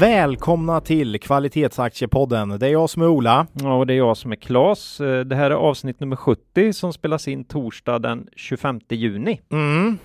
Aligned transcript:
Välkomna 0.00 0.80
till 0.80 1.20
Kvalitetsaktiepodden. 1.20 2.58
Det 2.58 2.66
är 2.66 2.70
jag 2.70 2.90
som 2.90 3.02
är 3.02 3.06
Ola. 3.06 3.46
Ja, 3.52 3.74
och 3.74 3.86
det 3.86 3.94
är 3.94 3.96
jag 3.96 4.16
som 4.16 4.32
är 4.32 4.36
Klas. 4.36 5.00
Eh, 5.00 5.20
det 5.20 5.36
här 5.36 5.50
är 5.50 5.54
avsnitt 5.54 6.00
nummer 6.00 6.16
70 6.16 6.72
som 6.72 6.92
spelas 6.92 7.28
in 7.28 7.44
torsdag 7.44 7.98
den 7.98 8.28
25 8.36 8.80
juni. 8.88 9.40
Mm. 9.52 9.98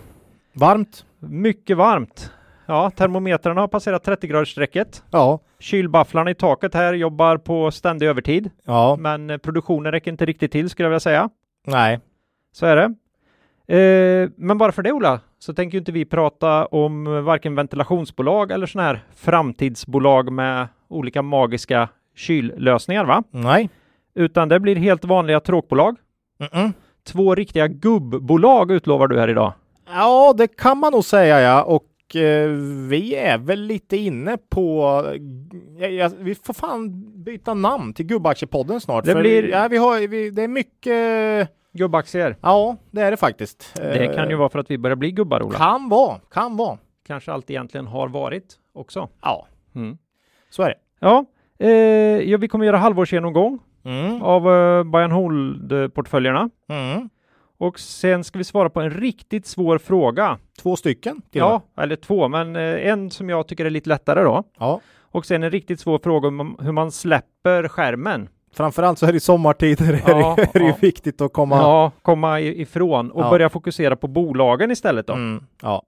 Varmt. 0.54 1.06
Mycket 1.20 1.78
varmt. 1.78 2.32
Ja, 2.66 2.90
termometrarna 2.90 3.62
har 3.62 3.68
passerat 3.68 4.04
30 4.04 4.28
gradersstrecket. 4.28 5.04
Ja. 5.12 5.40
Kylbafflarna 5.60 6.32
i 6.32 6.36
taket 6.36 6.74
här 6.74 6.94
jobbar 6.94 7.38
på 7.38 7.72
ständig 7.72 8.08
övertid. 8.08 8.50
Ja. 8.64 8.96
Men 9.00 9.30
eh, 9.30 9.38
produktionen 9.38 9.92
räcker 9.92 10.12
inte 10.12 10.26
riktigt 10.26 10.52
till 10.52 10.70
skulle 10.70 10.86
jag 10.86 10.92
vilja 10.92 11.00
säga. 11.00 11.30
Nej. 11.68 12.00
Så 12.54 12.66
är 12.66 12.76
det. 12.76 12.94
Eh, 13.68 14.30
men 14.38 14.58
bara 14.58 14.72
för 14.72 14.84
det 14.84 14.92
Ola, 14.92 15.20
så 15.40 15.54
tänker 15.54 15.76
ju 15.76 15.80
inte 15.80 15.92
vi 15.92 16.06
prata 16.06 16.66
om 16.66 17.26
varken 17.26 17.56
ventilationsbolag 17.56 18.52
eller 18.52 18.66
sådana 18.68 18.88
här 18.88 19.04
framtidsbolag 19.16 20.32
med 20.32 20.68
olika 20.88 21.22
magiska 21.22 21.90
kyllösningar 22.16 23.06
va? 23.06 23.24
Nej. 23.32 23.70
Utan 24.16 24.50
det 24.50 24.60
blir 24.60 24.76
helt 24.76 25.06
vanliga 25.06 25.40
tråkbolag. 25.40 25.96
Mm-mm. 26.40 26.74
Två 27.08 27.36
riktiga 27.36 27.68
gubbbolag 27.68 28.72
utlovar 28.72 29.08
du 29.08 29.20
här 29.20 29.28
idag. 29.30 29.54
Ja, 29.88 30.34
det 30.38 30.48
kan 30.48 30.78
man 30.78 30.92
nog 30.92 31.06
säga 31.06 31.42
ja. 31.42 31.64
Och 31.64 32.16
eh, 32.16 32.50
vi 32.90 33.16
är 33.16 33.38
väl 33.38 33.62
lite 33.62 33.98
inne 33.98 34.38
på... 34.50 34.82
Ja, 35.80 35.88
ja, 35.88 36.10
vi 36.20 36.36
får 36.36 36.54
fan 36.54 37.04
byta 37.24 37.54
namn 37.54 37.94
till 37.94 38.06
Gubbaktiepodden 38.06 38.82
snart. 38.82 39.06
Det 39.06 39.16
blir- 39.16 39.50
Ja, 39.50 39.68
vi 39.68 39.78
har, 39.78 40.08
vi, 40.08 40.30
det 40.30 40.42
är 40.44 40.48
mycket... 40.48 41.50
Gubbaktier. 41.76 42.36
Ja, 42.42 42.78
det 42.92 43.02
är 43.02 43.12
det 43.12 43.18
faktiskt. 43.18 43.72
Det 43.76 44.16
kan 44.16 44.28
ju 44.30 44.34
Eh, 44.34 44.40
vara 44.40 44.50
för 44.50 44.60
att 44.60 44.72
vi 44.72 44.78
börjar 44.78 44.96
bli 44.96 45.12
gubbar 45.12 45.44
Ola. 45.44 45.58
Kan 45.58 45.90
vara. 45.90 46.20
Kan 46.34 46.58
vara. 46.58 46.78
Kanske 47.08 47.32
allt 47.32 47.50
egentligen 47.50 47.88
har 47.88 48.08
varit 48.08 48.56
också. 48.74 49.10
Ja, 49.22 49.48
Mm. 49.76 49.98
så 50.50 50.64
är 50.64 50.68
det. 50.70 50.76
Ja, 51.00 51.26
eh, 51.60 51.70
ja, 52.32 52.38
vi 52.38 52.48
kommer 52.48 52.66
göra 52.66 52.78
halvårsgenomgång 52.78 53.60
Mm. 53.86 54.22
av 54.22 54.50
eh, 54.52 54.84
buy 54.84 55.04
and 55.04 55.14
hold-portföljerna. 55.14 56.50
Mm. 56.70 57.10
Och 57.58 57.80
sen 57.80 58.24
ska 58.24 58.38
vi 58.38 58.44
svara 58.44 58.70
på 58.70 58.82
en 58.82 58.90
riktigt 58.90 59.46
svår 59.46 59.78
fråga. 59.78 60.38
Två 60.62 60.76
stycken 60.76 61.22
Ja, 61.32 61.62
med. 61.76 61.84
eller 61.84 61.96
två, 61.96 62.28
men 62.28 62.56
eh, 62.56 62.88
en 62.88 63.12
som 63.12 63.30
jag 63.30 63.48
tycker 63.48 63.66
är 63.66 63.70
lite 63.70 63.90
lättare 63.90 64.24
då. 64.24 64.44
ja. 64.60 64.80
Och 65.12 65.26
sen 65.26 65.44
en 65.44 65.52
riktigt 65.52 65.80
svår 65.80 66.00
fråga 66.04 66.28
om 66.28 66.58
hur 66.62 66.72
man 66.72 66.92
släpper 66.92 67.68
skärmen. 67.68 68.30
Framförallt 68.56 69.00
så 69.00 69.06
är 69.06 69.14
det 69.14 69.20
sommartider 69.20 69.94
är 70.06 70.10
Ja, 70.10 70.34
det, 70.38 70.42
är 70.42 70.60
det 70.60 70.60
ju 70.66 70.70
ja. 70.70 70.78
viktigt 70.82 71.22
att 71.22 71.34
komma... 71.34 71.56
Ja, 71.56 71.92
komma 72.02 72.40
i- 72.40 72.62
ifrån 72.62 73.12
och 73.12 73.24
Ja. 73.24 73.30
börja 73.30 73.50
fokusera 73.50 73.96
på 73.96 74.08
bolagen 74.08 74.72
istället 74.72 75.08
då. 75.08 75.14
Mm. 75.14 75.44
Ja. 75.62 75.84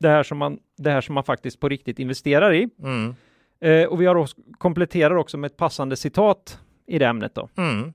Det, 0.00 0.08
här 0.08 0.22
som 0.22 0.38
man, 0.38 0.58
det 0.78 0.90
här 0.90 1.00
som 1.00 1.14
man 1.14 1.24
faktiskt 1.24 1.60
på 1.60 1.68
riktigt 1.68 1.98
investerar 1.98 2.52
i. 2.54 2.68
Mm. 2.82 3.14
Eh, 3.60 3.84
och 3.88 4.00
vi 4.00 4.06
har 4.06 4.14
också, 4.14 4.36
kompletterar 4.58 5.16
också 5.16 5.38
med 5.38 5.50
ett 5.50 5.56
passande 5.56 5.96
citat 5.96 6.58
i 6.86 6.98
det 6.98 7.06
ämnet 7.06 7.34
då. 7.34 7.48
Mm. 7.56 7.92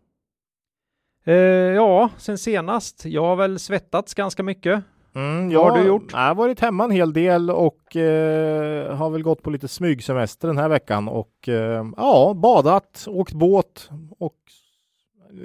Eh, 1.26 1.36
ja, 1.76 2.10
sen 2.18 2.38
senast. 2.38 3.06
Jag 3.06 3.24
har 3.24 3.36
väl 3.36 3.60
svettats 3.60 4.14
ganska 4.14 4.44
mycket. 4.44 4.84
Mm, 5.18 5.54
Vad 5.56 5.72
har 5.72 5.78
du 5.80 5.88
gjort? 5.88 6.10
Jag 6.12 6.20
har 6.20 6.36
varit 6.36 6.60
hemma 6.60 6.84
en 6.84 6.92
hel 6.92 7.14
del 7.14 7.50
och 7.52 7.96
eh, 7.96 8.96
har 8.96 9.10
väl 9.10 9.24
gått 9.24 9.44
på 9.44 9.50
lite 9.50 9.68
smygsemester 9.68 10.48
den 10.48 10.58
här 10.58 10.70
veckan 10.70 11.08
och 11.08 11.50
eh, 11.50 11.86
ja, 11.98 12.34
badat, 12.36 13.06
åkt 13.10 13.34
båt 13.34 13.90
och 14.20 14.36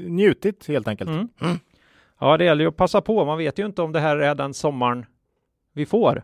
njutit 0.09 0.69
helt 0.69 0.89
enkelt. 0.89 1.11
Mm. 1.11 1.29
Mm. 1.41 1.57
Ja, 2.21 2.37
det 2.37 2.45
gäller 2.45 2.65
ju 2.65 2.69
att 2.69 2.77
passa 2.77 3.01
på. 3.01 3.25
Man 3.25 3.39
vet 3.39 3.59
ju 3.59 3.67
inte 3.67 3.83
om 3.83 3.93
det 3.93 4.01
här 4.01 4.17
är 4.17 4.35
den 4.35 4.55
sommaren 4.55 5.07
vi 5.75 5.87
får. 5.87 6.23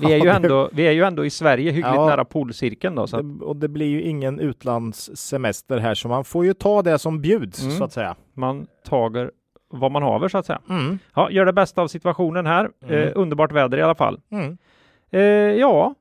Vi 0.00 0.12
är 0.12 0.16
ju 0.24 0.28
ändå, 0.36 0.68
vi 0.72 0.82
är 0.86 0.92
ju 0.92 1.02
ändå 1.02 1.24
i 1.24 1.30
Sverige 1.30 1.70
hyggligt 1.70 1.94
Ja. 1.94 2.06
nära 2.06 2.24
polcirkeln 2.24 2.94
då. 2.94 3.06
Så 3.06 3.22
Det, 3.22 3.44
och 3.44 3.56
det 3.56 3.68
blir 3.68 3.86
ju 3.86 4.02
ingen 4.02 4.40
utlandssemester 4.40 5.78
här 5.78 5.94
så 5.94 6.08
man 6.08 6.24
får 6.24 6.44
ju 6.44 6.54
ta 6.54 6.82
det 6.82 6.98
som 6.98 7.20
bjuds 7.20 7.62
Mm. 7.62 7.76
så 7.76 7.84
att 7.84 7.92
säga. 7.92 8.16
man 8.34 8.66
tager 8.84 9.30
vad 9.78 9.92
man 9.92 10.02
haver 10.02 10.28
så 10.28 10.38
att 10.38 10.46
säga. 10.46 10.60
Mm. 10.68 10.98
Ja, 11.14 11.30
gör 11.30 11.46
det 11.46 11.52
bästa 11.52 11.82
av 11.82 11.88
situationen 11.88 12.46
här. 12.46 12.70
Mm. 12.82 12.94
Eh, 12.94 13.12
underbart 13.14 13.52
väder 13.52 13.78
i 13.78 13.82
alla 13.82 13.94
fall. 13.94 14.20
Mm. 14.30 14.58
Eh, 15.10 15.20
ja, 15.60 15.94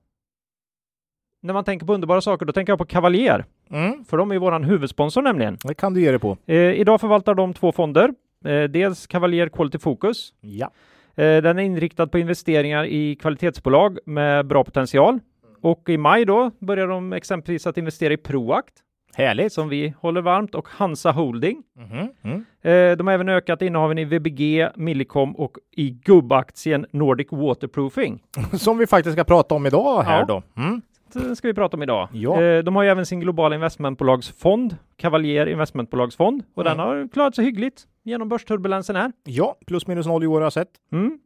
när 1.43 1.53
man 1.53 1.63
tänker 1.63 1.85
på 1.85 1.93
underbara 1.93 2.21
saker, 2.21 2.45
då 2.45 2.53
tänker 2.53 2.71
jag 2.71 2.79
på 2.79 2.85
Cavalier. 2.85 3.45
Mm. 3.69 4.05
För 4.05 4.17
de 4.17 4.31
är 4.31 4.39
våran 4.39 4.63
huvudsponsor 4.63 5.21
nämligen. 5.21 5.57
Det 5.63 5.73
kan 5.73 5.93
du 5.93 6.01
ge 6.01 6.09
dig 6.09 6.19
på. 6.19 6.37
Eh, 6.45 6.57
idag 6.57 7.01
förvaltar 7.01 7.35
de 7.35 7.53
två 7.53 7.71
fonder. 7.71 8.13
Eh, 8.45 8.63
dels 8.63 9.07
Cavalier 9.07 9.49
Quality 9.49 9.77
Focus. 9.77 10.33
Ja. 10.41 10.71
Eh, 11.15 11.41
den 11.41 11.59
är 11.59 11.63
inriktad 11.63 12.07
på 12.07 12.19
investeringar 12.19 12.85
i 12.85 13.15
kvalitetsbolag 13.15 13.97
med 14.05 14.47
bra 14.47 14.63
potential. 14.63 15.19
Och 15.61 15.89
i 15.89 15.97
maj 15.97 16.25
då 16.25 16.51
börjar 16.59 16.87
de 16.87 17.13
exempelvis 17.13 17.67
att 17.67 17.77
investera 17.77 18.13
i 18.13 18.17
Proact 18.17 18.82
Härligt. 19.15 19.53
som 19.53 19.69
vi 19.69 19.93
håller 19.99 20.21
varmt 20.21 20.55
och 20.55 20.67
Hansa 20.69 21.11
Holding. 21.11 21.63
Mhm. 21.77 22.07
Mm. 22.23 22.45
Eh, 22.61 22.97
de 22.97 23.07
har 23.07 23.13
även 23.13 23.29
ökat 23.29 23.61
innehaven 23.61 23.97
i 23.97 24.05
VBG, 24.05 24.69
Millicom 24.75 25.35
och 25.35 25.57
i 25.71 25.89
gubbaktien 25.89 26.85
Nordic 26.91 27.27
Waterproofing. 27.31 28.23
Som 28.53 28.77
vi 28.77 28.87
faktiskt 28.87 29.13
ska 29.15 29.23
prata 29.23 29.55
om 29.55 29.65
idag 29.65 30.01
här 30.03 30.19
Ja. 30.19 30.25
då. 30.25 30.43
Mm. 30.61 30.81
Det 31.13 31.35
ska 31.35 31.47
vi 31.47 31.53
prata 31.53 31.77
om 31.77 31.83
idag. 31.83 32.07
Ja. 32.11 32.41
Eh, 32.41 32.63
de 32.63 32.75
har 32.75 32.83
ju 32.83 32.89
även 32.89 33.05
sin 33.05 33.19
globala 33.19 33.55
investmentbolagsfond, 33.55 34.77
Cavalier 34.97 35.45
investmentbolagsfond, 35.47 36.43
och 36.55 36.63
den 36.63 36.73
Mm. 36.73 36.85
har 36.87 37.07
klarat 37.13 37.35
sig 37.35 37.45
hyggligt 37.45 37.81
genom 38.03 38.29
börsturbulensen 38.29 38.95
här. 38.95 39.11
Ja, 39.23 39.55
plus 39.67 39.87
minus 39.87 40.07
noll 40.07 40.23
i 40.23 40.27
år 40.27 40.35
har 40.35 40.41
jag 40.45 40.53
sett. 40.53 40.67
Mm. 40.91 41.19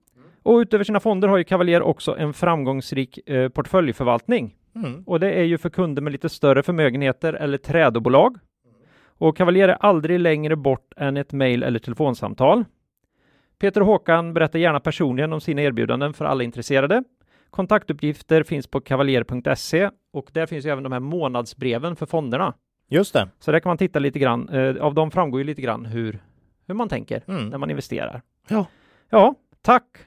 Och 0.44 0.58
utöver 0.58 0.84
sina 0.84 1.00
fonder 1.00 1.28
har 1.28 1.38
ju 1.38 1.44
Cavalier 1.44 1.82
också 1.82 2.18
en 2.18 2.34
framgångsrik 2.34 3.30
eh, 3.30 3.50
portföljförvaltning. 3.50 4.56
Mm. 4.86 5.04
Och 5.04 5.20
det 5.20 5.32
är 5.34 5.44
ju 5.44 5.58
för 5.58 5.70
kunder 5.70 6.02
med 6.02 6.12
lite 6.12 6.30
större 6.30 6.64
förmögenheter 6.64 7.34
eller 7.34 7.58
trädobolag. 7.58 8.38
Och 9.20 9.38
Cavalier 9.38 9.70
är 9.70 9.74
aldrig 9.80 10.20
längre 10.20 10.56
bort 10.56 10.94
än 10.98 11.18
ett 11.18 11.34
mejl 11.34 11.64
eller 11.64 11.80
telefonsamtal. 11.80 12.64
Peter 13.60 13.82
och 13.82 13.88
Håkan 13.88 14.34
berättar 14.34 14.60
gärna 14.60 14.80
personligen 14.80 15.34
om 15.34 15.42
sina 15.42 15.62
erbjudanden 15.62 16.14
för 16.14 16.26
alla 16.26 16.44
intresserade. 16.44 17.04
Kontaktuppgifter 17.50 18.44
finns 18.44 18.68
på 18.68 18.82
kavaljer.se 18.82 19.90
och 20.14 20.30
där 20.34 20.46
finns 20.46 20.66
ju 20.66 20.70
även 20.70 20.84
de 20.84 20.92
här 20.92 21.00
månadsbreven 21.00 21.96
för 21.96 22.06
fonderna. 22.06 22.54
Just 22.90 23.14
det. 23.14 23.30
Så 23.40 23.52
där 23.52 23.60
kan 23.60 23.70
man 23.70 23.78
titta 23.78 24.00
lite 24.00 24.20
grann. 24.20 24.50
Eh, 24.50 24.76
av 24.84 24.94
dem 24.94 25.12
framgår 25.12 25.40
ju 25.40 25.44
lite 25.44 25.62
grann 25.62 25.86
hur, 25.86 26.20
hur 26.68 26.74
man 26.76 26.90
tänker 26.90 27.24
Mm. 27.28 27.50
när 27.50 27.58
man 27.58 27.70
investerar. 27.70 28.22
Ja. 28.48 28.66
Ja, 29.10 29.36
tack 29.62 29.98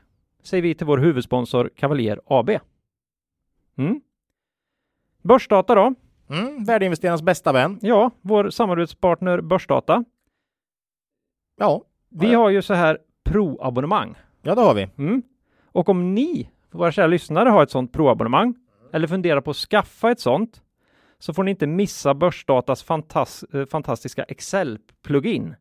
säger 0.42 0.62
vi 0.62 0.75
till 0.75 0.86
vår 0.86 0.98
huvudsponsor 0.98 1.70
Cavalier 1.76 2.20
AB. 2.26 2.50
Mm. 3.78 4.00
Börsdata 5.22 5.75
då? 5.75 5.94
Mm. 6.31 6.64
Värdeinvesterarnas 6.64 7.22
bästa 7.22 7.53
vän. 7.53 7.78
Ja, 7.82 8.10
vår 8.20 8.50
samarbetspartner 8.50 9.41
Börsdata. 9.41 10.04
Ja, 11.56 11.82
Vi 12.08 12.34
har 12.34 12.50
ju 12.50 12.62
så 12.62 12.75
här 12.75 12.98
pro-abonnemang. 13.25 14.14
ja 14.42 14.54
det 14.54 14.60
har 14.60 14.75
vi. 14.75 14.88
Mm. 14.98 15.22
Och 15.72 15.88
om 15.88 16.14
ni, 16.14 16.50
våra 16.70 16.92
kära 16.92 17.06
lyssnare, 17.06 17.48
har 17.48 17.62
ett 17.62 17.70
sådant 17.70 17.92
pro-abonnemang 17.92 18.54
eller 18.92 19.06
funderar 19.06 19.41
på 19.41 19.50
att 19.50 19.56
skaffa 19.56 20.10
ett 20.10 20.20
sådant 20.20 20.62
så 21.19 21.34
får 21.34 21.42
ni 21.44 21.50
inte 21.50 21.66
missa 21.66 22.14
Börsdatas 22.14 22.84
fantas- 22.86 23.44
eh, 23.56 23.66
fantastiska 23.66 24.25
Excel-plugin. 24.25 25.54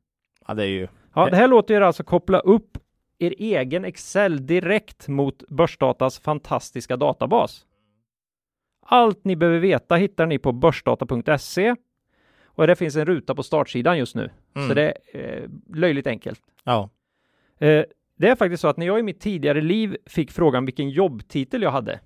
Ja, 0.47 0.53
det 0.53 0.63
är 0.63 0.67
ju... 0.67 0.87
Ja, 1.15 1.29
det 1.29 1.35
här 1.35 1.47
låter 1.47 1.73
er 1.73 1.81
alltså 1.81 2.03
koppla 2.03 2.39
upp 2.39 2.77
er 3.19 3.33
egen 3.37 3.85
Excel 3.85 4.45
direkt 4.47 5.07
mot 5.07 5.43
Börsdatas 5.49 6.19
fantastiska 6.19 6.97
databas. 6.97 7.65
Allt 8.91 9.25
ni 9.25 9.35
behöver 9.35 9.59
veta 9.59 9.95
hittar 9.95 10.25
ni 10.25 10.37
på 10.39 10.51
börsdata.se 10.51 11.75
och 12.45 12.67
det 12.67 12.75
finns 12.75 12.95
en 12.95 13.05
ruta 13.05 13.35
på 13.35 13.43
startsidan 13.43 13.97
just 13.97 14.15
nu. 14.15 14.29
Mm. 14.55 14.67
Så 14.67 14.73
det 14.73 14.93
är 15.13 15.41
eh, 15.43 15.49
löjligt 15.75 16.07
enkelt. 16.07 16.41
Ja. 16.63 16.89
Eh, 17.59 17.83
det 18.17 18.29
är 18.29 18.35
faktiskt 18.35 18.61
så 18.61 18.67
att 18.67 18.77
när 18.77 18.85
jag 18.85 18.99
i 18.99 19.03
mitt 19.03 19.19
tidigare 19.21 19.61
liv 19.61 19.97
fick 20.05 20.31
frågan 20.31 20.65
vilken 20.65 20.89
jobbtitel 20.89 21.61
jag 21.61 21.71
hade, 21.71 21.99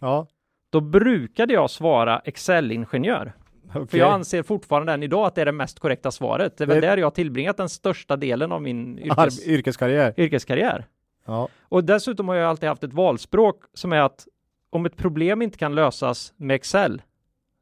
Ja. 0.00 0.26
då 0.70 0.80
brukade 0.80 1.52
jag 1.54 1.70
svara 1.70 2.18
Excel-ingenjör. 2.24 3.32
För 3.72 3.80
Okej. 3.82 4.00
jag 4.00 4.12
anser 4.12 4.42
fortfarande 4.42 4.92
än 4.92 5.02
idag 5.02 5.26
att 5.26 5.34
det 5.34 5.40
är 5.40 5.44
det 5.46 5.52
mest 5.52 5.78
korrekta 5.80 6.10
svaret. 6.10 6.56
Det 6.56 6.64
är 6.64 6.68
väl 6.68 6.80
Det- 6.80 6.86
där 6.86 6.96
jag 6.96 7.06
har 7.06 7.10
tillbringat 7.10 7.56
den 7.56 7.68
största 7.68 8.16
delen 8.16 8.52
av 8.52 8.62
min 8.62 8.98
yrkes, 8.98 9.18
Ar- 9.18 9.50
yrkeskarriär. 9.50 10.14
yrkeskarriär. 10.16 10.84
Ja. 11.26 11.48
Och 11.62 11.84
dessutom 11.84 12.28
har 12.28 12.34
jag 12.34 12.50
alltid 12.50 12.68
haft 12.68 12.84
ett 12.84 12.92
valspråk 12.92 13.62
som 13.74 13.92
är 13.92 14.00
att 14.00 14.26
om 14.74 14.86
ett 14.86 14.96
problem 14.96 15.42
inte 15.42 15.58
kan 15.58 15.74
lösas 15.74 16.32
med 16.36 16.54
Excel, 16.54 17.02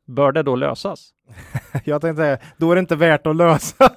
Bör 0.06 0.32
det 0.32 0.43
då 0.43 0.56
lösas? 0.56 1.11
Jag 1.85 2.00
tänkte 2.00 2.23
säga, 2.23 2.38
då 2.56 2.70
är 2.70 2.75
det 2.75 2.81
inte 2.81 2.97
värt 2.97 3.26
att 3.26 3.37
lösa. 3.37 3.91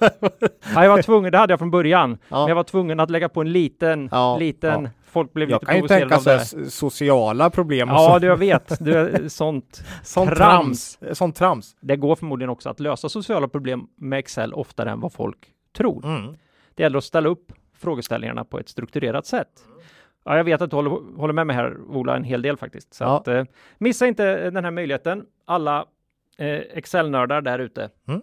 Ja, 0.74 0.82
jag 0.84 0.90
var 0.90 1.02
tvungen, 1.02 1.32
det 1.32 1.38
hade 1.38 1.52
jag 1.52 1.58
från 1.58 1.70
början, 1.70 2.18
Ja. 2.28 2.38
men 2.38 2.48
jag 2.48 2.54
var 2.56 2.62
tvungen 2.64 3.00
att 3.00 3.10
lägga 3.10 3.28
på 3.28 3.40
en 3.40 3.52
liten, 3.52 4.08
Ja, 4.12 4.36
liten, 4.38 4.84
ja. 4.84 4.90
folk 5.10 5.32
blev 5.32 5.50
Jag 5.50 5.56
lite 5.56 5.66
kan 5.66 5.74
ju 5.74 5.80
provocerade 5.80 6.10
tänka 6.10 6.20
så 6.22 6.30
här, 6.30 6.36
det. 6.36 6.66
s- 6.66 6.74
sociala 6.74 7.50
problem 7.50 7.88
och 7.90 7.94
Ja, 7.96 8.12
så. 8.12 8.18
det 8.18 8.26
jag 8.26 8.36
vet, 8.36 8.84
det 8.84 8.98
är 8.98 9.28
sånt. 9.28 9.84
sånt 10.02 10.30
trams. 10.30 10.96
trams. 10.96 11.18
Sånt 11.18 11.36
trams. 11.36 11.76
Det 11.80 11.96
går 11.96 12.16
förmodligen 12.16 12.50
också 12.50 12.68
att 12.68 12.80
lösa 12.80 13.08
sociala 13.08 13.48
problem 13.48 13.86
med 13.96 14.18
Excel 14.18 14.54
oftare 14.54 14.90
än 14.90 15.00
vad 15.00 15.12
folk 15.12 15.38
tror. 15.76 16.04
Mm. 16.06 16.34
Det 16.74 16.82
gäller 16.82 16.98
att 16.98 17.04
ställa 17.04 17.28
upp 17.28 17.52
frågeställningarna 17.78 18.44
på 18.44 18.58
ett 18.58 18.68
strukturerat 18.68 19.26
sätt. 19.26 19.48
Ja, 20.26 20.36
jag 20.36 20.44
vet 20.44 20.62
att 20.62 20.70
du 20.70 20.76
håller, 20.76 21.16
håller 21.16 21.34
med 21.34 21.46
mig 21.46 21.56
här, 21.56 21.76
Ola, 21.88 22.16
en 22.16 22.24
hel 22.24 22.42
del 22.42 22.56
faktiskt. 22.56 22.94
Så 22.94 23.04
Ja. 23.04 23.16
att, 23.20 23.28
eh, 23.28 23.44
missa 23.78 24.06
inte 24.06 24.50
den 24.50 24.64
här 24.64 24.70
möjligheten, 24.70 25.26
alla 25.44 25.86
eh, 26.38 26.46
Excel-nördar 26.58 27.40
där 27.40 27.58
ute. 27.58 27.90
Mm. 28.08 28.20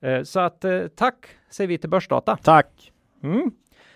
Eh, 0.00 0.22
så 0.22 0.40
att 0.40 0.64
eh, 0.64 0.80
tack 0.86 1.26
säger 1.50 1.68
vi 1.68 1.78
till 1.78 1.90
Börsdata. 1.90 2.36
Tack. 2.42 2.92
Mm. 3.22 3.50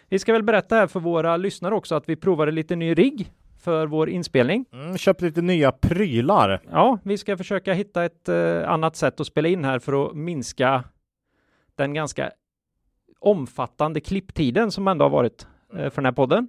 Vi 0.08 0.18
ska 0.18 0.32
väl 0.32 0.42
berätta 0.42 0.74
här 0.76 0.86
för 0.86 1.00
våra 1.00 1.36
lyssnare 1.36 1.74
också 1.74 1.94
att 1.94 2.08
vi 2.08 2.16
provade 2.16 2.52
lite 2.52 2.76
ny 2.76 2.94
rigg 2.94 3.32
för 3.60 3.86
vår 3.86 4.08
inspelning. 4.08 4.64
Mm, 4.72 4.98
köpt 4.98 5.20
lite 5.20 5.42
nya 5.42 5.72
prylar. 5.72 6.60
Ja, 6.70 6.98
vi 7.04 7.18
ska 7.18 7.36
försöka 7.36 7.72
hitta 7.72 8.04
ett 8.04 8.28
eh, 8.28 8.68
annat 8.70 8.96
sätt 8.96 9.20
att 9.20 9.26
spela 9.26 9.48
in 9.48 9.64
här 9.64 9.78
för 9.78 10.06
att 10.06 10.14
minska 10.16 10.84
den 11.76 11.94
ganska 11.94 12.30
omfattande 13.20 14.00
klipptiden 14.00 14.70
som 14.70 14.88
ändå 14.88 15.04
har 15.04 15.10
varit 15.10 15.46
eh, 15.72 15.90
för 15.90 15.96
den 15.96 16.04
här 16.04 16.12
podden. 16.12 16.48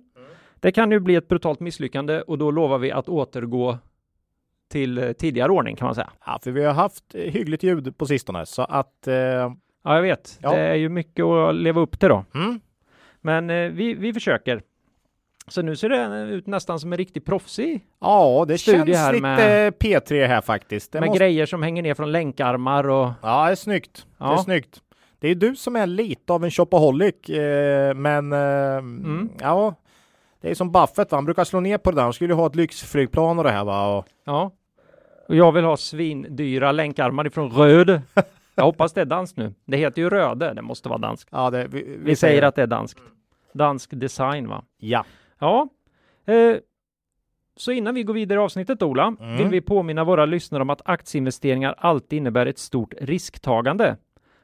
Det 0.64 0.72
kan 0.72 0.92
ju 0.92 1.00
bli 1.00 1.16
ett 1.16 1.28
brutalt 1.28 1.60
misslyckande 1.60 2.22
och 2.22 2.38
då 2.38 2.52
lovar 2.52 2.78
vi 2.78 2.92
att 2.92 3.10
återgå 3.10 3.78
till 4.72 4.98
eh, 4.98 5.12
tidigare 5.12 5.52
ordning 5.52 5.76
kan 5.76 5.86
man 5.86 5.96
säga. 5.96 6.10
Ja, 6.26 6.40
för 6.44 6.52
vi 6.52 6.64
har 6.64 6.74
haft 6.74 7.16
eh, 7.16 7.22
hyggligt 7.22 7.64
ljud 7.64 7.98
på 7.98 8.06
sistone 8.06 8.46
så 8.46 8.62
att 8.62 9.08
eh, 9.08 9.14
Ja, 9.86 9.96
jag 9.96 10.02
vet. 10.02 10.38
Ja. 10.42 10.52
Det 10.52 10.58
är 10.62 10.76
ju 10.76 10.90
mycket 10.90 11.26
att 11.26 11.56
leva 11.56 11.82
upp 11.82 12.00
till 12.00 12.10
då. 12.10 12.26
mm, 12.36 12.60
Men 13.22 13.50
eh, 13.50 13.70
vi, 13.72 13.94
vi 13.94 14.14
försöker. 14.14 14.62
Så 15.48 15.62
nu 15.62 15.76
ser 15.76 15.90
det 15.90 16.34
ut 16.34 16.48
nästan 16.48 16.80
som 16.80 16.94
en 16.94 16.98
riktig 16.98 17.26
proffsig 17.26 17.86
ja, 18.02 18.46
det 18.48 18.58
känns 18.58 18.98
här 18.98 19.14
lite 19.14 19.22
med- 19.22 19.74
P3 19.74 20.28
här 20.28 20.42
faktiskt. 20.42 20.92
Det 20.92 21.00
med 21.00 21.08
måste... 21.08 21.20
grejer 21.20 21.46
som 21.46 21.64
hänger 21.64 21.84
ner 21.84 21.94
från 21.94 22.12
länkarmar 22.12 22.90
och 22.90 23.10
Ja, 23.22 23.46
det 23.46 23.52
är 23.52 23.56
snyggt. 23.56 24.06
Det 24.18 24.24
är 24.26 24.30
Ja. 24.30 24.38
snyggt. 24.38 24.82
Det 25.20 25.28
är 25.28 25.36
du 25.36 25.56
som 25.56 25.76
är 25.76 25.88
lite 25.88 26.34
av 26.34 26.44
en 26.44 26.52
shopaholic, 26.52 27.30
eh, 27.30 27.94
men 27.94 28.34
eh, 28.34 28.78
Mm. 28.78 29.30
ja, 29.42 29.76
det 30.44 30.50
är 30.50 30.56
som 30.56 30.72
Buffett, 30.72 31.12
va? 31.12 31.18
han 31.18 31.26
brukar 31.26 31.44
slå 31.44 31.60
ner 31.60 31.78
på 31.78 31.92
det 31.92 31.96
där. 31.98 32.04
Han 32.04 32.14
skulle 32.14 32.34
ju 32.34 32.38
ha 32.38 32.48
ett 32.48 32.56
lyxflygplan 32.56 33.38
och 33.38 33.44
det 33.44 33.52
här 33.52 33.64
va. 33.66 33.98
Och, 33.98 34.06
Ja. 34.26 34.52
Och 35.28 35.36
jag 35.36 35.52
vill 35.52 35.64
ha 35.64 35.78
svindyra 35.78 36.72
länkarmar 36.72 37.28
ifrån 37.28 37.50
Röd. 37.52 38.02
Jag 38.56 38.64
hoppas 38.64 38.94
det 38.94 39.02
är 39.02 39.06
danskt 39.06 39.38
nu. 39.38 39.54
Det 39.66 39.78
heter 39.78 40.02
ju 40.02 40.10
Röde. 40.10 40.54
Det 40.54 40.62
måste 40.62 40.90
vara 40.90 41.00
danskt. 41.00 41.30
ja, 41.32 41.50
det, 41.50 41.68
vi, 41.68 41.84
vi, 41.84 41.98
Vi 41.98 42.16
säger 42.16 42.42
att 42.42 42.56
det 42.56 42.62
är 42.62 42.68
danskt. 42.68 43.00
Dansk 43.54 43.90
design 43.94 44.48
va? 44.50 44.64
ja. 44.78 45.06
Ja. 45.40 45.68
Eh, 46.26 46.56
så 47.58 47.72
innan 47.72 47.96
vi 47.96 48.04
går 48.04 48.14
vidare 48.14 48.40
i 48.40 48.44
avsnittet 48.44 48.82
Ola, 48.84 49.16
Mm. 49.20 49.38
vill 49.38 49.48
vi 49.48 49.62
påminna 49.62 50.04
våra 50.04 50.26
lyssnare 50.26 50.62
om 50.62 50.70
att 50.70 50.82
aktieinvesteringar 50.86 51.76
alltid 51.78 52.18
innebär 52.18 52.46
ett 52.46 52.58
stort 52.60 52.94
risktagande. 53.02 53.98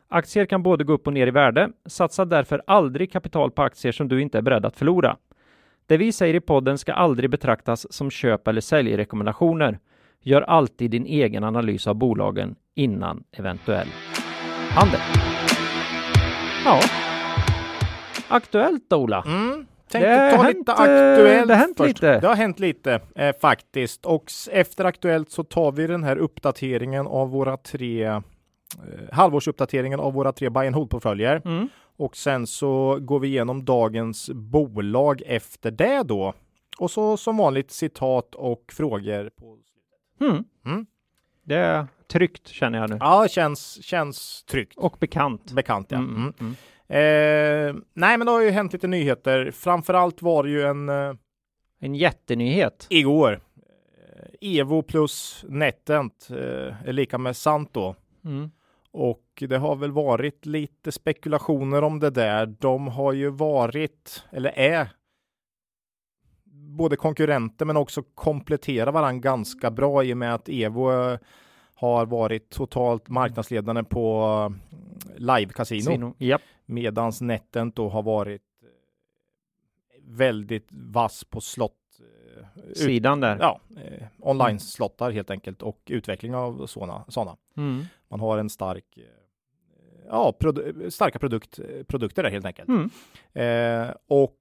Aktier 0.08 0.46
kan 0.46 0.64
både 0.64 0.84
gå 0.84 0.94
upp 0.94 1.08
och 1.08 1.14
ner 1.14 1.28
i 1.28 1.32
värde. 1.32 1.70
Satsa 1.86 2.26
därför 2.26 2.62
aldrig 2.68 3.12
kapital 3.12 3.52
på 3.52 3.62
aktier 3.62 3.92
som 3.92 4.08
du 4.08 4.22
inte 4.22 4.38
är 4.38 4.42
beredd 4.42 4.66
att 4.66 4.76
förlora. 4.78 5.18
Det 5.90 5.98
vi 5.98 6.12
säger 6.12 6.34
i 6.34 6.40
podden 6.40 6.78
ska 6.78 6.94
aldrig 6.94 7.30
betraktas 7.30 7.94
som 7.94 8.12
köp 8.12 8.48
eller 8.48 8.62
säljrekommendationer. 8.62 9.80
Gör 10.22 10.42
alltid 10.42 10.92
din 10.92 11.06
egen 11.06 11.44
analys 11.44 11.88
av 11.88 11.96
bolagen 11.96 12.56
innan 12.76 13.24
eventuell 13.32 13.88
handel. 14.70 15.00
Ja. 16.66 16.80
Aktuellt 18.28 18.84
då, 18.90 18.96
Ola. 18.96 19.24
Mm. 19.28 19.66
Tänkte 19.92 20.10
Det 20.10 20.16
har 20.16 20.38
ta 20.38 20.44
hänt, 20.44 20.58
lite 20.58 20.72
eh, 20.72 20.80
aktuellt 20.80 21.48
det 21.48 21.54
har 21.54 21.62
hänt 21.62 21.78
först. 21.78 21.88
lite. 21.88 22.20
Det 22.20 22.28
har 22.28 22.36
hänt 22.36 22.60
lite 22.60 23.00
eh, 23.16 23.36
faktiskt. 23.42 24.06
Och 24.06 24.32
efter 24.52 24.86
aktuellt 24.86 25.32
så 25.32 25.44
tar 25.44 25.72
vi 25.72 25.88
den 25.88 26.04
här 26.04 26.18
uppdateringen 26.18 27.08
av 27.08 27.30
våra 27.30 27.58
tre 27.58 28.04
eh, 28.06 28.20
halvårsuppdateringen 29.12 30.00
av 30.00 30.14
våra 30.14 30.32
tre 30.32 30.50
buy 30.50 30.68
and 30.68 30.76
hold-portföljer. 30.76 31.42
Mm. 31.46 31.70
Och 32.00 32.18
sen 32.18 32.48
så 32.48 32.98
går 33.02 33.20
vi 33.20 33.28
igenom 33.28 33.66
dagens 33.66 34.30
bolag 34.34 35.22
efter 35.26 35.72
det 35.72 36.04
då. 36.04 36.34
Och 36.80 36.92
så 36.92 37.18
som 37.18 37.38
vanligt 37.38 37.72
citat 37.72 38.36
och 38.36 38.64
frågor. 38.72 39.30
På... 39.30 39.58
Mm. 40.22 40.44
Mm. 40.66 40.86
Det 41.44 41.56
är 41.56 41.88
tryggt 42.08 42.48
känner 42.48 42.80
jag 42.80 42.90
nu. 42.90 42.98
Ja, 43.00 43.28
känns, 43.30 43.84
känns 43.86 44.44
tryggt. 44.44 44.78
Och 44.78 44.98
bekant. 45.00 45.52
Bekant 45.52 45.92
ja. 45.92 45.98
Mm, 45.98 46.16
Mm. 46.16 46.34
mm. 46.40 46.56
Eh, 46.92 47.76
nej, 47.94 48.18
men 48.18 48.26
det 48.26 48.32
har 48.32 48.42
ju 48.42 48.50
hänt 48.50 48.74
lite 48.74 48.88
nyheter. 48.88 49.52
Framförallt 49.52 50.22
var 50.22 50.44
det 50.44 50.50
ju 50.50 50.62
en 50.64 50.90
eh, 50.90 51.14
En 51.80 51.96
jättenyhet. 51.96 52.88
igår. 52.90 53.42
Eh, 54.42 54.60
Evo 54.60 54.82
plus 54.82 55.46
Netent 55.48 56.28
eh, 56.32 56.88
är 56.88 56.94
lika 56.94 57.18
med 57.18 57.36
sant 57.36 57.70
då. 57.74 57.96
Mm. 58.26 58.52
Och 58.92 59.44
det 59.50 59.58
har 59.58 59.76
väl 59.76 59.92
varit 59.92 60.46
lite 60.46 60.92
spekulationer 60.92 61.82
om 61.82 62.00
det 62.00 62.10
där. 62.10 62.46
De 62.46 62.88
har 62.88 63.14
ju 63.14 63.30
varit, 63.30 64.24
eller 64.32 64.50
är, 64.50 64.90
både 66.78 66.96
konkurrenter 66.96 67.66
men 67.66 67.78
också 67.78 68.04
kompletterar 68.16 68.92
varandra 68.92 69.22
ganska 69.22 69.72
bra 69.72 70.04
i 70.04 70.14
och 70.14 70.18
med 70.18 70.34
att 70.34 70.50
Evo 70.50 70.92
eh, 70.92 71.20
har 71.74 72.06
varit 72.06 72.50
totalt 72.50 73.10
marknadsledande 73.10 73.84
på 73.84 74.24
eh, 74.24 75.18
live-casino. 75.18 75.92
Sino. 75.92 76.16
Japp. 76.18 76.42
Medans 76.66 77.22
Netent 77.22 77.76
då 77.76 77.90
har 77.90 78.04
varit 78.04 78.42
eh, 78.62 78.68
väldigt 80.04 80.68
vass 80.72 81.24
på 81.24 81.42
slott. 81.42 81.79
Eh, 82.40 82.74
Sidan 82.76 83.20
där. 83.20 83.38
Ja, 83.42 83.60
eh, 83.78 84.08
online-slottar 84.20 85.12
helt 85.12 85.30
enkelt 85.32 85.62
och 85.62 85.82
utveckling 85.86 86.36
av 86.36 86.68
sådana. 86.68 87.06
sådana. 87.08 87.38
Mm. 87.58 87.86
Man 88.10 88.20
har 88.20 88.38
en 88.38 88.50
stark, 88.50 88.98
eh, 88.98 89.04
ja, 90.08 90.34
produ- 90.40 90.90
starka 90.90 91.20
produkt, 91.20 91.60
produkter 91.88 92.24
där 92.24 92.30
helt 92.30 92.46
enkelt. 92.46 92.70
Mm. 92.70 92.90
Eh, 93.34 93.94
och 94.08 94.36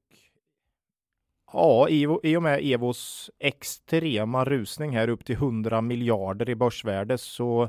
ja, 1.52 1.88
i, 1.88 2.02
i 2.22 2.36
och 2.36 2.42
med 2.42 2.60
Evos 2.62 3.30
extrema 3.38 4.44
rusning 4.44 4.96
här 4.96 5.08
upp 5.08 5.24
till 5.24 5.34
100 5.36 5.80
miljarder 5.80 6.48
i 6.48 6.54
börsvärde 6.54 7.18
så 7.18 7.68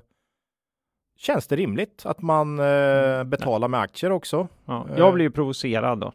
känns 1.17 1.47
det 1.47 1.55
rimligt 1.55 2.05
att 2.05 2.21
man 2.21 2.59
eh, 2.59 3.23
betalar 3.23 3.67
med 3.67 3.79
aktier 3.79 4.11
också. 4.11 4.47
Ja. 4.65 4.87
Eh. 4.89 4.97
Jag 4.97 5.13
blir 5.13 5.25
ju 5.25 5.31
provocerad 5.31 5.99
då. 5.99 6.13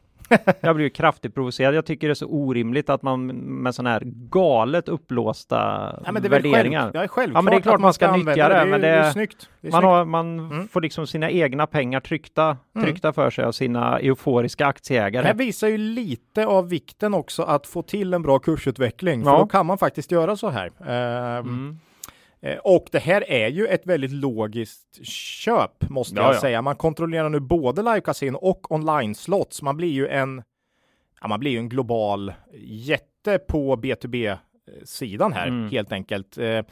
Jag 0.60 0.76
blir 0.76 0.84
ju 0.86 0.90
kraftigt 0.90 1.34
provocerad. 1.34 1.74
Jag 1.74 1.86
tycker 1.86 2.08
det 2.08 2.12
är 2.12 2.14
så 2.14 2.26
orimligt 2.26 2.90
att 2.90 3.02
man 3.02 3.26
med 3.62 3.74
sådana 3.74 3.90
här 3.90 4.02
galet 4.30 4.88
uppblåsta 4.88 5.56
Ja, 6.04 6.12
men 6.12 6.22
det 6.22 6.28
är 6.28 6.30
värderingar. 6.30 6.82
själv, 6.82 6.94
ja, 6.94 7.08
självklart 7.08 7.34
Ja, 7.38 7.42
men 7.42 7.50
det 7.50 7.56
är 7.56 7.60
klart 7.60 7.74
att 7.74 7.80
man 7.80 7.94
ska 7.94 8.06
använda 8.08 8.30
nyttja 8.32 8.48
det, 8.48 8.54
Det 8.54 8.60
är, 8.60 8.66
men 8.66 8.80
det 8.80 8.88
är 8.88 9.02
det- 9.04 9.12
snyggt. 9.12 9.48
Det 9.60 9.68
är 9.68 9.72
Man, 9.72 9.80
snyggt. 9.80 9.88
har, 9.90 10.04
man 10.04 10.38
Mm. 10.38 10.68
får 10.68 10.80
liksom 10.80 11.06
sina 11.06 11.30
egna 11.30 11.66
pengar 11.66 12.00
tryckta, 12.00 12.56
Mm. 12.76 12.86
tryckta 12.86 13.12
för 13.12 13.30
sig 13.30 13.44
av 13.44 13.52
sina 13.52 13.98
euforiska 13.98 14.64
Det 14.64 14.68
aktieägare. 14.68 15.26
här 15.26 15.34
visar 15.34 15.68
ju 15.68 15.78
lite 15.78 16.46
av 16.46 16.68
vikten 16.68 17.14
också 17.14 17.42
att 17.42 17.66
få 17.66 17.82
till 17.82 18.14
en 18.14 18.22
bra 18.22 18.38
kursutveckling. 18.38 19.24
För 19.24 19.30
Ja. 19.30 19.38
då 19.38 19.46
kan 19.46 19.66
man 19.66 19.78
faktiskt 19.78 20.10
göra 20.12 20.36
så 20.36 20.48
här. 20.48 20.70
Ehm, 20.86 21.46
Mm. 21.48 21.78
Eh, 22.44 22.56
Och 22.58 22.88
det 22.92 22.98
här 22.98 23.30
är 23.30 23.48
ju 23.48 23.66
ett 23.66 23.86
väldigt 23.86 24.10
logiskt 24.12 25.06
köp 25.06 25.90
måste 25.90 26.16
Ja, 26.16 26.22
jag 26.22 26.34
ja. 26.34 26.40
säga. 26.40 26.62
Man 26.62 26.76
kontrollerar 26.76 27.28
nu 27.28 27.40
både 27.40 27.82
live 27.82 28.00
casino 28.00 28.36
och 28.36 28.72
online 28.72 29.14
slots. 29.14 29.62
Man 29.62 29.76
blir 29.76 29.88
ju 29.92 30.08
en, 30.08 30.42
ja, 31.20 31.28
man 31.28 31.40
blir 31.40 31.50
ju 31.50 31.58
en 31.58 31.68
global 31.68 32.32
jätte 32.66 33.38
på 33.38 33.76
B2B 33.76 34.38
sidan 34.84 35.32
här 35.32 35.46
Mm. 35.48 35.70
helt 35.70 35.92
enkelt. 35.92 36.38
Eh, 36.38 36.62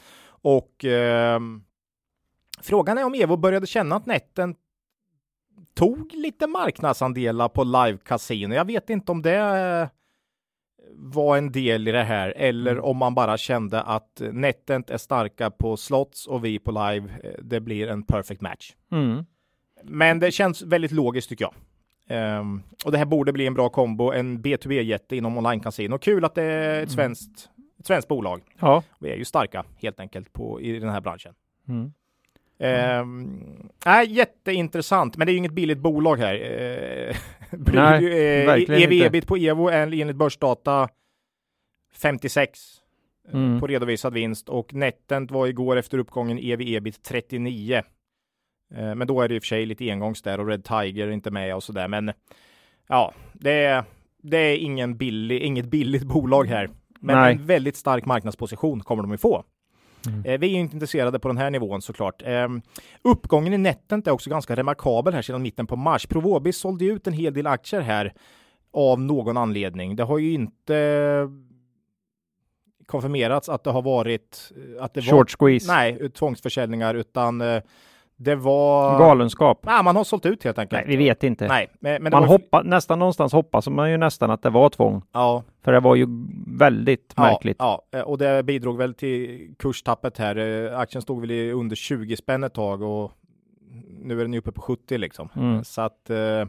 Och 0.45 0.85
ehm, 0.85 1.64
frågan 2.61 2.99
är 2.99 3.05
om 3.05 3.14
Evo 3.14 3.37
började 3.37 3.67
känna 3.67 3.97
att 3.97 4.07
netten 4.07 4.55
tog 5.75 6.12
lite 6.14 6.47
marknadsandelar 6.47 7.49
på 7.49 7.64
live 7.64 7.99
casino. 8.05 8.55
Jag 8.55 8.64
vet 8.64 8.91
inte 8.91 9.12
om 9.12 9.23
det 9.23 9.37
eh, 9.37 9.88
var 10.95 11.37
en 11.37 11.53
del 11.53 11.89
i 11.89 11.93
det 11.93 12.03
här 12.05 12.33
eller 12.37 12.73
Mm. 12.73 12.85
om 12.85 12.97
man 12.97 13.15
bara 13.15 13.37
kände 13.37 13.83
att 13.83 14.23
Netent 14.33 14.91
är 14.91 14.99
starka 14.99 15.51
på 15.51 15.77
slots 15.77 16.27
och 16.27 16.45
vi 16.45 16.59
på 16.59 16.71
live. 16.71 17.11
eh, 17.25 17.31
Det 17.43 17.61
blir 17.61 17.89
en 17.89 18.03
perfect 18.03 18.41
match. 18.41 18.73
Mm. 18.93 19.25
Men 19.85 20.19
det 20.19 20.31
känns 20.33 20.62
väldigt 20.62 20.93
logiskt 20.93 21.29
tycker 21.29 21.45
jag. 21.45 21.55
Ehm, 22.09 22.62
och 22.85 22.93
det 22.93 22.99
här 22.99 23.05
borde 23.05 23.33
bli 23.33 23.47
en 23.47 23.55
bra 23.55 23.69
kombo, 23.69 24.12
en 24.12 24.39
B2B-jätte 24.43 25.17
inom 25.17 25.37
online-casino. 25.39 25.99
Kul 25.99 26.25
att 26.25 26.35
det 26.35 26.43
är 26.43 26.71
ett 26.73 26.77
Mm. 26.79 26.89
svenskt, 26.89 27.49
ett 27.79 27.87
svenskt 27.87 28.09
bolag. 28.09 28.43
Ja. 28.61 28.83
Vi 29.01 29.11
är 29.11 29.17
ju 29.17 29.25
starka 29.25 29.65
helt 29.77 30.01
enkelt 30.01 30.33
på, 30.33 30.61
i 30.61 30.79
den 30.79 30.89
här 30.89 31.01
branschen. 31.01 31.35
Mm. 31.69 31.93
Ehm, 32.62 33.69
nej, 33.87 34.12
jätteintressant, 34.12 35.16
men 35.16 35.26
det 35.26 35.31
är 35.31 35.33
ju 35.33 35.38
inget 35.38 35.52
billigt 35.52 35.78
bolag 35.78 36.16
här. 36.16 36.35
Uh, 37.52 37.59
Nej, 37.75 38.47
verkligen 38.47 38.92
EV 38.92 39.07
ebit 39.07 39.26
på 39.26 39.37
Evo 39.37 39.69
är 39.69 40.00
enligt 40.00 40.16
börsdata 40.16 40.88
56. 41.95 42.61
mm. 43.33 43.61
på 43.61 43.66
redovisad 43.66 44.14
vinst 44.14 44.49
och 44.49 44.75
Netent 44.75 45.31
var 45.31 45.47
igår 45.47 45.76
efter 45.76 45.99
uppgången 45.99 46.38
ev 46.38 46.61
ebit 46.61 47.02
39. 47.02 47.83
Eh, 48.75 48.95
men 48.95 49.07
då 49.07 49.21
är 49.21 49.28
det 49.28 49.35
i 49.35 49.38
och 49.38 49.42
för 49.42 49.47
sig 49.47 49.66
lite 49.66 49.90
engångs 49.90 50.23
där 50.23 50.40
och 50.40 50.47
Red 50.47 50.64
Tiger 50.64 51.07
är 51.07 51.11
inte 51.11 51.31
med 51.31 51.54
och 51.54 51.62
sådär. 51.62 51.88
Men 51.88 52.12
ja, 52.88 53.14
det 53.33 53.64
är, 53.64 53.85
det 54.23 54.37
är 54.37 54.57
ingen 54.57 54.97
billig, 54.97 55.42
inget 55.42 55.66
billigt 55.66 56.02
bolag 56.14 56.49
här. 56.49 56.69
Men 57.00 57.16
Nej. 57.16 57.33
en 57.33 57.47
väldigt 57.47 57.76
stark 57.76 58.04
marknadsposition 58.04 58.81
kommer 58.81 59.02
de 59.02 59.12
att 59.12 59.21
få. 59.21 59.45
Mm. 60.07 60.25
Eh, 60.25 60.39
vi 60.39 60.55
är 60.55 60.59
inte 60.59 60.77
intresserade 60.77 61.19
på 61.19 61.29
den 61.29 61.39
här 61.39 61.51
nivån 61.51 61.83
såklart. 61.83 62.23
Eh, 62.23 62.49
uppgången 63.03 63.53
i 63.53 63.59
Netent 63.59 64.07
är 64.07 64.11
också 64.11 64.31
ganska 64.31 64.57
remarkabel 64.57 65.15
här 65.15 65.23
sedan 65.23 65.43
mitten 65.43 65.67
på 65.67 65.77
mars. 65.77 66.07
Provobis 66.07 66.57
sålde 66.57 66.85
ut 66.85 67.07
en 67.07 67.13
hel 67.13 67.35
del 67.35 67.47
aktier 67.47 67.81
här 67.81 68.15
av 68.73 69.01
någon 69.01 69.37
anledning. 69.37 69.97
Det 69.97 70.03
har 70.03 70.19
ju 70.19 70.33
inte 70.33 71.29
konfirmerats 72.87 73.49
att 73.49 73.65
det 73.65 73.71
har 73.71 73.83
varit 73.83 74.53
att 74.81 74.95
det 74.95 75.03
short 75.03 75.13
var, 75.13 75.49
squeeze. 75.49 75.73
Nej, 75.73 76.11
tvångsförsäljningar 76.11 76.95
utan 76.95 77.41
eh, 77.41 77.63
det 78.23 78.35
var 78.35 78.99
galenskap. 78.99 79.61
Nej, 79.62 79.83
man 79.83 79.97
har 79.97 80.05
sålt 80.05 80.26
ut 80.26 80.45
helt 80.45 80.59
enkelt. 80.59 80.87
Nej, 80.87 80.97
vi 80.97 81.05
vet 81.05 81.25
inte. 81.25 81.49
Nej, 81.49 81.71
men, 81.81 82.02
men 82.02 82.11
man 82.11 82.23
var... 82.23 82.29
hoppa, 82.29 82.62
nästan 82.62 82.99
någonstans 82.99 83.33
hoppas 83.33 83.69
man 83.69 83.91
ju 83.91 83.97
nästan 83.97 84.31
att 84.31 84.43
det 84.43 84.50
var 84.50 84.69
tvång. 84.69 85.02
Ja, 85.12 85.43
för 85.64 85.73
det 85.73 85.81
var 85.81 85.95
ju 85.95 86.07
väldigt 86.47 87.12
ja, 87.17 87.23
märkligt. 87.23 87.57
Ja, 87.59 87.83
eh, 87.95 88.00
och 88.00 88.19
det 88.19 88.43
bidrog 88.43 88.79
väl 88.79 88.95
till 88.95 89.49
kurstappet 89.59 90.19
här. 90.19 90.37
Eh, 90.37 90.79
aktien 90.79 91.02
stod 91.02 91.21
väl 91.21 91.31
i 91.31 91.52
under 91.52 91.76
20 91.76 92.17
spänn 92.17 92.45
ett 92.45 92.55
tag 92.55 92.83
och 92.83 93.12
nu 94.02 94.21
är 94.21 94.25
den 94.25 94.35
uppe 94.35 94.52
på 94.52 94.61
70 94.61 94.99
liksom. 94.99 95.29
Mm. 95.37 95.64
Så 95.64 95.81
att 95.81 96.11
eh, 96.11 96.47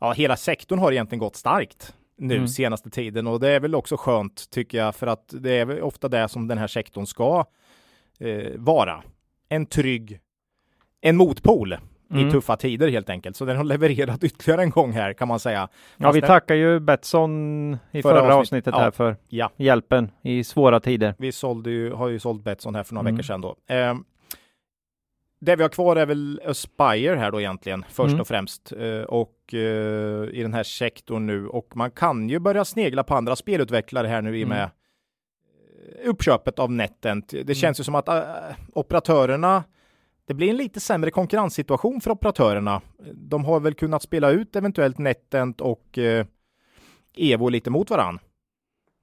ja, 0.00 0.12
hela 0.16 0.36
sektorn 0.36 0.78
har 0.78 0.92
egentligen 0.92 1.20
gått 1.20 1.36
starkt 1.36 1.94
nu 2.18 2.34
mm. 2.34 2.48
senaste 2.48 2.90
tiden 2.90 3.26
och 3.26 3.40
det 3.40 3.48
är 3.48 3.60
väl 3.60 3.74
också 3.74 3.96
skönt 3.96 4.50
tycker 4.50 4.78
jag 4.78 4.94
för 4.94 5.06
att 5.06 5.34
det 5.40 5.52
är 5.52 5.64
väl 5.64 5.82
ofta 5.82 6.08
det 6.08 6.28
som 6.28 6.48
den 6.48 6.58
här 6.58 6.66
sektorn 6.66 7.06
ska 7.06 7.44
eh, 8.20 8.52
vara. 8.56 9.02
En 9.48 9.66
trygg, 9.66 10.20
en 11.08 11.16
motpol 11.16 11.76
mm. 12.10 12.28
i 12.28 12.30
tuffa 12.30 12.56
tider 12.56 12.88
helt 12.88 13.10
enkelt. 13.10 13.36
Så 13.36 13.44
den 13.44 13.56
har 13.56 13.64
levererat 13.64 14.24
ytterligare 14.24 14.62
en 14.62 14.70
gång 14.70 14.92
här 14.92 15.12
kan 15.12 15.28
man 15.28 15.40
säga. 15.40 15.68
Ja, 15.96 16.12
vi 16.12 16.20
tackar 16.20 16.54
ju 16.54 16.80
Betsson 16.80 17.76
i 17.90 18.02
förra, 18.02 18.20
förra 18.20 18.36
avsnittet 18.36 18.74
ja. 18.76 18.80
här 18.80 18.90
för 18.90 19.16
ja. 19.28 19.50
hjälpen 19.56 20.10
i 20.22 20.44
svåra 20.44 20.80
tider. 20.80 21.14
Vi 21.18 21.32
sålde 21.32 21.70
ju, 21.70 21.92
har 21.92 22.08
ju 22.08 22.18
sålt 22.18 22.44
Betsson 22.44 22.74
här 22.74 22.82
för 22.82 22.94
några 22.94 23.08
mm. 23.08 23.14
veckor 23.14 23.26
sedan 23.26 23.40
då. 23.40 23.56
Eh, 23.66 23.94
det 25.40 25.56
vi 25.56 25.62
har 25.62 25.68
kvar 25.68 25.96
är 25.96 26.06
väl 26.06 26.40
Aspire 26.46 27.16
här 27.16 27.30
då 27.30 27.40
egentligen 27.40 27.84
först 27.88 28.08
mm. 28.08 28.20
och 28.20 28.28
främst 28.28 28.72
eh, 28.72 29.00
och 29.00 29.54
eh, 29.54 30.28
i 30.32 30.42
den 30.42 30.54
här 30.54 30.62
sektorn 30.62 31.26
nu 31.26 31.46
och 31.46 31.76
man 31.76 31.90
kan 31.90 32.28
ju 32.28 32.38
börja 32.38 32.64
snegla 32.64 33.04
på 33.04 33.14
andra 33.14 33.36
spelutvecklare 33.36 34.06
här 34.06 34.22
nu 34.22 34.38
i 34.38 34.44
och 34.44 34.46
mm. 34.46 34.58
med 34.58 34.70
mm. 35.98 36.10
uppköpet 36.10 36.58
av 36.58 36.72
Netent. 36.72 37.28
Det 37.28 37.40
mm. 37.40 37.54
känns 37.54 37.80
ju 37.80 37.84
som 37.84 37.94
att 37.94 38.08
äh, 38.08 38.22
operatörerna 38.72 39.64
det 40.26 40.34
blir 40.34 40.50
en 40.50 40.56
lite 40.56 40.80
sämre 40.80 41.10
konkurrenssituation 41.10 42.00
för 42.00 42.10
operatörerna. 42.10 42.80
De 43.14 43.44
har 43.44 43.60
väl 43.60 43.74
kunnat 43.74 44.02
spela 44.02 44.30
ut 44.30 44.56
eventuellt 44.56 44.98
Netent 44.98 45.60
och 45.60 45.98
eh, 45.98 46.26
Evo 47.16 47.48
lite 47.48 47.70
mot 47.70 47.90
varann. 47.90 48.18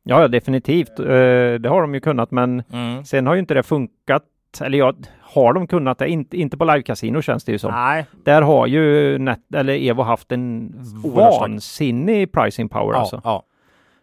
Ja, 0.04 0.28
definitivt. 0.28 1.00
Eh, 1.00 1.06
det 1.06 1.70
har 1.70 1.82
de 1.82 1.94
ju 1.94 2.00
kunnat, 2.00 2.32
men 2.32 2.64
mm. 2.72 3.06
sen 3.06 3.28
har 3.28 3.34
ju 3.34 3.40
inte 3.40 3.54
det 3.54 3.64
funkat. 3.64 4.24
Eller 4.62 4.78
ja, 4.78 4.94
har 5.22 5.54
de 5.54 5.68
kunnat 5.68 5.98
det? 5.98 6.10
Inte, 6.10 6.38
inte 6.38 6.58
på 6.58 6.66
live 6.66 6.82
casino 6.82 7.22
känns 7.22 7.44
det 7.44 7.52
ju 7.52 7.60
som. 7.60 7.72
Nej. 7.72 8.06
Där 8.24 8.42
har 8.42 8.68
ju 8.68 9.18
Net, 9.18 9.40
eller 9.56 9.74
Evo 9.74 10.02
haft 10.02 10.32
en 10.32 10.76
vansinnig 11.04 12.32
pricing 12.32 12.70
power 12.70 12.94
ja, 12.94 13.00
alltså. 13.00 13.22
Ja. 13.24 13.44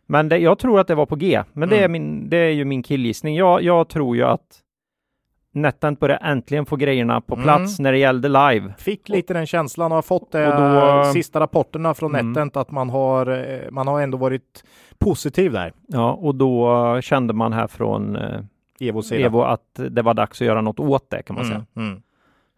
Men 0.06 0.28
det, 0.28 0.38
jag 0.38 0.58
tror 0.58 0.80
att 0.80 0.86
det 0.86 0.94
var 0.94 1.06
på 1.06 1.16
G. 1.16 1.42
Men 1.52 1.68
mm. 1.68 1.78
det, 1.78 1.84
är 1.84 1.88
min, 1.88 2.28
det 2.30 2.36
är 2.36 2.50
ju 2.50 2.64
min 2.64 2.82
killgissning. 2.82 3.36
Jag, 3.36 3.62
jag 3.62 3.88
tror 3.88 4.16
ju 4.16 4.22
att 4.22 4.62
Netent 5.52 6.00
börjar 6.00 6.18
äntligen 6.22 6.66
få 6.66 6.76
grejerna 6.76 7.20
på 7.20 7.34
mm. 7.34 7.44
plats 7.44 7.78
mm. 7.78 7.82
när 7.82 7.92
det 7.92 7.98
gällde 7.98 8.28
live. 8.28 8.74
Fick 8.78 9.08
lite 9.08 9.34
den 9.34 9.46
känslan 9.46 9.92
och 9.92 9.96
har 9.96 10.02
fått 10.02 10.32
det 10.32 10.46
då, 10.46 11.12
sista 11.12 11.40
rapporterna 11.40 11.94
från 11.94 12.14
mm. 12.14 12.32
Netent 12.32 12.56
att 12.56 12.70
man 12.70 12.90
har, 12.90 13.26
eh, 13.26 13.70
man 13.70 13.86
har 13.86 14.00
ändå 14.00 14.18
varit 14.18 14.64
positiv 14.98 15.52
där. 15.52 15.72
Ja, 15.86 16.12
och 16.12 16.34
då 16.34 17.00
kände 17.02 17.34
man 17.34 17.52
här 17.52 17.66
från 17.66 18.16
eh, 18.16 18.40
Evo 18.80 19.42
att 19.42 19.80
det 19.90 20.02
var 20.02 20.14
dags 20.14 20.40
att 20.40 20.46
göra 20.46 20.60
något 20.60 20.80
åt 20.80 21.10
det 21.10 21.22
kan 21.22 21.36
man 21.36 21.44
mm. 21.44 21.56
säga. 21.56 21.66
Mm. 21.76 22.02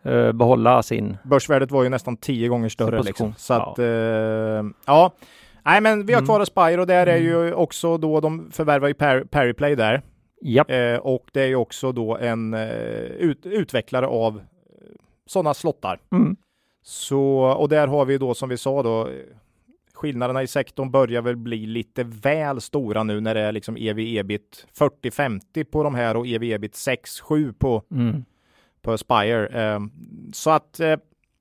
Uh, 0.06 0.32
behålla 0.32 0.82
sin... 0.82 1.16
Börsvärdet 1.22 1.70
var 1.70 1.82
ju 1.82 1.88
nästan 1.88 2.16
tio 2.16 2.48
gånger 2.48 2.68
större 2.68 3.02
liksom. 3.02 3.34
Så 3.36 3.52
ja. 3.52 3.72
att, 3.72 3.78
uh, 3.78 3.84
ja. 4.86 5.12
Nej, 5.64 5.80
men 5.80 6.06
vi 6.06 6.12
har 6.12 6.20
mm. 6.20 6.26
kvar 6.26 6.40
Aspire 6.40 6.80
och 6.80 6.86
där 6.86 7.06
är 7.06 7.16
ju 7.16 7.54
också 7.54 7.98
då 7.98 8.20
de 8.20 8.50
förvärvar 8.50 8.88
ju 8.88 8.94
Periplay 9.24 9.76
där. 9.76 10.02
Yep. 10.44 10.70
Eh, 10.70 10.96
och 10.96 11.30
det 11.32 11.42
är 11.42 11.46
ju 11.46 11.56
också 11.56 11.92
då 11.92 12.16
en 12.16 12.54
eh, 12.54 13.02
ut, 13.02 13.46
utvecklare 13.46 14.06
av 14.06 14.36
eh, 14.36 14.42
sådana 15.26 15.54
slottar. 15.54 16.00
Mm. 16.12 16.36
Så, 16.82 17.32
och 17.34 17.68
där 17.68 17.86
har 17.86 18.04
vi 18.04 18.18
då 18.18 18.34
som 18.34 18.48
vi 18.48 18.56
sa 18.56 18.82
då 18.82 19.08
skillnaderna 20.02 20.42
i 20.42 20.46
sektorn 20.46 20.90
börjar 20.90 21.22
väl 21.22 21.36
bli 21.36 21.66
lite 21.66 22.04
väl 22.04 22.60
stora 22.60 23.02
nu 23.02 23.20
när 23.20 23.34
det 23.34 23.40
är 23.40 23.52
liksom 23.52 23.76
ev 23.76 23.98
ebit 23.98 24.66
40-50 24.78 25.64
på 25.64 25.82
de 25.82 25.94
här 25.94 26.16
och 26.16 26.26
ev 26.26 26.42
ebit 26.42 26.72
6-7 26.72 27.52
på, 27.52 27.82
mm. 27.90 28.24
på 28.80 28.92
Aspire. 28.92 29.46
Eh, 29.46 29.80
så 30.32 30.50
att 30.50 30.80
eh, 30.80 30.96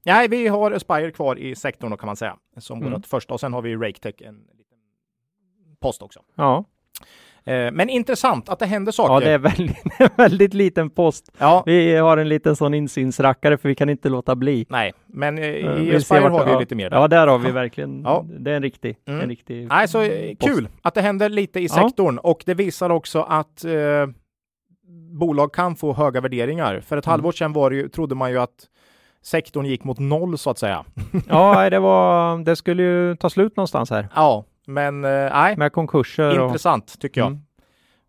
nej, 0.05 0.27
vi 0.27 0.47
har 0.47 0.71
Aspire 0.71 1.11
kvar 1.11 1.35
i 1.35 1.55
sektorn 1.55 1.91
då 1.91 1.97
kan 1.97 2.07
man 2.07 2.15
säga 2.15 2.37
som 2.57 2.81
mm. 2.81 2.93
vårt 2.93 3.05
första 3.05 3.33
och 3.33 3.39
sen 3.39 3.53
har 3.53 3.61
vi 3.61 3.75
Raketech 3.75 4.21
en 4.21 4.35
liten 4.57 4.77
post 5.79 6.01
också. 6.01 6.19
Ja. 6.35 6.65
Eh, 7.45 7.71
men 7.71 7.89
intressant 7.89 8.49
att 8.49 8.59
det 8.59 8.65
händer 8.65 8.91
saker. 8.91 9.13
Ja, 9.13 9.19
det 9.19 9.29
är 9.29 9.37
väldigt, 9.37 9.77
väldigt 10.15 10.53
liten 10.53 10.89
post. 10.89 11.31
Ja. 11.37 11.63
Vi 11.65 11.95
har 11.95 12.17
en 12.17 12.29
liten 12.29 12.55
sån 12.55 12.73
insynsrackare 12.73 13.57
för 13.57 13.69
vi 13.69 13.75
kan 13.75 13.89
inte 13.89 14.09
låta 14.09 14.35
bli. 14.35 14.65
Nej, 14.69 14.93
men 15.07 15.37
eh, 15.37 15.45
i 15.45 15.95
Aspire 15.95 16.19
har 16.19 16.45
vi 16.45 16.51
ja. 16.51 16.59
lite 16.59 16.75
mer. 16.75 16.89
Där. 16.89 16.97
Ja, 16.97 17.07
där 17.07 17.27
har 17.27 17.37
vi 17.37 17.51
verkligen. 17.51 18.01
Ja. 18.01 18.25
Det 18.39 18.51
är 18.51 18.55
en 18.55 18.63
riktig. 18.63 18.97
Mm. 19.07 19.21
En 19.21 19.29
riktig 19.29 19.67
Nej, 19.67 19.87
så 19.87 20.01
eh, 20.01 20.35
kul 20.39 20.67
att 20.81 20.93
det 20.93 21.01
händer 21.01 21.29
lite 21.29 21.59
i 21.59 21.69
sektorn 21.69 22.17
och 22.17 22.43
det 22.45 22.53
visar 22.53 22.89
också 22.89 23.21
att 23.21 23.65
eh, 23.65 23.71
bolag 25.19 25.53
kan 25.53 25.75
få 25.75 25.93
höga 25.93 26.21
värderingar. 26.21 26.79
För 26.79 26.97
ett 26.97 27.05
mm. 27.05 27.11
halvår 27.11 27.31
sedan 27.31 27.53
var 27.53 27.69
det 27.69 27.75
ju, 27.75 27.89
trodde 27.89 28.15
man 28.15 28.31
ju 28.31 28.37
att 28.37 28.67
sektorn 29.23 29.65
gick 29.65 29.83
mot 29.83 29.99
noll 29.99 30.37
så 30.37 30.49
att 30.49 30.57
säga. 30.57 30.85
ja, 31.27 31.69
det 31.69 31.79
var, 31.79 32.37
det 32.37 32.55
skulle 32.55 32.83
ju 32.83 33.15
ta 33.15 33.29
slut 33.29 33.57
någonstans 33.57 33.89
här. 33.89 34.07
Ja, 34.15 34.45
men 34.73 35.03
eh, 35.03 35.09
nej. 35.09 35.57
Med 35.57 35.71
konkurser. 35.71 36.43
Intressant 36.45 36.91
och, 36.93 36.99
tycker 36.99 37.21
jag. 37.21 37.27
Mm. 37.27 37.41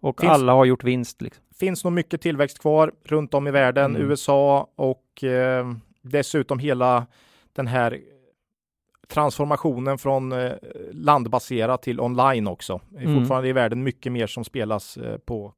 Och 0.00 0.20
finns, 0.20 0.32
alla 0.32 0.52
har 0.52 0.64
gjort 0.64 0.84
vinst. 0.84 1.22
Liksom. 1.22 1.44
Finns 1.58 1.84
nog 1.84 1.92
mycket 1.92 2.20
tillväxt 2.20 2.58
kvar 2.58 2.92
runt 3.04 3.34
om 3.34 3.46
i 3.46 3.50
världen, 3.50 3.96
mm. 3.96 4.10
USA 4.10 4.68
och 4.76 5.24
eh, 5.24 5.72
dessutom 6.02 6.58
hela 6.58 7.06
den 7.52 7.66
här 7.66 8.00
transformationen 9.08 9.98
från 9.98 10.32
eh, 10.32 10.52
landbaserat 10.92 11.82
till 11.82 12.00
online 12.00 12.48
också. 12.48 12.80
Det 12.88 12.98
är 12.98 13.04
mm. 13.04 13.20
fortfarande 13.20 13.48
i 13.48 13.52
världen 13.52 13.82
mycket 13.82 14.12
mer 14.12 14.26
som 14.26 14.44
spelas 14.44 14.96
eh, 14.96 15.18
på 15.18 15.54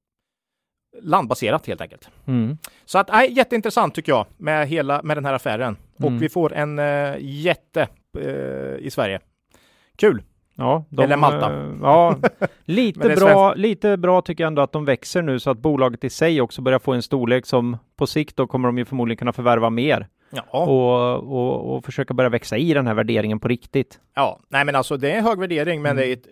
landbaserat 1.03 1.67
helt 1.67 1.81
enkelt. 1.81 2.09
Mm. 2.27 2.59
Så 2.85 2.99
att, 2.99 3.09
nej, 3.09 3.33
jätteintressant 3.33 3.95
tycker 3.95 4.13
jag 4.13 4.27
med 4.37 4.69
hela 4.69 5.03
med 5.03 5.17
den 5.17 5.25
här 5.25 5.33
affären. 5.33 5.77
Mm. 5.99 6.15
Och 6.15 6.23
vi 6.23 6.29
får 6.29 6.53
en 6.53 6.79
eh, 6.79 7.17
jätte 7.21 7.89
eh, 8.19 8.77
i 8.79 8.89
Sverige. 8.91 9.21
Kul! 9.97 10.23
Ja, 10.55 10.85
de, 10.89 11.03
Eller 11.03 11.17
Malta. 11.17 11.53
Eh, 11.53 11.77
ja, 11.83 12.17
lite 12.65 13.09
bra, 13.17 13.55
lite 13.55 13.97
bra 13.97 14.23
tycker 14.23 14.45
jag 14.45 14.49
ändå 14.49 14.63
att 14.63 14.73
de 14.73 14.85
växer 14.85 15.23
nu 15.23 15.39
så 15.41 15.51
att 15.51 15.59
bolaget 15.59 16.05
i 16.05 16.11
sig 16.11 16.41
också 16.41 16.63
börjar 16.63 16.79
få 16.79 16.93
en 16.93 17.03
storlek 17.03 17.47
som 17.47 17.77
på 17.97 18.07
sikt 18.07 18.37
då 18.37 18.47
kommer 18.47 18.69
de 18.69 18.79
ju 18.79 18.85
förmodligen 18.85 19.17
kunna 19.17 19.33
förvärva 19.33 19.71
mer. 19.71 20.09
Ja. 20.31 20.43
Och, 20.67 21.15
och, 21.33 21.77
och 21.77 21.85
försöka 21.85 22.15
börja 22.15 22.31
växa 22.31 22.57
i 22.57 22.75
den 22.75 22.87
här 22.87 22.95
värderingen 22.95 23.41
på 23.41 23.49
riktigt. 23.49 24.01
Ja, 24.15 24.41
nej 24.49 24.65
men 24.65 24.77
alltså 24.77 24.97
det 24.97 25.11
är 25.11 25.23
hög 25.23 25.39
värdering 25.39 25.83
men 25.83 25.91
mm. 25.91 26.03
det 26.03 26.09
är 26.09 26.13
ett 26.13 26.27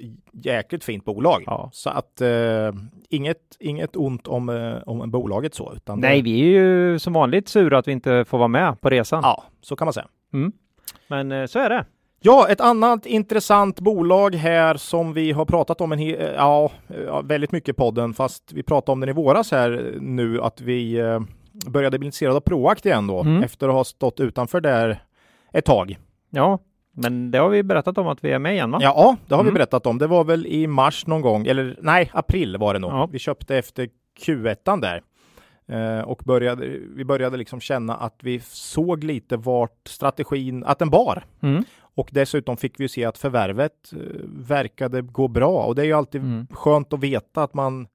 jäkligt 0.45 0.85
fint 0.85 1.05
bolag. 1.05 1.43
Ja. 1.47 1.71
Så 1.73 1.91
att 1.91 2.21
eh, 2.21 2.73
inget, 3.09 3.57
inget 3.61 3.97
ont 3.97 4.27
om, 4.27 4.49
eh, 4.49 4.75
om 4.87 5.11
bolaget 5.11 5.55
så. 5.55 5.73
Utan 5.77 6.01
nej, 6.01 6.23
vi 6.23 6.41
är 6.41 6.61
ju 6.61 6.99
som 6.99 7.13
vanligt 7.13 7.49
sura 7.49 7.79
att 7.79 7.89
vi 7.89 7.93
inte 7.93 8.25
får 8.25 8.39
vara 8.39 8.49
med 8.49 8.81
på 8.81 8.91
resan. 8.91 9.21
Ja, 9.23 9.45
så 9.61 9.77
kan 9.77 9.87
man 9.87 9.93
säga. 9.93 10.09
Mm. 10.33 10.53
Men 11.09 11.33
eh, 11.33 11.47
så 11.47 11.59
är 11.59 11.71
det. 11.71 11.85
Ja, 12.25 12.49
ett 12.49 12.61
annat 12.61 13.07
intressant 13.07 13.81
bolag 13.81 14.35
här 14.35 14.75
som 14.75 15.13
vi 15.13 15.33
har 15.33 15.45
pratat 15.45 15.81
om 15.81 15.93
en 15.93 16.07
ja, 16.37 16.71
väldigt 17.25 17.53
mycket 17.53 17.69
i 17.69 17.73
podden, 17.73 18.15
fast 18.15 18.53
vi 18.53 18.63
pratade 18.63 18.93
om 18.93 19.01
den 19.01 19.09
i 19.09 19.13
våras 19.13 19.51
här 19.51 19.95
nu, 20.01 20.41
att 20.41 20.61
vi 20.61 20.99
eh, 20.99 21.21
började 21.67 21.99
bli 21.99 22.07
intresserade 22.07 22.37
av 22.37 22.41
Proact 22.41 22.87
igen 22.87 23.07
då, 23.07 23.21
mm. 23.21 23.43
efter 23.43 23.69
att 23.69 23.75
ha 23.75 23.85
stått 23.85 24.21
utanför 24.21 24.61
där 24.61 25.03
ett 25.53 25.65
tag. 25.65 25.99
Ja, 26.31 26.59
men 26.93 27.31
det 27.31 27.39
har 27.39 27.49
vi 27.49 27.63
berättat 27.63 27.99
om 27.99 28.09
att 28.09 28.25
vi 28.25 28.31
är 28.31 28.39
med 28.39 28.53
igen 28.53 28.71
va? 28.71 28.79
Ja, 28.83 29.17
det 29.27 29.35
har 29.35 29.43
mm. 29.43 29.53
vi 29.53 29.59
berättat 29.59 29.87
om. 29.87 29.99
Det 29.99 30.07
var 30.07 30.25
väl 30.25 30.47
i 30.47 30.67
mars 30.67 31.07
någon 31.07 31.21
gång, 31.21 31.47
eller 31.47 31.77
nej, 31.81 32.11
april 32.15 32.57
var 32.57 32.75
det 32.75 32.81
nog. 32.81 32.91
Ja. 32.91 33.09
Vi 33.13 33.19
köpte 33.19 33.57
efter 33.57 33.89
Q1 34.21 34.81
där. 34.81 35.03
Eh, 35.69 36.01
och 36.01 36.23
började, 36.25 36.67
vi 36.97 37.05
började 37.05 37.37
liksom 37.37 37.61
känna 37.61 37.97
att 37.97 38.19
vi 38.23 38.41
såg 38.45 39.05
lite 39.05 39.37
vart 39.37 39.89
strategin, 39.89 40.65
att 40.65 40.79
den 40.79 40.91
bar. 40.91 41.25
Mm. 41.43 41.65
Och 41.95 42.09
dessutom 42.13 42.57
fick 42.57 42.81
vi 42.81 42.89
se 42.89 43.05
att 43.05 43.19
förvärvet 43.19 43.93
eh, 43.93 43.99
verkade 44.27 45.03
gå 45.03 45.29
bra 45.29 45.63
och 45.63 45.75
det 45.75 45.83
är 45.83 45.87
ju 45.87 45.93
alltid 45.93 46.21
mm. 46.21 46.47
skönt 46.51 46.93
att 46.93 47.01
veta 47.01 47.43
att 47.43 47.55
man 47.55 47.87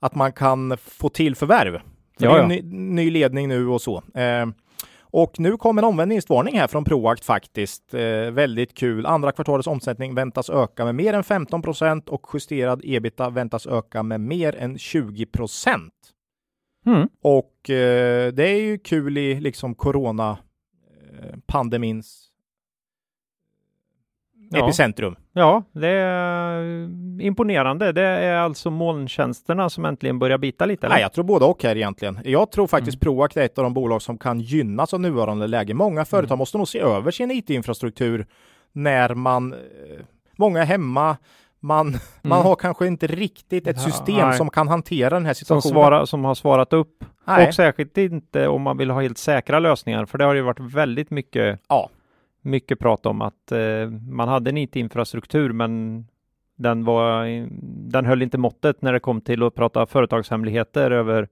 att 0.00 0.14
man 0.14 0.32
kan 0.32 0.76
få 0.76 1.08
till 1.08 1.36
förvärv. 1.36 1.72
För 2.18 2.26
Ja, 2.26 2.32
det 2.32 2.38
är 2.38 2.40
ja. 2.40 2.46
ny, 2.46 2.62
ny 2.72 3.10
ledning 3.10 3.48
nu 3.48 3.68
och 3.68 3.80
så. 3.80 4.02
Eh, 4.14 4.46
och 5.10 5.40
nu 5.40 5.56
kommer 5.56 5.82
en 5.82 5.88
omvänd 5.88 6.10
vinstvarning 6.12 6.58
här 6.58 6.66
från 6.66 6.84
Proact 6.84 7.24
faktiskt. 7.24 7.94
Eh, 7.94 8.30
väldigt 8.30 8.74
kul. 8.74 9.06
Andra 9.06 9.32
kvartalets 9.32 9.66
omsättning 9.66 10.14
väntas 10.14 10.50
öka 10.50 10.84
med 10.84 10.94
mer 10.94 11.14
än 11.14 11.24
15 11.24 11.62
procent 11.62 12.08
och 12.08 12.26
justerad 12.34 12.80
ebita 12.84 13.30
väntas 13.30 13.66
öka 13.66 14.02
med 14.02 14.20
mer 14.20 14.56
än 14.56 14.78
20 14.78 15.26
procent. 15.26 15.94
Mm. 16.86 17.08
Och 17.22 17.70
eh, 17.70 18.32
det 18.32 18.48
är 18.48 18.60
ju 18.60 18.78
kul 18.78 19.18
i 19.18 19.40
liksom 19.40 19.74
corona 19.74 20.38
eh, 21.18 21.38
pandemins 21.46 22.27
Ja. 24.50 24.64
epicentrum. 24.64 25.16
Ja, 25.32 25.62
det 25.72 25.88
är 25.88 26.62
imponerande. 27.22 27.92
Det 27.92 28.02
är 28.02 28.36
alltså 28.36 28.70
molntjänsterna 28.70 29.70
som 29.70 29.84
äntligen 29.84 30.18
börjar 30.18 30.38
bita 30.38 30.66
lite. 30.66 30.86
Eller? 30.86 30.94
Nej, 30.96 31.02
jag 31.02 31.12
tror 31.12 31.24
både 31.24 31.44
och 31.44 31.62
här 31.62 31.76
egentligen. 31.76 32.18
Jag 32.24 32.50
tror 32.52 32.66
faktiskt 32.66 33.04
Mm. 33.04 33.14
Proact 33.16 33.36
är 33.36 33.42
ett 33.42 33.58
av 33.58 33.64
de 33.64 33.74
bolag 33.74 34.02
som 34.02 34.18
kan 34.18 34.40
gynnas 34.40 34.94
av 34.94 35.00
nuvarande 35.00 35.46
läge. 35.46 35.74
Många 35.74 36.04
företag 36.04 36.30
Mm. 36.34 36.38
måste 36.38 36.58
nog 36.58 36.68
se 36.68 36.78
över 36.80 37.10
sin 37.10 37.30
IT-infrastruktur 37.30 38.26
när 38.72 39.14
man, 39.14 39.52
eh, 39.52 39.58
många 40.38 40.60
är 40.60 40.66
hemma, 40.66 41.16
man, 41.60 41.94
man 42.22 42.42
har 42.42 42.56
kanske 42.56 42.86
inte 42.86 43.06
riktigt 43.06 43.66
ett 43.66 43.76
Mm. 43.76 43.82
Ja, 43.86 43.90
system 43.92 44.28
nej. 44.28 44.36
som 44.36 44.50
kan 44.50 44.68
hantera 44.68 45.10
den 45.14 45.26
här 45.26 45.34
som, 45.34 45.38
situationen. 45.38 45.72
svara, 45.72 46.06
som 46.06 46.24
har 46.24 46.34
svarat 46.34 46.72
upp. 46.72 47.04
Nej. 47.24 47.48
Och 47.48 47.54
särskilt 47.54 47.98
inte 47.98 48.48
om 48.48 48.62
man 48.62 48.76
vill 48.78 48.90
ha 48.90 49.00
helt 49.02 49.18
säkra 49.18 49.58
lösningar, 49.58 50.06
för 50.06 50.18
det 50.18 50.24
har 50.24 50.34
ju 50.34 50.40
varit 50.40 50.60
väldigt 50.60 51.10
mycket, 51.10 51.60
Ja. 51.68 51.90
Mycket 52.48 52.78
prat 52.78 53.06
om 53.06 53.22
att 53.22 53.52
eh, 53.52 53.90
man 54.10 54.28
hade 54.28 54.50
en 54.50 54.56
IT-infrastruktur, 54.58 55.52
men 55.52 56.04
den, 56.56 56.84
var, 56.84 57.24
den 57.90 58.06
höll 58.06 58.22
inte 58.22 58.38
måttet 58.38 58.82
när 58.82 58.92
det 58.92 59.00
kom 59.00 59.20
till 59.20 59.42
att 59.42 59.54
prata 59.54 59.86
företagshemligheter 59.86 60.90
över, 60.90 61.28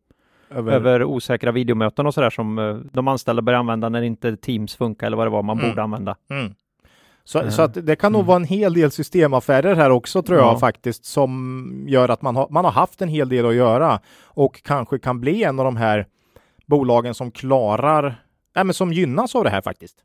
över, 0.50 0.72
över 0.72 1.04
osäkra 1.04 1.52
videomöten 1.52 2.06
och 2.06 2.14
sådär 2.14 2.30
som 2.30 2.58
eh, 2.58 2.74
de 2.92 3.08
anställda 3.08 3.42
började 3.42 3.60
använda 3.60 3.88
när 3.88 4.02
inte 4.02 4.36
Teams 4.36 4.76
funkar 4.76 5.06
eller 5.06 5.16
vad 5.16 5.26
det 5.26 5.30
var 5.30 5.42
man 5.42 5.58
Mm. 5.58 5.70
borde 5.70 5.82
använda. 5.82 6.16
Mm. 6.30 6.54
Så, 7.24 7.38
Eh. 7.40 7.48
så 7.48 7.62
att 7.62 7.86
det 7.86 7.96
kan 7.96 8.12
nog 8.12 8.20
Mm. 8.20 8.26
vara 8.28 8.36
en 8.36 8.44
hel 8.44 8.74
del 8.74 8.90
systemaffärer 8.90 9.74
här 9.76 9.90
också 9.90 10.22
tror 10.22 10.38
jag 10.38 10.52
Ja. 10.54 10.58
faktiskt 10.58 11.04
som 11.04 11.84
gör 11.88 12.08
att 12.08 12.22
man 12.22 12.36
har, 12.36 12.46
man 12.50 12.64
har 12.64 12.72
haft 12.72 13.02
en 13.02 13.08
hel 13.08 13.28
del 13.28 13.46
att 13.46 13.54
göra 13.54 14.00
och 14.24 14.62
kanske 14.64 14.98
kan 14.98 15.20
bli 15.20 15.42
en 15.44 15.58
av 15.58 15.64
de 15.64 15.76
här 15.76 16.06
bolagen 16.66 17.14
som 17.14 17.30
klarar, 17.30 18.02
nej 18.54 18.64
men 18.64 18.74
som 18.74 18.92
gynnas 18.92 19.34
av 19.34 19.44
det 19.44 19.50
här 19.50 19.60
faktiskt. 19.60 19.96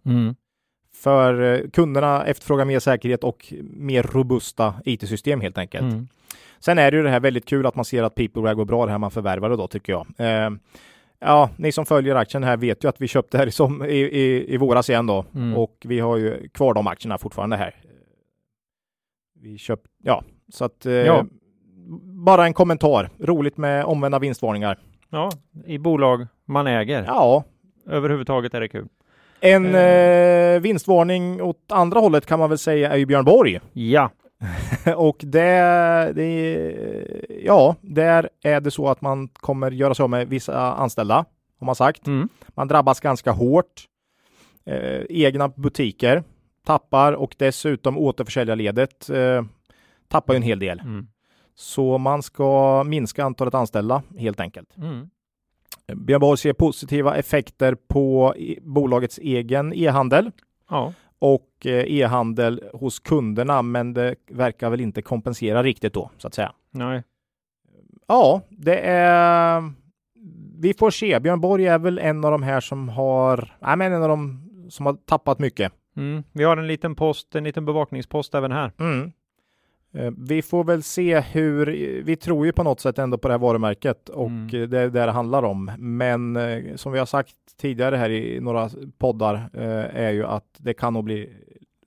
För 1.03 1.41
eh, 1.63 1.69
kunderna 1.69 2.25
efterfrågar 2.25 2.65
mer 2.65 2.79
säkerhet 2.79 3.23
och 3.23 3.53
mer 3.63 4.03
robusta 4.03 4.73
IT-system 4.85 5.41
helt 5.41 5.57
enkelt. 5.57 5.91
Mm. 5.93 6.07
Sen 6.59 6.77
är 6.77 6.91
det 6.91 6.97
ju 6.97 7.03
det 7.03 7.09
här 7.09 7.19
väldigt 7.19 7.45
kul 7.45 7.65
att 7.65 7.75
man 7.75 7.85
ser 7.85 8.03
att 8.03 8.15
PeopleWare 8.15 8.53
går 8.55 8.65
bra 8.65 8.85
det 8.85 8.91
här 8.91 8.99
man 8.99 9.11
förvärvade 9.11 9.55
då 9.55 9.67
tycker 9.67 9.93
jag. 9.93 10.07
Eh, 10.17 10.49
ja, 11.19 11.49
ni 11.57 11.71
som 11.71 11.85
följer 11.85 12.15
aktien 12.15 12.43
här 12.43 12.57
vet 12.57 12.83
ju 12.83 12.87
att 12.89 13.01
vi 13.01 13.07
köpte 13.07 13.37
här 13.37 13.47
i, 13.47 13.51
som, 13.51 13.85
i, 13.85 13.87
i, 13.97 14.53
i 14.53 14.57
våras 14.57 14.89
igen 14.89 15.07
då 15.07 15.25
Mm. 15.35 15.57
och 15.57 15.77
vi 15.85 15.99
har 15.99 16.17
ju 16.17 16.49
kvar 16.49 16.73
de 16.73 16.87
aktierna 16.87 17.17
fortfarande 17.17 17.55
här. 17.55 17.75
Vi 19.41 19.57
köpt, 19.57 19.85
ja, 20.03 20.23
så 20.53 20.65
att 20.65 20.85
eh, 20.85 20.93
Ja. 20.93 21.25
bara 22.25 22.45
en 22.45 22.53
kommentar. 22.53 23.09
Roligt 23.19 23.57
med 23.57 23.85
omvända 23.85 24.19
vinstvarningar. 24.19 24.79
Ja, 25.09 25.29
i 25.65 25.77
bolag 25.77 26.27
man 26.45 26.67
äger. 26.67 27.03
Ja, 27.07 27.43
Överhuvudtaget 27.87 28.53
är 28.53 28.59
det 28.61 28.67
kul. 28.67 28.87
En 29.41 29.75
Eh. 29.75 29.81
eh, 30.55 30.59
vinstvarning 30.61 31.41
åt 31.41 31.71
andra 31.71 31.99
hållet 31.99 32.25
kan 32.25 32.39
man 32.39 32.49
väl 32.49 32.57
säga 32.57 32.91
är 32.91 32.97
ju 32.97 33.05
Björn 33.05 33.25
Borg. 33.25 33.59
Ja, 33.73 34.09
Och 34.95 35.17
det, 35.19 36.11
det, 36.15 37.41
ja, 37.43 37.75
där 37.81 38.29
är 38.43 38.61
det 38.61 38.71
så 38.71 38.87
att 38.87 39.01
man 39.01 39.27
kommer 39.27 39.71
göra 39.71 39.93
så 39.93 40.07
med 40.07 40.27
vissa 40.27 40.73
anställda, 40.73 41.25
har 41.59 41.65
man 41.65 41.75
sagt. 41.75 42.07
mm. 42.07 42.29
Man 42.47 42.67
drabbas 42.67 42.99
ganska 42.99 43.31
hårt. 43.31 43.87
Eh, 44.65 45.01
egna 45.09 45.47
butiker 45.47 46.23
tappar 46.65 47.13
och 47.13 47.35
dessutom 47.39 47.97
återförsäljarledet 47.97 49.09
eh, 49.09 49.43
tappar 50.07 50.33
ju 50.33 50.37
en 50.37 50.43
hel 50.43 50.59
del. 50.59 50.79
Mm. 50.79 51.07
Så 51.55 51.97
man 51.97 52.23
ska 52.23 52.83
minska 52.83 53.23
antalet 53.23 53.53
anställda 53.53 54.03
helt 54.17 54.39
enkelt. 54.39 54.77
Mm. 54.77 55.09
Björn 55.95 56.19
Borg 56.21 56.37
ser 56.37 56.53
positiva 56.53 57.15
effekter 57.15 57.75
på 57.87 58.35
bolagets 58.61 59.17
egen 59.17 59.73
e-handel 59.73 60.31
ja. 60.69 60.93
och 61.19 61.65
eh, 61.65 61.85
e-handel 61.87 62.63
hos 62.73 62.99
kunderna, 62.99 63.61
men 63.61 63.93
det 63.93 64.15
verkar 64.29 64.69
väl 64.69 64.81
inte 64.81 65.01
kompensera 65.01 65.63
riktigt 65.63 65.93
då, 65.93 66.11
så 66.17 66.27
att 66.27 66.33
säga. 66.33 66.53
Nej. 66.71 67.03
Ja, 68.07 68.41
det 68.49 68.79
är... 68.79 69.73
Vi 70.59 70.73
får 70.73 70.91
se. 70.91 71.19
Björn 71.19 71.41
Borg 71.41 71.67
är 71.67 71.79
väl 71.79 71.99
en 71.99 72.25
av 72.25 72.31
de 72.31 72.43
här 72.43 72.59
som 72.59 72.89
har... 72.89 73.57
Nej, 73.59 73.77
men 73.77 73.93
en 73.93 74.03
av 74.03 74.09
de 74.09 74.41
som 74.69 74.85
har 74.85 74.93
tappat 74.93 75.39
mycket. 75.39 75.71
Mm. 75.95 76.23
Vi 76.31 76.43
har 76.43 76.57
en 76.57 76.67
liten 76.67 76.95
post, 76.95 77.35
en 77.35 77.43
liten 77.43 77.65
bevakningspost 77.65 78.35
även 78.35 78.51
här. 78.51 78.71
Mm. 78.79 79.11
Eh, 79.93 80.11
Vi 80.17 80.41
får 80.41 80.63
väl 80.63 80.83
se 80.83 81.19
hur... 81.19 81.65
Vi 82.03 82.15
tror 82.15 82.45
ju 82.45 82.51
på 82.51 82.63
något 82.63 82.79
sätt 82.79 82.99
ändå 82.99 83.17
på 83.17 83.27
det 83.27 83.33
här 83.33 83.39
varumärket 83.39 84.09
och 84.09 84.27
Mm. 84.27 84.45
eh, 84.45 84.69
det 84.69 84.79
är 84.79 84.89
det 84.89 85.05
det 85.05 85.11
handlar 85.11 85.43
om. 85.43 85.71
Men 85.77 86.35
eh, 86.35 86.75
som 86.75 86.91
vi 86.91 86.99
har 86.99 87.05
sagt 87.05 87.35
tidigare 87.61 87.95
här 87.95 88.09
i 88.09 88.39
några 88.39 88.69
poddar 88.97 89.49
är 89.93 90.11
ju 90.11 90.25
att 90.25 90.45
det 90.57 90.73
kan 90.73 90.93
nog 90.93 91.03
bli 91.03 91.29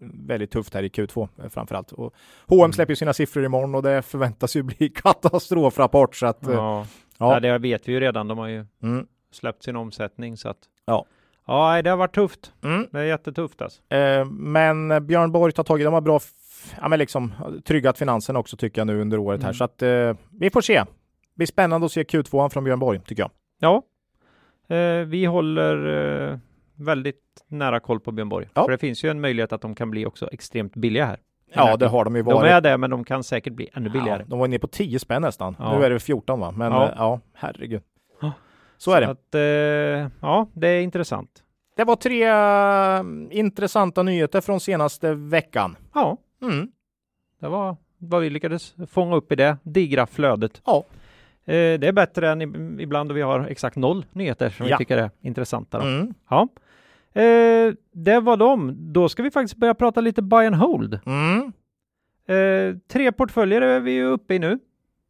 väldigt 0.00 0.50
tufft 0.50 0.74
här 0.74 0.82
i 0.82 0.88
Q2 0.88 1.28
eh, 1.42 1.48
framför 1.48 1.74
allt. 1.74 1.92
Och 1.92 2.14
H&M 2.46 2.60
Mm. 2.60 2.72
släpper 2.72 2.94
sina 2.94 3.12
siffror 3.12 3.44
imorgon 3.44 3.74
och 3.74 3.82
det 3.82 4.02
förväntas 4.02 4.56
ju 4.56 4.62
bli 4.62 4.88
katastrofrapport 4.94 6.16
så 6.16 6.26
att... 6.26 6.38
Ja. 6.42 6.50
Ja. 6.52 7.34
Ja. 7.34 7.40
det 7.40 7.58
vet 7.58 7.88
vi 7.88 7.92
ju 7.92 8.00
redan. 8.00 8.28
De 8.28 8.38
har 8.38 8.48
ju 8.48 8.66
Mm. 8.82 9.06
släppt 9.32 9.62
sin 9.62 9.76
omsättning 9.76 10.36
så 10.36 10.48
att. 10.48 10.58
Ja. 10.86 11.06
Ja, 11.46 11.82
det 11.82 11.90
har 11.90 11.96
varit 11.96 12.14
tufft. 12.14 12.52
Mm. 12.64 12.86
Det 12.90 12.98
är 13.00 13.04
jättetufft 13.04 13.62
alltså. 13.62 13.94
Eh, 13.94 14.24
men 14.30 15.06
Björn 15.06 15.32
Borg 15.32 15.52
tar 15.52 15.62
tag 15.62 15.80
i, 15.80 15.84
de 15.84 15.94
har 15.94 16.00
bra, 16.00 16.20
ja 16.81 16.88
men 16.88 16.98
liksom 16.98 17.33
tryggat 17.64 17.98
finanserna 17.98 18.38
också 18.38 18.57
tycker 18.57 18.81
jag 18.81 18.87
nu 18.87 19.00
under 19.00 19.18
året 19.18 19.42
här. 19.42 19.48
Mm. 19.48 19.55
Så 19.55 19.64
att 19.64 19.83
eh, 19.83 20.14
vi 20.40 20.50
får 20.50 20.61
se. 20.61 20.74
Det 20.79 20.87
blir 21.37 21.46
spännande 21.46 21.85
att 21.85 21.92
se 21.92 22.03
Q2 22.03 22.48
från 22.48 22.64
Björn 22.64 22.79
Borg 22.79 23.00
tycker 23.00 23.22
jag. 23.22 23.31
Ja, 23.61 23.83
eh, 24.77 25.05
vi 25.07 25.24
håller 25.24 25.87
eh, 26.33 26.38
väldigt 26.77 27.20
nära 27.48 27.81
koll 27.81 28.00
på 28.00 28.12
Björn 28.12 28.29
Borg. 28.29 28.48
Ja. 28.55 28.64
För 28.64 28.70
det 28.72 28.79
finns 28.79 29.05
ju 29.05 29.11
en 29.11 29.20
möjlighet 29.20 29.53
att 29.53 29.61
de 29.61 29.74
kan 29.74 29.90
bli 29.90 30.07
också 30.07 30.29
extremt 30.33 30.74
billiga 30.77 31.05
här. 31.07 31.18
Ja, 31.55 31.77
det 31.77 31.87
har 31.87 32.05
de 32.05 32.16
ju 32.16 32.22
De 32.22 32.35
varit. 32.35 32.50
är 32.53 32.61
det, 32.61 32.77
men 32.79 32.90
de 32.90 33.05
kan 33.05 33.24
säkert 33.24 33.53
bli 33.53 33.68
ännu 33.74 33.87
ja, 33.87 33.92
billigare. 33.92 34.24
de 34.27 34.38
var 34.38 34.48
nere 34.48 34.59
på 34.59 34.66
10 34.66 34.98
spänn 34.98 35.22
nästan. 35.22 35.57
Ja. 35.59 35.79
Nu 35.79 35.85
är 35.85 35.90
det 35.90 36.00
14 36.00 36.40
va? 36.40 36.50
Men 36.50 36.72
Ja. 36.72 36.83
ja, 36.88 36.92
ja 36.96 37.20
herregud. 37.35 37.83
Ja. 38.20 38.33
Så 38.77 38.92
är 38.92 39.00
det. 39.00 39.09
Att, 39.09 39.35
eh, 39.35 40.11
ja, 40.20 40.48
det 40.55 40.68
är 40.68 40.81
intressant. 40.83 41.31
Det 41.77 41.85
var 41.85 41.96
tre 41.96 42.24
eh, 42.29 43.38
intressanta 43.38 44.03
nyheter 44.03 44.40
från 44.40 44.61
senaste 44.61 45.14
veckan. 45.14 45.77
Ja, 45.94 46.16
Mm. 46.44 46.68
det 47.40 47.48
var 47.48 47.76
vad 47.98 48.22
vi 48.22 48.30
lyckades 48.30 48.74
fånga 48.90 49.16
upp 49.16 49.33
i 49.33 49.37
det 49.37 49.57
digra 49.62 50.07
flödet. 50.07 50.62
Ja. 50.66 50.85
Eh, 51.44 51.52
det 51.78 51.88
är 51.88 51.92
bättre 51.92 52.30
än 52.30 52.80
ibland 52.80 53.11
då 53.11 53.14
vi 53.14 53.22
har 53.22 53.40
exakt 53.46 53.76
noll 53.76 54.07
nyheter 54.12 54.50
som 54.50 54.66
Ja. 54.66 54.76
vi 54.76 54.85
tycker 54.85 54.98
är 54.98 55.11
intressanta. 55.20 55.83
Mm. 55.83 56.14
Ja. 56.30 56.48
Eh, 57.20 57.72
det 57.92 58.20
var 58.20 58.37
de. 58.37 58.74
Då 58.92 59.09
ska 59.09 59.22
vi 59.22 59.30
faktiskt 59.30 59.57
börja 59.57 59.74
prata 59.74 60.00
lite 60.00 60.22
buy 60.22 60.46
and 60.46 60.57
hold. 60.57 61.00
Mm. 61.07 61.52
Eh, 62.28 62.76
tre 62.88 63.12
portföljer 63.12 63.61
är 63.61 63.80
vi 63.80 63.90
ju 63.92 64.04
uppe 64.04 64.35
i 64.35 64.38
nu. 64.38 64.59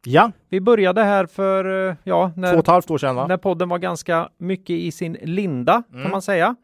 Ja, 0.07 0.33
Vi 0.49 0.61
började 0.61 1.03
här 1.03 1.27
för, 1.27 1.65
ja, 2.05 2.31
två 2.31 2.33
och 2.33 2.39
när, 2.39 2.59
ett 2.59 2.67
halvt 2.67 2.91
år 2.91 2.99
sedan 2.99 3.17
va? 3.17 3.27
när 3.27 3.37
podden 3.37 3.69
var 3.69 3.79
ganska 3.79 4.29
mycket 4.39 4.71
i 4.71 4.93
sin 4.93 5.13
linda 5.23 5.83
Mm. 5.91 6.03
kan 6.03 6.11
man 6.11 6.23
säga. 6.23 6.57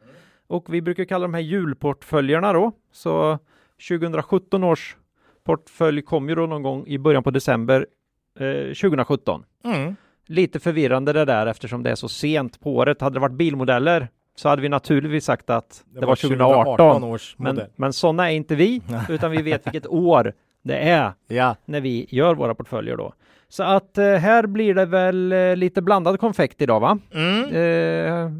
Och 0.46 0.74
vi 0.74 0.82
brukar 0.82 1.04
kalla 1.04 1.22
de 1.22 1.34
här 1.34 1.40
julportföljerna 1.40 2.52
då. 2.52 2.72
Så 2.92 3.38
2017 3.88 4.64
års 4.64 4.96
portfölj 5.44 6.02
kom 6.02 6.28
ju 6.28 6.34
då 6.34 6.46
någon 6.46 6.62
gång 6.62 6.86
i 6.86 6.98
början 6.98 7.22
på 7.22 7.30
december 7.30 7.86
eh, 8.40 8.46
2017. 8.74 9.44
Mm. 9.64 9.96
Lite 10.26 10.60
förvirrande 10.60 11.12
det 11.12 11.24
där 11.24 11.46
eftersom 11.46 11.82
det 11.82 11.90
är 11.90 11.94
så 11.94 12.08
sent 12.08 12.60
på 12.60 12.74
året. 12.76 13.00
Hade 13.00 13.16
det 13.16 13.20
varit 13.20 13.32
bilmodeller 13.32 14.08
så 14.36 14.48
hade 14.48 14.62
vi 14.62 14.68
naturligtvis 14.68 15.24
sagt 15.24 15.50
att 15.50 15.84
det, 15.94 16.06
var 16.06 16.16
2018. 16.16 17.04
års 17.04 17.34
Men, 17.38 17.54
modell. 17.54 17.70
men 17.76 17.92
sådana 17.92 18.32
är 18.32 18.36
inte 18.36 18.54
vi, 18.54 18.82
utan 19.08 19.30
vi 19.30 19.42
vet 19.42 19.66
vilket 19.66 19.86
år 19.86 20.32
det 20.62 20.76
är 20.76 21.12
Ja. 21.28 21.56
när 21.64 21.80
vi 21.80 22.06
gör 22.08 22.34
våra 22.34 22.54
portföljer 22.54 22.96
då. 22.96 23.12
Så 23.52 23.62
att 23.62 23.98
eh, 23.98 24.04
här 24.04 24.46
blir 24.46 24.74
det 24.74 24.84
väl 24.86 25.32
eh, 25.32 25.56
lite 25.56 25.82
blandad 25.82 26.20
konfekt 26.20 26.62
idag 26.62 26.80
va? 26.80 26.98
Mm. 27.14 27.44
Eh, 27.44 28.30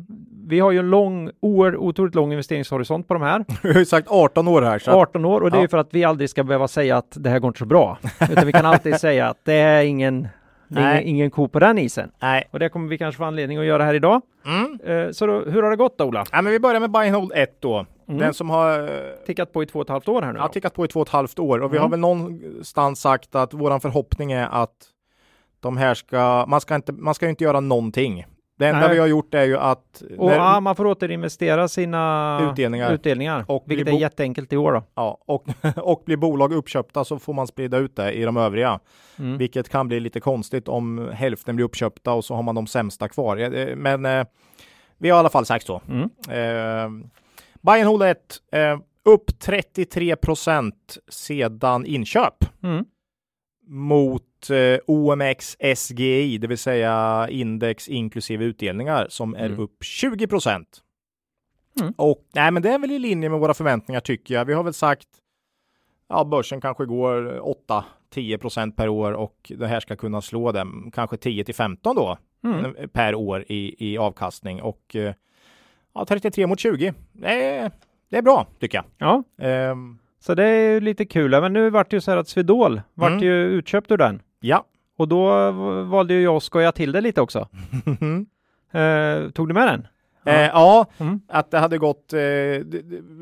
vi 0.47 0.61
har 0.61 0.71
ju 0.71 0.79
en 0.79 0.91
lång, 0.91 1.31
oer, 1.41 1.77
otroligt 1.77 2.15
lång 2.15 2.33
investeringshorisont 2.33 3.09
på 3.09 3.15
de 3.15 3.23
här. 3.23 3.45
Vi 3.63 3.73
har 3.73 3.79
ju 3.79 3.85
sagt 3.85 4.09
18 4.11 4.49
år 4.49 4.63
här. 4.63 4.79
Så 4.79 4.91
att, 4.91 4.97
18 4.97 5.25
år 5.25 5.41
och 5.41 5.51
det 5.51 5.57
är 5.57 5.59
Ja. 5.59 5.63
ju 5.63 5.69
för 5.69 5.79
att 5.79 5.89
vi 5.95 6.05
aldrig 6.05 6.31
ska 6.31 6.45
behöva 6.45 6.69
säga 6.69 6.97
att 6.97 7.17
det 7.21 7.31
här 7.31 7.39
går 7.39 7.49
inte 7.49 7.59
så 7.59 7.65
bra. 7.67 7.99
Utan 8.31 8.47
vi 8.47 8.53
kan 8.53 8.67
alltid 8.67 9.01
säga 9.01 9.29
att 9.29 9.39
det 9.45 9.55
är 9.55 9.83
ingen, 9.85 10.29
det 10.69 10.81
är 10.81 10.95
ingen, 11.01 11.09
ingen 11.09 11.31
ko 11.31 11.49
på 11.49 11.59
den 11.59 11.79
isen. 11.79 12.11
nej. 12.23 12.49
Och 12.51 12.59
det 12.59 12.69
kommer 12.69 12.89
vi 12.89 12.99
kanske 12.99 13.19
få 13.19 13.25
anledning 13.25 13.59
att 13.59 13.65
göra 13.65 13.85
här 13.85 13.95
idag. 13.95 14.21
Mm. 14.47 14.79
Eh, 15.07 15.11
så 15.13 15.27
då, 15.27 15.41
hur 15.47 15.63
har 15.63 15.71
det 15.71 15.77
gått 15.77 15.99
då, 15.99 16.05
Ola? 16.05 16.25
Ja, 16.33 16.43
men 16.43 16.53
vi 16.53 16.61
börjar 16.61 16.81
med 16.81 16.91
Buy 16.91 17.07
and 17.07 17.17
Hold 17.17 17.33
1 17.35 17.61
då. 17.61 17.87
Mm. 18.09 18.21
Den 18.21 18.35
som 18.35 18.51
har 18.51 18.91
Tickat 19.27 19.53
på 19.53 19.63
i 19.63 19.67
två 19.67 19.79
och 19.79 19.85
ett 19.85 19.89
halvt 19.89 20.09
år 20.09 20.23
här 20.23 20.33
nu 20.33 20.39
ja, 20.39 20.49
tickat 20.49 20.75
på 20.75 20.85
i 20.85 20.89
två 20.89 21.01
och 21.01 21.07
ett 21.07 21.13
halvt 21.13 21.39
år 21.39 21.59
och 21.63 21.73
vi 21.73 21.77
Mm. 21.77 21.83
har 21.83 21.91
väl 21.91 22.01
någonstans 22.01 23.01
sagt 23.01 23.35
att 23.35 23.55
våran 23.55 23.81
förhoppning 23.81 24.33
är 24.33 24.49
att 24.53 24.71
De 25.61 25.77
här 25.77 25.95
ska, 25.95 26.45
man 26.49 26.61
ska 26.61 26.75
inte, 26.75 26.93
man 26.93 27.15
ska 27.15 27.29
inte 27.29 27.45
göra 27.45 27.61
någonting. 27.61 28.27
Det 28.59 28.67
enda 28.67 28.81
Nej. 28.81 28.91
vi 28.95 28.99
har 28.99 29.07
gjort 29.07 29.35
är 29.35 29.45
ju 29.45 29.57
att 29.59 30.03
Och 30.19 30.27
när- 30.27 30.37
ja, 30.37 30.61
man 30.61 30.77
får 30.77 30.87
återinvestera 30.87 31.69
sina 31.69 32.41
Utdelningar. 32.51 32.93
utdelningar 32.93 33.45
Och 33.49 33.65
vilket 33.67 33.89
är 33.89 33.93
jätteenkelt 33.93 34.53
i 34.53 34.57
år 34.57 34.73
då. 34.73 34.83
Ja, 34.95 35.19
och, 35.27 35.45
och 35.77 36.03
blir 36.07 36.17
bolag 36.17 36.53
uppköpta 36.53 37.05
så 37.05 37.19
får 37.19 37.33
man 37.35 37.47
sprida 37.47 37.77
ut 37.79 37.97
det 37.97 38.13
i 38.13 38.23
de 38.23 38.37
övriga, 38.37 38.81
Mm. 39.19 39.39
vilket 39.39 39.69
kan 39.69 39.89
bli 39.89 40.01
lite 40.01 40.21
konstigt 40.21 40.69
om 40.69 41.11
hälften 41.13 41.57
blir 41.57 41.65
uppköpta 41.65 42.13
och 42.13 42.25
så 42.25 42.35
har 42.35 42.43
man 42.43 42.55
de 42.55 42.67
sämsta 42.67 43.09
kvar. 43.09 43.37
Eh, 43.37 43.77
Men 43.77 44.07
eh, 44.07 44.27
vi 44.99 45.11
har 45.11 45.17
i 45.17 45.21
alla 45.21 45.29
fall 45.31 45.47
sagt 45.47 45.67
så. 45.67 45.83
Mm. 45.89 46.03
Eh, 46.29 47.07
Bayern 47.63 47.87
Hold 47.87 48.03
1 48.03 48.19
eh, 48.53 48.79
upp 49.05 49.39
33 49.39 50.17
procent 50.17 50.99
sedan 51.09 51.87
inköp 51.87 52.35
Mm. 52.63 52.85
mot 53.69 54.23
eh, 54.51 54.79
OMX 54.87 55.57
SGI, 55.77 56.39
det 56.39 56.47
vill 56.47 56.59
säga 56.59 57.27
index 57.31 57.89
inklusive 57.89 58.45
utdelningar 58.45 59.07
som 59.11 59.35
är 59.35 59.47
Mm. 59.47 59.61
upp 59.61 59.85
20 59.85 60.27
procent. 60.27 60.81
Mm. 61.81 61.95
Och 61.97 62.25
nej, 62.35 62.51
men 62.51 62.63
det 62.63 62.71
är 62.71 62.79
väl 62.79 62.91
i 62.91 62.99
linje 62.99 63.29
med 63.29 63.41
våra 63.41 63.55
förväntningar 63.55 64.01
tycker 64.01 64.35
jag. 64.35 64.45
Vi 64.45 64.53
har 64.55 64.63
väl 64.63 64.75
sagt 64.75 65.09
ja, 66.09 66.25
börsen 66.25 66.61
kanske 66.61 66.85
går 66.87 67.41
8-10 68.15 68.39
procent 68.39 68.77
per 68.77 68.89
år 68.89 69.13
och 69.13 69.53
det 69.59 69.67
här 69.67 69.81
ska 69.81 69.97
kunna 69.97 70.21
slå 70.23 70.53
dem 70.53 70.91
kanske 70.95 71.17
10 71.17 71.45
till 71.45 71.55
15 71.55 71.97
då 71.97 72.19
Mm. 72.45 72.77
eh, 72.77 72.87
per 72.87 73.15
år 73.15 73.45
i, 73.49 73.75
i 73.93 73.99
avkastning 73.99 74.63
och 74.63 74.97
eh, 74.97 75.15
ja, 75.95 76.05
33 76.05 76.47
mot 76.47 76.61
20. 76.61 76.95
Det 77.13 77.29
är, 77.45 77.71
det 78.11 78.17
är 78.17 78.23
bra 78.23 78.47
tycker 78.61 78.79
jag. 78.79 78.85
Ja, 78.99 79.23
Ehm, 79.47 79.99
så 80.21 80.35
det 80.35 80.45
är 80.45 80.71
ju 80.73 80.81
lite 80.81 81.05
kul. 81.05 81.31
Men 81.31 81.53
nu 81.53 81.71
vart 81.71 81.91
det 81.91 81.97
ju 81.97 82.01
så 82.01 82.11
här 82.11 82.19
att 82.19 82.29
Swedol 82.29 82.81
vart 82.95 83.11
Mm. 83.11 83.23
ju 83.25 83.33
utköpt 83.45 83.91
ur 83.91 83.97
den. 83.97 84.23
Ja. 84.41 84.65
Och 84.99 85.09
då 85.09 85.51
valde 85.85 86.15
ju 86.15 86.23
jag 86.23 86.37
att 86.37 86.43
skoja 86.43 86.73
till 86.73 86.93
det 86.93 87.01
lite 87.01 87.21
också. 87.21 87.49
Eh, 88.73 89.31
tog 89.31 89.49
du 89.49 89.55
med 89.55 89.69
den? 89.69 89.87
Ja. 90.25 90.33
Eh, 90.33 90.47
ja, 90.47 90.87
Mm. 90.99 91.21
att 91.29 91.51
det 91.51 91.59
hade 91.59 91.79
gått, 91.79 92.13
eh, 92.13 92.21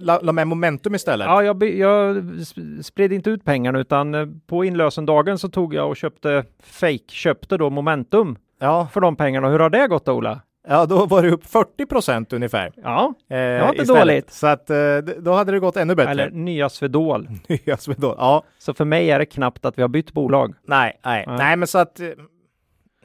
la, 0.01 0.21
la 0.23 0.33
med 0.33 0.47
momentum 0.47 0.95
istället. 0.95 1.27
Ja, 1.27 1.43
jag, 1.43 1.63
jag 1.65 2.17
sp- 2.17 2.83
spred 2.83 3.13
inte 3.13 3.31
ut 3.31 3.45
pengarna 3.45 3.79
utan 3.79 4.15
eh, 4.15 4.27
på 4.47 4.65
inlösendagen 4.65 5.39
så 5.39 5.49
tog 5.49 5.75
jag 5.75 5.89
och 5.89 5.97
köpte 5.97 6.45
fake, 6.63 7.05
köpte 7.09 7.57
då 7.57 7.71
momentum 7.71 8.37
Ja, 8.61 8.89
för 8.93 9.01
de 9.01 9.17
pengarna. 9.17 9.49
Hur 9.49 9.59
har 9.59 9.71
det 9.71 9.87
gått 9.89 10.05
då, 10.05 10.13
Ola? 10.13 10.41
Ja 10.69 10.87
då 10.87 11.07
var 11.07 11.23
det 11.23 11.31
upp 11.31 11.47
40 11.47 11.87
procent 11.87 12.33
ungefär. 12.33 12.73
Ja, 12.77 13.15
Eh, 13.31 13.37
var 13.61 13.69
inte 13.69 13.83
istället. 13.83 14.03
dåligt. 14.03 14.31
Så 14.31 14.47
att 14.47 14.71
eh, 14.71 14.77
då 15.19 15.33
hade 15.33 15.53
det 15.53 15.59
gått 15.59 15.77
ännu 15.77 15.95
bättre. 15.95 16.11
eller 16.11 16.31
nya 16.31 16.69
Swedol. 16.69 17.29
Nya 17.67 17.77
Swedol. 17.77 18.15
ja, 18.19 18.43
Så 18.59 18.75
för 18.75 18.85
mig 18.85 19.11
är 19.11 19.19
det 19.19 19.27
knappt 19.27 19.65
att 19.65 19.79
vi 19.79 19.83
har 19.83 19.89
bytt 19.89 20.13
bolag. 20.13 20.55
nej, 20.67 21.01
nej, 21.05 21.25
Nej. 21.27 21.37
nej, 21.39 21.57
men 21.57 21.69
så 21.69 21.79
att 21.79 22.01
eh, 22.01 22.09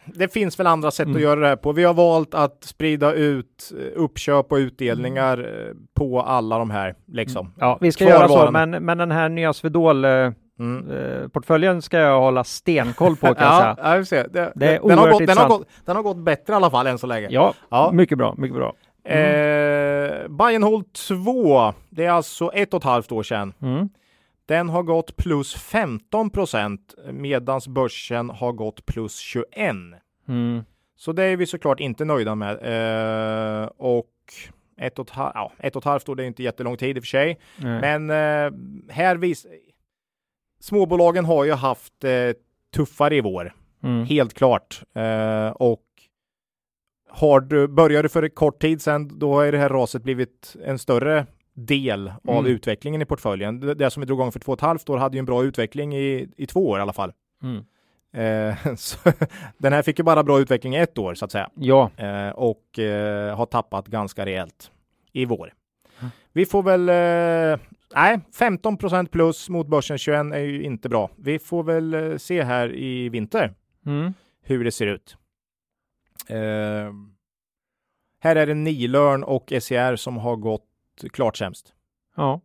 det 0.06 0.34
finns 0.34 0.60
väl 0.60 0.68
andra 0.68 0.92
sätt 0.92 1.06
Mm. 1.06 1.16
att 1.16 1.22
göra 1.22 1.40
det 1.40 1.48
här 1.48 1.56
på. 1.56 1.72
Vi 1.72 1.84
har 1.84 1.94
valt 1.94 2.34
att 2.34 2.64
sprida 2.64 3.14
ut 3.14 3.72
eh, 3.80 4.02
uppköp 4.02 4.52
och 4.52 4.56
utdelningar 4.58 5.38
eh, 5.38 5.74
på 5.94 6.22
alla 6.22 6.58
de 6.58 6.70
här 6.72 6.96
liksom. 7.08 7.54
Ja, 7.60 7.78
vi 7.82 7.92
ska 7.92 8.04
göra 8.06 8.28
så, 8.28 8.52
men, 8.52 8.70
men 8.72 8.98
den 8.98 9.12
här 9.12 9.30
nya 9.30 9.54
Swedol 9.54 10.06
eh, 10.06 10.32
Mm. 10.60 10.92
eh, 10.92 11.28
portföljen 11.28 11.82
ska 11.82 11.98
jag 12.00 12.20
hålla 12.20 12.44
stenkoll 12.44 13.16
på 13.16 13.36
kan 13.36 13.48
jag 13.48 13.54
Ja, 13.54 13.76
säga. 13.76 13.92
ja, 13.94 13.98
vi 13.98 14.06
ser. 14.06 14.28
Det, 14.28 14.52
Det 14.56 14.76
är 14.76 14.88
den, 14.88 14.98
har 14.98 14.98
gått, 14.98 14.98
den, 14.98 15.14
har 15.14 15.22
intressant. 15.22 15.50
gått, 15.50 15.68
den 15.86 15.96
har 15.96 16.04
gått 16.04 16.18
bättre 16.18 16.54
i 16.54 16.56
alla 16.56 16.72
fall 16.72 16.88
än 16.88 16.98
så 16.98 17.08
länge. 17.08 17.28
Ja, 17.32 17.54
Ja. 17.70 17.92
mycket 17.94 18.18
bra, 18.18 18.36
mycket 18.38 18.56
bra. 18.58 18.74
Eh, 19.06 20.28
Bayern 20.30 20.64
Hold 20.64 20.94
2, 20.94 21.74
det 21.90 22.06
är 22.06 22.10
alltså 22.12 22.52
ett 22.54 22.74
och 22.74 22.78
ett 22.78 22.84
halvt 22.84 23.12
år 23.12 23.24
sedan. 23.24 23.54
Mm. 23.62 23.90
Den 24.46 24.70
har 24.70 24.84
gått 24.84 25.16
plus 25.16 25.56
15 25.56 26.30
procent 26.30 26.94
medan 27.12 27.62
börsen 27.68 28.30
har 28.30 28.52
gått 28.52 28.86
plus 28.86 29.18
21. 29.18 29.48
Mm. 30.28 30.64
Så 30.98 31.12
det 31.12 31.24
är 31.24 31.38
vi 31.38 31.46
såklart 31.46 31.80
inte 31.80 32.06
nöjda 32.06 32.36
med. 32.36 32.52
Eh, 33.62 33.68
och 33.78 34.10
ett 34.78 35.00
och, 35.00 35.08
ett, 35.10 35.14
ja, 35.16 35.52
ett 35.60 35.76
och 35.76 35.82
ett 35.82 35.86
halvt 35.86 36.10
år, 36.10 36.16
det 36.16 36.24
är 36.24 36.28
inte 36.28 36.44
jättelång 36.44 36.78
tid 36.78 36.98
i 36.98 37.00
och 37.00 37.04
för 37.04 37.08
sig. 37.08 37.40
Nej. 37.58 37.82
Men 37.82 38.10
eh, 38.10 38.52
här 38.94 39.16
vis 39.16 39.46
Småbolagen 40.64 41.26
har 41.26 41.44
ju 41.44 41.52
haft 41.52 42.04
eh, 42.04 42.12
tuffare 42.76 43.16
i 43.16 43.22
vår, 43.22 43.54
Mm. 43.84 44.06
helt 44.06 44.34
klart. 44.34 44.82
Eh, 44.96 45.48
och 45.50 45.84
har 47.10 47.40
du, 47.42 47.68
börjar 47.68 48.04
du 48.04 48.10
för 48.10 48.24
en 48.24 48.30
kort 48.30 48.62
tid 48.62 48.82
sedan, 48.82 49.20
då 49.20 49.34
har 49.34 49.52
det 49.52 49.58
här 49.58 49.70
raset 49.70 50.04
blivit 50.04 50.56
en 50.66 50.80
större 50.80 51.26
del 51.54 52.08
av 52.28 52.38
Mm. 52.40 52.52
utvecklingen 52.52 53.02
i 53.02 53.06
portföljen. 53.06 53.60
Det, 53.60 53.74
det 53.74 53.90
som 53.90 54.02
vi 54.02 54.08
drog 54.08 54.20
igång 54.20 54.32
för 54.32 54.40
två 54.40 54.52
och 54.52 54.58
ett 54.58 54.62
halvt 54.62 54.90
år 54.90 54.98
hade 54.98 55.18
ju 55.18 55.20
en 55.20 55.26
bra 55.26 55.44
utveckling 55.44 55.96
i, 55.96 56.28
i 56.38 56.46
två 56.46 56.70
år 56.70 56.80
i 56.80 56.82
alla 56.82 56.94
fall. 56.94 57.12
Mm. 57.44 57.58
Eh, 58.14 58.56
den 59.58 59.74
här 59.74 59.82
fick 59.82 60.00
ju 60.00 60.04
bara 60.04 60.24
bra 60.24 60.40
utveckling 60.40 60.76
i 60.76 60.80
ett 60.80 60.98
år 60.98 61.14
så 61.16 61.26
att 61.26 61.32
säga 61.32 61.50
Ja, 61.56 61.92
eh, 61.98 62.30
och 62.30 62.80
eh, 62.80 63.36
har 63.38 63.46
tappat 63.46 63.88
ganska 63.88 64.26
rejält 64.26 64.72
i 65.12 65.26
vår. 65.26 65.54
Mm. 66.00 66.12
Vi 66.34 66.46
får 66.46 66.64
väl, 66.64 66.90
eh, 66.90 67.60
nej, 67.96 68.20
15% 68.40 69.08
plus 69.08 69.50
mot 69.50 69.68
börsen 69.68 69.98
21 69.98 70.34
är 70.34 70.38
ju 70.38 70.64
inte 70.64 70.90
bra. 70.90 71.10
Vi 71.18 71.40
får 71.40 71.64
väl 71.64 71.94
eh, 71.94 72.18
se 72.18 72.44
här 72.44 72.76
i 72.76 73.10
vinter 73.10 73.54
mm. 73.86 74.14
hur 74.42 74.64
det 74.64 74.72
ser 74.72 74.88
ut. 74.88 75.18
Eh, 76.30 76.94
här 78.20 78.36
är 78.36 78.46
det 78.46 78.54
Nilörn 78.54 79.24
och 79.24 79.54
SCR 79.62 79.96
som 79.96 80.18
har 80.18 80.36
gått 80.36 80.66
klart 81.12 81.38
sämst. 81.38 81.74
ja. 82.16 82.42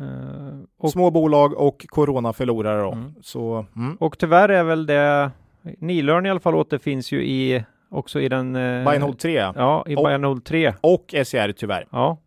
Eh, 0.00 0.58
och, 0.78 0.90
Små 0.90 1.10
bolag 1.10 1.54
och 1.54 1.86
Corona 1.88 2.32
förlorare 2.32 2.82
då. 2.82 2.92
Mm. 2.92 3.14
Så, 3.20 3.66
mm. 3.76 3.96
och 3.96 4.18
tyvärr 4.18 4.48
är 4.48 4.64
väl 4.64 4.86
det, 4.86 5.30
Nilörn 5.62 6.26
i 6.26 6.30
alla 6.30 6.40
fall 6.40 6.54
återfinns 6.54 7.12
ju 7.12 7.24
i, 7.24 7.64
också 7.88 8.20
i 8.20 8.28
den... 8.28 8.56
Eh, 8.56 8.84
Buy 8.84 8.94
and 8.94 9.04
Hold 9.04 9.18
3 9.18 9.32
Ja, 9.34 9.84
i 9.86 9.96
Och- 9.96 10.04
Buy 10.04 10.14
and 10.14 10.24
Hold 10.24 10.44
3. 10.44 10.74
och 10.80 11.14
SCR 11.24 11.52
tyvärr. 11.52 11.86
Ja, 11.90 12.18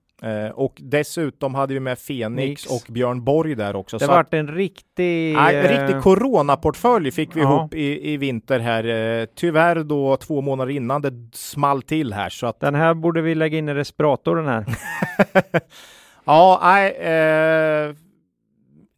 och 0.54 0.74
dessutom 0.78 1.56
hade 1.56 1.74
vi 1.74 1.80
med 1.80 2.00
Fenix 2.00 2.50
Nix. 2.50 2.66
och 2.66 2.94
Björn 2.94 3.24
Borg 3.24 3.56
där 3.56 3.76
också. 3.76 3.98
det 3.98 4.08
vart 4.08 4.34
en 4.34 4.48
riktig... 4.48 5.36
Nej, 5.36 5.56
en 5.56 5.66
eh, 5.66 5.80
riktig 5.80 6.02
coronaportfölj 6.02 7.12
fick 7.12 7.36
vi 7.36 7.42
ja. 7.42 7.56
ihop 7.60 7.74
i, 7.74 8.14
i 8.14 8.18
vinter 8.18 8.60
här. 8.60 8.84
Eh, 8.84 9.26
tyvärr 9.36 9.84
då 9.84 10.18
två 10.18 10.42
månader 10.42 10.72
innan 10.72 11.02
det 11.02 11.14
small 11.34 11.82
till 11.82 12.14
här 12.14 12.30
så 12.30 12.48
att 12.48 12.60
Den 12.60 12.76
här 12.76 12.94
borde 12.94 13.22
vi 13.22 13.36
lägga 13.36 13.58
in 13.58 13.70
i 13.70 13.74
respirator 13.74 14.36
den 14.36 14.48
här. 14.48 14.66
ja, 16.26 16.60
nej. 16.64 16.92
Eh, 16.92 17.96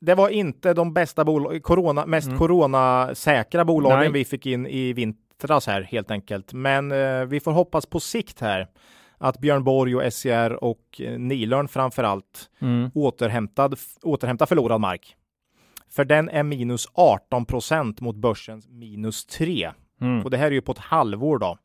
det 0.01 0.15
var 0.15 0.29
inte 0.29 0.73
de 0.73 0.93
bästa 0.93 1.25
bolag, 1.25 1.63
corona, 1.63 2.05
mest 2.05 2.27
Mm. 2.27 2.39
coronasäkra 2.39 3.65
bolagen 3.65 3.99
Nej. 3.99 4.11
vi 4.11 4.25
fick 4.25 4.45
in 4.45 4.67
i 4.67 4.93
vintras 4.93 5.67
här 5.67 5.81
helt 5.81 6.11
enkelt. 6.11 6.53
Men 6.53 6.91
eh, 6.91 7.25
vi 7.25 7.39
får 7.39 7.51
hoppas 7.51 7.85
på 7.85 7.99
sikt 7.99 8.41
här 8.41 8.67
att 9.17 9.39
Björn 9.39 9.63
Borg 9.63 9.95
och 9.95 10.13
SCR 10.13 10.63
och 10.63 11.01
eh, 11.01 11.19
Nilörn 11.19 11.67
framför 11.67 12.03
allt 12.03 12.49
Mm. 12.61 12.89
återhämtad, 12.95 13.75
återhämta 14.03 14.45
förlorad 14.45 14.81
mark. 14.81 15.15
För 15.89 16.05
den 16.05 16.29
är 16.29 16.43
minus 16.43 16.85
18 16.93 17.45
procent 17.45 18.01
mot 18.01 18.15
börsens 18.15 18.67
minus 18.69 19.25
3. 19.25 19.71
Mm. 20.01 20.23
Och 20.23 20.29
det 20.31 20.37
här 20.37 20.47
är 20.47 20.51
ju 20.51 20.61
på 20.61 20.71
ett 20.71 20.77
halvår 20.77 21.37
då. 21.37 21.57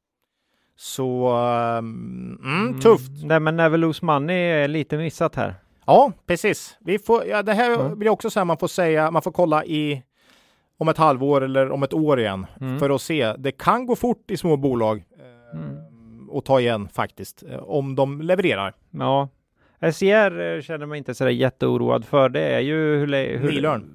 Så 0.76 1.36
um, 1.78 2.40
mm, 2.44 2.80
tufft. 2.80 3.10
Nej, 3.24 3.40
men 3.40 3.56
Never 3.56 3.78
Lose 3.78 4.04
Money 4.04 4.36
är 4.36 4.68
lite 4.68 4.96
missat 4.98 5.34
här. 5.34 5.54
Ja, 5.86 6.12
precis. 6.26 6.76
Vi 6.80 6.98
får, 6.98 7.24
ja, 7.26 7.42
det 7.42 7.52
här 7.54 7.80
Mm. 7.80 7.98
blir 7.98 8.10
också 8.10 8.30
så 8.30 8.40
här 8.40 8.44
man 8.44 8.58
får 8.58 8.68
säga, 8.68 9.10
man 9.10 9.22
får 9.22 9.32
kolla 9.32 9.64
i 9.64 10.02
om 10.78 10.88
ett 10.88 10.96
halvår 10.98 11.44
eller 11.44 11.70
om 11.70 11.82
ett 11.82 11.94
år 11.94 12.20
igen 12.20 12.46
Mm. 12.60 12.78
för 12.78 12.90
att 12.90 13.02
se. 13.02 13.32
Det 13.38 13.52
kan 13.52 13.86
gå 13.86 13.96
fort 13.96 14.30
i 14.30 14.36
små 14.36 14.56
bolag 14.56 14.96
eh, 15.18 15.58
Mm. 15.60 15.76
Och 16.30 16.44
ta 16.44 16.60
igen 16.60 16.88
faktiskt 16.88 17.42
eh, 17.50 17.58
om 17.58 17.94
de 17.94 18.20
levererar. 18.22 18.74
Ja. 18.90 19.28
SCR 19.92 20.40
eh, 20.40 20.60
känner 20.60 20.86
man 20.86 20.96
inte 20.98 21.14
sådär 21.14 21.30
jätteoroad 21.30 22.04
för. 22.04 22.28
Det 22.28 22.40
är 22.40 22.60
ju 22.60 22.74
hur... 22.98 23.38
hur 23.38 23.50
Nilörn. 23.50 23.94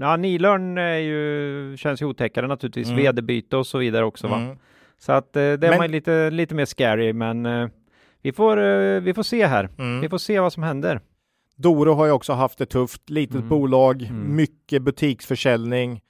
Ja, 0.00 0.16
Nilörn 0.16 0.78
är 0.78 0.96
ju, 0.98 1.76
känns 1.76 2.02
ju 2.02 2.06
otäckare 2.06 2.46
naturligtvis. 2.46 2.88
Mm. 2.88 2.96
Vd-byte 3.02 3.56
och 3.56 3.66
så 3.66 3.78
vidare 3.78 4.04
också 4.04 4.28
va. 4.28 4.36
Mm. 4.36 4.56
Så 4.98 5.12
att 5.12 5.36
eh, 5.36 5.40
det 5.40 5.42
är 5.48 5.58
Men- 5.58 5.78
man 5.78 5.90
lite, 5.90 6.30
lite 6.30 6.54
mer 6.54 6.64
scary, 6.64 7.12
men 7.12 7.48
vi, 8.22 8.32
får, 8.32 8.56
vi 9.00 9.14
får 9.14 9.22
se 9.22 9.46
här. 9.46 9.68
Mm. 9.78 10.00
Vi 10.00 10.08
får 10.08 10.18
se 10.18 10.40
vad 10.40 10.52
som 10.52 10.62
händer. 10.62 11.00
Doro 11.56 11.92
har 11.92 12.06
ju 12.06 12.12
också 12.12 12.32
haft 12.32 12.58
det 12.58 12.66
tufft, 12.66 13.10
litet 13.10 13.36
Mm. 13.36 13.48
bolag, 13.48 14.02
Mm. 14.02 14.36
mycket 14.36 14.82
butiksförsäljning. 14.82 16.00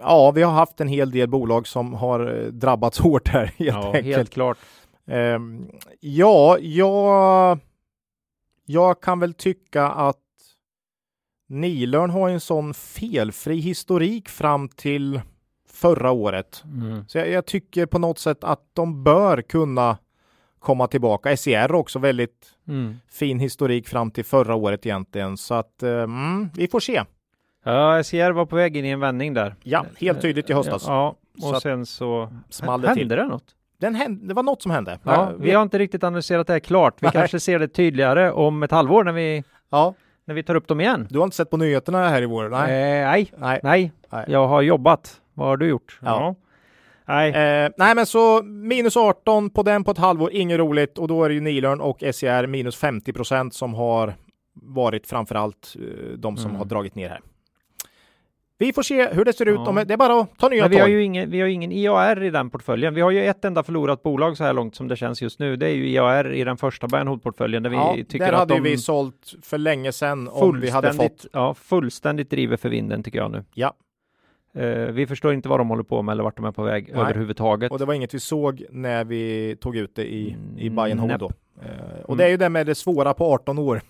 Ja, 0.00 0.30
vi 0.30 0.42
har 0.42 0.52
haft 0.52 0.80
en 0.80 0.88
hel 0.88 1.10
del 1.10 1.28
bolag 1.28 1.66
som 1.66 1.94
har 1.94 2.36
eh, 2.44 2.46
drabbats 2.46 2.98
hårt 3.00 3.28
här 3.28 3.44
helt 3.46 3.58
Ja, 3.58 3.86
enkelt. 3.94 4.16
helt 4.16 4.30
klart. 4.30 4.58
Ehm, 5.06 5.66
ja, 6.00 6.58
jag, 6.58 7.58
jag 8.66 9.00
kan 9.02 9.20
väl 9.20 9.34
tycka 9.34 9.88
att 9.88 10.16
Nilörn 11.48 12.10
har 12.10 12.28
en 12.28 12.40
sån 12.40 12.74
felfri 12.74 13.56
historik 13.60 14.28
fram 14.28 14.68
till 14.68 15.20
förra 15.68 16.10
året. 16.10 16.62
Mm. 16.64 17.04
Så 17.08 17.18
jag, 17.18 17.28
jag 17.28 17.46
tycker 17.46 17.86
på 17.86 17.98
något 17.98 18.18
sätt 18.18 18.44
att 18.44 18.62
de 18.72 19.04
bör 19.04 19.42
kunna 19.42 19.98
komma 20.58 20.86
tillbaka. 20.86 21.36
SCR 21.36 21.74
också 21.74 21.98
väldigt 21.98 22.46
Mm. 22.68 22.96
fin 23.08 23.38
historik 23.38 23.88
fram 23.88 24.10
till 24.10 24.24
förra 24.24 24.54
året 24.54 24.86
egentligen. 24.86 25.36
Så 25.36 25.54
att 25.54 25.82
mm, 25.82 26.48
vi 26.54 26.68
får 26.68 26.80
se. 26.80 27.02
Ja, 27.64 28.02
SJR 28.02 28.30
var 28.30 28.46
på 28.46 28.56
väg 28.56 28.76
in 28.76 28.84
i 28.84 28.88
en 28.88 29.00
vändning 29.00 29.34
där. 29.34 29.54
Ja, 29.62 29.84
helt 29.98 30.20
tydligt 30.22 30.50
i 30.50 30.52
höstas. 30.52 30.84
Ja, 30.86 31.14
Så 31.40 31.48
och 31.50 31.56
att- 31.56 31.62
sen 31.62 31.86
så 31.86 32.28
Small 32.50 32.80
det 32.80 32.88
hände 32.88 33.00
till. 33.00 33.08
det 33.08 33.24
något. 33.24 33.44
Den 33.80 33.94
hände, 33.94 34.26
det 34.28 34.34
var 34.34 34.42
något 34.42 34.62
som 34.62 34.70
hände. 34.70 34.98
Ja, 35.04 35.32
vi 35.38 35.50
har 35.50 35.62
inte 35.62 35.78
riktigt 35.78 36.04
analyserat 36.04 36.46
det 36.46 36.52
här 36.52 36.60
klart. 36.60 36.94
Vi 37.00 37.04
Nej. 37.06 37.12
kanske 37.12 37.40
ser 37.40 37.58
det 37.58 37.68
tydligare 37.68 38.32
om 38.32 38.62
ett 38.62 38.70
halvår 38.70 39.04
när 39.04 39.12
vi, 39.12 39.44
ja, 39.70 39.94
när 40.24 40.34
vi 40.34 40.42
tar 40.42 40.54
upp 40.54 40.68
dem 40.68 40.80
igen. 40.80 41.06
du 41.10 41.18
har 41.18 41.24
inte 41.24 41.36
sett 41.36 41.50
på 41.50 41.56
nyheterna 41.56 42.08
här 42.08 42.22
i 42.22 42.26
vår? 42.26 42.48
Nej. 42.48 43.00
Eh, 43.02 43.10
nej, 43.10 43.60
Nej. 43.62 43.92
nej, 44.12 44.24
jag 44.28 44.48
har 44.48 44.62
jobbat. 44.62 45.20
Vad 45.34 45.48
har 45.48 45.56
du 45.56 45.68
gjort? 45.68 45.98
Ja. 46.02 46.34
Nej, 47.06 47.30
Eh, 47.30 47.70
nej, 47.76 47.94
men 47.94 48.06
så 48.06 48.42
minus 48.42 48.96
18 48.96 49.50
på 49.50 49.62
den 49.62 49.84
på 49.84 49.90
ett 49.90 49.98
halvår, 49.98 50.30
inget 50.32 50.58
roligt. 50.58 50.98
Och 50.98 51.08
då 51.08 51.24
är 51.24 51.28
det 51.28 51.34
ju 51.34 51.40
Nilörn 51.40 51.80
och 51.80 52.02
SCR 52.02 52.46
minus 52.46 52.76
50 52.76 53.12
procent 53.12 53.54
som 53.54 53.74
har 53.74 54.14
varit 54.54 55.06
framförallt 55.06 55.76
eh, 55.78 56.18
de 56.18 56.36
som 56.36 56.46
Mm. 56.50 56.58
har 56.58 56.64
dragit 56.64 56.94
ner 56.94 57.08
här. 57.08 57.20
Vi 58.60 58.72
får 58.72 58.82
se 58.82 59.08
hur 59.12 59.24
det 59.24 59.32
ser 59.32 59.46
ut. 59.48 59.60
Ja. 59.66 59.84
Det 59.84 59.94
är 59.94 59.98
bara 59.98 60.20
att 60.20 60.38
ta 60.38 60.48
nya 60.48 60.62
men 60.62 60.70
vi 60.70 60.76
har 60.76 60.82
tag. 60.82 60.90
ju 60.90 61.02
ingen, 61.02 61.30
vi 61.30 61.40
har 61.40 61.46
ju 61.46 61.52
ingen 61.52 61.72
IAR 61.72 62.22
i 62.22 62.30
den 62.30 62.50
portföljen. 62.50 62.94
Vi 62.94 63.00
har 63.00 63.10
ju 63.10 63.24
ett 63.24 63.44
enda 63.44 63.62
förlorat 63.62 64.02
bolag 64.02 64.36
så 64.36 64.44
här 64.44 64.52
långt 64.52 64.74
som 64.76 64.88
det 64.88 64.96
känns 64.96 65.22
just 65.22 65.38
nu. 65.38 65.56
Det 65.56 65.66
är 65.66 65.74
ju 65.74 65.88
IAR 65.88 66.32
i 66.32 66.44
den 66.44 66.56
första 66.56 66.86
Bernhold-portföljen 66.88 67.62
där 67.62 67.70
vi 67.70 67.76
ja, 67.76 67.94
tycker 68.08 68.18
där 68.18 68.32
att 68.32 68.38
hade 68.38 68.54
de 68.54 68.60
vi 68.60 68.76
sålt 68.78 69.34
för 69.42 69.58
länge 69.58 69.92
sedan 69.92 70.28
om 70.32 70.60
vi 70.60 70.70
hade 70.70 70.92
fått. 70.92 71.26
ja, 71.32 71.54
fullständigt 71.54 72.30
driver 72.30 72.56
för 72.56 72.68
vinden 72.68 73.02
tycker 73.02 73.18
jag 73.18 73.30
nu. 73.30 73.44
Ja. 73.54 73.74
Eh, 74.54 74.68
vi 74.70 75.06
förstår 75.06 75.32
inte 75.34 75.48
vad 75.48 75.60
de 75.60 75.68
håller 75.68 75.82
på 75.82 76.02
med 76.02 76.12
eller 76.12 76.22
vart 76.22 76.36
de 76.36 76.44
är 76.44 76.52
på 76.52 76.62
väg 76.62 76.90
Nej. 76.92 77.02
överhuvudtaget. 77.02 77.72
Och 77.72 77.78
det 77.78 77.84
var 77.84 77.94
inget 77.94 78.14
vi 78.14 78.20
såg 78.20 78.64
när 78.70 79.04
vi 79.04 79.56
tog 79.60 79.76
ut 79.76 79.94
det 79.94 80.04
i, 80.14 80.36
i 80.58 80.66
Mm, 80.66 80.76
Bayern 80.76 80.98
Hold 80.98 81.18
då. 81.18 81.30
Eh, 81.62 82.00
och 82.04 82.08
Mm. 82.08 82.18
det 82.18 82.24
är 82.24 82.28
ju 82.28 82.36
det 82.36 82.48
med 82.48 82.66
det 82.66 82.74
svåra 82.74 83.14
på 83.14 83.24
18 83.34 83.58
år. 83.58 83.80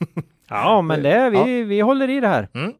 Ja, 0.48 0.82
men 0.82 1.02
det 1.02 1.30
vi, 1.30 1.62
vi 1.62 1.80
håller 1.80 2.10
i 2.10 2.20
det 2.20 2.28
här. 2.28 2.48
Mm. 2.54 2.72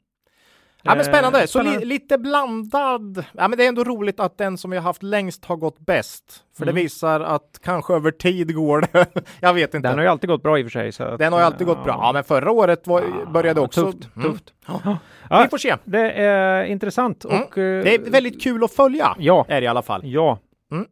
Ja 0.82 0.94
men 0.94 1.04
spännande, 1.04 1.40
Eh, 1.40 1.46
så 1.46 1.58
li, 1.58 1.64
spännande. 1.64 1.86
lite 1.86 2.18
blandad. 2.18 3.24
Ja 3.32 3.48
men 3.48 3.58
det 3.58 3.64
är 3.64 3.68
ändå 3.68 3.84
roligt 3.84 4.20
att 4.20 4.38
den 4.38 4.58
som 4.58 4.70
vi 4.70 4.76
har 4.76 4.84
haft 4.84 5.02
längst 5.02 5.44
har 5.44 5.56
gått 5.56 5.78
bäst. 5.78 6.44
För 6.56 6.62
Mm. 6.62 6.74
det 6.74 6.80
visar 6.82 7.20
att 7.20 7.60
kanske 7.62 7.94
över 7.94 8.10
tid 8.10 8.54
går 8.54 8.80
det. 8.92 9.06
Jag 9.40 9.54
vet 9.54 9.74
inte. 9.74 9.88
Den 9.88 9.98
har 9.98 10.02
ju 10.04 10.10
alltid 10.10 10.30
gått 10.30 10.42
bra 10.42 10.58
i 10.58 10.62
och 10.62 10.66
för 10.66 10.70
sig. 10.70 10.92
Så 10.92 11.02
att, 11.04 11.18
Den 11.18 11.32
har 11.32 11.40
ju 11.40 11.46
alltid 11.46 11.66
gått 11.66 11.84
bra. 11.84 11.98
Ja 12.02 12.12
men 12.12 12.24
förra 12.24 12.50
året 12.50 12.86
var, 12.86 13.32
började 13.32 13.60
också. 13.60 13.92
Tufft, 13.92 14.08
Mm. 14.16 14.30
tufft. 14.32 14.52
Ja. 14.66 14.98
Ja, 15.30 15.42
Vi 15.42 15.48
får 15.48 15.58
se. 15.58 15.76
det 15.84 16.10
är 16.12 16.64
intressant 16.64 17.24
Mm. 17.24 17.42
och... 17.42 17.58
eh, 17.58 17.84
Det 17.84 17.94
är 17.94 18.10
väldigt 18.10 18.42
kul 18.42 18.64
att 18.64 18.72
följa. 18.72 19.14
Ja, 19.18 19.44
Är 19.48 19.60
det 19.60 19.64
i 19.64 19.68
alla 19.68 19.82
fall. 19.82 20.00
ja. 20.04 20.38
Mm. 20.72 20.86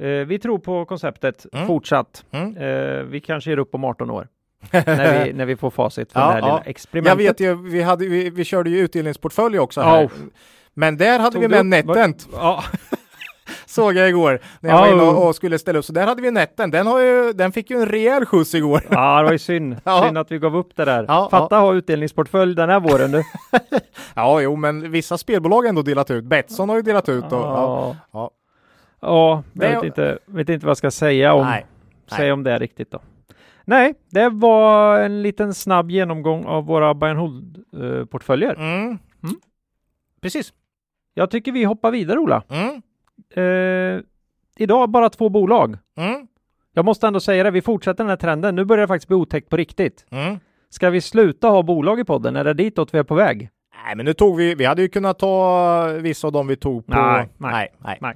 Eh, 0.00 0.26
vi 0.26 0.38
tror 0.38 0.58
på 0.58 0.84
konceptet 0.84 1.46
Mm. 1.52 1.66
fortsatt. 1.66 2.24
Mm. 2.30 2.56
Eh, 2.56 3.02
vi 3.02 3.20
kanske 3.20 3.50
ger 3.50 3.58
upp 3.58 3.74
om 3.74 3.84
18 3.84 4.10
år. 4.10 4.28
När, 4.70 5.24
vi, 5.24 5.32
när 5.38 5.46
vi 5.46 5.56
får 5.56 5.70
facit 5.70 6.12
från 6.12 6.22
Ja, 6.22 6.28
det 6.28 6.32
här 6.34 6.40
ja. 6.40 6.46
lilla 6.46 6.60
experimentet. 6.60 7.20
Jag 7.20 7.28
vet 7.28 7.40
ju, 7.40 7.70
vi, 7.70 7.82
hade, 7.82 8.06
vi, 8.06 8.30
vi 8.30 8.44
körde 8.44 8.70
ju 8.70 8.78
utdelningsportfölj 8.78 9.58
också 9.58 9.80
här. 9.80 10.02
Ja. 10.02 10.08
Men 10.74 10.96
där 10.96 11.18
hade 11.18 11.32
Tog 11.32 11.42
vi 11.42 11.48
med 11.48 11.66
NetEnt. 11.66 12.28
Ja, 12.32 12.64
Såg 13.66 13.94
jag 13.94 14.08
igår 14.08 14.40
när 14.60 14.70
jag 14.70 14.78
Ja. 14.78 14.80
var 14.80 14.92
inne 14.92 15.02
och, 15.02 15.26
och 15.28 15.34
skulle 15.36 15.58
ställa 15.58 15.78
upp. 15.78 15.84
Så 15.84 15.92
där 15.92 16.06
hade 16.06 16.22
vi 16.22 16.30
netten. 16.30 16.70
Den, 16.70 16.86
har 16.86 17.00
ju, 17.00 17.32
den 17.32 17.52
fick 17.52 17.70
ju 17.70 17.76
en 17.76 17.86
rejäl 17.86 18.24
skjuts 18.26 18.54
igår. 18.54 18.82
ja, 18.90 19.18
det 19.18 19.24
var 19.24 19.32
ju 19.32 19.38
synd. 19.38 19.76
Ja. 19.84 20.02
Synd 20.04 20.18
att 20.18 20.32
vi 20.32 20.38
gav 20.38 20.56
upp 20.56 20.76
det 20.76 20.84
där. 20.84 21.04
Ja, 21.08 21.28
Fatta 21.30 21.56
ha 21.56 21.74
utdelningsportfölj 21.74 22.54
den 22.54 22.68
här 22.68 22.80
våren 22.80 23.10
du. 23.12 23.22
Ja, 24.14 24.40
jo, 24.40 24.56
men 24.56 24.90
vissa 24.90 25.18
spelbolag 25.18 25.62
har 25.62 25.68
ändå 25.68 25.82
delat 25.82 26.10
ut. 26.10 26.24
Betsson 26.24 26.68
har 26.68 26.76
ju 26.76 26.82
delat 26.82 27.08
ut. 27.08 27.24
Och, 27.24 27.32
ja. 27.32 27.46
Ja. 27.52 27.96
Ja. 28.12 28.30
Ja, 29.00 29.42
jag 29.52 29.74
vet 29.74 29.84
inte, 29.84 30.18
vet 30.26 30.48
inte 30.48 30.66
vad 30.66 30.70
jag 30.70 30.76
ska 30.76 30.90
säga 30.90 31.32
om, 31.34 31.46
Nej. 31.46 31.66
säga 32.16 32.32
om 32.32 32.42
det 32.42 32.58
riktigt 32.58 32.90
då. 32.90 33.00
Nej, 33.68 33.94
det 34.10 34.28
var 34.28 35.00
en 35.00 35.22
liten 35.22 35.54
snabb 35.54 35.90
genomgång 35.90 36.44
av 36.44 36.66
våra 36.66 36.94
buy 36.94 37.10
and 37.10 37.18
hold-portföljer. 37.18 38.54
Mm. 38.54 38.98
Precis. 40.20 40.52
Jag 41.14 41.30
tycker 41.30 41.52
vi 41.52 41.64
hoppar 41.64 41.90
vidare 41.90 42.18
Ola. 42.18 42.42
Mm. 42.48 42.82
Eh, 43.30 44.02
idag 44.56 44.90
bara 44.90 45.10
två 45.10 45.28
bolag. 45.28 45.76
Mm. 45.96 46.26
Jag 46.72 46.84
måste 46.84 47.06
ändå 47.06 47.20
säga 47.20 47.44
det, 47.44 47.50
vi 47.50 47.62
fortsätter 47.62 48.04
den 48.04 48.08
här 48.08 48.16
trenden. 48.16 48.54
Nu 48.54 48.64
börjar 48.64 48.80
det 48.80 48.88
faktiskt 48.88 49.08
bli 49.08 49.16
otäckt 49.16 49.50
på 49.50 49.56
riktigt. 49.56 50.06
Mm. 50.10 50.38
Ska 50.68 50.90
vi 50.90 51.00
sluta 51.00 51.48
ha 51.48 51.62
bolag 51.62 52.00
i 52.00 52.04
podden? 52.04 52.36
Är 52.36 52.44
det 52.44 52.54
ditåt 52.54 52.94
vi 52.94 52.98
är 52.98 53.02
på 53.02 53.14
väg? 53.14 53.50
Nej, 53.84 53.96
men 53.96 54.06
nu 54.06 54.12
tog 54.12 54.36
vi, 54.36 54.54
vi 54.54 54.64
hade 54.64 54.82
ju 54.82 54.88
kunnat 54.88 55.18
ta 55.18 55.86
vissa 55.86 56.26
av 56.26 56.32
dem 56.32 56.46
vi 56.46 56.56
tog 56.56 56.86
på. 56.86 56.92
Nej, 56.92 57.28
nej, 57.36 57.68
nej. 57.78 57.98
nej. 58.00 58.14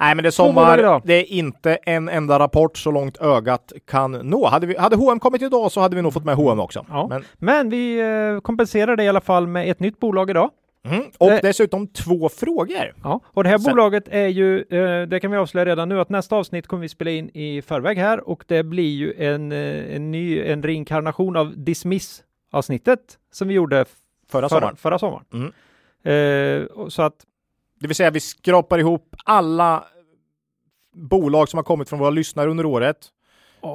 Nej. 0.00 0.14
Men 0.14 0.22
det 0.22 0.28
är 0.28 0.30
sommar. 0.30 1.00
Det 1.04 1.14
är 1.14 1.32
inte 1.32 1.74
en 1.74 2.08
enda 2.08 2.38
rapport 2.38 2.78
så 2.78 2.90
långt 2.90 3.16
ögat 3.16 3.72
kan 3.86 4.12
nå. 4.12 4.46
Hade, 4.46 4.66
vi, 4.66 4.76
hade 4.76 4.96
H&M 4.96 5.20
kommit 5.20 5.42
idag 5.42 5.72
så 5.72 5.80
hade 5.80 5.96
vi 5.96 6.02
nog 6.02 6.12
fått 6.12 6.24
med 6.24 6.34
H&M 6.34 6.60
också. 6.60 6.86
Ja. 6.88 7.06
Men, 7.10 7.24
Men 7.38 7.70
vi 7.70 8.00
eh, 8.34 8.40
kompenserar 8.40 8.96
det 8.96 9.04
i 9.04 9.08
alla 9.08 9.20
fall 9.20 9.46
med 9.46 9.70
ett 9.70 9.80
nytt 9.80 10.00
bolag 10.00 10.30
idag. 10.30 10.50
mm. 10.84 11.02
Och 11.18 11.30
Det- 11.30 11.40
dessutom 11.42 11.86
två 11.86 12.28
frågor. 12.28 12.94
Ja, 13.02 13.20
och 13.26 13.44
det 13.44 13.50
här 13.50 13.58
Sen- 13.58 13.72
bolaget 13.72 14.04
är 14.08 14.26
ju, 14.26 14.58
eh, 14.58 15.06
det 15.08 15.20
kan 15.20 15.30
vi 15.30 15.36
avslöja 15.36 15.64
redan 15.64 15.88
nu, 15.88 16.00
att 16.00 16.08
nästa 16.10 16.36
avsnitt 16.36 16.66
kommer 16.66 16.80
vi 16.82 16.88
spela 16.88 17.10
in 17.10 17.30
i 17.34 17.62
förväg 17.62 17.98
här 17.98 18.28
och 18.28 18.44
det 18.48 18.62
blir 18.62 18.90
ju 18.90 19.12
en, 19.18 19.52
eh, 19.52 19.96
en 19.96 20.10
ny, 20.10 20.40
en 20.42 20.62
reinkarnation 20.62 21.36
av 21.36 21.52
Dismiss-avsnittet 21.56 22.98
som 23.32 23.48
vi 23.48 23.54
gjorde 23.54 23.80
f- 23.80 23.88
Förra 24.30 24.48
sommaren. 24.48 24.76
Förra 24.76 24.98
sommaren. 24.98 25.24
Mm. 25.32 25.52
Eh, 26.04 26.66
så 26.88 27.02
att, 27.02 27.14
Det 27.80 27.86
vill 27.86 27.94
säga 27.96 28.10
vi 28.10 28.20
skrapar 28.20 28.78
ihop 28.78 29.16
alla 29.24 29.84
bolag 30.94 31.48
som 31.48 31.58
har 31.58 31.64
kommit 31.64 31.88
från 31.88 31.98
våra 31.98 32.10
lyssnare 32.10 32.50
under 32.50 32.66
året. 32.66 32.96
Eh, 33.62 33.68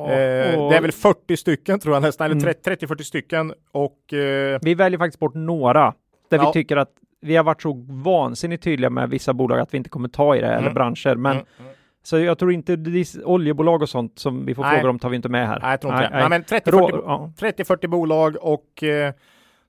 och 0.59 0.69
det 0.71 0.77
är 0.77 0.81
väl 0.81 0.91
40 0.91 1.37
stycken 1.37 1.79
tror 1.79 1.95
jag 1.95 2.01
nästan, 2.03 2.25
eller 2.31 2.35
Mm. 2.41 2.53
30-40 2.63 3.03
stycken. 3.03 3.53
Och 3.71 4.13
eh, 4.13 4.59
vi 4.61 4.73
väljer 4.75 4.99
faktiskt 4.99 5.19
bort 5.19 5.33
några 5.33 5.93
där 6.29 6.37
Ja. 6.37 6.45
vi 6.47 6.53
tycker 6.53 6.77
att 6.77 6.91
vi 7.21 7.35
har 7.35 7.43
varit 7.43 7.61
så 7.61 7.73
vansinnigt 7.89 8.63
tydliga 8.63 8.89
med 8.89 9.09
vissa 9.09 9.33
bolag 9.33 9.59
att 9.59 9.73
vi 9.73 9.77
inte 9.77 9.89
kommer 9.89 10.07
ta 10.09 10.35
i 10.35 10.39
det, 10.41 10.47
eller 10.47 10.59
Mm. 10.59 10.73
branscher. 10.73 11.15
Men 11.15 11.31
mm, 11.31 11.45
mm. 11.59 11.71
så 12.03 12.19
jag 12.19 12.37
tror 12.37 12.51
inte 12.51 12.77
oljebolag 13.23 13.81
och 13.81 13.89
sånt 13.89 14.19
som 14.19 14.45
vi 14.45 14.55
får 14.55 14.63
Nej. 14.63 14.75
frågor 14.79 14.89
om 14.89 14.99
tar 14.99 15.09
vi 15.09 15.15
inte 15.15 15.29
med 15.29 15.47
här. 15.47 15.59
Nej, 15.59 15.71
jag 15.71 15.81
tror 15.81 15.93
inte 15.93 16.03
det. 16.03 16.09
nej. 16.09 16.19
Nej, 16.19 16.29
men 16.29 16.43
30-40 16.43 16.71
Rå- 16.71 16.91
bo- 16.91 17.03
ja. 17.05 17.31
30-40 17.39 17.87
bolag 17.87 18.35
och 18.41 18.83
eh, 18.83 19.13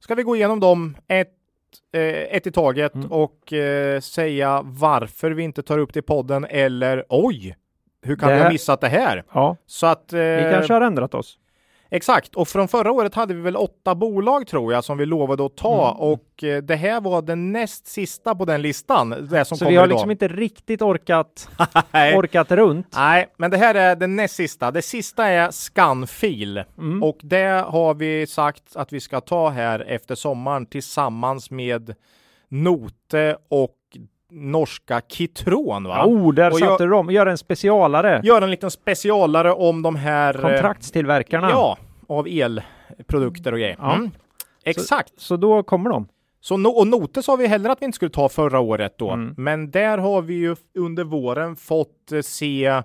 ska 0.00 0.14
vi 0.14 0.22
gå 0.22 0.36
igenom 0.36 0.60
dem 0.60 0.96
ett, 1.08 1.28
eh, 1.28 1.32
ett 1.92 2.46
i 2.46 2.50
taget 2.52 2.94
Mm. 2.94 3.12
och 3.12 3.52
eh, 3.52 4.00
säga 4.00 4.60
varför 4.64 5.30
vi 5.30 5.42
inte 5.42 5.62
tar 5.62 5.78
upp 5.78 5.92
det 5.94 5.98
i 5.98 6.02
podden 6.02 6.46
eller 6.50 7.04
oj, 7.08 7.56
hur 8.02 8.16
kan 8.16 8.28
Det 8.28 8.34
vi 8.36 8.42
ha 8.42 8.50
missat 8.50 8.80
det 8.80 8.88
här? 8.88 9.24
ja, 9.32 9.56
Så 9.66 9.86
att 9.86 10.12
eh, 10.12 10.18
vi 10.18 10.48
kanske 10.52 10.72
har 10.74 10.80
ändrat 10.80 11.14
oss. 11.14 11.38
Exakt. 11.96 12.34
Och 12.34 12.48
från 12.48 12.68
förra 12.68 12.92
året 12.92 13.14
hade 13.14 13.34
vi 13.34 13.40
väl 13.40 13.56
åtta 13.56 13.94
bolag 13.94 14.46
tror 14.46 14.72
jag 14.72 14.84
som 14.84 14.98
vi 14.98 15.06
lovade 15.06 15.46
att 15.46 15.56
ta 15.56 15.90
Mm. 15.90 16.00
och 16.12 16.44
eh, 16.44 16.62
det 16.62 16.76
här 16.76 17.00
var 17.00 17.22
den 17.22 17.52
näst 17.52 17.86
sista 17.86 18.34
på 18.34 18.44
den 18.44 18.62
listan. 18.62 19.10
Det 19.30 19.44
som 19.44 19.58
Så 19.58 19.64
vi 19.68 19.76
har 19.76 19.84
idag. 19.84 19.94
liksom 19.94 20.10
inte 20.10 20.28
riktigt 20.28 20.82
orkat, 20.82 21.48
orkat 22.16 22.50
runt. 22.50 22.86
Nej, 22.96 23.26
men 23.36 23.50
det 23.50 23.56
här 23.56 23.74
är 23.74 23.96
den 23.96 24.16
näst 24.16 24.34
sista. 24.34 24.70
Det 24.70 24.82
sista 24.82 25.26
är 25.26 25.50
Scanfil 25.50 26.62
Mm. 26.78 27.02
och 27.02 27.18
det 27.22 27.64
har 27.68 27.94
vi 27.94 28.26
sagt 28.26 28.62
att 28.76 28.92
vi 28.92 29.00
ska 29.00 29.20
ta 29.20 29.48
här 29.48 29.80
efter 29.88 30.14
sommaren 30.14 30.66
tillsammans 30.66 31.50
med 31.50 31.94
Note 32.48 33.36
och 33.50 33.72
norska 34.30 35.00
Kitron. 35.08 35.84
Va? 35.84 36.04
Oh, 36.06 36.34
där 36.34 36.50
Och 36.50 36.58
satte 36.58 36.84
du 36.84 36.90
dem. 36.90 37.10
Gör 37.10 37.26
en 37.26 37.38
specialare. 37.38 38.20
Gör 38.24 38.42
en 38.42 38.50
liten 38.50 38.70
specialare 38.70 39.52
om 39.52 39.82
de 39.82 39.96
här 39.96 40.34
eh, 40.34 40.40
Kontraktstillverkarna. 40.40 41.50
ja, 41.50 41.76
av 42.08 42.26
elprodukter 42.28 43.52
och 43.52 43.58
grejer. 43.58 43.76
Ja. 43.78 43.94
Mm. 43.94 44.10
Exakt. 44.64 45.12
Så 45.16 45.36
då 45.36 45.62
kommer 45.62 45.90
de. 45.90 46.08
Så 46.40 46.56
no 46.56 46.68
och 46.68 46.86
Note 46.86 47.22
sa 47.22 47.36
vi 47.36 47.46
heller 47.46 47.70
att 47.70 47.80
vi 47.82 47.84
inte 47.86 47.96
skulle 47.96 48.10
ta 48.10 48.28
förra 48.28 48.60
året 48.60 48.98
då. 48.98 49.10
Mm. 49.10 49.34
Men 49.36 49.70
där 49.70 49.98
har 49.98 50.22
vi 50.22 50.34
ju 50.34 50.56
under 50.78 51.04
våren 51.04 51.56
fått 51.56 52.12
eh, 52.12 52.20
se 52.20 52.82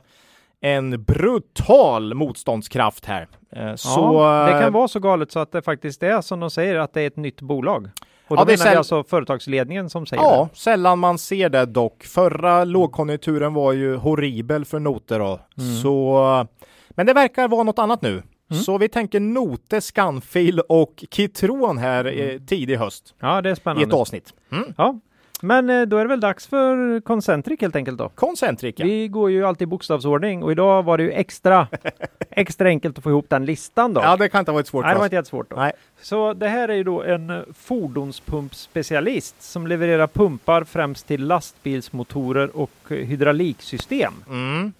en 0.61 1.03
brutal 1.03 2.13
motståndskraft 2.13 3.05
här. 3.05 3.27
Eh, 3.55 3.75
Så, 3.75 3.99
ja, 3.99 4.45
det 4.49 4.53
eh, 4.55 4.61
kan 4.61 4.73
vara 4.73 4.87
så 4.87 4.99
galet 4.99 5.31
så 5.31 5.39
att 5.39 5.51
det 5.51 5.61
faktiskt 5.61 6.03
är 6.03 6.21
som 6.21 6.39
de 6.39 6.49
säger 6.49 6.75
att 6.75 6.93
det 6.93 7.01
är 7.01 7.07
ett 7.07 7.17
nytt 7.17 7.41
bolag. 7.41 7.89
Och 8.27 8.37
Ja, 8.37 8.41
då 8.41 8.45
det 8.45 8.53
är 8.53 8.57
menar 8.57 8.71
vi 8.71 8.77
alltså 8.77 9.03
företagsledningen 9.03 9.89
som 9.89 10.05
säger 10.05 10.23
Ja, 10.23 10.49
sällan 10.53 10.99
man 10.99 11.17
ser 11.17 11.49
det 11.49 11.65
dock. 11.65 12.03
Förra 12.03 12.63
lågkonjunkturen 12.63 13.53
var 13.53 13.73
ju 13.73 13.95
horribel 13.95 14.65
för 14.65 14.79
Noter 14.79 15.19
då. 15.19 15.39
Mm. 15.57 15.75
Så, 15.81 16.47
men 16.89 17.05
det 17.05 17.13
verkar 17.13 17.47
vara 17.47 17.63
något 17.63 17.79
annat 17.79 18.01
nu. 18.01 18.23
Mm. 18.51 18.63
Så 18.63 18.77
vi 18.77 18.89
tänker 18.89 19.19
Note, 19.19 19.81
Scanfil 19.81 20.59
och 20.59 21.03
Kitron 21.11 21.77
här 21.77 22.05
Mm. 22.05 22.29
eh, 22.35 22.41
tidig 22.41 22.75
höst. 22.77 23.13
Ja, 23.19 23.41
det 23.41 23.49
är 23.49 23.51
i 23.51 23.53
ett 23.53 23.57
spännande. 23.59 23.95
avsnitt. 23.95 24.33
Mm. 24.51 24.73
Ja. 24.77 24.99
Men 25.43 25.69
eh, 25.69 25.81
då 25.81 25.97
är 25.97 26.01
det 26.01 26.07
väl 26.09 26.19
dags 26.19 26.47
för 26.47 26.99
Concentric 27.01 27.61
helt 27.61 27.75
enkelt 27.75 27.97
då. 27.97 28.09
Concentrica. 28.09 28.83
Vi 28.83 29.07
går 29.07 29.31
ju 29.31 29.45
alltid 29.45 29.61
i 29.61 29.65
bokstavsordning 29.65 30.43
och 30.43 30.51
idag 30.51 30.83
var 30.83 30.97
det 30.97 31.03
ju 31.03 31.11
extra, 31.11 31.67
extra 32.29 32.67
enkelt 32.67 32.97
att 32.97 33.03
få 33.03 33.09
ihop 33.09 33.25
den 33.29 33.45
listan 33.45 33.93
då. 33.93 34.01
Ja, 34.01 34.17
det 34.17 34.29
kan 34.29 34.39
inte 34.39 34.51
ha 34.51 34.53
varit 34.53 34.67
svårt 34.67 34.85
Nej, 34.85 34.93
det 34.93 34.97
var 34.97 35.05
inte 35.05 35.15
helt 35.15 35.27
svårt 35.27 35.49
då. 35.49 35.55
Nej. 35.55 35.71
Så 36.01 36.33
det 36.33 36.47
här 36.47 36.69
är 36.69 36.73
ju 36.75 36.83
då 36.83 37.03
en 37.03 37.29
eh, 37.29 37.39
fordonspumpspecialist 37.57 39.41
som 39.41 39.67
levererar 39.67 40.07
pumpar 40.07 40.63
främst 40.63 41.07
till 41.07 41.25
lastbilsmotorer 41.27 42.57
och 42.57 42.71
hydrauliksystem. 42.89 44.13
Mm. 44.29 44.73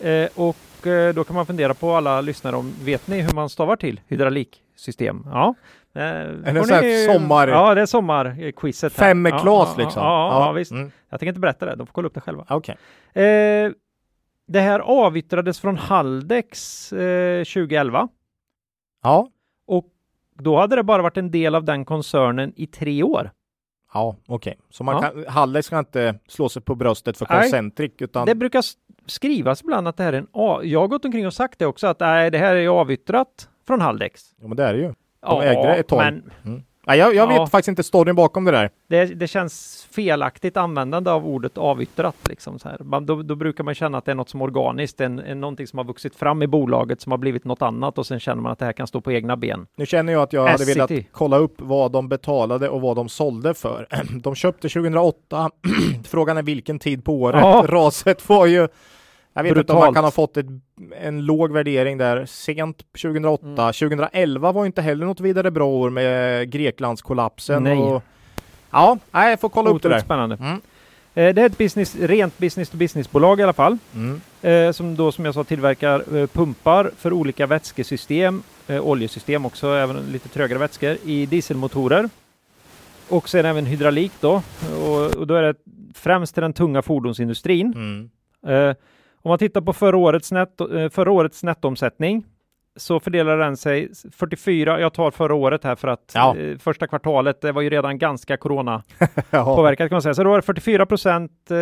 Eh, 0.00 0.28
och 0.34 0.56
eh, 0.86 1.14
då 1.14 1.24
kan 1.24 1.36
man 1.36 1.46
fundera 1.46 1.74
på 1.74 1.92
alla 1.94 2.20
lyssnare 2.20 2.56
om, 2.56 2.72
vet 2.84 3.08
ni 3.08 3.20
hur 3.20 3.32
man 3.34 3.48
stavar 3.48 3.76
till 3.76 4.00
hydrauliksystem? 4.08 5.22
Ja, 5.26 5.54
Eh, 5.94 6.02
det 6.02 6.64
så 6.66 6.80
ni- 6.80 7.06
sommar- 7.06 7.48
Ja, 7.48 7.74
det 7.74 7.80
är 7.80 7.86
sommarquizet. 7.86 8.96
här. 8.98 9.06
Fem 9.08 9.22
med 9.22 9.32
ja, 9.32 9.38
Klas 9.38 9.74
ja, 9.78 9.84
liksom? 9.84 10.02
Ja, 10.02 10.28
ja, 10.32 10.46
ja, 10.46 10.52
visst. 10.52 10.70
Mm. 10.72 10.90
Jag 11.10 11.20
tänker 11.20 11.28
inte 11.30 11.40
berätta 11.40 11.66
det, 11.66 11.74
de 11.76 11.86
får 11.86 11.92
kolla 11.92 12.06
upp 12.06 12.14
det 12.14 12.20
själva. 12.20 12.44
Okej. 12.48 12.76
Eh, 13.12 13.70
det 14.48 14.60
här 14.60 14.80
avyttrades 14.80 15.60
från 15.60 15.76
Haldex 15.76 16.92
eh, 16.92 17.44
2011 17.44 18.08
Ja. 19.02 19.28
och 19.66 19.86
då 20.38 20.56
hade 20.56 20.76
det 20.76 20.82
bara 20.82 21.02
varit 21.02 21.16
en 21.16 21.30
del 21.30 21.54
av 21.54 21.64
den 21.64 21.84
koncernen 21.84 22.52
i 22.56 22.66
tre 22.66 23.02
år. 23.02 23.30
Ja, 23.96 24.16
okej. 24.26 24.58
Så 24.70 24.84
man 24.84 24.94
Ja. 24.94 25.00
kan, 25.10 25.24
Hallex 25.28 25.66
ska 25.66 25.78
inte 25.78 26.14
slå 26.28 26.48
sig 26.48 26.62
på 26.62 26.74
bröstet 26.74 27.16
för 27.18 27.26
Nej. 27.30 27.42
Concentric 27.42 27.92
utan 27.98 28.26
Det 28.26 28.34
brukar 28.34 28.62
skrivas 29.06 29.62
ibland 29.62 29.88
att 29.88 29.96
det 29.96 30.02
här 30.02 30.12
är 30.12 30.18
en 30.18 30.26
A. 30.32 30.60
Jag 30.62 30.80
har 30.80 30.88
gått 30.88 31.04
omkring 31.04 31.26
och 31.26 31.34
sagt 31.34 31.58
det 31.58 31.66
också 31.66 31.86
att 31.86 32.00
nej, 32.00 32.30
det 32.30 32.38
här 32.38 32.54
är 32.56 32.68
avyttrat 32.68 33.48
från 33.66 33.80
Haldex. 33.80 34.22
Ja, 34.40 34.48
men 34.48 34.56
det 34.56 34.64
är 34.64 34.72
det 34.74 34.78
ju. 34.80 34.94
De 35.20 35.40
ägde 35.42 35.62
det 35.62 35.74
ett 35.76 35.88
tag. 35.88 35.98
men 36.42 36.64
Nej, 36.88 36.98
jag, 36.98 37.14
jag 37.14 37.32
Ja. 37.32 37.40
vet 37.42 37.50
faktiskt 37.50 37.68
inte 37.68 37.82
storyn 37.82 38.14
bakom 38.16 38.44
det 38.44 38.50
där. 38.52 38.70
det, 38.88 39.04
det 39.04 39.26
känns 39.28 39.86
felaktigt 39.90 40.56
användande 40.56 41.10
av 41.10 41.26
ordet 41.26 41.58
avyttrat. 41.58 42.16
Liksom 42.28 42.58
så 42.58 42.68
här. 42.68 42.78
Man, 42.84 43.06
då, 43.06 43.22
då 43.22 43.34
brukar 43.34 43.64
man 43.64 43.74
känna 43.74 43.98
att 43.98 44.04
det 44.04 44.10
är 44.10 44.14
något 44.14 44.28
som 44.28 44.40
är 44.40 44.44
organiskt, 44.44 45.00
en, 45.00 45.18
en, 45.18 45.40
någonting 45.40 45.66
som 45.66 45.78
har 45.78 45.84
vuxit 45.84 46.16
fram 46.16 46.42
i 46.42 46.46
bolaget 46.46 47.00
som 47.00 47.12
har 47.12 47.18
blivit 47.18 47.44
något 47.44 47.62
annat 47.62 47.98
och 47.98 48.06
sen 48.06 48.20
känner 48.20 48.42
man 48.42 48.52
att 48.52 48.58
det 48.58 48.64
här 48.64 48.72
kan 48.72 48.86
stå 48.86 49.00
på 49.00 49.12
egna 49.12 49.36
ben. 49.36 49.66
Nu 49.76 49.86
känner 49.86 50.12
jag 50.12 50.22
att 50.22 50.32
jag 50.32 50.46
hade 50.46 50.58
SCT. 50.64 50.76
velat 50.76 50.90
kolla 51.12 51.36
upp 51.36 51.54
vad 51.58 51.92
de 51.92 52.08
betalade 52.08 52.68
och 52.68 52.80
vad 52.80 52.96
de 52.96 53.08
sålde 53.08 53.54
för. 53.54 53.86
De 54.22 54.34
köpte 54.34 54.68
2008. 54.68 55.50
Frågan 56.08 56.36
är 56.36 56.42
vilken 56.42 56.78
tid 56.78 57.04
på 57.04 57.14
året. 57.14 57.40
Ja. 57.42 57.64
Raset 57.68 58.28
var 58.28 58.46
ju... 58.46 58.68
Jag 59.36 59.42
vet 59.42 59.56
inte 59.56 59.72
om 59.72 59.78
man 59.78 59.82
Brutalt. 59.82 59.94
kan 59.96 60.04
ha 60.04 60.10
fått 60.10 60.36
ett, 60.36 60.46
en 61.00 61.24
låg 61.24 61.52
värdering 61.52 61.98
där 61.98 62.26
sent 62.26 62.78
2008. 63.02 63.46
Mm. 63.46 63.56
2011 63.56 64.52
var 64.52 64.66
inte 64.66 64.82
heller 64.82 65.06
något 65.06 65.20
vidare 65.20 65.50
bra 65.50 65.66
år 65.66 65.90
med 65.90 66.50
Greklandskollapsen. 66.50 67.62
Nej. 67.62 67.78
Och, 67.78 68.02
ja, 68.70 68.98
jag 69.12 69.40
får 69.40 69.48
kolla 69.48 69.70
upp 69.70 69.82
det 69.82 69.88
Otroligt 69.88 69.98
där. 69.98 70.04
spännande. 70.04 70.36
Mm. 70.40 70.60
Eh, 71.14 71.34
det 71.34 71.42
är 71.42 71.46
ett 71.46 71.58
business, 71.58 71.96
rent 71.96 72.38
business 72.38 72.68
to 72.70 72.76
business-bolag 72.76 73.40
i 73.40 73.42
alla 73.42 73.52
fall. 73.52 73.78
Mm. 73.94 74.20
eh, 74.42 74.72
som 74.72 74.96
då 74.96 75.12
som 75.12 75.24
jag 75.24 75.34
sa 75.34 75.44
tillverkar 75.44 76.16
eh, 76.16 76.26
pumpar 76.26 76.90
för 76.96 77.12
olika 77.12 77.46
vätskesystem, 77.46 78.42
oljesystem 78.68 79.46
också, 79.46 79.68
även 79.68 79.96
lite 79.96 80.28
trögare 80.28 80.58
vätskor 80.58 80.96
i 81.04 81.26
dieselmotorer. 81.26 82.08
Och 83.08 83.28
sen 83.28 83.46
även 83.46 83.66
hydraulik 83.66 84.12
då. 84.20 84.42
Och, 84.86 85.14
och 85.16 85.26
då 85.26 85.34
är 85.34 85.42
det 85.42 85.54
främst 85.94 86.34
till 86.34 86.40
den 86.42 86.52
tunga 86.52 86.82
fordonsindustrin. 86.82 88.10
Om 89.26 89.30
man 89.30 89.38
tittar 89.38 89.60
på 89.60 89.72
förra 89.72 89.96
årets, 89.96 90.32
netto, 90.32 90.76
eh, 90.76 90.90
förra 90.90 91.10
årets 91.12 91.42
nettoomsättning 91.42 92.24
så 92.76 93.00
fördelar 93.00 93.38
den 93.38 93.56
sig 93.56 93.88
44, 94.12 94.80
jag 94.80 94.92
tar 94.92 95.10
förra 95.10 95.34
året 95.34 95.64
här 95.64 95.76
för 95.76 95.88
att 95.88 96.12
Ja. 96.14 96.36
eh, 96.36 96.58
första 96.58 96.86
kvartalet 96.86 97.40
det 97.40 97.52
var 97.52 97.62
ju 97.62 97.70
redan 97.70 97.98
ganska 97.98 98.36
corona 98.36 98.82
påverkat 99.30 99.88
kan 99.88 99.94
man 99.94 100.02
säga. 100.02 100.14
Så 100.14 100.24
då 100.24 100.30
var 100.30 100.36
det 100.36 100.42
44 100.42 100.86
procent, 100.86 101.50
eh, 101.50 101.56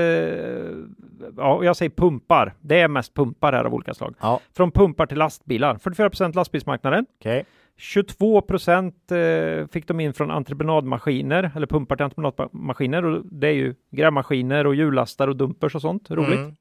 ja 1.37 1.65
jag 1.65 1.77
säger 1.77 1.91
pumpar, 1.91 2.55
det 2.61 2.81
är 2.81 2.89
mest 2.89 3.15
pumpar 3.15 3.53
här 3.53 3.65
av 3.65 3.75
olika 3.75 3.95
slag. 3.95 4.15
Ja. 4.21 4.41
Från 4.57 4.71
pumpar 4.71 5.07
till 5.07 5.19
lastbilar, 5.19 5.79
44 5.79 6.11
procent 6.11 6.35
lastbilsmarknaden. 6.35 7.07
Okej. 7.21 7.45
22 7.77 8.41
procent 8.41 9.13
eh, 9.13 9.67
fick 9.73 9.89
de 9.89 10.01
in 10.01 10.13
från 10.15 10.31
entreprenadmaskiner, 10.31 11.51
eller 11.57 11.67
pumpar 11.67 11.97
till 11.97 12.05
entreprenadmaskiner. 12.05 13.05
Och 13.05 13.27
det 13.27 13.49
är 13.49 13.53
ju 13.53 13.75
grävmaskiner 13.91 14.67
och 14.67 14.75
hjullastare 14.75 15.31
och 15.31 15.37
dumpers 15.37 15.75
och 15.75 15.81
sånt, 15.81 16.11
roligt. 16.11 16.39
Mm. 16.39 16.55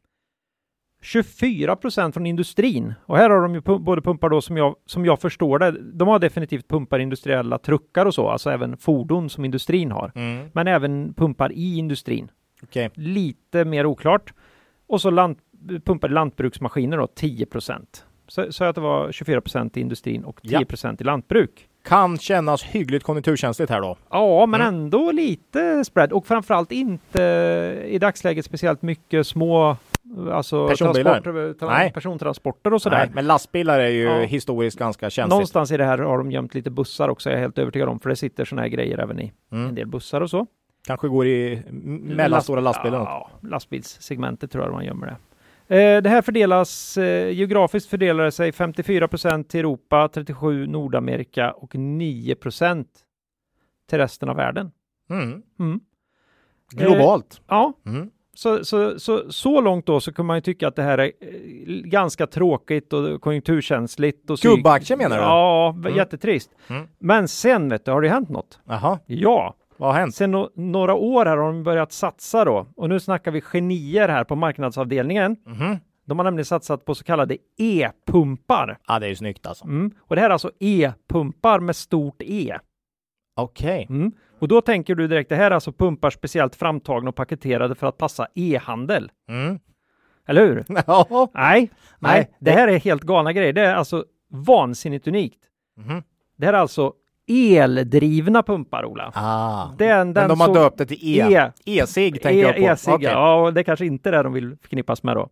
24 1.03 1.75
procent 1.75 2.13
från 2.13 2.25
industrin. 2.25 2.93
Och 3.05 3.17
här 3.17 3.29
har 3.29 3.41
de 3.41 3.53
ju 3.53 3.59
pu- 3.61 3.79
både 3.79 4.01
pumpar 4.01 4.29
då 4.29 4.41
som 4.41 4.57
jag, 4.57 4.75
som 4.85 5.05
jag 5.05 5.19
förstår 5.21 5.59
det. 5.59 5.71
De 5.93 6.07
har 6.07 6.19
definitivt 6.19 6.67
pumpar 6.67 6.99
industriella 6.99 7.57
truckar 7.57 8.05
och 8.05 8.13
så, 8.13 8.29
alltså 8.29 8.49
även 8.49 8.77
fordon 8.77 9.29
som 9.29 9.45
industrin 9.45 9.91
har. 9.91 10.11
Mm. 10.15 10.47
Men 10.53 10.67
även 10.67 11.13
pumpar 11.13 11.51
i 11.51 11.77
industrin. 11.77 12.31
Okej. 12.63 12.89
Lite 12.93 13.65
mer 13.65 13.85
oklart. 13.85 14.33
Och 14.87 15.01
så 15.01 15.09
lant, 15.09 15.37
pumpar 15.85 16.09
lantbruksmaskiner 16.09 16.97
då, 16.97 17.07
10 17.07 17.45
procent. 17.45 18.05
Så, 18.27 18.51
så 18.51 18.63
att 18.63 18.75
det 18.75 18.81
var 18.81 19.11
24 19.11 19.41
procent 19.41 19.77
i 19.77 19.81
industrin 19.81 20.23
och 20.23 20.41
10 20.41 20.51
Ja. 20.59 20.65
procent 20.65 21.01
i 21.01 21.03
lantbruk. 21.03 21.67
Kan 21.85 22.17
kännas 22.17 22.63
hyggligt 22.63 23.03
konjunkturkänsligt 23.05 23.71
här 23.71 23.81
då. 23.81 23.97
Ja, 24.09 24.45
men 24.45 24.61
Mm. 24.61 24.73
ändå 24.75 25.11
lite 25.11 25.85
spread 25.85 26.11
och 26.13 26.27
framförallt 26.27 26.71
inte 26.71 27.21
i 27.87 27.97
dagsläget 27.99 28.45
speciellt 28.45 28.81
mycket 28.81 29.27
små 29.27 29.77
alltså 30.31 30.67
Personbilar? 30.67 31.11
transporter, 31.21 31.65
tra- 31.65 31.69
Nej. 31.69 31.91
persontransporter 31.93 32.73
och 32.73 32.81
sådär. 32.81 32.97
Nej, 32.97 33.09
men 33.13 33.27
lastbilar 33.27 33.79
är 33.79 33.89
ju 33.89 34.03
Ja. 34.03 34.19
historiskt 34.21 34.79
ganska 34.79 35.09
känsligt. 35.09 35.29
Någonstans 35.29 35.71
i 35.71 35.77
det 35.77 35.85
här 35.85 35.97
har 35.97 36.17
de 36.17 36.31
gömt 36.31 36.53
lite 36.55 36.69
bussar 36.71 37.09
också, 37.09 37.29
jag 37.29 37.37
är 37.37 37.41
helt 37.41 37.57
övertygad 37.57 37.89
om, 37.89 37.99
för 37.99 38.09
det 38.09 38.15
sitter 38.15 38.45
sådana 38.45 38.61
här 38.61 38.69
grejer 38.69 38.97
även 38.97 39.19
i 39.19 39.33
en 39.51 39.57
Mm. 39.63 39.75
del 39.75 39.87
bussar 39.87 40.21
och 40.21 40.29
så. 40.29 40.47
Kanske 40.87 41.07
går 41.07 41.27
i 41.27 41.63
mellanstora 42.03 42.61
lastbilar. 42.61 42.99
Ja, 42.99 43.29
lastbilssegmentet 43.41 44.51
tror 44.51 44.63
jag 44.63 44.73
man 44.73 44.85
gömmer 44.85 45.07
det. 45.07 45.17
Eh, 45.67 46.01
det 46.01 46.09
här 46.09 46.21
fördelas, 46.21 46.97
eh, 46.97 47.29
geografiskt 47.31 47.89
fördelar 47.89 48.23
det 48.23 48.31
sig 48.31 48.51
54 48.51 49.07
procent 49.07 49.49
till 49.49 49.59
Europa, 49.59 50.07
37 50.13 50.67
Nordamerika 50.67 51.51
och 51.51 51.75
9 51.75 52.35
procent 52.35 52.87
till 53.89 53.97
resten 53.97 54.29
av 54.29 54.35
världen. 54.35 54.71
Mm. 55.09 55.41
Mm. 55.59 55.79
Globalt. 56.71 57.41
Ja, 57.47 57.73
Mm. 57.85 58.09
Så, 58.35 58.65
så, 58.65 58.99
så, 58.99 59.31
så 59.31 59.61
långt 59.61 59.85
då 59.85 59.99
så 59.99 60.13
kan 60.13 60.25
man 60.25 60.37
ju 60.37 60.41
tycka 60.41 60.67
att 60.67 60.75
det 60.75 60.83
här 60.83 60.97
är 60.97 61.03
eh, 61.05 61.09
ganska 61.83 62.27
tråkigt 62.27 62.93
och 62.93 63.21
konjunkturkänsligt. 63.21 64.29
Och 64.29 64.37
Gubbaktier 64.37 64.97
menar 64.97 65.15
du? 65.17 65.21
Ja, 65.23 65.69
Mm. 65.77 65.95
jättetrist. 65.95 66.51
Mm. 66.69 66.87
Men 66.99 67.27
sen 67.27 67.69
vet 67.69 67.85
du, 67.85 67.91
har 67.91 68.01
det 68.01 68.09
hänt 68.09 68.29
något? 68.29 68.59
Jaha, 68.65 68.99
Ja, 69.05 69.55
vad 69.77 69.93
har 69.93 69.99
hänt? 69.99 70.15
sen 70.15 70.35
no- 70.35 70.49
några 70.55 70.93
år 70.93 71.25
här 71.25 71.37
har 71.37 71.45
de 71.45 71.63
börjat 71.63 71.91
satsa 71.91 72.45
då. 72.45 72.67
Och 72.75 72.89
nu 72.89 72.99
snackar 72.99 73.31
vi 73.31 73.41
genier 73.41 74.09
här 74.09 74.23
på 74.23 74.35
marknadsavdelningen. 74.35 75.35
Mhm. 75.45 75.77
De 76.05 76.19
har 76.19 76.23
nämligen 76.23 76.45
satsat 76.45 76.85
på 76.85 76.95
så 76.95 77.03
kallade 77.03 77.37
e-pumpar. 77.57 78.77
Ja, 78.87 78.99
det 78.99 79.05
är 79.05 79.09
ju 79.09 79.15
snyggt 79.15 79.47
alltså. 79.47 79.65
Mm. 79.65 79.91
Och 79.99 80.15
det 80.15 80.21
här 80.21 80.29
är 80.29 80.33
alltså 80.33 80.51
e-pumpar 80.59 81.59
med 81.59 81.75
stort 81.75 82.21
E. 82.21 82.57
Okej. 83.35 83.87
Mm. 83.89 84.11
Och 84.39 84.47
då 84.47 84.61
tänker 84.61 84.95
du 84.95 85.07
direkt, 85.07 85.29
det 85.29 85.35
här 85.35 85.51
är 85.51 85.55
alltså 85.55 85.71
pumpar 85.71 86.09
speciellt 86.09 86.55
framtagna 86.55 87.09
och 87.09 87.15
paketerade 87.15 87.75
för 87.75 87.87
att 87.87 87.97
passa 87.97 88.27
e-handel. 88.35 89.11
Mm. 89.29 89.59
Eller 90.27 90.41
hur? 90.47 90.65
Ja. 90.87 91.29
Nej, 91.33 91.59
nej, 91.61 91.69
Nej, 91.99 92.31
det 92.39 92.51
här 92.51 92.67
är 92.67 92.79
helt 92.79 93.03
galna 93.03 93.33
grejer. 93.33 93.53
Det 93.53 93.61
är 93.61 93.75
alltså 93.75 94.05
vansinnigt 94.31 95.07
unikt. 95.07 95.39
Mhm. 95.77 96.03
Det 96.37 96.45
här 96.45 96.53
är 96.53 96.57
alltså 96.57 96.93
eldrivna 97.27 98.43
pumpar, 98.43 98.85
Ola. 98.85 99.11
Ah. 99.15 99.67
Den, 99.77 99.87
Men 100.07 100.13
den 100.13 100.29
de 100.29 100.39
har 100.39 100.47
så- 100.47 100.53
döpt 100.53 100.77
det 100.77 100.85
till 100.85 101.19
E. 101.19 101.21
E. 101.35 101.51
E-cigg 101.65 102.21
tänker 102.21 102.41
jag 102.41 102.55
på. 102.55 102.61
E-cigg, 102.61 102.93
Okej. 102.93 103.09
ja, 103.11 103.35
och 103.35 103.53
det 103.53 103.61
är 103.61 103.63
kanske 103.63 103.85
inte 103.85 104.09
är 104.09 104.11
det 104.11 104.23
de 104.23 104.33
vill 104.33 104.57
förknippas 104.61 105.03
med 105.03 105.15
då. 105.15 105.29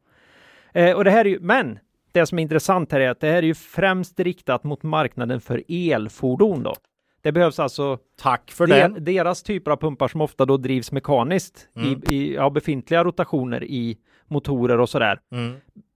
Eh, 0.73 0.95
och 0.95 1.03
det 1.03 1.11
här 1.11 1.25
är 1.25 1.29
ju, 1.29 1.39
men 1.39 1.79
det 2.11 2.25
som 2.25 2.39
är 2.39 2.43
intressant 2.43 2.91
här 2.91 2.99
är 2.99 3.09
att 3.09 3.19
det 3.19 3.27
här 3.27 3.37
är 3.37 3.41
ju 3.43 3.53
främst 3.55 4.19
riktat 4.19 4.63
mot 4.63 4.83
marknaden 4.83 5.41
för 5.41 5.63
elfordon 5.67 6.63
då. 6.63 6.75
Det 7.21 7.31
behövs 7.31 7.59
alltså 7.59 7.97
Tack 8.21 8.51
för 8.51 8.67
de, 8.67 8.73
den. 8.73 9.03
deras 9.03 9.43
typer 9.43 9.71
av 9.71 9.77
pumpar 9.77 10.07
som 10.07 10.21
ofta 10.21 10.45
då 10.45 10.57
drivs 10.57 10.91
mekaniskt 10.91 11.67
Mm. 11.75 11.89
i, 12.09 12.15
i 12.15 12.33
ja, 12.35 12.49
befintliga 12.49 13.03
rotationer 13.03 13.63
i 13.63 13.97
motorer 14.27 14.79
och 14.79 14.89
sådär. 14.89 15.19
Mm. 15.31 15.51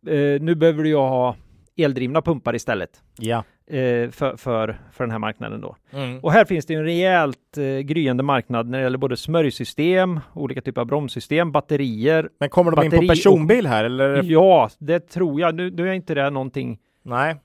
Eh, 0.08 0.42
nu 0.42 0.56
behöver 0.56 0.84
du 0.84 0.90
ju 0.90 0.96
ha 0.96 1.36
eldrivna 1.78 2.22
pumpar 2.22 2.56
istället 2.56 2.90
Ja. 3.18 3.38
eh, 3.68 4.10
för, 4.10 4.38
för, 4.38 4.80
för 4.92 5.04
den 5.04 5.12
här 5.12 5.20
marknaden 5.20 5.62
då. 5.62 5.76
Mm. 5.92 6.20
Och 6.20 6.32
här 6.32 6.46
finns 6.46 6.66
det 6.66 6.74
en 6.74 6.84
rejält 6.84 7.58
eh, 7.58 7.80
gryende 7.80 8.24
marknad 8.24 8.70
när 8.70 8.78
det 8.78 8.84
gäller 8.84 8.98
både 8.98 9.18
smörjsystem, 9.18 10.20
olika 10.34 10.62
typer 10.62 10.82
av 10.82 10.88
bromssystem, 10.88 11.52
batterier. 11.52 12.30
Men 12.40 12.50
kommer 12.50 12.72
de 12.72 12.86
in 12.86 12.92
på 12.92 13.08
personbil 13.08 13.68
här 13.68 13.84
eller? 13.86 14.24
Ja, 14.24 14.70
det 14.80 15.00
tror 15.00 15.42
jag. 15.42 15.56
Nu, 15.56 15.72
nu 15.72 15.90
är 15.90 15.94
inte 15.94 16.14
det 16.16 16.30
någonting 16.30 16.80
Nej. 17.04 17.36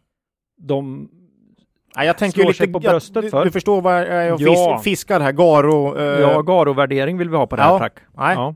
de 0.59 1.09
Jag 1.95 2.19
tänker 2.19 2.45
lite 2.47 2.69
på 2.69 2.81
bröstet 2.81 3.23
du, 3.23 3.31
för. 3.31 3.45
du 3.45 3.51
förstår 3.51 3.83
vad 3.83 4.01
jag 4.03 4.41
Ja. 4.41 4.77
fis, 4.79 4.85
fiskar 4.85 5.21
här. 5.21 5.33
Garo. 5.33 5.99
Eh, 5.99 6.21
Ja, 6.21 6.43
Garo-värdering 6.43 7.19
vill 7.19 7.31
vi 7.31 7.37
ha 7.37 7.47
på 7.47 7.57
det 7.57 7.63
här, 7.63 7.71
ja, 7.73 7.79
tack. 7.79 7.93
nej. 8.17 8.35
Ja. 8.37 8.55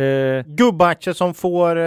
Eh, 0.00 0.44
Gubbaktier 0.46 1.14
som 1.14 1.34
får 1.34 1.76
eh, 1.78 1.84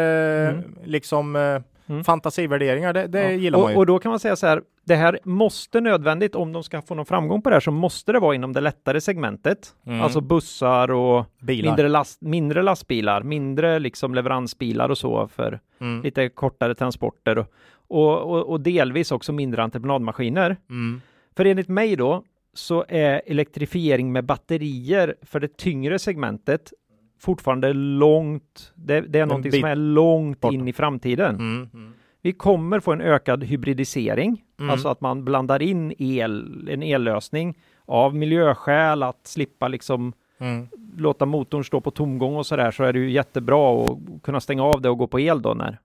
Mm. 0.50 0.64
liksom 0.84 1.36
eh, 1.36 1.62
Mm. 1.90 2.04
fantasivärderingar. 2.04 2.94
Det, 2.94 3.08
det 3.08 3.24
ja. 3.24 3.30
gillar 3.32 3.60
man 3.60 3.72
ju. 3.72 3.78
och, 3.78 3.86
då 3.86 4.00
kan 4.00 4.10
man 4.10 4.20
säga 4.20 4.36
så 4.36 4.48
här, 4.48 4.62
det 4.86 4.96
här 4.96 5.20
måste 5.24 5.82
nödvändigt, 5.82 6.36
om 6.36 6.54
de 6.54 6.64
ska 6.64 6.82
få 6.82 6.96
någon 6.96 7.06
framgång 7.06 7.42
på 7.42 7.50
det 7.50 7.56
här, 7.56 7.60
så 7.60 7.72
måste 7.72 8.12
det 8.12 8.20
vara 8.20 8.36
inom 8.36 8.54
det 8.54 8.62
lättare 8.62 9.02
segmentet. 9.02 9.58
Mm. 9.86 10.02
Alltså 10.02 10.22
bussar 10.22 10.92
och 10.92 11.26
Bilar. 11.42 11.70
mindre, 11.70 11.90
last, 11.90 12.22
mindre 12.22 12.62
lastbilar, 12.62 13.24
mindre 13.24 13.80
liksom 13.80 14.16
leveransbilar 14.16 14.90
och 14.90 14.98
så 14.98 15.28
för 15.28 15.60
Mm. 15.82 16.02
lite 16.04 16.30
kortare 16.30 16.76
transporter 16.76 17.38
och, 17.38 17.48
och, 17.88 18.22
och, 18.32 18.50
och 18.50 18.62
delvis 18.62 19.12
också 19.12 19.34
mindre 19.34 19.64
entreprenadmaskiner. 19.64 20.58
Mm. 20.70 21.02
För 21.38 21.46
enligt 21.46 21.68
mig 21.68 21.96
då 21.96 22.24
så 22.54 22.86
är 22.88 23.22
elektrifiering 23.26 24.12
med 24.12 24.26
batterier 24.26 25.16
för 25.22 25.40
det 25.40 25.58
tyngre 25.58 26.00
segmentet 26.00 26.74
fortfarande 27.20 27.74
långt. 27.74 28.72
Det, 28.76 29.02
det 29.02 29.20
är 29.20 29.26
någonting 29.26 29.52
som 29.52 29.64
är 29.64 29.76
långt 29.76 30.40
borta. 30.42 30.54
in 30.56 30.68
i 30.68 30.74
framtiden. 30.74 31.36
Mm. 31.36 31.70
Mm. 31.74 31.94
Vi 32.22 32.32
kommer 32.34 32.80
få 32.80 32.92
en 32.94 33.02
ökad 33.02 33.44
hybridisering, 33.44 34.44
Mm. 34.60 34.70
alltså 34.70 34.88
att 34.90 35.02
man 35.02 35.26
blandar 35.26 35.62
in 35.62 35.94
el, 35.98 36.68
en 36.72 36.84
ellösning 36.84 37.58
av 37.86 38.16
miljöskäl 38.16 39.04
att 39.04 39.28
slippa 39.28 39.68
liksom 39.68 40.14
Mm. 40.40 40.68
låta 40.98 41.26
motorn 41.26 41.64
stå 41.64 41.82
på 41.82 41.92
tomgång 41.92 42.36
och 42.36 42.46
sådär 42.46 42.72
så 42.72 42.84
är 42.84 42.94
det 42.94 43.00
ju 43.00 43.12
jättebra 43.12 43.84
att 43.84 43.98
kunna 44.24 44.40
stänga 44.40 44.64
av 44.64 44.82
det 44.82 44.90
och 44.90 44.98
gå 44.98 45.08
på 45.08 45.20
el 45.20 45.42
då 45.42 45.54
när, 45.54 45.80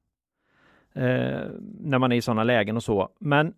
eh, 0.94 1.50
när 1.80 1.98
man 1.98 2.12
är 2.12 2.16
i 2.16 2.22
sådana 2.22 2.44
lägen 2.44 2.76
och 2.76 2.82
så. 2.82 3.08
Men 3.20 3.54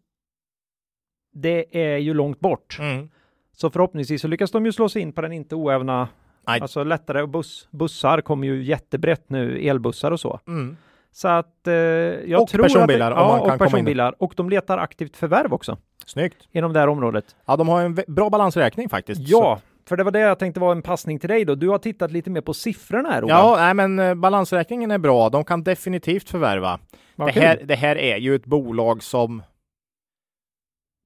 det 1.32 1.78
är 1.93 1.99
ju 1.99 2.14
långt 2.14 2.41
bort. 2.41 2.76
Mm. 2.80 3.09
Så 3.53 3.70
förhoppningsvis 3.70 4.22
så 4.22 4.28
lyckas 4.28 4.51
de 4.51 4.66
ju 4.66 4.72
slå 4.72 4.89
sig 4.89 5.03
in 5.03 5.12
på 5.12 5.20
den 5.20 5.32
inte 5.32 5.55
oävna, 5.55 6.09
Nej. 6.47 6.61
alltså 6.61 6.85
lättare 6.85 7.26
buss, 7.26 7.68
bussar 7.70 8.20
kommer 8.20 8.47
ju 8.47 8.62
jättebrett 8.64 9.30
nu, 9.30 9.59
elbussar 9.68 10.11
och 10.11 10.20
så. 10.20 10.41
Mm. 10.47 10.76
Så 11.12 11.28
att 11.28 11.66
eh, 11.66 11.74
jag 11.74 12.43
Och 12.43 12.49
tror 12.49 12.62
personbilar, 12.62 13.11
att 13.12 13.16
det, 13.18 13.22
man 13.24 13.30
ja, 13.30 13.45
kan 13.45 13.53
och 13.53 13.59
komma 13.59 13.66
in. 13.66 13.70
personbilar. 13.70 14.14
Och 14.18 14.35
de 14.37 14.51
letar 14.51 14.78
aktivt 14.78 15.16
förvärv 15.16 15.53
också 15.55 15.76
Snyggt. 16.07 16.49
inom 16.53 16.72
det 16.72 16.80
här 16.80 16.89
området. 16.89 17.37
Ja, 17.47 17.57
de 17.57 17.68
har 17.68 17.82
en 17.82 17.99
bra 18.07 18.30
balansräkning 18.30 18.89
faktiskt. 18.89 19.20
Ja, 19.28 19.61
för 19.89 19.97
det 19.97 20.05
var 20.05 20.11
det 20.11 20.18
jag 20.18 20.39
tänkte 20.39 20.61
vara 20.61 20.72
en 20.72 20.82
passning 20.82 21.18
till 21.18 21.28
dig 21.28 21.45
då. 21.45 21.55
Du 21.55 21.68
har 21.68 21.78
tittat 21.78 22.12
lite 22.12 22.30
mer 22.30 22.41
på 22.41 22.55
siffrorna 22.55 23.11
här. 23.11 23.24
Ola. 23.24 23.35
ja, 23.35 23.57
nej, 23.57 23.74
men 23.74 23.99
eh, 23.99 24.14
balansräkningen 24.14 24.91
är 24.91 24.99
bra. 24.99 25.28
De 25.28 25.45
kan 25.45 25.64
definitivt 25.64 26.30
förvärva. 26.30 26.78
Vad 27.16 27.28
Det 27.28 27.32
kul. 27.32 27.43
här, 27.43 27.61
det 27.64 27.74
här 27.74 27.97
är 27.97 28.16
ju 28.16 28.35
ett 28.35 28.47
bolag 28.47 29.03
som 29.03 29.43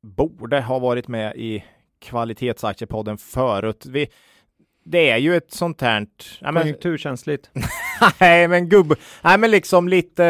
borde 0.03 0.61
ha 0.61 0.79
varit 0.79 1.09
med 1.09 1.37
i 1.37 1.64
kvalitetsaktiepodden 2.01 3.18
förut. 3.18 3.87
Vi, 3.87 4.09
det 4.85 5.11
är 5.11 5.16
ju 5.16 5.37
ett 5.37 5.53
sånt 5.53 5.81
här... 5.81 6.07
Ja, 6.41 6.53
men, 6.53 6.62
Konjunkturkänsligt. 6.62 7.51
nej, 8.20 8.49
men 8.49 8.68
gubb... 8.68 8.95
Nej, 9.22 9.39
men 9.39 9.51
liksom 9.51 9.89
lite 9.89 10.24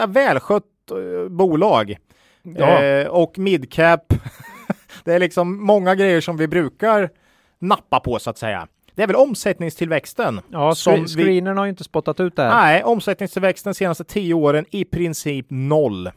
äh, 0.00 0.06
välskött 0.06 0.64
eh, 0.90 1.28
bolag. 1.28 1.96
Ja. 2.42 2.82
Eh, 2.82 3.06
och 3.06 3.38
midcap. 3.38 4.14
det 5.04 5.14
är 5.14 5.18
liksom 5.18 5.64
många 5.64 5.94
grejer 5.94 6.20
som 6.20 6.36
vi 6.36 6.48
brukar 6.48 7.10
nappa 7.60 8.00
på 8.00 8.18
så 8.18 8.30
att 8.30 8.38
säga. 8.38 8.68
Det 8.94 9.02
är 9.02 9.06
väl 9.06 9.16
omsättningstillväxten. 9.16 10.40
Ja, 10.50 10.74
som 10.74 10.94
som 10.96 11.04
vi- 11.16 11.24
screenern 11.24 11.56
har 11.58 11.64
ju 11.64 11.70
inte 11.70 11.84
spottat 11.84 12.20
ut 12.20 12.36
det 12.36 12.42
här. 12.42 12.54
Nej, 12.62 12.82
omsättningstillväxten 12.84 13.70
de 13.70 13.74
senaste 13.74 14.04
tio 14.04 14.34
åren 14.34 14.64
i 14.70 14.84
princip 14.84 15.46
noll. 15.48 16.10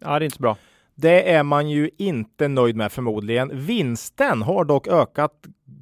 Ja, 0.00 0.08
det 0.18 0.22
är 0.22 0.24
inte 0.24 0.36
så 0.36 0.42
bra. 0.42 0.56
Det 0.94 1.30
är 1.32 1.42
man 1.42 1.70
ju 1.70 1.90
inte 1.98 2.48
nöjd 2.48 2.76
med 2.76 2.92
förmodligen. 2.92 3.50
Vinsten 3.66 4.42
har 4.42 4.64
dock 4.64 4.88
ökat 4.88 5.32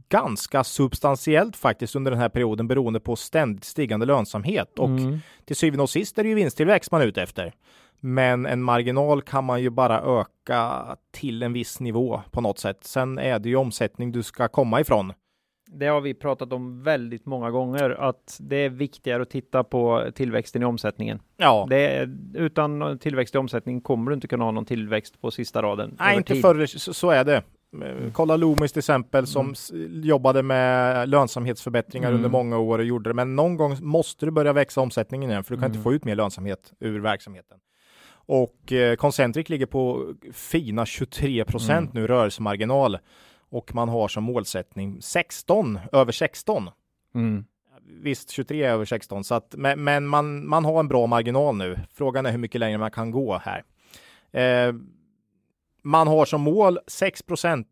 ganska 0.09 0.65
substantiellt 0.65 1.57
faktiskt 1.57 1.97
under 1.97 2.11
den 2.11 2.21
här 2.21 2.29
perioden 2.29 2.69
beroende 2.69 3.01
på 3.01 3.17
ständigt 3.17 3.65
stigande 3.65 4.07
lönsamhet. 4.07 4.79
Och 4.79 4.89
Mm. 4.89 5.19
till 5.45 5.57
syvende 5.57 5.83
och 5.83 5.91
sist 5.91 6.19
är 6.19 6.23
det 6.23 6.29
ju 6.29 6.35
vinsttillväxt 6.35 6.93
man 6.93 7.01
är 7.01 7.07
ute 7.07 7.23
efter. 7.23 7.53
Men 8.01 8.47
en 8.47 8.63
marginal 8.63 9.23
kan 9.23 9.45
man 9.45 9.63
ju 9.63 9.71
bara 9.71 10.21
öka 10.21 10.85
till 11.11 11.43
en 11.43 11.53
viss 11.53 11.81
nivå 11.81 12.23
på 12.31 12.41
något 12.41 12.59
sätt. 12.59 12.79
Sen 12.85 13.19
är 13.19 13.39
det 13.39 13.49
ju 13.49 13.57
omsättning 13.57 14.13
du 14.13 14.23
ska 14.23 14.49
komma 14.49 14.81
ifrån. 14.81 15.13
Det 15.71 15.87
har 15.87 16.01
vi 16.01 16.15
pratat 16.15 16.53
om 16.53 16.83
väldigt 16.83 17.27
många 17.27 17.51
gånger, 17.51 17.91
att 17.91 18.37
det 18.41 18.57
är 18.57 18.69
viktigare 18.69 19.23
att 19.23 19.31
titta 19.31 19.65
på 19.65 20.11
tillväxten 20.15 20.63
i 20.63 20.65
omsättningen. 20.65 21.21
Ja, 21.37 21.69
är, 21.71 22.17
utan 22.35 22.99
tillväxt 22.99 23.35
i 23.35 23.39
omsättning 23.39 23.81
kommer 23.81 24.11
du 24.11 24.15
inte 24.15 24.29
kunna 24.29 24.45
ha 24.45 24.51
någon 24.51 24.65
tillväxt 24.65 25.21
på 25.21 25.31
sista 25.31 25.63
raden. 25.63 25.97
Nej, 25.99 26.17
inte 26.17 26.35
förr. 26.35 26.67
Så 26.93 27.11
är 27.11 27.25
det. 27.25 27.43
Kolla 28.13 28.37
Loomis 28.37 28.73
till 28.73 28.79
exempel 28.81 29.27
som 29.27 29.53
s- 29.53 29.71
jobbade 30.03 30.43
med 30.43 31.09
lönsamhetsförbättringar 31.09 32.09
Mm. 32.09 32.17
under 32.17 32.29
många 32.31 32.59
år 32.59 32.79
och 32.79 32.85
gjorde 32.85 33.11
det. 33.11 33.15
Men 33.15 33.37
någon 33.37 33.57
gång 33.57 33.77
måste 33.81 34.27
du 34.27 34.31
börja 34.33 34.53
växa 34.53 34.81
omsättningen 34.81 35.31
igen 35.31 35.45
för 35.45 35.51
du 35.55 35.57
kan 35.61 35.65
Mm. 35.65 35.77
inte 35.77 35.83
få 35.85 35.93
ut 35.93 36.05
mer 36.05 36.15
lönsamhet 36.15 36.73
ur 36.81 37.01
verksamheten. 37.01 37.59
Och 38.29 38.73
eh, 38.73 38.97
Concentric 38.97 39.49
ligger 39.49 39.67
på 39.67 40.15
fina 40.33 40.87
23 40.87 41.45
procent 41.45 41.91
Mm. 41.95 42.03
nu 42.03 42.07
rörelsemarginal 42.07 42.99
och 43.51 43.75
man 43.75 43.89
har 43.89 44.09
som 44.09 44.25
målsättning 44.25 45.03
16 45.03 45.79
över 45.93 46.13
16. 46.13 46.71
Mm. 47.15 47.45
Visst, 48.03 48.31
23 48.31 48.63
är 48.65 48.71
över 48.73 48.85
16, 48.85 49.25
så 49.25 49.35
att, 49.35 49.55
men, 49.59 49.85
men 49.85 50.07
man, 50.07 50.49
man 50.49 50.65
har 50.65 50.81
en 50.81 50.89
bra 50.89 51.07
marginal 51.07 51.57
nu. 51.57 51.79
Frågan 51.95 52.27
är 52.27 52.31
hur 52.31 52.39
mycket 52.39 52.59
längre 52.61 52.79
man 52.79 52.91
kan 52.91 53.11
gå 53.11 53.39
här. 53.45 53.63
Eh, 54.33 54.75
man 55.87 56.09
har 56.09 56.25
som 56.25 56.41
mål 56.41 56.79
6% 56.87 57.65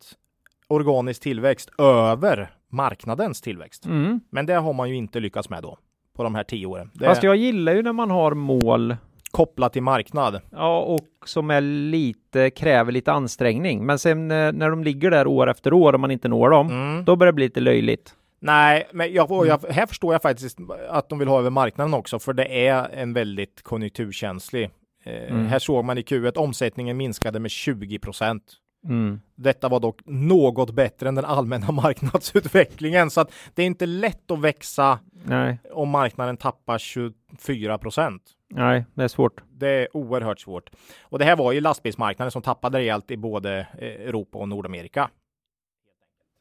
organisk 0.68 1.22
tillväxt 1.22 1.70
över 1.78 2.50
marknadens 2.68 3.40
tillväxt. 3.40 3.86
Mm. 3.86 4.20
Men 4.30 4.46
det 4.46 4.54
har 4.54 4.72
man 4.72 4.88
ju 4.88 4.96
inte 4.96 5.20
lyckats 5.20 5.50
med 5.50 5.62
då 5.62 5.78
på 6.16 6.22
de 6.22 6.34
här 6.34 6.44
tio 6.44 6.66
åren. 6.66 6.90
Det 6.94 7.06
Fast 7.06 7.22
jag 7.22 7.36
gillar 7.36 7.74
ju 7.74 7.82
när 7.82 7.92
man 7.92 8.10
har 8.10 8.34
mål 8.34 8.96
kopplat 9.30 9.72
till 9.72 9.82
marknad. 9.82 10.40
Ja, 10.50 10.78
och 10.80 11.08
som 11.24 11.50
är 11.50 11.60
lite, 11.60 12.50
kräver 12.50 12.92
lite 12.92 13.12
ansträngning. 13.12 13.86
Men 13.86 13.98
sen 13.98 14.30
eh, 14.30 14.52
när 14.52 14.70
de 14.70 14.84
ligger 14.84 15.10
där 15.10 15.26
år 15.26 15.50
efter 15.50 15.72
år 15.72 15.92
och 15.92 16.00
man 16.00 16.10
inte 16.10 16.28
når 16.28 16.50
dem, 16.50 16.68
Mm. 16.70 17.04
då 17.04 17.16
börjar 17.16 17.32
det 17.32 17.36
bli 17.36 17.44
lite 17.44 17.60
löjligt. 17.60 18.14
Nej, 18.40 18.88
men 18.92 19.12
jag, 19.12 19.46
jag, 19.46 19.64
här 19.70 19.86
förstår 19.86 20.14
jag 20.14 20.22
faktiskt 20.22 20.58
att 20.88 21.08
de 21.08 21.18
vill 21.18 21.28
ha 21.28 21.38
över 21.38 21.50
marknaden 21.50 21.94
också, 21.94 22.18
för 22.18 22.32
det 22.32 22.66
är 22.66 22.88
en 22.94 23.12
väldigt 23.12 23.62
konjunkturkänslig. 23.62 24.70
Eh, 25.05 25.32
Mm. 25.32 25.46
Här 25.46 25.59
såg 25.59 25.84
man 25.84 25.98
i 25.98 26.02
Q1 26.02 26.36
omsättningen 26.38 26.96
minskade 26.96 27.38
med 27.40 27.50
20 27.50 27.98
procent. 27.98 28.42
Mm. 28.88 29.20
Detta 29.34 29.68
var 29.68 29.80
dock 29.80 30.00
något 30.05 30.70
bättre 30.70 31.09
än 31.09 31.14
den 31.14 31.24
allmänna 31.24 31.72
marknadsutvecklingen, 31.82 33.11
så 33.11 33.20
att 33.20 33.32
det 33.55 33.62
är 33.62 33.66
inte 33.66 33.86
lätt 33.86 34.30
att 34.30 34.40
växa 34.40 34.98
Nej, 35.24 35.59
om 35.72 35.88
marknaden 35.88 36.36
tappar 36.36 36.78
24 36.78 37.78
procent. 37.78 38.22
nej, 38.50 38.84
det 38.94 39.05
är 39.05 39.09
svårt. 39.09 39.40
Det 39.50 39.68
är 39.68 39.96
oerhört 39.96 40.40
svårt. 40.40 40.70
Och 41.02 41.18
det 41.18 41.24
här 41.24 41.36
var 41.36 41.52
ju 41.52 41.61
lastbilsmarknaden 41.61 42.30
som 42.30 42.42
tappade 42.42 42.78
rejält 42.78 43.11
i 43.11 43.16
både 43.16 43.59
eh, 43.78 43.88
Europa 43.88 44.38
och 44.38 44.48
Nordamerika. 44.48 45.11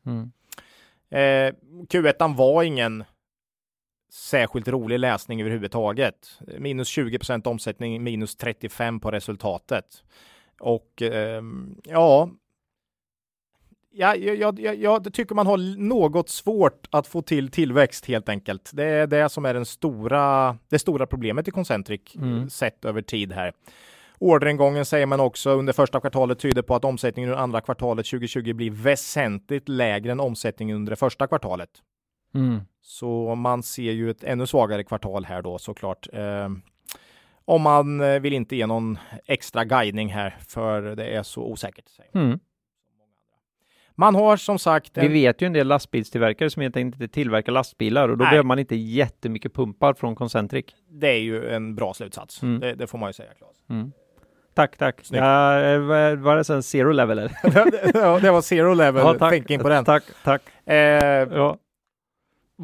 Mm. 0.05 0.31
Eh, 1.09 1.53
Q1 1.89 2.35
var 2.35 2.63
ingen 2.63 3.03
särskilt 4.13 4.67
rolig 4.67 4.99
läsning 4.99 5.41
överhuvudtaget. 5.41 6.39
Minus 6.59 6.97
20% 6.97 7.47
omsättning, 7.47 8.03
minus 8.03 8.35
35 8.35 8.99
på 8.99 9.11
resultatet. 9.11 10.03
Och 10.59 11.01
ehm, 11.01 11.75
ja, 11.83 12.29
Ja, 13.95 14.15
jag, 14.15 14.35
jag, 14.35 14.59
jag, 14.59 14.75
jag 14.75 15.13
tycker 15.13 15.35
man 15.35 15.47
har 15.47 15.77
något 15.77 16.29
svårt 16.29 16.87
att 16.91 17.07
få 17.07 17.21
till 17.21 17.51
tillväxt 17.51 18.05
helt 18.05 18.29
enkelt. 18.29 18.71
Det 18.73 18.83
är 18.83 19.07
det 19.07 19.29
som 19.29 19.45
är 19.45 19.53
den 19.53 19.65
stora, 19.65 20.57
det 20.69 20.79
stora 20.79 21.07
problemet 21.07 21.47
i 21.47 21.51
Concentric 21.51 22.15
Mm. 22.15 22.49
sett 22.49 22.85
över 22.85 23.01
tid 23.01 23.33
här. 23.33 23.53
Orderingången 24.19 24.85
säger 24.85 25.05
man 25.05 25.19
också 25.19 25.49
under 25.49 25.73
första 25.73 25.99
kvartalet 25.99 26.39
tyder 26.39 26.61
på 26.61 26.75
att 26.75 26.85
omsättningen 26.85 27.29
under 27.29 27.43
andra 27.43 27.61
kvartalet 27.61 28.05
2020 28.05 28.53
blir 28.53 28.71
väsentligt 28.71 29.69
lägre 29.69 30.11
än 30.11 30.19
omsättningen 30.19 30.75
under 30.75 30.89
det 30.89 30.95
första 30.95 31.27
kvartalet. 31.27 31.69
Mm. 32.33 32.61
Så 32.81 33.35
man 33.35 33.63
ser 33.63 33.91
ju 33.91 34.09
ett 34.09 34.23
ännu 34.23 34.47
svagare 34.47 34.83
kvartal 34.83 35.25
här 35.25 35.41
då 35.41 35.57
såklart. 35.57 36.07
Eh, 36.13 36.49
om 37.45 37.61
man 37.61 38.01
eh, 38.01 38.19
vill 38.19 38.33
inte 38.33 38.55
ge 38.55 38.65
någon 38.67 38.97
extra 39.25 39.65
guidning 39.65 40.09
här 40.13 40.37
för 40.47 40.81
det 40.81 41.05
är 41.05 41.23
så 41.23 41.43
osäkert. 41.51 41.85
Mm. 42.13 42.39
Man 43.95 44.15
har 44.15 44.37
som 44.37 44.59
sagt 44.59 44.97
Vi 44.97 45.05
en, 45.05 45.13
vet 45.13 45.41
ju 45.41 45.45
en 45.47 45.53
del 45.53 45.67
lastbilstillverkare 45.67 46.49
som 46.49 46.61
helt 46.61 46.77
enkelt 46.77 47.01
inte 47.01 47.13
tillverkar 47.13 47.51
lastbilar 47.51 48.09
och 48.09 48.17
då 48.17 48.23
Nej. 48.23 48.31
behöver 48.31 48.47
man 48.47 48.59
inte 48.59 48.75
jättemycket 48.75 49.53
pumpar 49.53 49.93
från 49.93 50.15
Concentric. 50.15 50.65
det 50.89 51.07
är 51.07 51.19
ju 51.19 51.49
en 51.49 51.75
bra 51.75 51.93
slutsats. 51.93 52.43
Mm. 52.43 52.59
Det, 52.59 52.75
det 52.75 52.87
får 52.87 52.97
man 52.97 53.09
ju 53.09 53.13
säga 53.13 53.33
Claes. 53.37 53.55
Mm. 53.69 53.91
Tack, 54.55 54.77
tack. 54.77 54.95
Snyggt. 55.05 55.21
Ja, 55.23 55.59
eh, 55.61 55.79
var 55.79 56.15
var 56.15 56.35
det 56.37 56.43
sen 56.43 56.63
zero 56.63 56.91
level 56.91 57.19
eller? 57.19 57.31
Ja, 57.93 58.19
det 58.19 58.31
var 58.31 58.41
zero 58.41 58.73
level 58.73 59.01
Ja, 59.05 59.13
tack. 59.19 59.33
thinking 59.33 59.59
på 59.59 59.69
den. 59.69 59.85
Tack, 59.85 60.03
tack. 60.23 60.41
Eh, 60.65 60.75
Ja. 60.75 61.57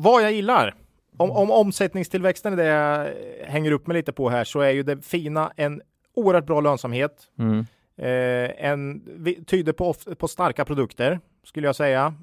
Vad 0.01 0.23
jag 0.23 0.31
gillar, 0.31 0.75
om, 1.17 1.31
om 1.31 1.51
omsättningstillväxten 1.51 2.53
är 2.53 2.57
det 2.57 2.65
jag 2.65 3.13
hänger 3.47 3.71
upp 3.71 3.87
mig 3.87 3.97
lite 3.97 4.11
på 4.11 4.29
här, 4.29 4.43
så 4.43 4.59
är 4.59 4.69
ju 4.69 4.83
det 4.83 5.05
fina 5.05 5.51
en 5.55 5.81
oerhört 6.13 6.45
bra 6.45 6.61
lönsamhet. 6.61 7.27
Mm. 7.39 7.65
Eh, 7.97 8.65
en, 8.65 9.01
tyder 9.45 9.73
på, 9.73 9.93
på 9.93 10.27
starka 10.27 10.65
produkter, 10.65 11.19
skulle 11.43 11.67
jag 11.67 11.75
säga. 11.75 12.13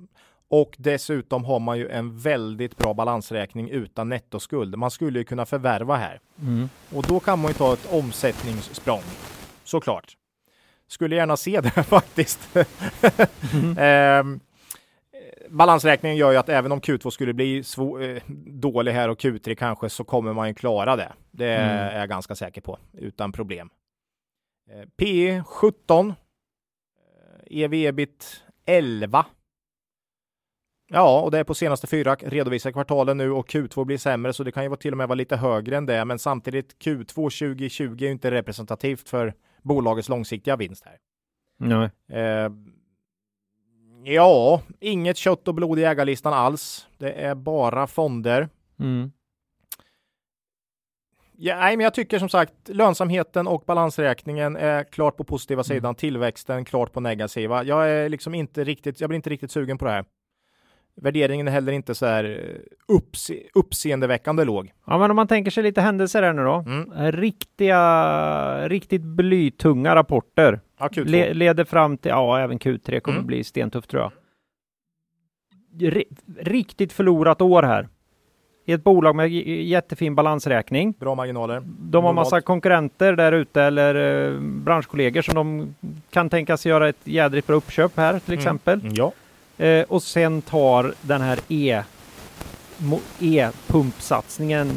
Och 0.48 0.74
dessutom 0.78 1.44
har 1.44 1.58
man 1.58 1.78
ju 1.78 1.88
en 1.88 2.18
väldigt 2.18 2.76
bra 2.76 2.94
balansräkning 2.94 3.70
utan 3.70 4.08
nettoskuld. 4.08 4.76
Man 4.76 4.90
skulle 4.90 5.18
ju 5.18 5.24
kunna 5.24 5.46
förvärva 5.46 5.96
här. 5.96 6.20
Mm. 6.42 6.68
Och 6.94 7.04
då 7.08 7.20
kan 7.20 7.38
man 7.38 7.50
ju 7.50 7.54
ta 7.54 7.72
ett 7.72 7.92
omsättningssprång. 7.92 9.02
Såklart. 9.64 10.16
Skulle 10.88 11.16
gärna 11.16 11.36
se 11.36 11.60
det 11.60 11.70
faktiskt. 11.82 12.56
Ehm, 13.78 14.40
balansräkningen 15.50 16.16
gör 16.16 16.30
ju 16.32 16.36
att 16.36 16.48
även 16.48 16.72
om 16.72 16.80
Q2 16.80 17.10
skulle 17.10 17.32
bli 17.34 17.62
svå- 17.62 18.00
eh, 18.16 18.22
dålig 18.46 18.92
här 18.92 19.08
och 19.08 19.18
Q3 19.20 19.54
kanske 19.54 19.88
så 19.88 20.04
kommer 20.04 20.32
man 20.32 20.48
ju 20.48 20.54
klara 20.54 20.96
det. 20.96 21.12
Det 21.30 21.54
Mm. 21.56 21.68
är 21.78 21.98
jag 21.98 22.08
ganska 22.08 22.34
säker 22.34 22.60
på 22.60 22.78
utan 22.92 23.32
problem. 23.32 23.70
Eh, 24.70 24.88
P 24.96 25.42
17. 25.46 26.08
Eh, 26.08 27.62
EV 27.62 27.74
ebit 27.74 28.42
11. 28.66 29.26
Ja, 30.88 31.20
och 31.20 31.30
det 31.30 31.38
är 31.38 31.44
på 31.44 31.54
senaste 31.54 31.86
fyra 31.86 32.14
redovisade 32.14 32.72
kvartalen 32.72 33.16
nu 33.16 33.30
och 33.30 33.48
Q2 33.48 33.84
blir 33.84 33.98
sämre 33.98 34.32
så 34.32 34.44
det 34.44 34.52
kan 34.52 34.62
ju 34.62 34.68
vara 34.68 34.78
till 34.78 34.92
och 34.92 34.98
med 34.98 35.08
vara 35.08 35.14
lite 35.16 35.36
högre 35.36 35.76
än 35.76 35.86
det. 35.86 36.04
Men 36.04 36.18
samtidigt 36.18 36.76
Q2 36.84 37.30
2020 37.30 37.96
är 38.02 38.06
ju 38.06 38.10
inte 38.12 38.30
representativt 38.30 39.08
för 39.08 39.34
bolagets 39.62 40.08
långsiktiga 40.08 40.56
vinst 40.56 40.84
här. 40.84 40.98
Nej. 41.58 41.90
Eh, 42.22 42.50
Ja, 44.08 44.62
inget 44.80 45.16
kött 45.16 45.48
och 45.48 45.54
blod 45.54 45.78
i 45.78 45.84
ägarlistan 45.84 46.32
alls. 46.32 46.86
Det 46.98 47.12
är 47.12 47.34
bara 47.34 47.86
fonder. 47.86 48.48
Mm. 48.80 49.10
Ja, 51.36 51.56
nej, 51.56 51.76
men 51.76 51.84
jag 51.84 51.94
tycker 51.94 52.18
som 52.18 52.28
sagt 52.28 52.52
lönsamheten 52.68 53.46
och 53.46 53.64
balansräkningen 53.66 54.56
är 54.56 54.84
klart 54.84 55.16
på 55.16 55.24
positiva 55.24 55.58
Mm. 55.60 55.64
sidan, 55.64 55.94
tillväxten 55.94 56.64
klart 56.64 56.92
på 56.92 57.00
negativa. 57.00 57.64
Jag 57.64 57.90
är 57.90 58.08
liksom 58.08 58.34
inte 58.34 58.64
riktigt, 58.64 59.00
jag 59.00 59.10
blir 59.10 59.16
inte 59.16 59.30
riktigt 59.30 59.50
sugen 59.50 59.78
på 59.78 59.84
det 59.84 59.90
här. 59.90 60.04
Värderingen 61.00 61.48
är 61.48 61.52
heller 61.52 61.72
inte 61.72 61.94
så 61.94 62.06
här 62.06 62.24
eh, 62.24 62.94
uppse, 62.96 63.34
uppseendeväckande 63.54 64.44
låg. 64.44 64.72
Ja, 64.86 64.98
men 64.98 65.10
om 65.10 65.16
man 65.16 65.28
tänker 65.28 65.50
sig 65.50 65.62
lite 65.62 65.80
händelser 65.80 66.22
här 66.22 66.32
nu 66.32 66.44
då. 66.44 66.54
Mm. 66.66 67.12
Riktiga, 67.12 68.68
riktigt 68.68 69.02
blytunga 69.02 69.94
rapporter. 69.94 70.60
Ja, 70.78 70.88
Q2. 70.88 71.04
Le, 71.04 71.34
leder 71.34 71.64
fram 71.64 71.98
till, 71.98 72.08
ja, 72.08 72.38
även 72.38 72.58
Q3 72.58 73.00
kommer 73.00 73.18
Mm. 73.18 73.26
bli 73.26 73.44
stentufft 73.44 73.90
tror 73.90 74.02
jag. 74.02 74.12
Ri, 75.92 76.04
riktigt 76.38 76.92
förlorat 76.92 77.40
år 77.40 77.62
här. 77.62 77.88
I 78.64 78.72
ett 78.72 78.84
bolag 78.84 79.16
med 79.16 79.30
jättefin 79.32 80.14
balansräkning. 80.14 80.94
Bra 80.98 81.14
marginaler. 81.14 81.62
De 81.80 82.04
har 82.04 82.12
massa 82.12 82.40
konkurrenter 82.40 83.12
där 83.12 83.32
ute 83.32 83.62
eller 83.62 83.94
eh, 84.34 84.40
branschkollegor 84.40 85.22
som 85.22 85.34
de 85.34 85.74
kan 86.10 86.30
tänkas 86.30 86.66
göra 86.66 86.88
ett 86.88 86.96
jädrigt 87.04 87.46
bra 87.46 87.56
uppköp 87.56 87.96
här 87.96 88.18
till 88.18 88.32
Mm. 88.34 88.38
exempel. 88.38 88.80
Ja. 88.92 89.12
Eh, 89.64 89.84
och 89.88 90.02
sen 90.02 90.42
tar 90.42 90.94
den 91.02 91.20
här 91.20 91.38
E 91.48 91.82
E-pumpsatsningen 93.20 94.70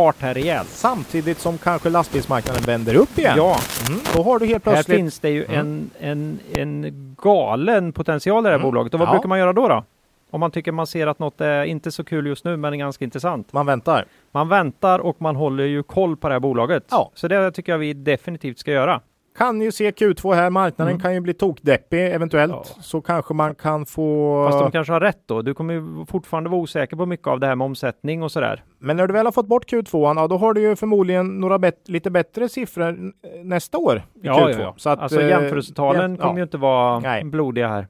fart 0.00 0.20
här 0.20 0.34
rejält. 0.34 0.68
Samtidigt 0.68 1.38
som 1.38 1.58
kanske 1.58 1.90
lastbilsmarknaden 1.90 2.62
vänder 2.62 2.94
upp 2.94 3.18
igen. 3.18 3.34
Ja, 3.36 3.56
Mm, 3.88 4.00
då 4.16 4.22
har 4.22 4.38
du 4.38 4.46
helt 4.46 4.66
här 4.66 4.72
plötsligt 4.72 4.96
finns 4.96 5.18
det 5.18 5.30
ju 5.30 5.44
Mm. 5.44 5.56
en, 5.60 5.90
en, 6.00 6.38
en 6.84 7.16
galen 7.22 7.92
potential 7.92 8.42
i 8.42 8.44
det 8.44 8.48
här 8.48 8.54
Mm. 8.54 8.64
bolaget. 8.70 8.94
Och 8.94 9.00
vad 9.00 9.08
Ja. 9.08 9.12
brukar 9.12 9.28
man 9.28 9.38
göra 9.38 9.52
då, 9.52 9.68
då? 9.68 9.84
Om 10.30 10.40
man 10.40 10.50
tycker 10.50 10.72
man 10.72 10.86
ser 10.86 11.06
att 11.06 11.18
något 11.18 11.40
är 11.40 11.64
inte 11.64 11.90
så 11.92 12.04
kul 12.04 12.26
just 12.26 12.44
nu, 12.44 12.56
men 12.56 12.72
är 12.72 12.76
ganska 12.78 13.04
intressant. 13.04 13.52
man 13.52 13.66
väntar. 13.66 14.04
Man 14.32 14.48
väntar 14.48 14.98
och 14.98 15.16
man 15.18 15.36
håller 15.36 15.64
ju 15.64 15.82
koll 15.82 16.16
på 16.16 16.28
det 16.28 16.34
här 16.34 16.40
bolaget. 16.40 16.84
Ja. 16.90 17.10
Så 17.14 17.28
det 17.28 17.52
tycker 17.52 17.72
jag 17.72 17.78
vi 17.78 17.92
definitivt 17.94 18.58
ska 18.58 18.70
göra. 18.72 19.00
Kan 19.38 19.60
ju 19.60 19.72
se 19.72 19.90
Q2 19.90 20.34
här. 20.34 20.50
Marknaden 20.50 20.92
Mm. 20.92 21.02
kan 21.02 21.14
ju 21.14 21.20
bli 21.20 21.34
tokdeppig 21.34 22.06
eventuellt. 22.14 22.52
Ja. 22.76 22.82
Så 22.82 23.00
kanske 23.00 23.34
man 23.34 23.54
kan 23.54 23.86
få... 23.86 24.46
Fast 24.50 24.58
de 24.64 24.70
kanske 24.70 24.92
har 24.92 25.00
rätt 25.00 25.22
då. 25.26 25.42
Du 25.42 25.54
kommer 25.54 25.74
ju 25.74 26.06
fortfarande 26.06 26.50
vara 26.50 26.60
osäker 26.60 26.96
på 26.96 27.06
mycket 27.06 27.26
av 27.26 27.40
det 27.40 27.46
här 27.46 27.54
med 27.56 27.64
omsättning 27.64 28.22
och 28.22 28.32
sådär. 28.32 28.64
Men 28.78 28.96
när 28.96 29.06
du 29.06 29.12
väl 29.12 29.26
har 29.26 29.32
fått 29.32 29.46
bort 29.46 29.72
Q2, 29.72 30.14
ja, 30.16 30.26
då 30.28 30.36
har 30.36 30.54
du 30.54 30.60
ju 30.60 30.76
förmodligen 30.76 31.40
några 31.40 31.58
bet- 31.58 31.88
lite 31.88 32.10
bättre 32.10 32.48
siffror 32.48 33.12
nästa 33.44 33.78
år 33.78 33.96
i 33.96 34.02
Ja, 34.22 34.48
Q2. 34.48 34.60
ja. 34.60 34.74
Så 34.76 34.90
att, 34.90 34.98
alltså 34.98 35.20
eh, 35.20 35.28
jämförelsetalen 35.28 36.10
jäm- 36.16 36.20
kommer 36.22 36.36
ju 36.36 36.42
inte 36.42 36.58
vara 36.58 36.98
Nej. 37.00 37.24
blodiga 37.24 37.68
här. 37.68 37.86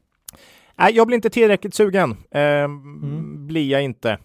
Nej, 0.79 0.93
jag 0.97 1.07
blir 1.07 1.15
inte 1.15 1.31
tillräckligt 1.31 1.75
sugen. 1.75 2.17
Eh, 2.31 2.41
Mm. 2.41 3.47
Blir 3.47 3.71
jag 3.71 3.83
inte. 3.83 4.19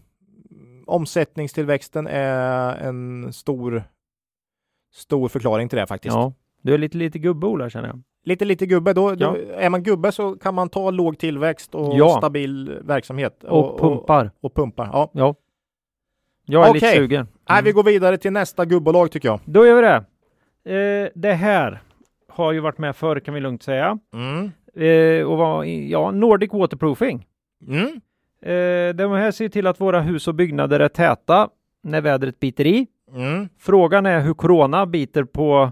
Omsättningstillväxten 0.85 2.07
är 2.07 2.75
en 2.75 3.33
stor, 3.33 3.83
stor 4.93 5.27
förklaring 5.27 5.69
till 5.69 5.77
det 5.79 5.87
faktiskt. 5.87 6.15
Ja. 6.15 6.33
Du 6.65 6.73
är 6.73 6.77
lite, 6.77 6.97
lite 6.97 7.19
gubbe 7.19 7.47
Ola 7.47 7.69
känner 7.69 7.87
jag. 7.87 8.01
Lite, 8.23 8.45
lite 8.45 8.65
gubbe. 8.65 8.93
Då, 8.93 9.15
då, 9.15 9.37
Ja. 9.49 9.55
Är 9.57 9.69
man 9.69 9.83
gubbe 9.83 10.11
så 10.11 10.35
kan 10.35 10.53
man 10.55 10.69
ta 10.69 10.91
låg 10.91 11.17
tillväxt 11.17 11.75
och 11.75 11.95
Ja. 11.97 12.09
stabil 12.17 12.79
verksamhet. 12.83 13.43
Och, 13.43 13.79
pumpar. 13.79 14.31
Och, 14.39 14.45
och 14.45 14.55
pumpar. 14.55 14.89
Ja. 14.93 15.09
Ja. 15.13 15.35
Jag 16.45 16.67
är 16.69 16.73
lite 16.73 16.85
Okej. 16.85 16.97
sugen. 16.97 17.27
Nej, 17.49 17.57
Mm. 17.59 17.65
vi 17.65 17.71
går 17.71 17.83
vidare 17.83 18.17
till 18.17 18.31
nästa 18.33 18.65
gubbolag 18.65 19.11
tycker 19.11 19.29
jag. 19.29 19.39
Då 19.45 19.65
gör 19.65 19.75
vi 19.75 19.81
det. 19.81 20.05
Eh, 20.77 21.09
det 21.15 21.33
här 21.33 21.81
har 22.29 22.51
ju 22.51 22.59
varit 22.59 22.77
med 22.77 22.95
förr 22.95 23.19
kan 23.19 23.33
vi 23.33 23.39
lugnt 23.39 23.63
säga. 23.63 23.99
Mm. 24.13 24.51
Eh, 24.75 25.25
och 25.27 25.37
var, 25.37 25.63
ja, 25.63 26.11
Nordic 26.11 26.53
Waterproofing. 26.53 27.27
Mm. 27.67 27.87
Eh, 28.41 28.95
de 28.95 29.11
här 29.11 29.31
ser 29.31 29.49
till 29.49 29.67
att 29.67 29.81
våra 29.81 30.01
hus 30.01 30.27
och 30.27 30.35
byggnader 30.35 30.79
är 30.79 30.87
täta 30.87 31.49
när 31.83 32.01
vädret 32.01 32.39
biter 32.39 32.65
i. 32.67 32.87
Mm. 33.15 33.49
Frågan 33.59 34.05
är 34.05 34.19
hur 34.21 34.33
corona 34.33 34.85
biter 34.85 35.23
på 35.23 35.71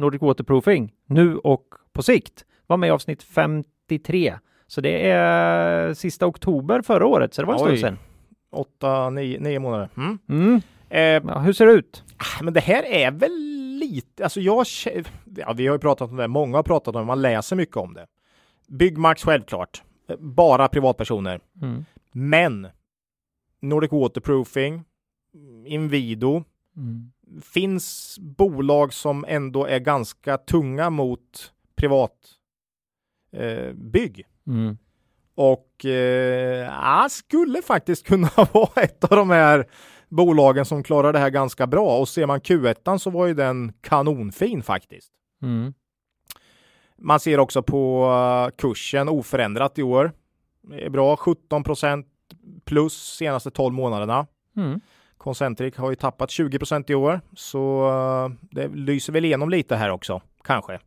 Nordic 0.00 0.22
Waterproofing 0.22 0.92
nu 1.06 1.36
och 1.36 1.64
på 1.92 2.02
sikt. 2.02 2.44
Var 2.66 2.76
med 2.76 2.86
i 2.88 2.90
avsnitt 2.90 3.22
53. 3.22 4.34
Så 4.66 4.80
det 4.80 5.10
är 5.10 5.94
sista 5.94 6.26
oktober 6.26 6.82
förra 6.82 7.06
året, 7.06 7.34
så 7.34 7.42
det 7.42 7.46
var 7.46 7.54
en 7.54 7.60
Oj. 7.60 7.66
stund 7.66 7.78
sedan. 7.78 7.98
Åtta, 8.50 9.10
nio, 9.10 9.40
nio 9.40 9.58
månader. 9.58 9.88
Mm. 9.96 10.18
Mm. 10.28 10.60
Eh, 10.88 11.32
Ja, 11.32 11.38
hur 11.38 11.52
ser 11.52 11.66
det 11.66 11.72
ut? 11.72 12.04
men 12.42 12.54
det 12.54 12.60
här 12.60 12.82
är 12.82 13.10
väl 13.10 13.32
lite, 13.78 14.22
alltså 14.24 14.40
jag, 14.40 14.66
ja, 15.36 15.52
vi 15.52 15.66
har 15.66 15.74
ju 15.74 15.78
pratat 15.78 16.10
om 16.10 16.16
det, 16.16 16.28
många 16.28 16.56
har 16.58 16.62
pratat 16.62 16.94
om 16.94 17.00
det, 17.02 17.06
man 17.06 17.22
läser 17.22 17.56
mycket 17.56 17.76
om 17.76 17.94
det. 17.94 18.06
Byggmax 18.68 19.22
självklart, 19.24 19.82
Eh, 20.08 20.16
bara 20.18 20.68
privatpersoner. 20.68 21.40
Mm. 21.62 21.84
Men 22.12 22.66
Nordic 23.60 23.92
Waterproofing, 23.92 24.84
Inwido, 25.66 26.44
Mm. 26.76 27.12
Finns 27.42 28.16
bolag 28.18 28.92
som 28.92 29.24
ändå 29.28 29.66
är 29.66 29.78
ganska 29.78 30.38
tunga 30.38 30.90
mot 30.90 31.52
privat 31.76 32.14
eh, 33.32 33.72
bygg. 33.72 34.26
Mm. 34.46 34.78
Och 35.34 35.84
eh, 35.84 37.06
skulle 37.08 37.62
faktiskt 37.62 38.06
kunna 38.06 38.30
vara 38.52 38.82
ett 38.82 39.04
av 39.04 39.16
de 39.16 39.30
här 39.30 39.66
bolagen 40.08 40.64
som 40.64 40.82
klarar 40.82 41.12
det 41.12 41.18
här 41.18 41.30
ganska 41.30 41.66
bra. 41.66 41.98
Och 41.98 42.08
ser 42.08 42.26
man 42.26 42.40
Q1 42.40 42.98
så 42.98 43.10
var 43.10 43.26
ju 43.26 43.34
den 43.34 43.72
kanonfin 43.80 44.62
faktiskt. 44.62 45.12
Mm. 45.42 45.74
Man 46.98 47.20
ser 47.20 47.40
också 47.40 47.62
på 47.62 48.04
eh, 48.04 48.56
kursen 48.56 49.08
oförändrat 49.08 49.78
i 49.78 49.82
år. 49.82 50.12
Det 50.62 50.84
är 50.84 50.90
bra 50.90 51.16
17% 51.16 52.04
plus 52.64 53.16
senaste 53.16 53.50
12 53.50 53.74
månaderna. 53.74 54.26
Mm. 54.56 54.80
Concentric 55.20 55.76
har 55.76 55.90
ju 55.90 55.96
tappat 55.96 56.30
20% 56.30 56.90
i 56.90 56.94
år, 56.94 57.20
så 57.36 57.88
eh, 57.88 58.36
det 58.50 58.68
lyser 58.68 59.12
väl 59.12 59.24
igenom 59.24 59.50
lite 59.50 59.76
här 59.76 59.90
också, 59.90 60.20
kanske. 60.44 60.78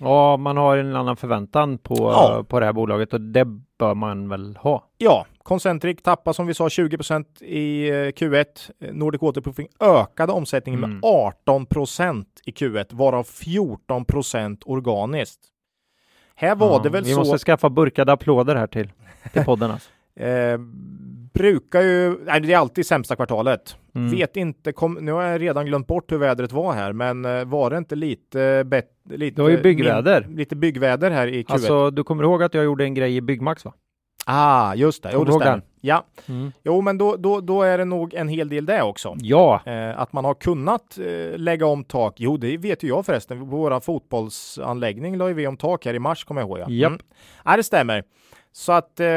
Ja, 0.00 0.36
man 0.36 0.56
har 0.56 0.76
en 0.76 0.96
annan 0.96 1.16
förväntan 1.16 1.78
på, 1.78 1.94
Ja. 1.96 2.44
på 2.48 2.60
det 2.60 2.66
här 2.66 2.72
bolaget 2.72 3.12
och 3.14 3.20
det 3.20 3.44
bör 3.78 3.94
man 3.94 4.28
väl 4.28 4.56
ha. 4.56 4.84
Ja, 4.98 5.26
Concentric 5.42 6.02
tappar 6.02 6.32
som 6.32 6.46
vi 6.46 6.54
sa 6.54 6.68
20% 6.68 7.42
i 7.42 7.88
eh, 7.88 7.92
Q1. 7.92 8.44
Eh, 8.80 8.92
Nordic 8.94 9.22
Waterproofing 9.22 9.68
ökade 9.80 10.32
omsättningen 10.32 10.84
Mm. 10.84 10.90
med 10.90 11.02
18% 11.02 12.24
i 12.44 12.50
Q1, 12.50 12.86
varav 12.94 13.26
14% 13.26 14.62
organiskt. 14.66 15.40
Här 16.34 16.54
var 16.54 16.72
Ja, 16.72 16.80
det 16.82 16.88
väl 16.90 17.04
vi 17.04 17.12
så. 17.12 17.18
måste 17.18 17.38
skaffa 17.38 17.70
burkade 17.70 18.12
applåder 18.12 18.56
här 18.56 18.66
till, 18.66 18.92
till 19.32 19.44
podden. 19.44 19.70
Alltså. 19.70 19.90
Eh, 20.20 20.58
brukar 21.38 21.80
ju, 21.80 22.18
nej, 22.24 22.40
det 22.40 22.52
är 22.52 22.58
alltid 22.58 22.86
sämsta 22.86 23.16
kvartalet. 23.16 23.76
Mm. 23.94 24.10
Vet 24.10 24.36
inte, 24.36 24.72
kom, 24.72 24.94
nu 25.00 25.12
har 25.12 25.22
jag 25.22 25.40
redan 25.40 25.66
glömt 25.66 25.86
bort 25.86 26.12
hur 26.12 26.18
vädret 26.18 26.52
var 26.52 26.72
här, 26.72 26.92
men 26.92 27.24
eh, 27.24 27.44
var 27.44 27.70
det 27.70 27.78
inte 27.78 27.96
lite 27.96 28.64
bättre? 28.66 29.16
Lite, 29.16 29.36
Det 29.36 29.42
var 29.42 29.48
ju 29.50 29.62
byggväder. 29.62 30.24
min- 30.28 30.36
lite 30.36 30.56
byggväder 30.56 31.10
här 31.10 31.26
i 31.26 31.42
Q1. 31.42 31.52
Alltså, 31.52 31.90
du 31.90 32.04
kommer 32.04 32.22
ihåg 32.24 32.42
att 32.42 32.54
jag 32.54 32.64
gjorde 32.64 32.84
en 32.84 32.94
grej 32.94 33.16
i 33.16 33.20
Byggmax 33.20 33.64
va? 33.64 33.72
ah, 34.30 34.74
just 34.74 35.02
det. 35.02 35.10
Jo, 35.12 35.24
det 35.24 35.32
stämmer. 35.32 35.62
Ja, 35.80 36.04
Mm. 36.28 36.52
jo, 36.64 36.80
men 36.80 36.98
då, 36.98 37.16
då, 37.16 37.40
då 37.40 37.62
är 37.62 37.78
det 37.78 37.84
nog 37.84 38.14
en 38.14 38.28
hel 38.28 38.48
del 38.48 38.66
det 38.66 38.82
också. 38.82 39.16
Ja, 39.20 39.60
Eh, 39.66 40.00
att 40.00 40.12
man 40.12 40.24
har 40.24 40.34
kunnat 40.34 40.98
eh, 40.98 41.38
lägga 41.38 41.66
om 41.66 41.84
tak. 41.84 42.14
Jo, 42.16 42.36
det 42.36 42.56
vet 42.56 42.82
ju 42.82 42.88
jag 42.88 43.06
förresten. 43.06 43.38
På 43.38 43.44
våra 43.44 43.80
fotbollsanläggning 43.80 45.16
la 45.16 45.24
vi 45.26 45.46
om 45.46 45.56
tak 45.56 45.84
här 45.86 45.94
i 45.94 45.98
mars, 45.98 46.24
kommer 46.24 46.40
jag 46.40 46.48
ihåg. 46.48 46.70
Ja, 46.70 46.86
mm. 46.86 46.98
ja 47.44 47.56
det 47.56 47.62
stämmer. 47.62 48.02
Så 48.58 48.72
att 48.72 49.00
eh, 49.00 49.08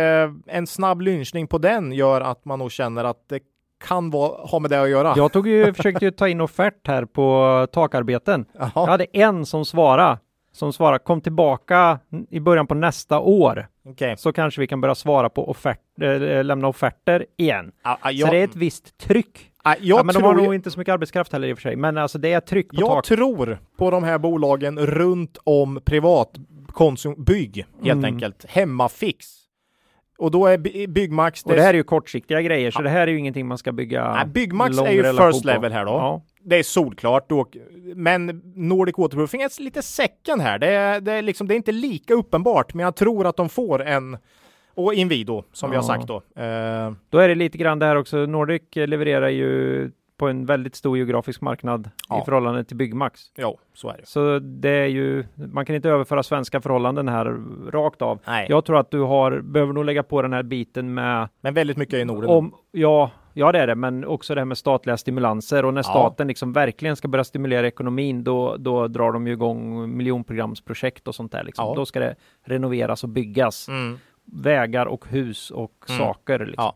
en 0.47 0.67
snabb 0.67 1.01
lynchning 1.01 1.47
på 1.47 1.57
den 1.57 1.91
gör 1.91 2.21
att 2.21 2.45
man 2.45 2.59
nog 2.59 2.71
känner 2.71 3.03
att 3.03 3.29
det 3.29 3.39
kan 3.87 4.09
vara, 4.09 4.47
ha 4.47 4.59
med 4.59 4.71
det 4.71 4.81
att 4.81 4.89
göra. 4.89 5.13
jag 5.17 5.31
tog 5.31 5.47
ju, 5.47 5.73
försökte 5.73 6.05
ju 6.05 6.11
ta 6.11 6.27
in 6.27 6.41
offert 6.41 6.87
här 6.87 7.05
på 7.05 7.67
takarbeten. 7.71 8.45
Jag 8.53 8.71
Jaha, 8.75 8.89
hade 8.89 9.05
en 9.13 9.45
som 9.45 9.65
svarade, 9.65 10.17
som 10.51 10.73
svarade 10.73 10.99
kom 10.99 11.21
tillbaka 11.21 11.99
i 12.29 12.39
början 12.39 12.67
på 12.67 12.73
nästa 12.73 13.19
år 13.19 13.67
okej. 13.85 14.17
så 14.17 14.33
kanske 14.33 14.61
vi 14.61 14.67
kan 14.67 14.81
börja 14.81 14.95
svara 14.95 15.29
på 15.29 15.49
offert, 15.49 15.79
äh, 16.01 16.43
lämna 16.43 16.67
offerter 16.67 17.25
igen. 17.37 17.71
Ah, 17.81 17.97
ah, 18.01 18.09
Så 18.09 18.15
jag, 18.15 18.31
det 18.31 18.37
är 18.37 18.43
ett 18.43 18.55
visst 18.55 18.97
tryck. 18.97 19.51
jag, 19.63 19.77
ja, 19.79 20.03
men 20.03 20.13
tror, 20.13 20.21
de 20.21 20.27
har 20.27 20.43
nog 20.43 20.55
inte 20.55 20.71
så 20.71 20.79
mycket 20.79 20.93
arbetskraft 20.93 21.33
heller 21.33 21.47
i 21.47 21.53
och 21.53 21.57
för 21.57 21.61
sig. 21.61 21.75
Men 21.75 21.97
alltså 21.97 22.17
det 22.17 22.33
är 22.33 22.39
tryck 22.39 22.69
på 22.69 22.75
jag 22.79 22.89
tak. 22.89 23.05
tror 23.05 23.59
på 23.77 23.91
de 23.91 24.03
här 24.03 24.17
bolagen 24.17 24.79
runt 24.79 25.37
om 25.43 25.81
privat 25.85 26.31
konsum, 26.71 27.23
bygg, 27.23 27.65
helt 27.83 27.97
Mm. 27.97 28.05
enkelt. 28.05 28.45
Hemmafix. 28.49 29.27
Och 30.17 30.31
då 30.31 30.45
är 30.45 30.57
By- 30.57 30.87
Byggmax... 30.87 31.43
Och 31.43 31.51
det 31.53 31.61
här 31.61 31.69
är 31.69 31.77
ju 31.77 31.83
kortsiktiga 31.83 32.41
grejer, 32.41 32.71
så 32.71 32.81
det 32.81 32.89
här 32.89 33.01
är 33.07 33.11
ju 33.11 33.17
ingenting 33.19 33.47
man 33.47 33.57
ska 33.57 33.71
bygga 33.71 34.13
Nej, 34.13 34.25
Byggmax 34.25 34.77
är 34.77 34.91
ju 34.91 35.03
first 35.03 35.45
level 35.45 35.71
här 35.71 35.85
då. 35.85 35.91
Ja. 35.91 36.21
Det 36.43 36.55
är 36.55 36.63
solklart. 36.63 37.29
Då, 37.29 37.47
men 37.95 38.41
Nordic 38.55 38.97
Waterproofing 38.97 39.41
är 39.41 39.61
lite 39.61 39.81
second 39.81 40.41
här. 40.41 40.59
Det 40.59 40.67
är, 40.67 41.01
det, 41.01 41.11
är 41.11 41.21
liksom, 41.21 41.47
det 41.47 41.53
är 41.53 41.55
inte 41.55 41.71
lika 41.71 42.13
uppenbart, 42.13 42.73
men 42.73 42.83
jag 42.83 42.95
tror 42.95 43.27
att 43.27 43.37
de 43.37 43.49
får 43.49 43.81
en... 43.85 44.17
Och 44.73 44.93
Inwido, 44.93 45.43
som 45.53 45.69
vi 45.69 45.75
har 45.75 45.83
Ja. 45.83 45.87
sagt 45.87 46.07
då. 46.07 46.15
Eh, 46.41 46.91
Då 47.09 47.17
är 47.17 47.27
det 47.27 47.35
lite 47.35 47.57
grann 47.57 47.79
det 47.79 47.85
här 47.85 47.95
också. 47.95 48.17
Nordic 48.17 48.61
levererar 48.75 49.29
ju 49.29 49.91
på 50.21 50.27
en 50.29 50.45
väldigt 50.45 50.75
stor 50.75 50.97
geografisk 50.97 51.41
marknad 51.41 51.89
Ja. 52.09 52.21
i 52.21 52.25
förhållande 52.25 52.63
till 52.63 52.77
Byggmax. 52.77 53.21
Jo, 53.37 53.59
så 53.73 53.89
är 53.89 53.97
det. 53.97 54.05
Så 54.07 54.39
det 54.39 54.69
är 54.69 54.85
ju, 54.87 55.25
man 55.35 55.65
kan 55.65 55.75
inte 55.75 55.89
överföra 55.89 56.23
svenska 56.23 56.61
förhållanden 56.61 57.07
här 57.07 57.25
rakt 57.71 58.01
av. 58.01 58.19
Nej, 58.27 58.45
Jag 58.49 58.65
tror 58.65 58.77
att 58.79 58.91
du 58.91 58.99
har, 58.99 59.39
behöver 59.41 59.73
nog 59.73 59.85
lägga 59.85 60.03
på 60.03 60.21
den 60.21 60.33
här 60.33 60.43
biten 60.43 60.93
med 60.93 61.29
men 61.41 61.53
väldigt 61.53 61.77
mycket 61.77 61.93
i 61.99 62.05
Norden. 62.05 62.29
om, 62.29 62.53
ja, 62.71 63.11
ja 63.33 63.51
det 63.51 63.59
är 63.59 63.67
det, 63.67 63.75
men 63.75 64.05
också 64.05 64.35
det 64.35 64.41
här 64.41 64.45
med 64.45 64.57
statliga 64.57 64.97
stimulanser 64.97 65.65
och 65.65 65.73
när 65.73 65.79
Ja. 65.79 65.83
staten 65.83 66.27
liksom 66.27 66.53
verkligen 66.53 66.95
ska 66.95 67.07
börja 67.07 67.23
stimulera 67.23 67.67
ekonomin, 67.67 68.23
då, 68.23 68.55
då 68.57 68.87
drar 68.87 69.11
de 69.11 69.27
ju 69.27 69.33
igång 69.33 69.97
miljonprogramsprprojekt 69.97 71.07
och 71.07 71.15
sånt 71.15 71.31
där. 71.31 71.43
Liksom. 71.43 71.65
Ja. 71.65 71.73
Då 71.75 71.85
ska 71.85 71.99
det 71.99 72.15
renoveras 72.45 73.03
och 73.03 73.09
byggas 73.09 73.67
Mm. 73.69 73.97
vägar 74.25 74.85
och 74.85 75.05
hus 75.09 75.51
och 75.51 75.85
Mm. 75.89 75.99
saker. 75.99 76.39
Liksom. 76.39 76.63
Ja. 76.63 76.75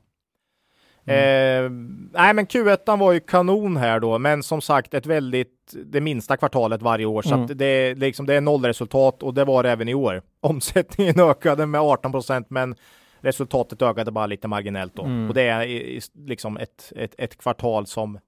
Eh, 1.08 1.70
nej, 2.14 2.34
men 2.34 2.46
Q1 2.46 2.98
var 2.98 3.12
ju 3.12 3.20
kanon 3.20 3.78
här 3.78 4.00
då, 4.00 4.20
men 4.20 4.44
som 4.44 4.62
sagt 4.62 4.94
ett 4.94 5.06
väldigt 5.06 5.52
det 5.86 6.02
minsta 6.02 6.38
kvartalet 6.38 6.82
varje 6.82 7.06
år, 7.06 7.22
så 7.22 7.30
Mm. 7.34 7.42
att 7.42 7.48
det, 7.48 7.56
det, 7.56 7.96
liksom, 7.96 8.26
det 8.26 8.34
är 8.36 8.42
nollresultat 8.42 9.24
och 9.24 9.34
det 9.34 9.44
var 9.46 9.64
det 9.64 9.72
även 9.72 9.90
i 9.90 9.94
år. 9.94 10.22
Omsättningen 10.40 11.20
ökade 11.20 11.66
med 11.66 11.82
18 11.82 12.12
procent, 12.12 12.50
men 12.50 12.76
resultatet 13.20 13.82
ökade 13.82 14.12
bara 14.12 14.26
lite 14.26 14.48
marginellt 14.48 14.96
då. 14.96 15.04
Mm. 15.04 15.28
Och 15.30 15.34
det 15.34 15.42
är 15.42 16.00
liksom 16.28 16.58
ett, 16.58 16.94
ett, 16.96 17.16
ett 17.18 17.38
kvartal 17.38 17.88
som 17.88 18.20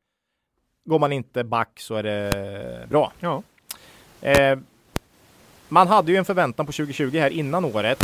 går 0.85 0.99
man 0.99 1.11
inte 1.11 1.43
back 1.43 1.79
så 1.79 1.95
är 1.95 2.03
det 2.03 2.87
bra. 2.89 3.11
Ja. 3.19 3.43
Eh, 4.21 4.59
man 5.69 5.87
hade 5.87 6.11
ju 6.11 6.17
en 6.17 6.25
förväntan 6.25 6.65
på 6.65 6.71
2020 6.71 7.17
här 7.17 7.29
innan 7.29 7.65
året, 7.65 8.03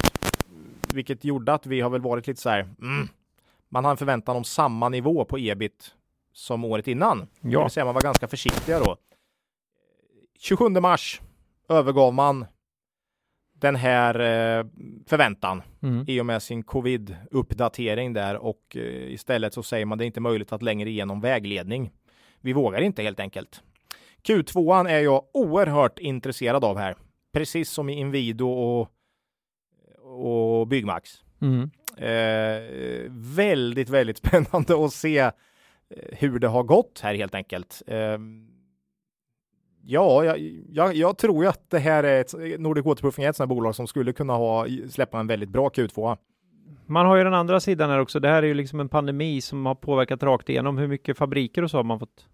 vilket 0.94 1.24
gjorde 1.26 1.54
att 1.54 1.66
vi 1.66 1.82
har 1.82 1.90
väl 1.90 2.02
varit 2.02 2.28
lite 2.28 2.42
så 2.42 2.50
här. 2.50 2.60
Mm, 2.82 3.08
man 3.74 3.84
har 3.86 3.92
en 3.92 3.98
förväntan 3.98 4.36
om 4.36 4.44
samma 4.44 4.90
nivå 4.90 5.26
på 5.26 5.38
ebit 5.40 5.96
som 6.34 6.64
året 6.66 6.88
innan. 6.88 7.20
Det 7.20 7.50
Ja. 7.50 7.62
vill 7.64 7.72
säga 7.72 7.86
man 7.86 7.94
var 7.94 8.02
ganska 8.02 8.28
försiktiga 8.28 8.80
då. 8.80 8.98
27 10.40 10.70
mars 10.70 11.22
övergav 11.70 12.14
man 12.14 12.46
den 13.54 13.76
här 13.76 14.16
eh, 14.20 14.66
förväntan 15.08 15.62
Mm. 15.82 16.06
i 16.08 16.22
och 16.22 16.26
med 16.26 16.44
sin 16.44 16.64
covid-uppdatering 16.64 18.14
där 18.14 18.38
och 18.38 18.62
eh, 18.76 19.14
istället 19.14 19.54
så 19.54 19.64
säger 19.64 19.86
man 19.86 19.98
det 19.98 20.04
är 20.04 20.08
inte 20.08 20.20
möjligt 20.20 20.52
att 20.54 20.62
längre 20.62 20.92
ge 20.92 21.06
någon 21.06 21.22
vägledning. 21.22 21.92
Vi 22.42 22.54
vågar 22.54 22.82
inte 22.82 23.04
helt 23.04 23.20
enkelt. 23.20 23.62
Q2 24.24 24.88
är 24.90 25.00
jag 25.00 25.24
oerhört 25.34 26.00
intresserad 26.00 26.64
av 26.66 26.78
här, 26.78 26.96
precis 27.34 27.70
som 27.70 27.90
i 27.90 27.94
Inwido 27.94 28.48
och, 28.50 28.90
och 30.02 30.68
Byggmax. 30.68 31.24
Mm. 31.42 31.70
Eh, 31.98 32.62
väldigt, 33.10 33.90
väldigt 33.90 34.18
spännande 34.26 34.86
att 34.86 34.94
se 34.94 35.20
eh, 35.20 35.32
hur 36.12 36.40
det 36.40 36.48
har 36.48 36.64
gått 36.64 37.00
här 37.04 37.16
helt 37.16 37.36
enkelt. 37.36 37.82
Eh, 37.88 38.18
ja, 39.82 40.26
jag, 40.26 40.40
jag, 40.70 40.96
jag 40.96 41.18
tror 41.18 41.44
ju 41.44 41.50
att 41.50 41.70
det 41.70 41.80
här 41.80 42.04
är 42.04 42.22
ett 42.22 42.60
Nordic 42.60 42.86
Waterproofing 42.86 43.26
är 43.26 43.30
ett 43.30 43.36
sådant 43.36 43.50
här 43.50 43.56
bolag 43.56 43.76
som 43.76 43.88
skulle 43.88 44.14
kunna 44.14 44.34
ha 44.34 44.68
släppa 44.90 45.20
en 45.20 45.28
väldigt 45.28 45.50
bra 45.50 45.70
Q2. 45.70 46.18
Man 46.86 47.06
har 47.06 47.16
ju 47.16 47.24
den 47.24 47.34
andra 47.34 47.60
sidan 47.60 47.90
här 47.90 48.00
också. 48.00 48.20
Det 48.20 48.30
här 48.30 48.44
är 48.44 48.48
ju 48.48 48.54
liksom 48.54 48.80
en 48.80 48.90
pandemi 48.90 49.42
som 49.42 49.66
har 49.66 49.76
påverkat 49.76 50.24
rakt 50.24 50.50
igenom. 50.50 50.78
Hur 50.78 50.88
mycket 50.88 51.18
fabriker 51.18 51.64
och 51.64 51.72
så 51.72 51.78
har 51.78 51.84
man 51.84 52.00
fått? 52.00 52.28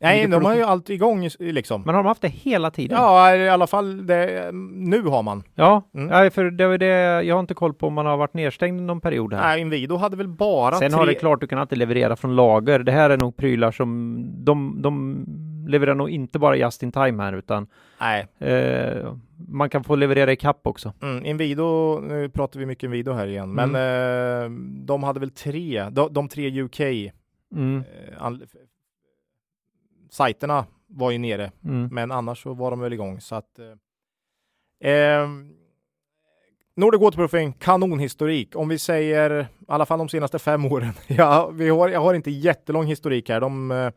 Nej, 0.00 0.26
de 0.28 0.44
har 0.44 0.54
ju 0.54 0.62
allt 0.62 0.90
igång 0.90 1.28
liksom. 1.38 1.82
Men 1.86 1.94
har 1.94 2.02
de 2.02 2.08
haft 2.08 2.22
det 2.22 2.28
hela 2.28 2.70
tiden? 2.70 2.98
Ja, 2.98 3.34
i 3.36 3.48
alla 3.48 3.66
fall 3.66 4.06
det, 4.06 4.50
nu 4.72 5.02
har 5.02 5.22
man. 5.22 5.42
Ja, 5.54 5.82
Mm. 5.94 6.08
ja, 6.24 6.30
för 6.30 6.44
det 6.50 6.66
var 6.68 6.78
det. 6.78 7.22
Jag 7.22 7.34
har 7.34 7.40
inte 7.40 7.54
koll 7.54 7.74
på 7.74 7.86
om 7.86 7.94
man 7.94 8.06
har 8.06 8.16
varit 8.16 8.34
nedstängd 8.34 8.82
någon 8.82 9.00
period 9.00 9.34
här. 9.34 9.40
Nej, 9.42 9.60
Inwido 9.60 9.96
hade 9.96 10.16
väl 10.16 10.28
bara 10.28 10.74
Sen 10.74 10.90
tre... 10.90 10.98
har 10.98 11.06
det 11.06 11.14
klart, 11.14 11.40
du 11.40 11.46
kan 11.46 11.58
alltid 11.58 11.78
leverera 11.78 12.16
från 12.16 12.36
lager. 12.36 12.78
Det 12.78 12.92
här 12.92 13.10
är 13.10 13.16
nog 13.16 13.36
prylar 13.36 13.70
som 13.70 14.16
de, 14.44 14.82
de 14.82 15.24
levererar 15.68 15.94
nog 15.94 16.10
inte 16.10 16.38
bara 16.38 16.56
just 16.56 16.82
in 16.82 16.92
time 16.92 17.22
här, 17.22 17.32
utan 17.32 17.66
Nej, 18.00 18.26
eh, 18.38 19.14
man 19.48 19.70
kan 19.70 19.84
få 19.84 19.96
leverera 19.96 20.32
i 20.32 20.36
kapp 20.36 20.60
också. 20.66 20.92
mm, 21.02 21.24
Inwido, 21.26 22.00
nu 22.00 22.28
pratar 22.28 22.60
vi 22.60 22.66
mycket 22.66 22.84
Inwido 22.84 23.12
här 23.12 23.26
igen, 23.26 23.52
men 23.52 23.74
eh, 23.74 24.50
de 24.86 25.02
hade 25.02 25.20
väl 25.20 25.30
tre, 25.30 25.86
de, 25.90 26.12
de 26.12 26.28
tre 26.28 26.62
UK 26.62 26.80
Mm, 27.54 27.76
eh, 27.78 28.24
sajterna 30.10 30.66
var 30.86 31.10
ju 31.10 31.18
nere, 31.18 31.50
mm. 31.64 31.88
men 31.92 32.12
annars 32.12 32.42
så 32.42 32.54
var 32.54 32.70
de 32.70 32.80
väl 32.80 32.92
igång 32.92 33.20
så 33.20 33.34
att 33.34 33.58
eh, 34.80 34.92
eh, 34.92 35.28
Nordic 36.76 37.00
Waterproofing, 37.00 37.52
kanonhistorik. 37.52 38.56
Om 38.56 38.68
vi 38.68 38.78
säger 38.78 39.40
i 39.40 39.46
alla 39.68 39.86
fall 39.86 39.98
de 39.98 40.08
senaste 40.08 40.38
fem 40.38 40.64
åren. 40.64 40.92
Ja, 41.06 41.50
vi 41.52 41.68
har, 41.68 41.88
jag 41.88 42.00
har 42.00 42.14
inte 42.14 42.30
jättelång 42.30 42.86
historik 42.86 43.28
här. 43.28 43.40
De 43.40 43.70
eh, 43.70 43.90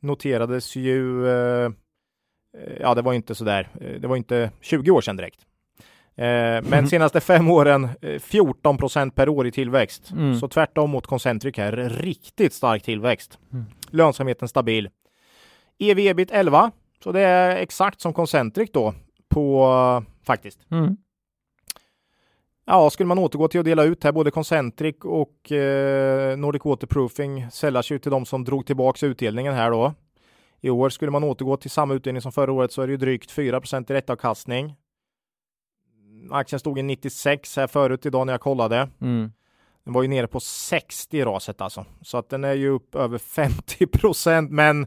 noterades 0.00 0.76
ju, 0.76 1.28
eh, 1.28 1.64
eh, 1.64 2.76
ja 2.80 2.94
det 2.94 3.02
var 3.02 3.12
inte 3.12 3.34
sådär, 3.34 3.68
eh, 3.80 4.00
det 4.00 4.08
var 4.08 4.16
inte 4.16 4.50
20 4.60 4.90
år 4.90 5.00
sedan 5.00 5.16
direkt. 5.16 5.40
Eh, 6.16 6.24
men 6.24 6.62
Mhm. 6.70 6.86
senaste 6.86 7.20
fem 7.20 7.50
åren 7.50 7.88
eh, 8.02 8.18
14 8.18 8.78
procent 8.78 9.14
per 9.14 9.28
år 9.28 9.46
i 9.46 9.52
tillväxt. 9.52 10.10
Mm. 10.12 10.34
Så 10.34 10.48
tvärtom 10.48 10.90
mot 10.90 11.06
Concentric 11.06 11.56
här, 11.56 11.72
riktigt 11.88 12.52
stark 12.52 12.82
tillväxt. 12.82 13.38
Mm. 13.52 13.64
Lönsamheten 13.90 14.48
stabil. 14.48 14.88
EV 15.78 15.98
ebit 15.98 16.30
11, 16.30 16.70
så 17.04 17.12
det 17.12 17.20
är 17.20 17.56
exakt 17.56 18.00
som 18.00 18.12
Concentric 18.12 18.70
då 18.72 18.94
på 19.28 20.04
faktiskt. 20.22 20.58
Mm. 20.70 20.96
Ja, 22.66 22.90
skulle 22.90 23.06
man 23.06 23.18
återgå 23.18 23.48
till 23.48 23.60
att 23.60 23.66
dela 23.66 23.84
ut 23.84 24.04
här, 24.04 24.12
både 24.12 24.30
Concentric 24.30 24.96
och 25.02 25.52
eh, 25.52 26.36
Nordic 26.36 26.64
Waterproofing 26.64 27.50
sällar 27.50 27.82
sig 27.82 27.98
till 27.98 28.10
de 28.10 28.26
som 28.26 28.44
drog 28.44 28.66
tillbaks 28.66 29.02
utdelningen 29.02 29.54
här 29.54 29.70
då. 29.70 29.94
I 30.60 30.70
år 30.70 30.88
skulle 30.88 31.10
man 31.10 31.24
återgå 31.24 31.56
till 31.56 31.70
samma 31.70 31.94
utdelning 31.94 32.22
som 32.22 32.32
förra 32.32 32.52
året 32.52 32.72
så 32.72 32.82
är 32.82 32.86
det 32.86 32.90
ju 32.90 32.96
drygt 32.96 33.30
4% 33.30 33.86
direktavkastning. 33.86 34.74
Aktien 36.30 36.60
stod 36.60 36.78
i 36.78 36.82
96 36.82 37.56
här 37.56 37.66
förut 37.66 38.06
idag 38.06 38.26
när 38.26 38.32
jag 38.32 38.40
kollade. 38.40 38.88
Mm. 39.00 39.32
Den 39.84 39.94
var 39.94 40.02
ju 40.02 40.08
nere 40.08 40.26
på 40.26 40.40
60 40.40 41.18
i 41.18 41.24
raset 41.24 41.60
alltså. 41.60 41.84
Så 42.02 42.18
att 42.18 42.28
den 42.28 42.44
är 42.44 42.54
ju 42.54 42.68
upp 42.68 42.94
över 42.94 43.18
50 43.18 44.50
men 44.50 44.86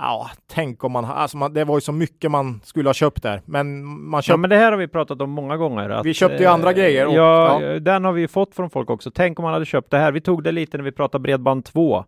ja, 0.00 0.30
tänk 0.46 0.84
om 0.84 0.92
man, 0.92 1.04
alltså 1.04 1.36
man, 1.36 1.52
det 1.54 1.64
var 1.64 1.76
ju 1.76 1.80
så 1.80 1.92
mycket 1.92 2.30
man 2.30 2.60
skulle 2.64 2.88
ha 2.88 2.94
köpt 2.94 3.22
där. 3.22 3.42
Men 3.44 3.84
man 3.86 4.18
Ja, 4.18 4.22
köpte, 4.22 4.38
men 4.38 4.50
det 4.50 4.56
här 4.56 4.70
har 4.72 4.78
vi 4.78 4.88
pratat 4.88 5.20
om 5.20 5.30
många 5.30 5.56
gånger. 5.56 5.90
Att, 5.90 6.06
Vi 6.06 6.14
köpte 6.14 6.36
ju 6.36 6.44
eh, 6.44 6.52
andra 6.52 6.72
grejer 6.72 7.06
och- 7.06 7.14
ja, 7.14 7.62
ja. 7.62 7.78
den 7.78 8.04
har 8.04 8.12
vi 8.12 8.20
ju 8.20 8.28
fått 8.28 8.54
från 8.54 8.70
folk 8.70 8.90
också. 8.90 9.10
Tänk 9.10 9.38
om 9.38 9.42
man 9.42 9.52
hade 9.52 9.64
köpt 9.66 9.90
det 9.90 9.98
här. 9.98 10.12
Vi 10.12 10.20
tog 10.20 10.42
det 10.44 10.52
lite 10.52 10.76
när 10.76 10.84
vi 10.84 10.92
pratade 10.92 11.22
Bredband 11.22 11.64
2. 11.64 12.04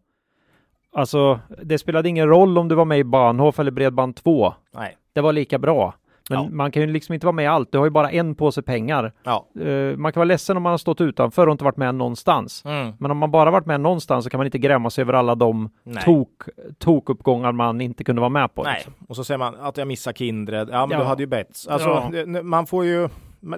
Alltså, 0.94 1.40
det 1.62 1.78
spelade 1.78 2.08
ingen 2.08 2.28
roll 2.28 2.58
om 2.58 2.68
du 2.68 2.74
var 2.74 2.84
med 2.84 2.98
i 2.98 3.04
Bahnhof 3.04 3.58
eller 3.58 3.70
Bredband 3.70 4.16
2. 4.16 4.54
nej, 4.74 4.96
Det 5.12 5.20
var 5.20 5.32
lika 5.32 5.58
bra. 5.58 5.94
Men 6.30 6.42
Ja. 6.42 6.48
man 6.50 6.70
kan 6.72 6.82
ju 6.82 6.88
liksom 6.92 7.12
inte 7.14 7.26
vara 7.26 7.34
med 7.34 7.42
i 7.42 7.46
allt. 7.46 7.72
Du 7.72 7.78
har 7.78 7.84
ju 7.84 7.90
bara 7.90 8.10
en 8.10 8.34
påse 8.34 8.62
pengar. 8.62 9.12
ja. 9.22 9.46
Eh, 9.60 9.96
man 9.96 10.12
kan 10.12 10.20
vara 10.20 10.24
ledsen 10.24 10.56
om 10.56 10.62
man 10.62 10.70
har 10.70 10.78
stått 10.78 11.00
utanför 11.00 11.46
och 11.46 11.52
inte 11.52 11.64
varit 11.64 11.76
med 11.76 11.94
någonstans. 11.94 12.64
Mm. 12.64 12.92
Men 12.98 13.10
om 13.10 13.18
man 13.18 13.30
bara 13.30 13.50
varit 13.50 13.66
med 13.66 13.80
någonstans 13.80 14.24
så 14.24 14.30
kan 14.30 14.38
man 14.38 14.46
inte 14.46 14.58
gräma 14.58 14.90
sig 14.90 15.02
över 15.02 15.12
alla 15.12 15.34
de 15.34 15.70
Nej. 15.82 16.02
tok, 16.04 16.42
tokuppgångar 16.78 17.52
man 17.52 17.80
inte 17.80 18.04
kunde 18.04 18.20
vara 18.20 18.28
med 18.30 18.54
på. 18.54 18.62
Nej, 18.62 18.74
liksom. 18.74 18.92
och 19.08 19.16
så 19.16 19.24
säger 19.24 19.38
man 19.38 19.54
att 19.60 19.76
jag 19.76 19.88
missar 19.88 20.12
Kindred. 20.12 20.68
Ja, 20.72 20.86
men 20.86 20.98
Ja. 20.98 21.04
du 21.04 21.08
hade 21.08 21.22
ju 21.22 21.26
bett. 21.26 21.66
Alltså, 21.68 22.08
det, 22.12 22.42
man 22.42 22.66
får 22.66 22.84
ju, 22.84 23.08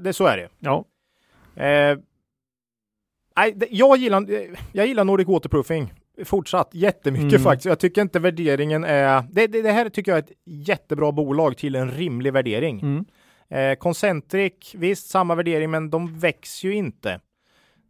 det 0.01 0.12
så 0.12 0.27
är 0.27 0.37
det. 0.37 0.49
Ja. 0.59 0.85
Nej, 3.37 3.53
det, 3.57 3.67
jag 3.71 3.97
gillar, 3.97 4.27
jag 4.73 4.87
gillar 4.87 5.05
Nordic 5.05 5.29
Waterproofing 5.29 5.93
fortsatt 6.25 6.69
jättemycket 6.73 7.33
Mm. 7.33 7.43
faktiskt. 7.43 7.67
Jag 7.67 7.79
tycker 7.79 8.03
inte 8.03 8.19
värderingen 8.19 8.85
är, 8.85 9.25
det, 9.31 9.47
det, 9.47 9.62
det 9.62 9.73
här 9.73 9.89
tycker 9.89 10.12
jag 10.12 10.19
är 10.19 10.23
ett 10.23 10.33
jättebra 10.45 11.12
bolag 11.12 11.57
till 11.57 11.75
en 11.75 11.91
rimlig 11.91 12.33
värdering. 12.33 12.81
Mm. 12.81 13.05
Eh, 13.49 13.79
Concentric, 13.79 14.75
visst 14.75 15.11
samma 15.11 15.35
värdering, 15.35 15.71
men 15.71 15.91
de 15.91 16.19
växer 16.19 16.69
ju 16.69 16.75
inte. 16.75 17.21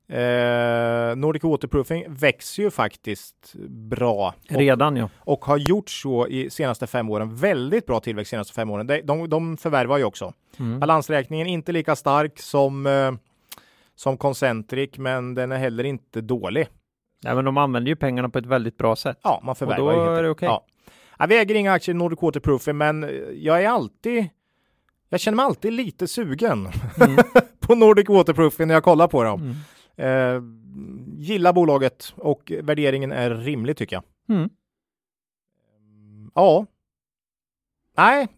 Eh, 0.09 1.17
Nordic 1.17 1.43
Waterproofing 1.43 2.05
växer 2.09 2.63
ju 2.63 2.71
faktiskt 2.71 3.55
bra. 3.69 4.35
Och 4.51 4.57
Redan 4.57 4.97
ja. 4.97 5.09
och 5.19 5.45
har 5.45 5.57
gjort 5.57 5.91
så 5.91 6.29
i 6.29 6.51
senaste 6.51 6.87
fem 6.87 7.11
åren. 7.11 7.37
Väldigt 7.37 7.87
bra 7.87 8.01
tillväxt 8.01 8.31
senaste 8.31 8.55
fem 8.55 8.71
åren. 8.71 8.87
De, 8.87 9.01
de, 9.01 9.29
de 9.29 9.57
förvärvar 9.57 9.99
ju 9.99 10.05
också. 10.05 10.33
Mm. 10.59 10.81
Balansräkningen 10.81 11.47
inte 11.47 11.73
lika 11.73 11.97
stark 11.97 12.39
som, 12.39 12.87
eh, 12.87 13.13
som 13.95 14.17
Concentric, 14.17 14.91
men 14.99 15.35
den 15.35 15.53
är 15.53 15.59
heller 15.59 15.85
inte 15.85 16.21
dålig. 16.21 16.69
Nej, 17.25 17.35
men 17.35 17.45
de 17.45 17.57
använder 17.57 17.89
ju 17.89 17.97
pengarna 17.97 18.29
på 18.29 18.39
ett 18.39 18.47
väldigt 18.47 18.77
bra 18.79 18.97
sätt. 18.97 19.19
Ja, 19.23 19.41
man 19.45 19.57
förvärvar 19.57 19.93
Och 19.93 20.07
då 20.07 20.13
ju 20.13 20.19
är 20.19 20.23
det 20.23 20.31
okej. 20.31 20.47
Ja. 20.47 20.65
Jag 21.19 21.29
väger 21.29 21.55
inga 21.55 21.73
aktier 21.73 21.95
i 21.95 21.99
Nordic 21.99 22.23
Waterproofing, 22.23 22.77
men 22.77 23.11
jag 23.35 23.63
är 23.65 23.69
alltid 23.69 24.29
jag 25.09 25.21
känner 25.21 25.37
mig 25.37 25.45
alltid 25.45 25.73
lite 25.73 26.09
sugen 26.09 26.69
Mm. 27.01 27.17
på 27.61 27.75
Nordic 27.75 28.09
Waterproofing 28.09 28.69
när 28.69 28.75
jag 28.75 28.85
kollar 28.85 29.09
på 29.09 29.25
dem. 29.25 29.41
Mm. 29.97 30.37
Eh, 30.37 30.43
gillar 31.19 31.53
bolaget 31.53 32.15
och 32.17 32.53
värderingen 32.63 33.13
är 33.13 33.31
rimlig 33.31 33.77
tycker 33.77 33.97
jag. 33.97 34.05
Mm. 34.37 34.51
Ja. 36.35 36.67
Nej, 37.97 38.29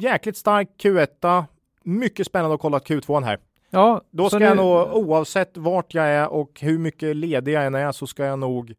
jäkligt 0.00 0.36
stark 0.36 0.68
Q1. 0.78 1.44
Mycket 1.84 2.26
spännande 2.26 2.54
att 2.54 2.60
kolla 2.60 2.78
Q2 2.78 3.24
här. 3.24 3.38
Ja, 3.74 4.00
Då 4.10 4.24
så 4.30 4.36
ska 4.36 4.44
jag 4.44 4.56
nu- 4.56 4.62
nog, 4.62 4.92
oavsett 4.96 5.56
vart 5.56 5.94
jag 5.94 6.06
är 6.06 6.28
och 6.28 6.60
hur 6.60 6.78
mycket 6.78 7.16
ledig 7.16 7.52
jag 7.52 7.66
än 7.66 7.74
är, 7.74 7.92
så 7.92 8.06
ska 8.06 8.24
jag 8.24 8.38
nog 8.38 8.74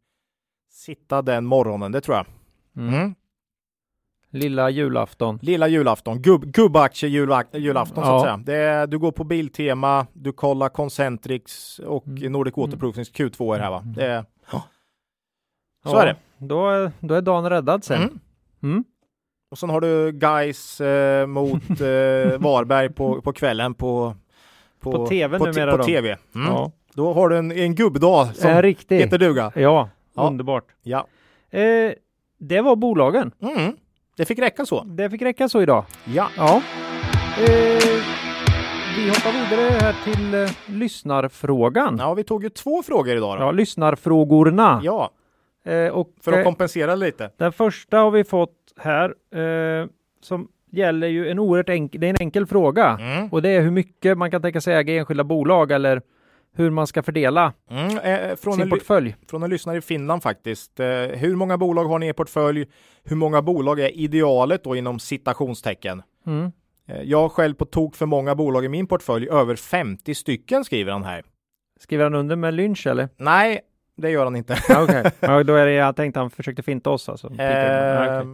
sitta 0.72 1.22
den 1.22 1.46
morgonen. 1.46 1.92
Det 1.92 2.00
tror 2.00 2.16
jag. 2.16 2.26
Mm. 2.76 2.94
Mm. 2.94 3.14
Lilla 4.30 4.70
julafton. 4.70 5.38
Lilla 5.42 5.68
julafton, 5.68 6.22
Gubb, 6.22 6.44
gubbaktie 6.44 7.08
julak, 7.08 7.46
julafton 7.52 8.04
så 8.04 8.10
Ja. 8.10 8.16
att 8.16 8.22
säga. 8.22 8.36
Det 8.36 8.54
är, 8.56 8.86
du 8.86 8.98
går 8.98 9.12
på 9.12 9.24
Biltema, 9.24 10.06
du 10.12 10.32
kollar 10.32 10.68
Concentrix 10.68 11.78
och 11.78 12.06
Mm. 12.06 12.32
Nordic 12.32 12.56
Waterproofings 12.56 13.12
Q2 13.12 13.58
här 13.58 13.70
va. 13.70 13.82
Det 13.96 14.06
är, 14.06 14.22
så 14.50 14.60
Ja, 15.84 16.02
är 16.02 16.06
det. 16.06 16.16
Då, 16.38 16.90
då 17.00 17.14
är 17.14 17.22
dagen 17.22 17.50
räddad 17.50 17.84
sen. 17.84 18.02
Mm. 18.02 18.18
Mm. 18.62 18.84
Och 19.50 19.58
sen 19.58 19.70
har 19.70 19.80
du 19.80 20.12
Guys 20.12 20.80
eh, 20.80 21.26
mot 21.26 21.70
eh, 21.70 21.76
Varberg 22.38 22.88
på, 22.92 23.20
på 23.22 23.32
kvällen 23.32 23.74
på 23.74 24.14
På 24.92 25.06
TV 25.06 25.38
på, 25.38 25.44
numera 25.46 25.76
på. 25.76 25.84
TV. 25.84 26.16
Mm. 26.34 26.46
Ja. 26.52 26.72
Då 26.94 27.12
har 27.12 27.28
du 27.28 27.36
en, 27.38 27.52
en 27.52 27.74
gubbdag 27.74 28.26
som 28.34 28.50
Är 28.50 28.62
riktigt. 28.62 29.00
heter 29.02 29.18
duga. 29.18 29.52
Ja, 29.54 29.88
Ja. 30.16 30.26
underbart. 30.26 30.64
Ja. 30.82 31.06
Eh, 31.50 31.92
det 32.38 32.60
var 32.60 32.76
bolagen. 32.76 33.32
Mm. 33.42 33.72
Det 34.16 34.24
fick 34.24 34.38
räcka 34.38 34.66
så. 34.66 34.84
Det 34.84 35.10
fick 35.10 35.22
räcka 35.22 35.48
så 35.48 35.62
idag. 35.62 35.84
Ja. 36.04 36.28
Ja. 36.36 36.62
Eh, 37.38 38.02
vi 38.96 39.08
hoppar 39.08 39.32
vidare 39.32 39.70
här 39.80 39.94
till 40.04 40.34
eh, 40.34 40.50
lyssnarfrågan. 40.78 41.96
ja, 42.00 42.14
vi 42.14 42.24
tog 42.24 42.42
ju 42.44 42.48
två 42.50 42.82
frågor 42.82 43.16
idag 43.16 43.38
då. 43.38 43.42
Ja, 43.44 43.50
lyssnarfrågorna. 43.50 44.80
Ja, 44.84 45.10
Eh, 45.68 45.88
och, 45.88 46.10
för 46.22 46.32
att 46.32 46.38
eh, 46.38 46.44
kompensera 46.44 46.94
lite. 46.94 47.30
Den 47.36 47.52
första 47.52 47.98
har 47.98 48.10
vi 48.10 48.24
fått 48.24 48.54
här 48.80 49.14
eh, 49.80 49.86
som 50.22 50.48
gäller 50.70 51.06
ju 51.06 51.30
en 51.30 51.38
oerhört 51.38 51.68
enkel, 51.68 52.00
det 52.00 52.06
är 52.06 52.10
en 52.10 52.16
enkel 52.20 52.46
fråga 52.46 52.98
Mm. 53.00 53.28
och 53.28 53.42
det 53.42 53.48
är 53.48 53.60
hur 53.62 53.70
mycket 53.70 54.18
man 54.18 54.30
kan 54.30 54.42
tänka 54.42 54.60
sig 54.60 54.74
äga 54.74 54.92
i 54.94 54.98
enskilda 54.98 55.24
bolag 55.24 55.72
eller 55.72 56.02
hur 56.56 56.70
man 56.70 56.86
ska 56.86 57.02
fördela 57.02 57.52
Mm. 57.70 57.98
Eh, 57.98 58.36
från, 58.36 58.52
sin 58.54 58.62
en, 58.62 58.70
portfölj. 58.70 59.16
från 59.30 59.42
en 59.42 59.50
lyssnare 59.50 59.76
i 59.78 59.80
Finland 59.80 60.22
faktiskt. 60.22 60.80
Eh, 60.80 60.86
hur 60.96 61.36
många 61.36 61.58
bolag 61.58 61.84
har 61.84 61.98
ni 61.98 62.08
i 62.08 62.12
portfölj? 62.12 62.66
Hur 63.04 63.16
många 63.16 63.42
bolag 63.42 63.80
är 63.80 63.96
idealet 63.96 64.64
då 64.64 64.76
inom 64.76 64.98
citationstecken? 64.98 66.02
Mm. 66.26 66.52
Eh, 66.88 67.02
jag 67.02 67.18
har 67.22 67.28
själv 67.28 67.54
på 67.54 67.64
tok 67.64 67.96
för 67.96 68.06
många 68.06 68.34
bolag 68.34 68.64
i 68.64 68.68
min 68.68 68.86
portfölj, 68.86 69.28
över 69.28 69.56
50 69.56 70.14
stycken 70.14 70.64
skriver 70.64 70.92
han 70.92 71.04
här. 71.04 71.22
Skriver 71.80 72.04
han 72.04 72.14
under 72.14 72.36
med 72.36 72.54
lynch 72.54 72.86
eller? 72.86 73.08
Nej, 73.16 73.60
det 73.96 74.10
gör 74.10 74.24
han 74.24 74.36
inte. 74.36 74.56
Okej, 74.82 75.04
ja, 75.20 75.42
då 75.42 75.54
är 75.54 75.66
det 75.66 75.72
jag 75.72 75.96
tänkte 75.96 76.20
han 76.20 76.30
försökte 76.30 76.62
finta 76.62 76.90
oss 76.90 77.08
alltså. 77.08 77.26
Eh, 77.38 77.52
Ja, 77.52 78.20
okej. 78.20 78.26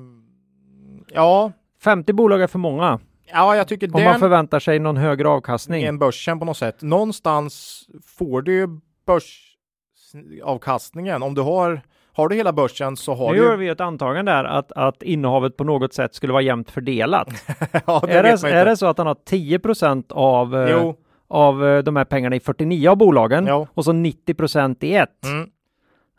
ja, 1.14 1.52
50 1.84 2.12
bolag 2.12 2.42
är 2.42 2.46
för 2.46 2.58
många 2.58 2.98
ja, 3.32 3.56
jag 3.56 3.68
tycker 3.68 3.96
om 3.96 4.04
man 4.04 4.18
förväntar 4.18 4.60
sig 4.60 4.78
någon 4.78 4.96
högre 4.96 5.28
avkastning. 5.28 5.84
är 5.84 5.92
börsen 5.92 6.38
på 6.38 6.44
något 6.44 6.56
sätt. 6.56 6.82
Någonstans 6.82 7.82
får 8.06 8.42
du 8.42 8.52
ju 8.54 8.68
börsavkastningen. 9.06 11.22
Om 11.22 11.34
du 11.34 11.40
har, 11.42 11.80
har 12.12 12.28
du 12.28 12.36
hela 12.36 12.52
börsen 12.52 12.96
så 12.96 13.14
har 13.14 13.32
Nu 13.32 13.38
du 13.38 13.44
gör 13.44 13.52
ju... 13.52 13.56
vi 13.58 13.68
ett 13.68 13.80
antagande 13.80 14.32
där 14.32 14.44
att, 14.44 14.72
att 14.72 15.02
innehavet 15.02 15.56
på 15.56 15.64
något 15.64 15.94
sätt 15.94 16.14
skulle 16.14 16.32
vara 16.32 16.42
jämnt 16.42 16.70
fördelat. 16.70 17.28
ja, 17.86 18.02
det 18.06 18.12
är, 18.12 18.22
det, 18.22 18.50
är 18.50 18.64
det 18.64 18.76
så 18.76 18.86
att 18.86 18.98
han 18.98 19.06
har 19.06 19.16
10 19.26 19.60
av, 20.08 20.56
eh, 20.56 20.70
Jo, 20.70 20.96
av 21.28 21.66
eh, 21.66 21.78
de 21.82 21.96
här 21.96 22.04
pengarna 22.04 22.36
i 22.36 22.40
49 22.40 22.88
av 22.90 22.96
bolagen 22.96 23.46
Ja. 23.46 23.66
och 23.74 23.84
så 23.84 23.92
90% 23.92 24.84
i 24.84 24.94
ett. 24.94 25.24
mm, 25.24 25.48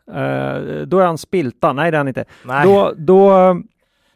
Eh, 0.08 0.60
då 0.86 0.98
är 0.98 1.06
han 1.06 1.18
spilta. 1.18 1.72
Nej, 1.72 1.90
det 1.90 1.96
är 1.96 1.98
han 1.98 2.08
inte. 2.08 2.24
nej. 2.46 2.66
Då, 2.66 2.92
då, 2.96 3.30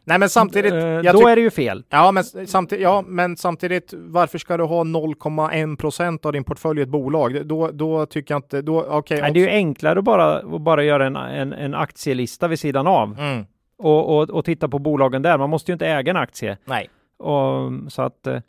nej, 0.09 0.19
men 0.19 0.29
samtidigt. 0.29 0.73
eh, 0.73 1.13
då 1.13 1.27
är 1.27 1.35
det 1.35 1.41
ju 1.41 1.49
fel. 1.51 1.83
Ja 1.89 2.11
men, 2.11 2.23
samtidigt, 2.23 2.83
ja, 2.83 3.03
men 3.07 3.37
samtidigt, 3.37 3.93
varför 3.97 4.37
ska 4.37 4.57
du 4.57 4.63
ha 4.63 4.83
0,1 4.83 5.77
procent 5.77 6.25
av 6.25 6.31
din 6.33 6.43
portfölj 6.43 6.79
i 6.79 6.83
ett 6.83 6.89
bolag? 6.89 7.45
Då, 7.45 7.71
då 7.71 8.05
tycker 8.05 8.33
jag 8.33 8.39
inte, 8.39 8.61
då, 8.61 8.83
okej. 8.89 9.21
Nej, 9.21 9.31
det 9.33 9.39
är 9.39 9.41
ju 9.41 9.49
enklare 9.49 9.99
att 9.99 10.05
bara, 10.05 10.37
att 10.55 10.61
bara 10.61 10.83
göra 10.83 11.05
en, 11.05 11.15
en, 11.15 11.53
en 11.53 11.73
aktielista 11.73 12.47
vid 12.47 12.59
sidan 12.59 12.87
av 12.87 13.19
mm, 13.19 13.45
och, 13.77 14.17
och, 14.17 14.29
och 14.29 14.45
titta 14.45 14.67
på 14.69 14.79
bolagen 14.79 15.21
där. 15.21 15.37
Man 15.37 15.49
måste 15.49 15.71
ju 15.71 15.73
inte 15.73 15.87
äga 15.87 16.09
en 16.11 16.17
aktie. 16.17 16.57
nej. 16.65 16.89
Och, 17.19 17.71
så 17.91 18.01
att, 18.01 18.27
eh, 18.27 18.39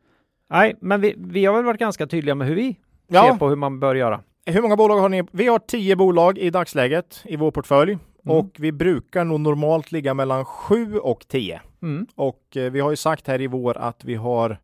nej, 0.51 0.75
men 0.81 1.01
vi, 1.01 1.15
vi 1.19 1.45
har 1.45 1.55
väl 1.55 1.65
varit 1.65 1.81
ganska 1.81 2.07
tydliga 2.07 2.35
med 2.35 2.47
hur 2.49 2.55
vi 2.55 2.77
Ja. 3.09 3.23
ser 3.33 3.39
på 3.39 3.49
hur 3.49 3.57
man 3.57 3.81
bör 3.81 3.95
göra. 3.95 4.21
Hur 4.47 4.63
många 4.63 4.77
bolag 4.77 4.97
har 4.99 5.09
ni? 5.09 5.25
Vi 5.33 5.47
har 5.47 5.59
10 5.59 5.97
bolag 5.97 6.39
i 6.39 6.51
dagsläget 6.51 7.21
i 7.25 7.37
vår 7.37 7.51
portfölj 7.51 7.99
Mm. 8.31 8.39
och 8.39 8.57
vi 8.59 8.73
brukar 8.73 9.25
nog 9.25 9.41
normalt 9.41 9.93
ligga 9.93 10.15
mellan 10.15 10.45
7 10.45 10.99
och 10.99 11.29
10. 11.29 11.61
Mm. 11.83 12.07
Och 12.15 12.57
eh, 12.57 12.73
vi 12.73 12.81
har 12.81 12.91
ju 12.91 12.97
sagt 12.97 13.27
här 13.27 13.41
i 13.41 13.47
vår 13.47 13.77
att 13.77 14.05
vi 14.05 14.15
har 14.15 14.51
eh, 14.51 14.57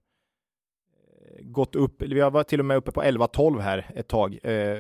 gått 1.41 1.75
upp, 1.77 2.03
vi 2.03 2.21
har 2.21 2.31
varit 2.31 2.49
till 2.49 2.61
och 2.61 2.67
med 2.67 2.77
uppe 2.77 2.93
på 2.93 3.03
11-12 3.03 3.61
här 3.61 3.91
ett 3.95 4.09
tag. 4.09 4.39
Eh, 4.43 4.79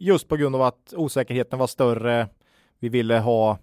just 0.00 0.28
på 0.28 0.36
grund 0.36 0.54
av 0.54 0.62
att 0.62 0.94
osäkerheten 0.96 1.58
var 1.58 1.66
större. 1.66 2.28
Vi 2.78 2.88
ville 2.88 3.18
ha 3.18 3.58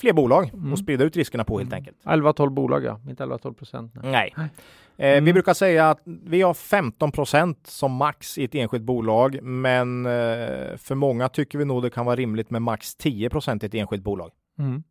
fler 0.00 0.12
bolag 0.12 0.50
Mm. 0.54 0.72
och 0.72 0.78
sprida 0.78 1.04
ut 1.04 1.16
riskerna 1.16 1.44
på 1.44 1.58
helt 1.58 1.72
enkelt. 1.72 1.96
11-12 2.04 2.50
bolag, 2.50 2.84
ja. 2.84 3.00
Inte 3.08 3.22
11-12 3.22 3.54
procent. 3.54 3.92
nej. 4.02 4.12
Nej. 4.12 4.32
Nej. 4.36 4.48
Eh, 4.96 5.12
Vi 5.12 5.18
Mm. 5.18 5.32
brukar 5.34 5.54
säga 5.54 5.90
att 5.90 6.00
vi 6.04 6.42
har 6.42 6.54
15 6.54 7.12
procent 7.12 7.58
som 7.66 7.92
max 7.92 8.38
i 8.38 8.44
ett 8.44 8.54
enskilt 8.54 8.82
bolag, 8.84 9.42
men 9.42 10.06
eh, 10.06 10.76
för 10.76 10.94
många 10.94 11.28
tycker 11.28 11.58
vi 11.58 11.64
nog 11.64 11.82
det 11.82 11.90
kan 11.90 12.06
vara 12.06 12.16
rimligt 12.16 12.50
med 12.50 12.62
max 12.62 12.94
10 12.94 13.30
procent 13.30 13.62
i 13.62 13.66
ett 13.66 13.74
enskilt 13.74 14.02
bolag. 14.02 14.30
Mm. 14.58 14.82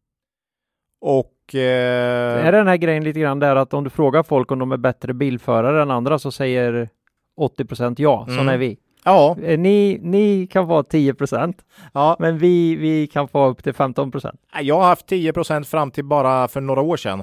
Och 1.02 1.56
eh, 1.56 2.46
Är 2.48 2.52
den 2.52 2.68
här 2.68 2.78
grejen 2.78 3.04
lite 3.04 3.20
grann 3.20 3.40
där 3.40 3.56
att 3.56 3.74
om 3.74 3.84
du 3.84 3.90
frågar 3.90 4.24
folk 4.24 4.52
om 4.52 4.60
de 4.60 4.72
är 4.72 4.78
bättre 4.78 5.14
bilförare 5.14 5.82
än 5.82 5.92
andra 5.92 6.20
så 6.20 6.32
säger 6.32 6.90
80 7.38 7.66
procent 7.66 8.00
ja, 8.00 8.24
Mm. 8.24 8.36
sådana 8.36 8.54
är 8.54 8.58
vi. 8.58 8.78
Ja, 9.06 9.36
Eh, 9.44 9.60
Ni, 9.60 10.00
ni 10.02 10.48
kan 10.48 10.68
vara 10.68 10.84
10 10.84 11.14
procent, 11.14 11.58
ja, 11.94 12.16
men 12.20 12.38
vi, 12.38 12.76
vi 12.76 13.08
kan 13.08 13.28
få 13.28 13.48
upp 13.48 13.64
till 13.64 13.74
15 13.74 14.12
procent. 14.12 14.40
jag 14.62 14.76
har 14.80 14.88
haft 14.88 15.08
10 15.08 15.34
procent 15.34 15.68
fram 15.68 15.92
till 15.92 16.06
bara 16.06 16.48
för 16.48 16.62
några 16.62 16.82
år 16.82 16.98
sedan. 16.98 17.20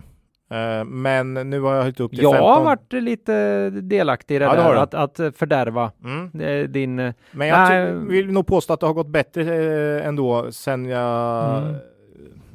Eh, 0.51 0.85
men 0.85 1.35
nu 1.35 1.61
har 1.61 1.75
jag 1.75 1.83
höjt 1.83 2.01
upp 2.01 2.11
till 2.11 2.23
Jag 2.23 2.33
15. 2.33 2.51
har 2.51 2.65
varit 2.65 2.93
lite 2.93 3.71
delaktig 3.71 4.37
i 4.37 4.39
det 4.39 4.45
Ja, 4.45 4.55
där, 4.55 4.75
att, 4.75 4.95
att 4.95 5.37
fördärva 5.37 5.91
Mm. 6.05 6.41
eh, 6.41 6.69
din... 6.69 6.97
Men 7.31 7.49
jag 7.49 7.69
Nej. 7.69 7.95
vill 7.95 8.33
nog 8.33 8.47
påstå 8.47 8.73
att 8.73 8.81
det 8.81 8.87
har 8.87 8.95
gått 8.95 9.09
bättre 9.09 10.03
ändå 10.03 10.47
sen 10.53 10.85
jag... 10.87 11.59
Mm. 11.63 11.75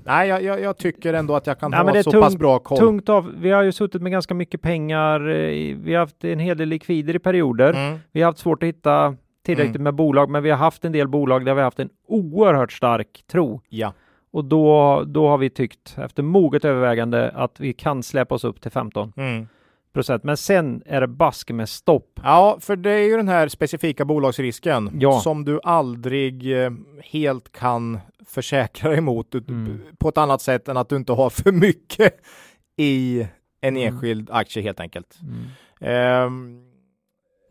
Nej, 0.06 0.30
jag, 0.30 0.44
jag, 0.44 0.62
jag 0.62 0.78
tycker 0.78 1.14
ändå 1.14 1.36
att 1.36 1.48
jag 1.48 1.60
kan 1.60 1.72
Ja, 1.72 1.78
ha 1.84 2.04
så 2.04 2.12
tungt- 2.12 2.22
pass 2.24 2.38
bra 2.38 2.60
koll. 2.60 2.78
Tungt 2.78 3.10
av, 3.10 3.32
vi 3.38 3.52
har 3.52 3.64
ju 3.64 3.72
suttit 3.72 4.02
med 4.02 4.12
ganska 4.12 4.34
mycket 4.34 4.62
pengar, 4.62 5.30
eh, 5.30 5.76
vi 5.78 5.94
har 5.94 6.00
haft 6.00 6.24
en 6.24 6.40
hel 6.40 6.58
del 6.58 6.70
likvider 6.70 7.16
i 7.16 7.20
perioder. 7.20 7.74
Mm. 7.74 8.00
Vi 8.12 8.22
har 8.22 8.26
haft 8.30 8.40
svårt 8.40 8.64
att 8.64 8.68
hitta 8.70 9.16
tillräckligt 9.46 9.76
Mm. 9.76 9.84
med 9.84 9.96
bolag, 9.96 10.30
men 10.30 10.44
vi 10.44 10.50
har 10.50 10.58
haft 10.58 10.86
en 10.86 10.92
del 10.92 11.08
bolag 11.08 11.46
där 11.46 11.54
vi 11.54 11.60
har 11.60 11.66
haft 11.66 11.80
en 11.80 11.90
oerhört 12.08 12.72
stark 12.72 13.24
tro. 13.32 13.62
Ja. 13.70 13.94
Och 14.34 14.46
då, 14.46 15.04
då 15.08 15.28
har 15.28 15.38
vi 15.38 15.50
tyckt, 15.50 15.98
efter 15.98 16.24
moget 16.24 16.66
övervägande, 16.66 17.32
att 17.36 17.60
vi 17.60 17.74
kan 17.74 18.04
släppa 18.04 18.36
oss 18.36 18.44
upp 18.44 18.62
till 18.62 18.72
15 18.72 19.14
Mm. 19.18 19.48
Procent. 19.94 20.24
Men 20.24 20.38
sen 20.38 20.84
är 20.86 21.02
det 21.02 21.08
baske 21.08 21.54
med 21.54 21.70
stopp. 21.70 22.20
Ja, 22.24 22.58
för 22.62 22.76
det 22.76 22.92
är 22.92 23.04
ju 23.08 23.18
den 23.18 23.28
här 23.28 23.48
specifika 23.48 24.06
bolagsrisken 24.06 24.90
Ja. 25.00 25.20
som 25.20 25.46
du 25.46 25.60
aldrig 25.64 26.64
eh, 26.64 26.72
helt 27.04 27.52
kan 27.52 28.00
försäkra 28.26 28.90
dig 28.90 28.98
emot 28.98 29.36
ut- 29.36 29.50
Mm. 29.50 29.80
på 30.00 30.10
ett 30.10 30.18
annat 30.18 30.42
sätt 30.42 30.68
än 30.68 30.78
att 30.78 30.90
du 30.90 30.96
inte 30.96 31.14
har 31.14 31.30
för 31.30 31.52
mycket 31.52 32.14
i 32.78 33.28
en 33.62 33.78
Mm. 33.78 33.88
enskild 33.94 34.30
aktie 34.32 34.64
helt 34.64 34.80
enkelt. 34.80 35.20
Ehm, 35.82 36.68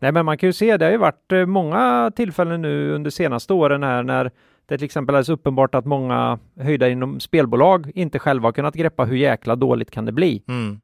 Nej, 0.01 0.11
men 0.11 0.25
man 0.25 0.37
kan 0.37 0.49
ju 0.49 0.53
se, 0.53 0.77
det 0.77 0.85
har 0.85 0.91
ju 0.91 0.97
varit 0.97 1.31
eh, 1.31 1.45
många 1.45 2.11
tillfällen 2.15 2.61
nu 2.61 2.91
under 2.91 3.09
senaste 3.11 3.53
åren 3.53 3.83
här 3.83 4.03
när 4.03 4.31
det 4.65 4.77
till 4.77 4.85
exempel 4.85 5.15
är 5.15 5.17
alldeles 5.17 5.29
uppenbart 5.39 5.75
att 5.75 5.85
många 5.85 6.39
höjda 6.59 6.89
inom 6.89 7.19
spelbolag 7.19 7.91
inte 7.95 8.19
själva 8.19 8.47
har 8.47 8.53
kunnat 8.53 8.73
greppa 8.75 9.05
hur 9.05 9.15
jäkla 9.15 9.55
dåligt 9.55 9.91
kan 9.91 10.05
det 10.05 10.11
bli. 10.11 10.43
mm. 10.47 10.81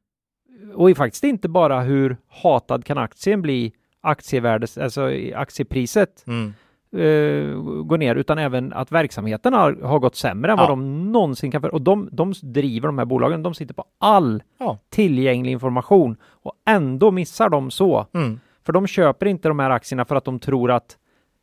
Och 0.78 0.96
faktiskt 0.96 1.24
inte 1.24 1.48
bara 1.48 1.80
hur 1.80 2.16
hatad 2.28 2.84
kan 2.84 2.98
aktien 2.98 3.42
bli 3.42 3.72
aktievärdes, 4.00 4.78
alltså 4.78 5.10
aktiepriset 5.34 6.24
Mm. 6.26 6.54
eh, 6.92 7.58
går 7.82 7.98
ner, 7.98 8.14
utan 8.16 8.38
även 8.38 8.72
att 8.72 8.92
verksamheten 8.92 9.52
har, 9.54 9.72
har 9.82 9.98
gått 9.98 10.16
sämre 10.16 10.52
än 10.52 10.58
Ja. 10.58 10.62
vad 10.62 10.70
de 10.72 11.12
någonsin 11.12 11.50
kan. 11.50 11.60
För, 11.60 11.74
och 11.74 11.82
de, 11.82 12.08
de 12.12 12.32
driver 12.42 12.88
de 12.88 12.98
här 12.98 13.04
bolagen, 13.04 13.42
de 13.42 13.54
sitter 13.54 13.74
på 13.74 13.84
all 13.98 14.42
Ja. 14.58 14.78
tillgänglig 14.90 15.52
information 15.52 16.16
och 16.22 16.52
ändå 16.68 17.10
missar 17.10 17.48
de 17.48 17.70
så. 17.70 18.06
Mm. 18.14 18.40
För 18.66 18.72
de 18.72 18.86
köper 18.86 19.26
inte 19.26 19.48
de 19.48 19.58
här 19.58 19.70
aktierna 19.70 20.04
för 20.04 20.16
att 20.16 20.24
de 20.24 20.38
tror 20.38 20.70
att 20.70 20.96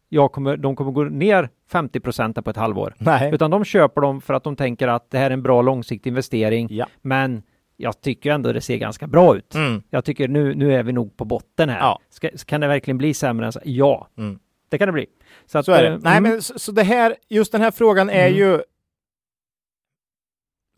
jag 0.09 0.31
kommer, 0.31 0.57
de 0.57 0.75
kommer 0.75 0.91
gå 0.91 1.03
ner 1.03 1.49
50 1.71 1.99
procent 1.99 2.43
på 2.43 2.49
ett 2.49 2.57
halvår. 2.57 2.93
Nej. 2.97 3.33
Utan 3.33 3.51
de 3.51 3.63
köper 3.63 4.01
dem 4.01 4.21
för 4.21 4.33
att 4.33 4.43
de 4.43 4.55
tänker 4.55 4.88
att 4.88 5.11
det 5.11 5.17
här 5.17 5.25
är 5.25 5.31
en 5.33 5.43
bra 5.43 5.61
långsiktig 5.61 6.09
investering. 6.09 6.67
Ja. 6.71 6.86
Men 7.01 7.43
jag 7.78 8.01
tycker 8.01 8.32
ändå 8.32 8.53
det 8.53 8.61
ser 8.61 8.78
ganska 8.78 9.07
bra 9.07 9.38
ut. 9.38 9.55
Mm. 9.55 9.84
Jag 9.89 10.05
tycker 10.05 10.28
nu, 10.28 10.55
nu 10.55 10.73
är 10.73 10.84
vi 10.84 10.91
nog 10.93 11.17
på 11.17 11.26
botten 11.26 11.69
här. 11.69 11.80
Ja. 11.80 11.99
Ska, 12.09 12.30
kan 12.45 12.61
det 12.61 12.67
verkligen 12.67 12.97
bli 12.97 13.13
sämre 13.13 13.45
än 13.45 13.51
så? 13.51 13.59
Ja, 13.63 14.07
Mm. 14.17 14.39
det 14.69 14.78
kan 14.78 14.88
det 14.88 14.91
bli. 14.91 15.05
Så, 15.45 15.57
att, 15.57 15.65
Så 15.65 15.71
är 15.71 15.84
det. 15.84 15.89
eh, 15.89 15.99
Nej, 16.03 16.17
mm, 16.17 16.32
men 16.32 16.41
så, 16.41 16.59
så 16.59 16.71
det 16.71 16.84
här, 16.84 17.15
just 17.30 17.51
den 17.51 17.61
här 17.61 17.71
frågan 17.71 18.09
är 18.09 18.28
Mm. 18.28 18.38
ju 18.39 18.61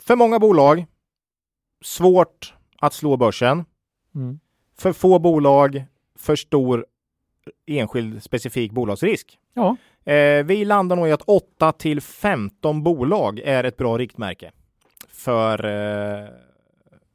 för 0.01 0.15
många 0.15 0.39
bolag 0.39 0.85
svårt 1.83 2.53
att 2.79 2.93
slå 2.93 3.17
börsen. 3.17 3.65
mm, 4.15 4.39
För 4.77 4.93
få 4.93 5.19
bolag, 5.19 5.83
för 6.15 6.35
stor 6.35 6.85
enskild 7.65 8.23
specifik 8.23 8.71
bolagsrisk. 8.71 9.39
Ja. 9.53 9.75
Eh, 10.13 10.45
vi 10.45 10.65
landar 10.65 10.95
nog 10.95 11.07
i 11.07 11.11
att 11.11 11.21
8 11.21 11.71
till 11.71 12.01
15 12.01 12.83
bolag 12.83 13.39
är 13.39 13.63
ett 13.63 13.77
bra 13.77 13.97
riktmärke 13.97 14.51
för 15.09 15.65
eh, 15.65 16.27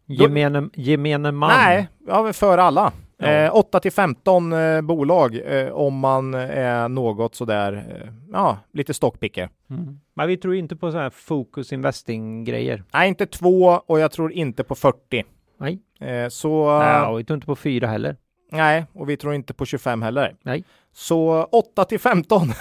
Gemene, 0.06 0.68
gemene 0.74 1.32
man. 1.32 1.50
Nej, 1.50 1.88
ja, 2.06 2.32
för 2.32 2.58
alla. 2.58 2.92
Ja. 3.18 3.26
Eh, 3.26 3.56
8 3.56 3.80
till 3.80 3.92
15 3.92 4.52
eh, 4.52 4.80
bolag 4.80 5.40
eh, 5.46 5.72
om 5.72 5.98
man 5.98 6.34
är 6.34 6.88
något 6.88 7.34
sådär, 7.34 7.72
eh, 8.02 8.12
ja, 8.32 8.58
lite 8.72 8.94
stockpicker. 8.94 9.48
Mm. 9.70 10.00
Men 10.14 10.28
vi 10.28 10.36
tror 10.36 10.54
inte 10.54 10.76
på 10.76 10.92
så 10.92 10.98
här 10.98 11.10
focus 11.10 11.72
investing 11.72 12.44
grejer. 12.44 12.84
Nej, 12.92 13.08
inte 13.08 13.26
två 13.26 13.80
och 13.86 14.00
jag 14.00 14.12
tror 14.12 14.32
inte 14.32 14.64
på 14.64 14.74
40. 14.74 15.24
Nej. 15.58 15.78
Eh, 16.00 16.28
så 16.28 16.48
Ja, 16.66 17.08
och 17.08 17.18
vi 17.18 17.24
tror 17.24 17.34
inte 17.34 17.46
på 17.46 17.56
fyra 17.56 17.86
heller. 17.86 18.16
nej, 18.52 18.84
och 18.92 19.08
vi 19.08 19.16
tror 19.16 19.34
inte 19.34 19.54
på 19.54 19.66
25 19.66 20.02
heller. 20.02 20.36
Nej. 20.42 20.64
Så 20.92 21.48
8 21.52 21.84
till 21.84 22.00
15. 22.00 22.48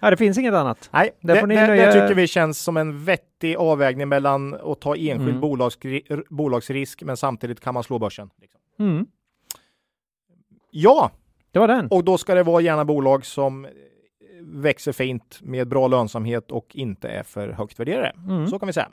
Ja, 0.00 0.10
det 0.10 0.16
finns 0.16 0.38
inget 0.38 0.54
annat. 0.54 0.88
Nej, 0.92 1.10
det, 1.20 1.34
det, 1.34 1.46
nöja- 1.46 1.66
det 1.86 1.92
tycker 1.92 2.14
vi 2.14 2.26
känns 2.26 2.58
som 2.62 2.76
en 2.76 3.04
vettig 3.04 3.56
avvägning 3.56 4.08
mellan 4.08 4.54
att 4.54 4.80
ta 4.80 4.96
enskild 4.96 5.28
Mm. 5.28 5.40
bolagsri- 5.40 6.22
bolagsrisk, 6.30 7.02
men 7.02 7.16
samtidigt 7.16 7.60
kan 7.60 7.74
man 7.74 7.82
slå 7.82 7.98
börsen. 7.98 8.30
Liksom. 8.40 8.60
Mm. 8.78 9.06
Ja, 10.70 11.10
Det 11.52 11.58
var 11.58 11.68
den. 11.68 11.88
och 11.88 12.04
då 12.04 12.18
ska 12.18 12.34
det 12.34 12.42
vara 12.42 12.60
gärna 12.60 12.84
bolag 12.84 13.26
som 13.26 13.64
eh, 13.64 13.70
växer 14.42 14.92
fint 14.92 15.38
med 15.42 15.68
bra 15.68 15.88
lönsamhet 15.88 16.50
och 16.50 16.66
inte 16.76 17.08
är 17.08 17.22
för 17.22 17.48
högt 17.48 17.80
värderade. 17.80 18.12
Mm. 18.28 18.46
Så 18.46 18.58
kan 18.58 18.66
vi 18.66 18.72
säga. 18.72 18.88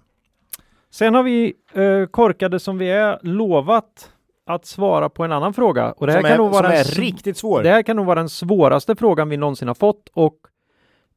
Sen 0.92 1.16
har 1.16 1.24
vi 1.24 1.54
eh, 1.74 2.06
korkade 2.06 2.60
som 2.60 2.78
vi 2.78 2.90
är 2.92 3.20
lovat 3.22 4.10
att 4.46 4.66
svara 4.66 5.10
på 5.10 5.24
en 5.24 5.32
annan 5.32 5.54
fråga. 5.54 5.92
Och 5.92 6.08
det 6.08 6.14
här 6.14 6.20
som 6.20 6.24
kan 6.30 6.34
är, 6.34 6.38
nog 6.38 6.52
vara 6.52 6.72
sv- 6.72 7.00
riktigt 7.00 7.38
svår. 7.38 7.64
Det 7.64 7.70
här 7.70 7.84
kan 7.84 7.96
nog 7.96 8.06
vara 8.06 8.20
den 8.20 8.30
svåraste 8.30 8.96
frågan 8.96 9.30
vi 9.30 9.38
någonsin 9.38 9.68
har 9.68 9.76
fått 9.76 10.10
och 10.14 10.36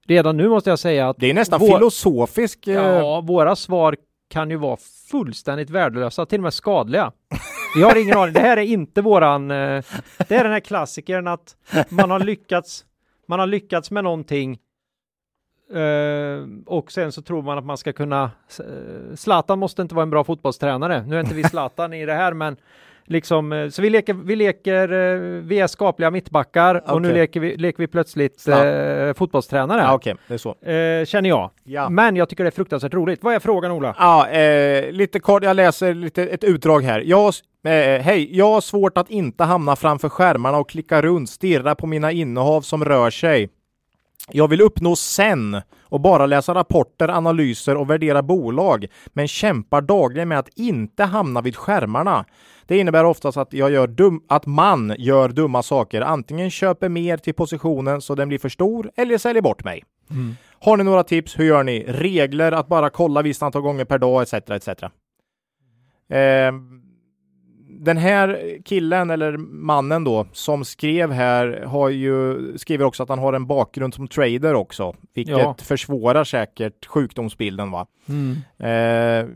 redan 0.07 0.37
nu 0.37 0.49
måste 0.49 0.71
jag 0.71 0.79
säga 0.79 1.09
att 1.09 1.17
Det 1.19 1.31
är 1.31 1.35
nästan 1.35 1.61
Vår- 1.61 1.79
filosofisk. 1.79 2.67
eh, 2.67 2.75
ja, 2.75 3.21
våra 3.21 3.57
svar 3.57 3.97
kan 4.31 4.51
ju 4.51 4.57
vara 4.57 4.77
fullständigt 5.11 5.71
värdelösa, 5.71 6.27
till 6.27 6.39
och 6.39 6.43
med 6.43 6.55
skadliga. 6.55 7.13
Vi 7.77 7.83
har 7.83 8.03
ingen 8.03 8.19
aning. 8.19 8.33
Det 8.35 8.41
här 8.41 8.57
är 8.57 8.63
inte 8.63 9.03
våran. 9.03 9.51
Eh, 9.51 9.83
det 10.29 10.35
är 10.35 10.43
den 10.45 10.53
här 10.53 10.61
klassikern 10.61 11.27
att 11.29 11.57
man 11.89 12.11
har 12.11 12.21
lyckats. 12.21 12.85
Man 13.29 13.39
har 13.39 13.47
lyckats 13.47 13.91
med 13.91 14.05
någonting. 14.05 14.59
Eh, 15.75 16.49
och 16.67 16.93
sen 16.93 17.13
så 17.13 17.23
tror 17.23 17.43
man 17.43 17.59
att 17.59 17.65
man 17.65 17.77
ska 17.79 17.93
kunna. 17.93 18.31
Zlatan 19.15 19.59
måste 19.59 19.83
inte 19.83 19.95
vara 19.95 20.03
en 20.03 20.11
bra 20.11 20.25
fotbollstränare. 20.25 21.05
Nu 21.07 21.17
är 21.17 21.21
inte 21.21 21.35
vi 21.35 21.45
Zlatan 21.45 21.93
i 21.93 22.07
det 22.07 22.15
här, 22.15 22.33
men 22.33 22.57
liksom 23.07 23.69
så 23.73 23.83
vi 23.83 23.91
leker. 23.91 24.15
Vi 24.15 24.37
leker. 24.37 24.93
eh, 24.93 25.19
Vi 25.43 25.61
är 25.61 25.67
skapliga 25.67 26.11
mittbackar 26.11 26.93
och 26.95 27.03
nu 27.03 27.13
leker 27.13 27.41
vi, 27.41 27.57
leker 27.57 27.79
vi 27.79 27.87
plötsligt 27.87 28.49
eh, 28.49 29.13
fotbollstränare. 29.15 29.81
Ja, 29.81 29.95
Okej, 29.95 30.15
det 30.29 30.35
är 30.35 30.39
så. 30.39 30.51
Eh, 30.71 31.05
känner 31.05 31.29
jag. 31.29 31.51
Ja. 31.65 31.89
Men 31.89 32.17
jag 32.17 32.29
tycker 32.29 32.45
det 32.45 32.49
är 32.49 32.53
fruktansvärt 32.53 32.95
roligt. 32.95 33.23
Vad 33.23 33.35
är 33.35 33.39
frågan 33.39 33.71
Ola? 33.73 33.95
Ja, 33.99 34.29
eh, 34.29 34.93
lite 34.93 35.21
kort, 35.21 35.45
jag 35.45 35.57
läser 35.57 35.95
lite 35.95 36.23
ett 36.23 36.45
utdrag 36.45 36.81
här. 36.81 37.01
Jag, 37.07 37.27
eh, 37.67 37.73
hej, 38.03 38.37
jag 38.37 38.49
har 38.53 38.61
svårt 38.61 38.99
att 38.99 39.11
inte 39.11 39.45
hamna 39.45 39.77
framför 39.77 40.09
skärmarna 40.09 40.59
och 40.59 40.69
klicka 40.69 41.03
runt, 41.03 41.31
stirra 41.31 41.75
på 41.75 41.87
mina 41.87 42.13
innehav 42.13 42.61
som 42.61 42.85
rör 42.85 43.11
sig. 43.11 43.49
Jag 44.33 44.49
vill 44.49 44.61
uppnå 44.61 44.97
sen 44.97 45.61
och 45.83 46.01
bara 46.01 46.27
läsa 46.27 46.55
rapporter, 46.55 47.09
analyser 47.09 47.77
och 47.77 47.91
värdera 47.91 48.23
bolag, 48.23 48.87
men 49.07 49.29
kämpar 49.29 49.81
dagligen 49.81 50.29
med 50.29 50.39
att 50.39 50.49
inte 50.59 51.05
hamna 51.05 51.41
vid 51.41 51.57
skärmarna. 51.57 52.25
Det 52.67 52.79
innebär 52.79 53.05
oftast 53.05 53.37
att, 53.37 53.53
jag 53.53 53.71
gör 53.71 53.87
dum, 53.87 54.23
att 54.29 54.47
man 54.47 54.95
gör 54.99 55.29
dumma 55.29 55.63
saker, 55.63 56.01
antingen 56.01 56.51
köper 56.51 56.89
mer 56.89 57.17
till 57.17 57.35
positionen 57.35 58.01
så 58.01 58.15
den 58.15 58.29
blir 58.29 58.39
för 58.39 58.49
stor 58.49 58.91
eller 58.97 59.19
säljer 59.19 59.43
bort 59.43 59.65
mig. 59.65 59.85
Har 60.61 60.77
ni 60.77 60.85
några 60.85 61.03
tips? 61.05 61.39
Hur 61.39 61.45
gör 61.45 61.63
ni? 61.63 61.85
Regler 61.89 62.53
att 62.53 62.69
bara 62.69 62.91
kolla 62.91 63.23
visst 63.23 63.43
antal 63.43 63.63
gånger 63.63 63.85
per 63.85 63.99
dag 63.99 64.23
etc. 64.23 64.33
etc. 64.35 64.69
Eh, 66.09 66.53
den 67.87 67.97
här 67.97 68.59
killen 68.65 69.11
eller 69.11 69.37
mannen 69.37 70.05
då 70.05 70.27
som 70.33 70.65
skrev 70.65 71.13
här 71.13 71.63
har 71.67 71.89
ju 71.89 72.37
skriver 72.59 72.85
också 72.85 73.03
att 73.03 73.09
han 73.09 73.19
har 73.19 73.33
en 73.33 73.47
bakgrund 73.47 73.95
som 73.95 74.09
trader 74.09 74.55
också, 74.55 74.95
vilket 75.15 75.39
Ja. 75.39 75.57
försvårar 75.63 76.25
säkert 76.25 76.87
sjukdomsbilden. 76.87 77.71
Va? 77.71 77.87
Mm. 78.09 78.37
Eh, 78.59 79.29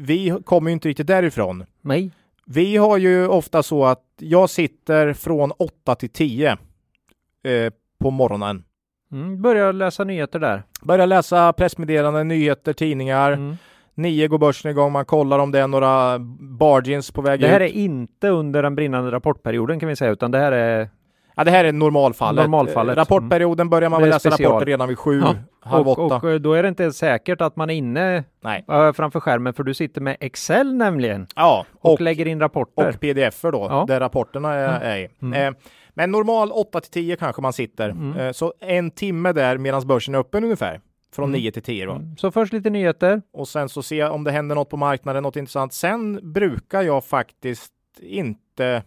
vi 0.00 0.36
kommer 0.44 0.70
ju 0.70 0.72
inte 0.72 0.88
riktigt 0.88 1.06
därifrån. 1.06 1.64
Nej. 1.80 2.10
Vi 2.46 2.76
har 2.76 2.96
ju 2.98 3.28
ofta 3.28 3.62
så 3.62 3.84
att 3.84 4.02
jag 4.18 4.50
sitter 4.50 5.12
från 5.12 5.52
8 5.52 5.94
till 5.94 6.08
10 6.10 6.50
eh, 6.50 7.72
på 7.98 8.10
morgonen. 8.10 8.64
Mm. 9.12 9.42
Börjar 9.42 9.72
läsa 9.72 10.04
nyheter 10.04 10.38
där. 10.38 10.62
Börjar 10.82 11.06
läsa 11.06 11.52
pressmeddelanden, 11.52 12.28
nyheter, 12.28 12.72
tidningar. 12.72 13.32
Mm. 13.32 13.56
Nio 13.94 14.28
går 14.28 14.38
börsen 14.38 14.70
igång, 14.70 14.92
man 14.92 15.04
kollar 15.04 15.38
om 15.38 15.50
det 15.52 15.60
är 15.60 15.66
några 15.68 16.18
bargains 16.58 17.10
på 17.10 17.22
väg 17.22 17.40
Det 17.40 17.48
här 17.48 17.60
ut. 17.60 17.70
är 17.72 17.76
inte 17.76 18.28
under 18.28 18.62
den 18.62 18.74
brinnande 18.74 19.10
rapportperioden 19.10 19.80
kan 19.80 19.88
vi 19.88 19.96
säga, 19.96 20.10
utan 20.10 20.30
det 20.30 20.38
här 20.38 20.52
är 20.52 20.88
Ja, 21.36 21.44
det 21.44 21.50
här 21.50 21.64
är 21.64 21.72
normalfallet. 21.72 22.44
Normalfallet. 22.44 22.96
Eh, 22.96 23.00
Rapportperioden 23.00 23.68
börjar 23.70 23.90
man 23.90 24.00
väl 24.00 24.10
läsa 24.10 24.30
special. 24.30 24.50
rapporter 24.52 24.66
redan 24.66 24.88
vid 24.88 24.98
sju, 24.98 25.20
Ja. 25.20 25.34
halv 25.60 25.88
och, 25.88 25.98
åtta. 25.98 26.16
och 26.16 26.30
eh, 26.30 26.34
då 26.38 26.52
är 26.52 26.62
det 26.62 26.68
inte 26.68 26.82
ens 26.82 26.96
säkert 26.98 27.40
att 27.40 27.56
man 27.56 27.70
är 27.70 27.74
inne 27.74 28.24
Nej. 28.44 28.64
äh, 28.70 28.92
framför 28.92 29.20
skärmen, 29.20 29.54
för 29.54 29.62
du 29.62 29.74
sitter 29.74 30.00
med 30.00 30.16
Excel 30.20 30.74
nämligen 30.74 31.26
Ja, 31.36 31.66
och, 31.80 31.92
och, 31.92 32.00
lägger 32.00 32.26
in 32.26 32.40
rapporter. 32.40 32.88
och 32.88 33.00
pdf-er 33.00 33.52
då, 33.52 33.66
Ja. 33.70 33.84
där 33.88 34.00
rapporterna 34.00 34.52
är, 34.54 34.68
Mm. 34.68 34.82
är 34.82 34.96
i. 34.98 35.08
Mm. 35.22 35.48
Eh, 35.54 35.60
men 35.94 36.10
normal 36.10 36.50
8 36.52 36.80
till 36.80 36.90
10 36.90 37.16
kanske 37.16 37.42
man 37.42 37.52
sitter. 37.52 37.88
Mm. 37.90 38.16
Eh, 38.18 38.32
så 38.32 38.54
en 38.60 38.90
timme 38.90 39.32
där 39.32 39.58
medan 39.58 39.86
börsen 39.86 40.14
är 40.14 40.18
öppen 40.18 40.44
ungefär. 40.44 40.80
Från 41.14 41.24
Mm. 41.28 41.40
9 41.40 41.52
till 41.52 41.62
10 41.62 41.86
då. 41.86 41.92
Mm. 41.92 42.16
Så 42.16 42.30
först 42.30 42.52
lite 42.52 42.70
nyheter. 42.70 43.22
Och 43.32 43.48
sen 43.48 43.68
så 43.68 43.82
se 43.82 44.04
om 44.04 44.24
det 44.24 44.30
händer 44.32 44.54
något 44.54 44.70
på 44.70 44.76
marknaden, 44.76 45.22
något 45.22 45.36
intressant. 45.36 45.72
Sen 45.72 46.32
brukar 46.32 46.82
jag 46.82 47.04
faktiskt 47.04 47.72
inte 48.00 48.82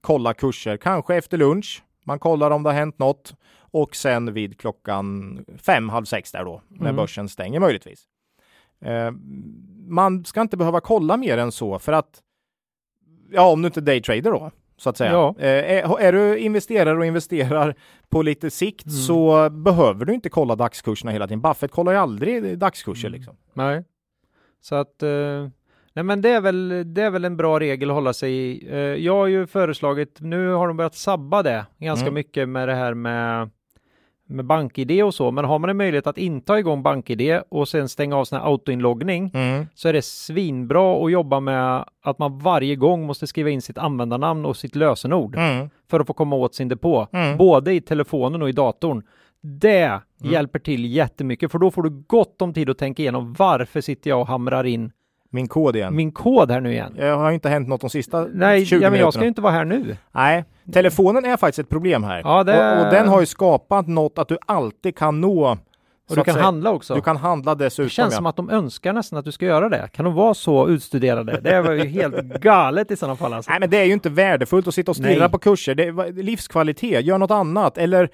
kolla 0.00 0.34
kurser. 0.34 0.76
Kanske 0.76 1.14
efter 1.16 1.38
lunch. 1.38 1.82
Man 2.04 2.18
kollar 2.18 2.50
om 2.50 2.62
det 2.62 2.68
har 2.70 2.74
hänt 2.74 2.98
något. 2.98 3.34
Och 3.60 3.96
sen 3.96 4.32
vid 4.34 4.58
klockan 4.60 5.38
fem, 5.58 5.88
halv 5.88 6.04
sex 6.04 6.32
där 6.32 6.44
då, 6.44 6.62
när 6.68 6.80
Mm. 6.80 6.96
börsen 6.96 7.28
stänger 7.28 7.60
möjligtvis. 7.60 8.04
Eh, 8.84 9.10
man 9.88 10.24
ska 10.24 10.40
inte 10.40 10.56
behöva 10.56 10.80
kolla 10.80 11.16
mer 11.16 11.38
än 11.38 11.52
så 11.52 11.78
för 11.78 11.92
att, 11.92 12.22
ja 13.30 13.50
om 13.52 13.62
du 13.62 13.66
inte 13.66 13.80
daytrader 13.80 14.30
då, 14.30 14.50
så 14.82 14.90
att 14.90 14.96
säga. 14.96 15.12
Ja. 15.12 15.34
Eh, 15.38 15.46
är, 15.48 16.00
är 16.00 16.12
du 16.12 16.38
investerare 16.38 16.98
och 16.98 17.06
investerar 17.06 17.74
på 18.10 18.22
lite 18.22 18.50
sikt 18.50 18.86
Mm. 18.86 18.96
så 18.96 19.50
behöver 19.50 20.04
du 20.04 20.14
inte 20.14 20.28
kolla 20.30 20.56
dagskurserna 20.56 21.12
hela 21.12 21.26
tiden. 21.26 21.40
Buffett 21.40 21.70
kollar 21.70 21.92
ju 21.92 21.98
aldrig 21.98 22.58
dagskurser 22.58 23.08
Mm. 23.08 23.18
liksom. 23.18 23.36
Nej. 23.54 23.84
Så 24.60 24.74
att 24.74 25.02
eh, 25.02 25.48
Nej 25.94 26.04
men 26.04 26.20
det 26.22 26.30
är, 26.30 26.40
väl, 26.40 26.84
det 26.94 27.02
är 27.02 27.10
väl 27.10 27.24
en 27.24 27.36
bra 27.36 27.60
regel 27.60 27.90
att 27.90 27.94
hålla 27.94 28.12
sig 28.12 28.32
i. 28.32 28.68
Eh, 28.70 28.76
jag 28.78 29.14
har 29.14 29.26
ju 29.26 29.46
föreslagit, 29.46 30.16
nu 30.20 30.48
har 30.52 30.68
de 30.68 30.76
börjat 30.76 30.94
sabba 30.94 31.42
det 31.42 31.66
ganska 31.78 32.02
Mm. 32.06 32.14
mycket 32.14 32.48
med 32.48 32.68
det 32.68 32.74
här 32.74 32.94
med, 32.94 33.50
med 34.32 34.44
BankID 34.44 35.02
och 35.04 35.14
så, 35.14 35.30
men 35.30 35.44
har 35.44 35.58
man 35.58 35.70
en 35.70 35.76
möjlighet 35.76 36.06
att 36.06 36.18
inte 36.18 36.52
ha 36.52 36.58
igång 36.58 36.82
BankID 36.82 37.40
och 37.48 37.68
sen 37.68 37.88
stänga 37.88 38.16
av 38.16 38.24
sån 38.24 38.38
här 38.38 38.46
autoinloggning 38.46 39.30
Mm. 39.34 39.66
så 39.74 39.88
är 39.88 39.92
det 39.92 40.02
svinbra 40.02 41.04
att 41.04 41.12
jobba 41.12 41.40
med 41.40 41.84
att 42.02 42.18
man 42.18 42.38
varje 42.38 42.76
gång 42.76 43.06
måste 43.06 43.26
skriva 43.26 43.50
in 43.50 43.62
sitt 43.62 43.78
användarnamn 43.78 44.44
och 44.46 44.56
sitt 44.56 44.76
lösenord 44.76 45.36
Mm. 45.36 45.70
för 45.90 46.00
att 46.00 46.06
få 46.06 46.12
komma 46.12 46.36
åt 46.36 46.54
sin 46.54 46.68
depå, 46.68 47.06
Mm. 47.12 47.36
både 47.36 47.72
i 47.74 47.80
telefonen 47.80 48.42
och 48.42 48.48
i 48.48 48.52
datorn. 48.52 49.02
Det 49.44 50.00
hjälper 50.20 50.58
till 50.58 50.84
jättemycket 50.96 51.52
för 51.52 51.58
då 51.58 51.70
får 51.70 51.82
du 51.82 51.90
gott 52.06 52.42
om 52.42 52.52
tid 52.54 52.70
att 52.70 52.78
tänka 52.78 53.02
igenom 53.02 53.34
varför 53.38 53.80
sitter 53.80 54.10
jag 54.10 54.20
och 54.20 54.26
hamrar 54.26 54.64
in 54.64 54.92
Min 55.34 55.48
kod 55.48 55.76
igen. 55.76 55.96
min 55.96 56.12
kod 56.12 56.50
här 56.50 56.60
nu 56.60 56.72
igen. 56.72 56.94
Jag 56.98 57.16
har 57.16 57.28
ju 57.28 57.34
inte 57.34 57.48
hänt 57.48 57.68
något 57.68 57.80
de 57.80 57.90
sista 57.90 58.26
Nej, 58.34 58.66
20 58.66 58.82
ja, 58.82 58.90
men 58.90 59.00
jag 59.00 59.12
ska 59.12 59.22
ju 59.22 59.28
inte 59.28 59.40
vara 59.40 59.52
här 59.52 59.64
nu. 59.64 59.96
Nej, 60.12 60.44
telefonen 60.72 61.24
är 61.24 61.36
faktiskt 61.36 61.58
ett 61.58 61.68
problem 61.68 62.04
här. 62.04 62.20
Ja, 62.24 62.44
det- 62.44 62.76
och, 62.78 62.84
och 62.86 62.92
den 62.92 63.08
har 63.08 63.20
ju 63.20 63.26
skapat 63.26 63.88
något 63.88 64.18
att 64.18 64.28
du 64.28 64.38
alltid 64.46 64.96
kan 64.96 65.20
nå. 65.20 65.58
Och 66.10 66.16
du 66.16 66.24
kan 66.24 66.34
säga. 66.34 66.44
handla 66.44 66.70
också. 66.70 66.94
Du 66.94 67.00
kan 67.00 67.16
handla 67.16 67.54
dessutom. 67.54 67.84
det 67.84 67.90
känns 67.90 68.12
ja. 68.12 68.16
som 68.16 68.26
att 68.26 68.36
de 68.36 68.50
önskar 68.50 68.92
nästan 68.92 69.18
att 69.18 69.24
du 69.24 69.32
ska 69.32 69.46
göra 69.46 69.68
det. 69.68 69.88
Kan 69.92 70.04
de 70.04 70.14
vara 70.14 70.34
så 70.34 70.68
utstuderade? 70.68 71.40
Det 71.40 71.62
var 71.62 71.72
ju 71.72 71.84
helt 71.86 72.16
galet 72.40 72.90
i 72.90 72.96
sådana 72.96 73.16
fall. 73.16 73.32
Alltså. 73.32 73.50
Nej, 73.50 73.60
men 73.60 73.70
det 73.70 73.76
är 73.78 73.84
ju 73.84 73.92
inte 73.92 74.10
värdefullt 74.10 74.68
att 74.68 74.74
sitta 74.74 74.90
och 74.90 74.96
stirra 74.96 75.18
Nej. 75.18 75.30
på 75.30 75.38
kurser. 75.38 75.74
Det 75.74 75.84
är 75.84 76.22
livskvalitet. 76.22 77.04
Gör 77.04 77.18
något 77.18 77.30
annat. 77.30 77.78
Eller 77.78 78.08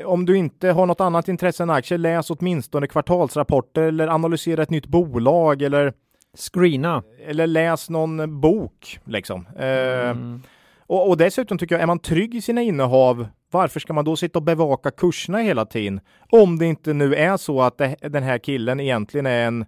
eh, 0.00 0.06
om 0.06 0.26
du 0.26 0.36
inte 0.36 0.68
har 0.70 0.86
något 0.86 1.00
annat 1.00 1.28
intresse 1.28 1.62
än 1.62 1.70
aktier, 1.70 1.98
läs 1.98 2.30
åtminstone 2.30 2.86
kvartalsrapporter 2.86 3.82
eller 3.82 4.08
analysera 4.08 4.62
ett 4.62 4.70
nytt 4.70 4.86
bolag 4.86 5.62
eller, 5.62 5.92
Screena. 6.36 7.02
eller 7.26 7.46
läs 7.46 7.90
någon 7.90 8.40
bok. 8.40 8.98
Liksom. 9.04 9.46
Eh, 9.58 10.10
Mm. 10.10 10.42
Och, 10.86 11.08
och 11.08 11.16
dessutom 11.16 11.58
tycker 11.58 11.74
jag, 11.74 11.82
är 11.82 11.86
man 11.86 11.98
trygg 11.98 12.34
i 12.34 12.40
sina 12.40 12.62
innehav, 12.62 13.26
varför 13.50 13.80
ska 13.80 13.92
man 13.92 14.04
då 14.04 14.16
sitta 14.16 14.38
och 14.38 14.42
bevaka 14.42 14.90
kurserna 14.90 15.38
hela 15.38 15.66
tiden? 15.66 16.00
Om 16.30 16.58
det 16.58 16.66
inte 16.66 16.92
nu 16.92 17.14
är 17.14 17.36
så 17.36 17.62
att 17.62 17.78
det, 17.78 17.96
den 18.00 18.22
här 18.22 18.38
killen 18.38 18.80
egentligen 18.80 19.26
är 19.26 19.46
en, 19.46 19.64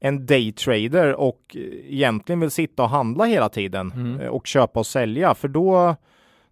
en 0.00 0.26
daytrader 0.26 1.14
och 1.14 1.56
egentligen 1.88 2.40
vill 2.40 2.50
sitta 2.50 2.82
och 2.82 2.88
handla 2.88 3.24
hela 3.24 3.48
tiden 3.48 3.92
Mm. 3.94 4.20
eh, 4.20 4.28
och 4.28 4.46
köpa 4.46 4.80
och 4.80 4.86
sälja, 4.86 5.34
för 5.34 5.48
då, 5.48 5.96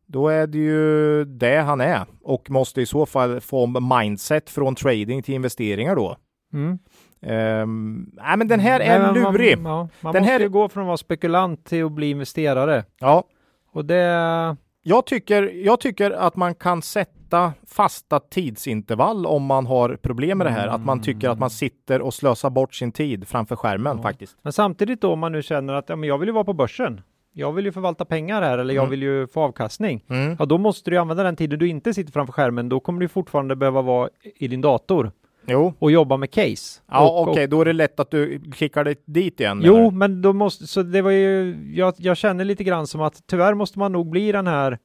då 0.06 0.28
är 0.28 0.46
det 0.46 0.58
ju 0.58 1.24
det 1.24 1.56
han 1.56 1.80
är 1.80 2.04
och 2.22 2.50
måste 2.50 2.80
i 2.80 2.86
så 2.86 3.06
fall 3.06 3.40
få 3.40 3.64
om 3.64 3.92
mindset 3.98 4.50
från 4.50 4.74
trading 4.74 5.22
till 5.22 5.34
investeringar 5.34 5.96
då. 5.96 6.16
Mm. 6.52 6.78
Um, 7.22 8.10
nej, 8.16 8.36
men 8.36 8.48
den 8.48 8.60
här 8.60 8.78
Nej, 8.78 8.88
är 8.88 9.00
men 9.00 9.14
lurig. 9.14 9.58
Man, 9.58 9.72
ja, 9.72 9.88
man 10.00 10.12
Den 10.12 10.22
måste 10.22 10.32
här- 10.32 10.40
ju 10.40 10.48
gå 10.48 10.68
från 10.68 10.82
att 10.82 10.86
vara 10.86 10.96
spekulant 10.96 11.64
till 11.64 11.84
att 11.84 11.92
bli 11.92 12.10
investerare. 12.10 12.84
Ja, 13.00 13.24
Och 13.72 13.84
det... 13.84 14.56
jag 14.82 15.06
tycker, 15.06 15.42
jag 15.64 15.80
tycker 15.80 16.10
att 16.10 16.36
man 16.36 16.54
kan 16.54 16.82
sätta 16.82 17.52
fasta 17.66 18.20
tidsintervall 18.20 19.26
om 19.26 19.44
man 19.44 19.66
har 19.66 19.96
problem 20.02 20.38
med 20.38 20.46
det 20.46 20.50
här. 20.50 20.66
Att 20.68 20.84
man 20.84 21.00
tycker 21.02 21.28
att 21.28 21.38
man 21.38 21.50
sitter 21.50 22.00
och 22.02 22.14
slösar 22.14 22.50
bort 22.50 22.74
sin 22.74 22.92
tid 22.92 23.28
framför 23.28 23.56
skärmen 23.56 23.96
Ja. 23.96 24.02
faktiskt. 24.02 24.36
Men 24.42 24.52
samtidigt 24.52 25.00
då 25.00 25.12
om 25.12 25.18
man 25.18 25.32
nu 25.32 25.42
känner 25.42 25.74
att 25.74 25.88
ja, 25.88 25.96
men 25.96 26.08
jag 26.08 26.18
vill 26.18 26.28
ju 26.28 26.32
vara 26.32 26.44
på 26.44 26.52
börsen. 26.52 27.00
Jag 27.32 27.52
vill 27.52 27.64
ju 27.64 27.72
förvalta 27.72 28.04
pengar 28.04 28.42
här 28.42 28.58
eller 28.58 28.74
jag 28.74 28.82
Mm. 28.82 28.90
vill 28.90 29.02
ju 29.02 29.26
få 29.26 29.40
avkastning. 29.42 30.04
Mm. 30.08 30.36
Ja, 30.38 30.44
då 30.44 30.58
måste 30.58 30.90
du 30.90 30.96
använda 30.96 31.22
den 31.22 31.36
tiden 31.36 31.58
du 31.58 31.68
inte 31.68 31.94
sitter 31.94 32.12
framför 32.12 32.32
skärmen. 32.32 32.68
Då 32.68 32.80
kommer 32.80 33.00
du 33.00 33.08
fortfarande 33.08 33.56
behöva 33.56 33.82
vara 33.82 34.08
i 34.36 34.48
din 34.48 34.60
dator 34.60 35.12
Jo, 35.46 35.74
och 35.78 35.90
jobba 35.90 36.16
med 36.16 36.30
case. 36.30 36.80
ja 36.90 37.24
okej, 37.28 37.46
då 37.46 37.60
är 37.60 37.64
det 37.64 37.72
lätt 37.72 38.00
att 38.00 38.10
du 38.10 38.40
klickar 38.52 38.84
dig 38.84 38.96
dit 39.04 39.40
igen. 39.40 39.60
Jo, 39.64 39.76
eller? 39.76 39.90
men 39.90 40.22
då 40.22 40.32
måste, 40.32 40.66
så 40.66 40.82
det 40.82 41.02
var 41.02 41.10
ju, 41.10 41.56
jag, 41.74 41.94
jag 41.96 42.16
känner 42.16 42.44
lite 42.44 42.64
grann 42.64 42.86
som 42.86 43.00
att 43.00 43.22
tyvärr 43.26 43.54
måste 43.54 43.78
man 43.78 43.92
nog 43.92 44.10
bli 44.10 44.32
den 44.32 44.46
här 44.46 44.78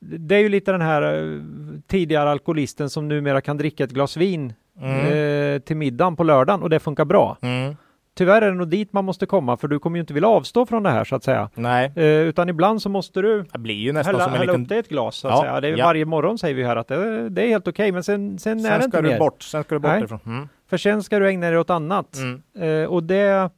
det 0.00 0.34
är 0.34 0.40
ju 0.40 0.48
lite 0.48 0.72
den 0.72 0.80
här 0.80 1.02
eh, 1.02 1.40
tidigare 1.86 2.30
alkoholisten 2.30 2.90
som 2.90 3.08
numera 3.08 3.40
kan 3.40 3.56
dricka 3.56 3.84
ett 3.84 3.90
glas 3.90 4.16
vin 4.16 4.52
Mm. 4.80 5.54
eh, 5.54 5.58
till 5.58 5.76
middagen 5.76 6.16
på 6.16 6.24
lördagen 6.24 6.62
och 6.62 6.70
det 6.70 6.78
funkar 6.78 7.04
bra. 7.04 7.36
Mm. 7.42 7.76
Tyvärr 8.18 8.42
är 8.42 8.46
det 8.50 8.56
nog 8.56 8.68
dit 8.68 8.92
man 8.92 9.04
måste 9.04 9.26
komma 9.26 9.56
för 9.56 9.68
du 9.68 9.78
kommer 9.78 9.96
ju 9.96 10.00
inte 10.00 10.14
vilja 10.14 10.28
avstå 10.28 10.66
från 10.66 10.82
det 10.82 10.90
här 10.90 11.04
så 11.04 11.16
att 11.16 11.24
säga. 11.24 11.50
Nej, 11.54 11.92
Eh, 11.96 12.04
utan 12.04 12.48
ibland 12.48 12.82
så 12.82 12.88
måste 12.88 13.22
du 13.22 13.44
det 13.52 13.58
blir 13.58 13.74
ju 13.74 13.92
nästan 13.92 14.14
hälla, 14.14 14.24
som 14.24 14.32
en 14.34 14.38
hälla 14.38 14.52
liten... 14.52 14.62
upp 14.62 14.68
det 14.68 14.74
i 14.74 14.78
ett 14.78 14.88
glas 14.88 15.16
så 15.16 15.28
att 15.28 15.34
Ja, 15.34 15.40
säga. 15.42 15.60
Det 15.60 15.68
är, 15.68 15.76
ja. 15.76 15.84
Varje 15.86 16.04
morgon 16.04 16.38
säger 16.38 16.54
vi 16.54 16.64
här 16.64 16.76
att 16.76 16.88
det, 16.88 17.28
det 17.28 17.42
är 17.42 17.48
helt 17.48 17.68
okej 17.68 17.92
men 17.92 18.02
sen, 18.04 18.38
sen, 18.38 18.58
är 18.58 18.62
Sen 18.62 18.72
det 18.72 18.76
ska 18.78 18.84
inte 18.84 19.02
du 19.02 19.08
mer. 19.08 19.18
bort, 19.18 19.42
sen 19.42 19.64
ska 19.64 19.74
du 19.74 19.78
bort 19.78 19.90
Nej. 19.90 20.04
ifrån. 20.04 20.18
Mm. 20.26 20.48
För 20.70 20.76
sen 20.76 21.02
ska 21.02 21.18
du 21.18 21.28
ägna 21.28 21.50
dig 21.50 21.58
åt 21.58 21.70
annat. 21.70 22.16
Mm. 22.16 22.82
Eh, 22.82 22.88
och 22.88 23.02
det... 23.02 23.50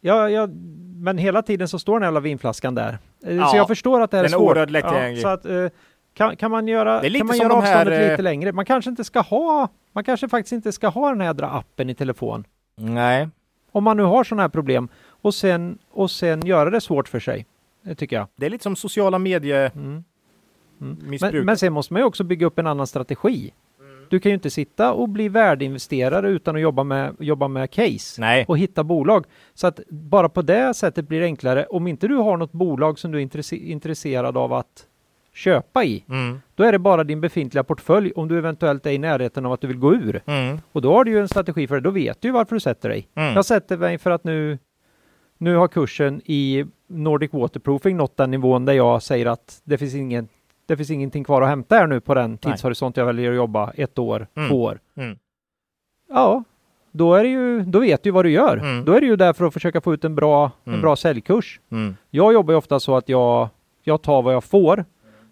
Ja, 0.00 0.28
ja, 0.30 0.48
men 0.96 1.18
hela 1.18 1.42
tiden 1.42 1.68
så 1.68 1.78
står 1.78 2.00
den 2.00 2.06
jävla 2.06 2.20
vinflaskan 2.20 2.74
där. 2.74 2.98
Eh, 3.26 3.36
Ja, 3.36 3.46
så 3.46 3.56
jag 3.56 3.66
förstår 3.68 4.00
att 4.00 4.10
det 4.10 4.16
här 4.16 4.24
är 4.24 4.28
den 4.28 4.34
är 4.34 4.38
svårt. 4.38 4.50
oerhört 4.50 4.70
lättillgänglig. 4.70 5.22
så 5.22 5.28
att, 5.28 5.46
eh, 5.46 5.66
kan, 6.14 6.36
kan 6.36 6.50
man 6.50 6.68
göra, 6.68 7.00
Det 7.00 7.06
är 7.06 7.10
lite 7.10 7.18
kan 7.20 7.26
man 7.26 7.36
göra 7.36 7.48
de 7.48 7.54
avståndet 7.58 7.94
här, 7.94 8.02
eh, 8.04 8.10
lite 8.10 8.22
längre? 8.22 8.52
Man 8.52 8.64
kanske 8.64 8.90
inte 8.90 9.04
ska 9.04 9.20
ha, 9.20 9.68
man 9.92 10.04
kanske 10.04 10.28
faktiskt 10.28 10.52
inte 10.52 10.72
ska 10.72 10.88
ha 10.88 11.08
den 11.10 11.20
här 11.20 11.58
appen 11.58 11.90
i 11.90 11.94
telefon. 11.94 12.44
Nej, 12.76 13.28
Om 13.74 13.84
man 13.84 13.96
nu 13.96 14.02
har 14.02 14.24
sådana 14.24 14.42
här 14.42 14.48
problem 14.48 14.88
och 15.08 15.34
sen, 15.34 15.78
och 15.90 16.10
sen 16.10 16.46
göra 16.46 16.70
det 16.70 16.80
svårt 16.80 17.08
för 17.08 17.20
sig. 17.20 17.46
Det 17.82 17.94
tycker 17.94 18.16
jag. 18.16 18.26
det 18.36 18.46
är 18.46 18.50
lite 18.50 18.62
som 18.62 18.76
sociala 18.76 19.18
medier 19.18 19.70
Mm. 19.74 20.04
Mm. 20.80 21.18
Men, 21.20 21.44
men 21.44 21.56
sen 21.58 21.72
måste 21.72 21.92
man 21.92 22.02
ju 22.02 22.06
också 22.06 22.24
bygga 22.24 22.46
upp 22.46 22.58
en 22.58 22.66
annan 22.66 22.86
strategi. 22.86 23.52
Mm. 23.80 24.06
Du 24.10 24.20
kan 24.20 24.30
ju 24.30 24.34
inte 24.34 24.50
sitta 24.50 24.92
och 24.92 25.08
bli 25.08 25.28
värdeinvesterare 25.28 26.28
utan 26.28 26.56
att 26.56 26.62
jobba 26.62 26.84
med, 26.84 27.16
jobba 27.18 27.48
med 27.48 27.70
case 27.70 28.20
Nej, 28.20 28.44
och 28.48 28.58
hitta 28.58 28.84
bolag. 28.84 29.26
Så 29.54 29.66
att 29.66 29.80
bara 29.88 30.28
på 30.28 30.42
det 30.42 30.74
sättet 30.74 31.08
blir 31.08 31.20
det 31.20 31.26
enklare. 31.26 31.66
Om 31.66 31.86
inte 31.86 32.08
du 32.08 32.16
har 32.16 32.36
något 32.36 32.52
bolag 32.52 32.98
som 32.98 33.12
du 33.12 33.18
är 33.18 33.22
intresse- 33.26 33.64
intresserad 33.70 34.36
av 34.36 34.52
att 34.52 34.86
köpa 35.34 35.84
i, 35.84 36.04
mm. 36.08 36.40
då 36.54 36.64
är 36.64 36.72
det 36.72 36.78
bara 36.78 37.04
din 37.04 37.20
befintliga 37.20 37.64
portfölj 37.64 38.12
om 38.16 38.28
du 38.28 38.38
eventuellt 38.38 38.86
är 38.86 38.90
i 38.90 38.98
närheten 38.98 39.46
av 39.46 39.52
att 39.52 39.60
du 39.60 39.66
vill 39.66 39.78
gå 39.78 39.94
ur. 39.94 40.20
Mm. 40.26 40.58
Och 40.72 40.82
då 40.82 40.92
har 40.92 41.04
du 41.04 41.10
ju 41.10 41.20
en 41.20 41.28
strategi 41.28 41.66
för 41.66 41.74
det. 41.74 41.80
Då 41.80 41.90
vet 41.90 42.20
du 42.20 42.28
ju 42.28 42.32
varför 42.32 42.56
du 42.56 42.60
sätter 42.60 42.88
dig. 42.88 43.08
Mm. 43.14 43.34
Jag 43.34 43.44
sätter 43.44 43.76
mig 43.76 43.98
för 43.98 44.10
att 44.10 44.24
nu, 44.24 44.58
nu 45.38 45.56
har 45.56 45.68
kursen 45.68 46.20
i 46.24 46.64
Nordic 46.86 47.32
Waterproofing 47.32 47.96
nått 47.96 48.16
den 48.16 48.30
nivån 48.30 48.64
där 48.64 48.72
jag 48.72 49.02
säger 49.02 49.26
att 49.26 49.60
det 49.64 49.78
finns 49.78 49.94
ingen 49.94 50.28
det 50.66 50.76
finns 50.76 50.90
ingenting 50.90 51.24
kvar 51.24 51.42
att 51.42 51.48
hämta 51.48 51.76
här 51.76 51.86
nu 51.86 52.00
på 52.00 52.14
den 52.14 52.38
tidshorisont 52.38 52.96
jag 52.96 53.06
väljer 53.06 53.30
att 53.30 53.36
jobba, 53.36 53.72
ett 53.76 53.98
år, 53.98 54.26
Mm. 54.36 54.48
två 54.48 54.62
år. 54.62 54.78
Mm. 54.96 55.18
Ja, 56.08 56.44
då 56.92 57.14
är 57.14 57.22
det 57.22 57.28
ju, 57.30 57.60
då 57.60 57.78
vet 57.78 58.02
du 58.02 58.10
vad 58.10 58.24
du 58.24 58.30
gör. 58.30 58.56
Mm. 58.56 58.84
Då 58.84 58.92
är 58.92 59.00
det 59.00 59.06
ju 59.06 59.16
där 59.16 59.32
för 59.32 59.44
att 59.44 59.52
försöka 59.52 59.80
få 59.80 59.94
ut 59.94 60.04
en 60.04 60.14
bra, 60.14 60.50
en 60.64 60.80
bra 60.80 60.96
säljkurs. 60.96 61.60
Jag 62.10 62.32
jobbar 62.32 62.52
ju 62.52 62.58
ofta 62.58 62.80
så 62.80 62.96
att 62.96 63.08
jag, 63.08 63.48
jag 63.82 64.02
tar 64.02 64.22
vad 64.22 64.34
jag 64.34 64.44
får. 64.44 64.84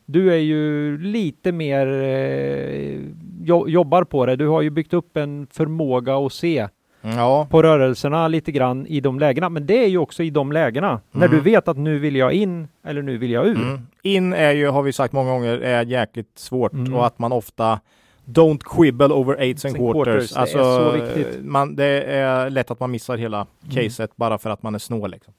Du 0.06 0.32
är 0.32 0.36
ju 0.38 0.98
lite 0.98 1.52
mer, 1.52 1.86
eh, 2.02 3.00
jo, 3.44 3.68
jobbar 3.68 4.04
på 4.04 4.26
det. 4.26 4.36
Du 4.36 4.46
har 4.48 4.62
ju 4.62 4.70
byggt 4.70 4.94
upp 4.94 5.16
en 5.16 5.46
förmåga 5.52 6.16
att 6.16 6.32
se 6.32 6.68
Ja, 7.04 7.46
på 7.50 7.62
rörelserna 7.62 8.28
lite 8.28 8.52
grann 8.52 8.86
i 8.86 9.00
de 9.00 9.18
lägena. 9.18 9.48
Men 9.48 9.66
det 9.66 9.84
är 9.84 9.88
ju 9.88 9.98
också 9.98 10.22
i 10.22 10.30
de 10.30 10.52
lägena. 10.52 11.00
När 11.10 11.26
Mm. 11.26 11.38
du 11.38 11.42
vet 11.50 11.68
att 11.68 11.76
nu 11.76 11.98
vill 11.98 12.16
jag 12.16 12.32
in 12.32 12.68
eller 12.84 13.02
nu 13.02 13.18
vill 13.18 13.30
jag 13.30 13.46
ur. 13.46 13.56
mm. 13.56 13.78
in 14.02 14.32
är 14.32 14.52
ju, 14.52 14.66
har 14.68 14.82
vi 14.82 14.92
sagt 14.92 15.12
många 15.12 15.30
gånger, 15.30 15.58
är 15.58 15.84
jäkligt 15.84 16.38
svårt 16.38 16.72
Mm. 16.72 16.94
och 16.94 17.06
att 17.06 17.18
man 17.18 17.32
ofta 17.32 17.80
Don't 18.24 18.60
quibble 18.64 19.06
over 19.08 19.40
eights 19.40 19.64
and 19.64 19.76
quarters, 19.76 20.04
quarters. 20.04 20.30
det 20.30 20.36
är 20.36 20.40
Alltså, 20.40 20.58
så 20.58 20.90
viktigt. 20.92 21.44
Man, 21.44 21.76
det 21.76 22.02
är 22.02 22.50
lätt 22.50 22.70
att 22.70 22.80
man 22.80 22.90
missar 22.90 23.16
hela 23.16 23.46
caset 23.74 24.16
bara 24.16 24.38
för 24.38 24.50
att 24.50 24.62
man 24.62 24.74
är 24.74 24.78
snål. 24.78 25.10
Liksom. 25.10 25.34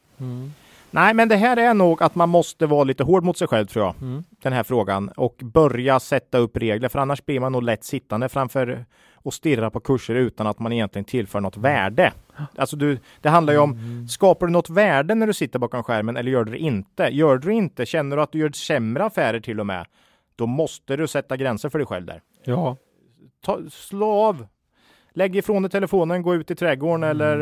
Nej, 0.94 1.14
men 1.14 1.30
det 1.30 1.36
här 1.36 1.58
är 1.58 1.74
nog 1.74 2.04
att 2.04 2.16
man 2.16 2.30
måste 2.30 2.66
vara 2.66 2.84
lite 2.84 3.04
hård 3.04 3.24
mot 3.24 3.38
sig 3.38 3.48
själv 3.48 3.66
tror 3.66 3.86
jag. 3.86 3.96
Mm. 4.02 4.24
Den 4.44 4.54
här 4.54 4.64
frågan 4.64 5.10
och 5.10 5.36
börja 5.44 6.00
sätta 6.00 6.38
upp 6.38 6.58
regler 6.58 6.90
för 6.90 7.00
annars 7.00 7.26
blir 7.26 7.40
man 7.40 7.52
nog 7.52 7.64
lätt 7.64 7.84
sittande 7.84 8.30
framför 8.30 8.86
och 9.16 9.34
stirra 9.34 9.70
på 9.72 9.80
kurser 9.80 10.16
utan 10.16 10.48
att 10.48 10.60
man 10.60 10.74
egentligen 10.74 11.06
tillför 11.06 11.40
något 11.42 11.58
värde. 11.58 12.14
Alltså 12.56 12.76
du, 12.76 13.00
det 13.22 13.30
handlar 13.30 13.54
ju 13.54 13.60
om, 13.60 13.72
Mm. 13.72 14.08
skapar 14.08 14.48
du 14.48 14.52
något 14.54 14.70
värde 14.70 15.16
när 15.16 15.28
du 15.28 15.34
sitter 15.34 15.60
bakom 15.60 15.84
skärmen 15.84 16.18
eller 16.18 16.32
gör 16.32 16.44
du 16.44 16.52
det 16.52 16.58
inte? 16.58 17.04
Gör 17.04 17.38
du 17.38 17.48
det 17.48 17.54
inte, 17.54 17.86
känner 17.86 18.16
du 18.18 18.24
att 18.24 18.32
du 18.32 18.40
gör 18.40 18.52
sämre 18.52 19.04
affärer 19.06 19.40
till 19.40 19.60
och 19.60 19.66
med, 19.66 19.86
då 20.36 20.46
måste 20.46 20.96
du 20.96 21.08
sätta 21.08 21.38
gränser 21.38 21.70
för 21.70 21.80
dig 21.80 21.86
själv 21.88 22.06
där. 22.06 22.22
Ja. 22.46 22.78
Ta, 23.46 23.60
slå 23.72 24.12
av! 24.12 24.48
Lägg 25.16 25.36
ifrån 25.36 25.62
dig 25.62 25.72
telefonen, 25.72 26.22
gå 26.24 26.36
ut 26.36 26.52
i 26.52 26.56
trädgården 26.56 27.04
Mm. 27.04 27.18
eller 27.32 27.40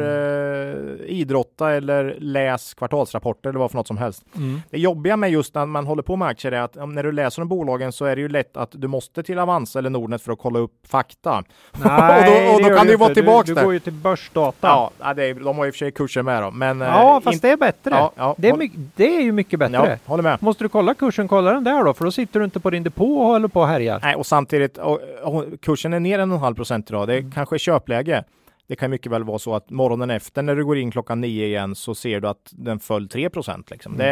eh, 0.99 1.05
idrotta 1.05 1.71
eller 1.71 2.15
läs 2.19 2.73
kvartalsrapporter 2.73 3.49
eller 3.49 3.59
vad 3.59 3.71
för 3.71 3.77
något 3.77 3.87
som 3.87 3.97
helst. 3.97 4.23
Mm. 4.37 4.61
Det 4.69 4.77
jobbiga 4.79 5.17
med 5.17 5.31
just 5.31 5.55
när 5.55 5.65
man 5.65 5.87
håller 5.87 6.03
på 6.03 6.15
med 6.15 6.27
aktier 6.27 6.51
är 6.51 6.61
att 6.61 6.77
om, 6.77 6.93
när 6.93 7.03
du 7.03 7.11
läser 7.11 7.41
om 7.41 7.47
bolagen 7.47 7.91
så 7.91 8.05
är 8.05 8.15
det 8.15 8.21
ju 8.21 8.29
lätt 8.29 8.57
att 8.57 8.69
du 8.71 8.87
måste 8.87 9.23
till 9.23 9.39
Avanza 9.39 9.79
eller 9.79 9.89
Nordnet 9.89 10.21
för 10.21 10.31
att 10.31 10.39
kolla 10.39 10.59
upp 10.59 10.71
fakta. 10.87 11.43
Nej, 11.85 12.19
Och 12.19 12.25
då- 12.25 12.53
och 12.53 12.57
det 12.61 12.63
då 12.63 12.69
gör 12.69 12.77
kan 12.77 12.85
du 12.85 12.91
ju 12.91 12.97
vara 12.97 13.09
inte. 13.09 13.21
tillbaks 13.21 13.47
du, 13.49 13.55
du 13.55 13.63
går 13.63 13.73
ju 13.73 13.79
till 13.79 13.93
börsdata. 13.93 14.67
Ja, 14.99 15.13
det 15.13 15.23
är, 15.25 15.33
de 15.33 15.57
har 15.57 15.65
ju 15.65 15.67
i 15.67 15.71
och 15.71 15.75
för 15.75 15.79
sig 15.79 15.91
kurser 15.91 16.21
med 16.23 16.43
då, 16.43 16.51
men... 16.51 16.81
eh, 16.81 16.87
Ja, 16.87 17.21
fast 17.23 17.33
in- 17.33 17.39
det 17.41 17.49
är 17.49 17.57
bättre. 17.57 17.91
Ja, 17.91 18.11
ja, 18.15 18.35
det, 18.37 18.47
är 18.47 18.51
håll- 18.51 18.69
det 18.95 19.15
är 19.17 19.21
ju 19.21 19.31
mycket 19.31 19.59
bättre. 19.59 19.75
Ja, 19.75 19.97
håller 20.05 20.23
med. 20.23 20.43
Måste 20.43 20.63
du 20.63 20.69
kolla 20.69 20.93
kursen, 20.93 21.27
kolla 21.27 21.53
den 21.53 21.63
där 21.63 21.83
då, 21.83 21.93
för 21.93 22.05
då 22.05 22.11
sitter 22.11 22.39
du 22.39 22.45
inte 22.45 22.59
på 22.59 22.69
din 22.69 22.83
depå 22.83 23.19
och 23.19 23.25
håller 23.27 23.47
på 23.47 23.59
och 23.61 23.67
härjar. 23.67 23.99
Nej, 24.03 24.15
och 24.15 24.25
samtidigt, 24.25 24.77
och, 24.77 24.99
och, 25.23 25.45
kursen 25.61 25.93
är 25.93 25.99
ner 25.99 26.19
en 26.19 26.31
och 26.31 26.35
en 26.37 26.43
halv 26.43 26.55
procent 26.55 26.89
idag. 26.89 27.07
Det 27.07 27.13
är 27.13 27.19
Mm. 27.19 27.31
kanske 27.31 27.59
köpläge. 27.61 28.23
Det 28.67 28.75
kan 28.75 28.91
mycket 28.91 29.11
väl 29.11 29.23
vara 29.23 29.39
så 29.39 29.55
att 29.55 29.69
morgonen 29.69 30.09
efter 30.09 30.41
när 30.41 30.55
du 30.55 30.65
går 30.65 30.77
in 30.77 30.91
klockan 30.91 31.21
nio 31.21 31.45
igen 31.45 31.75
så 31.75 31.95
ser 31.95 32.19
du 32.19 32.27
att 32.27 32.49
den 32.51 32.79
föll 32.79 33.09
3 33.09 33.29
procent. 33.29 33.71
Liksom. 33.71 33.93
Mm. 33.93 34.05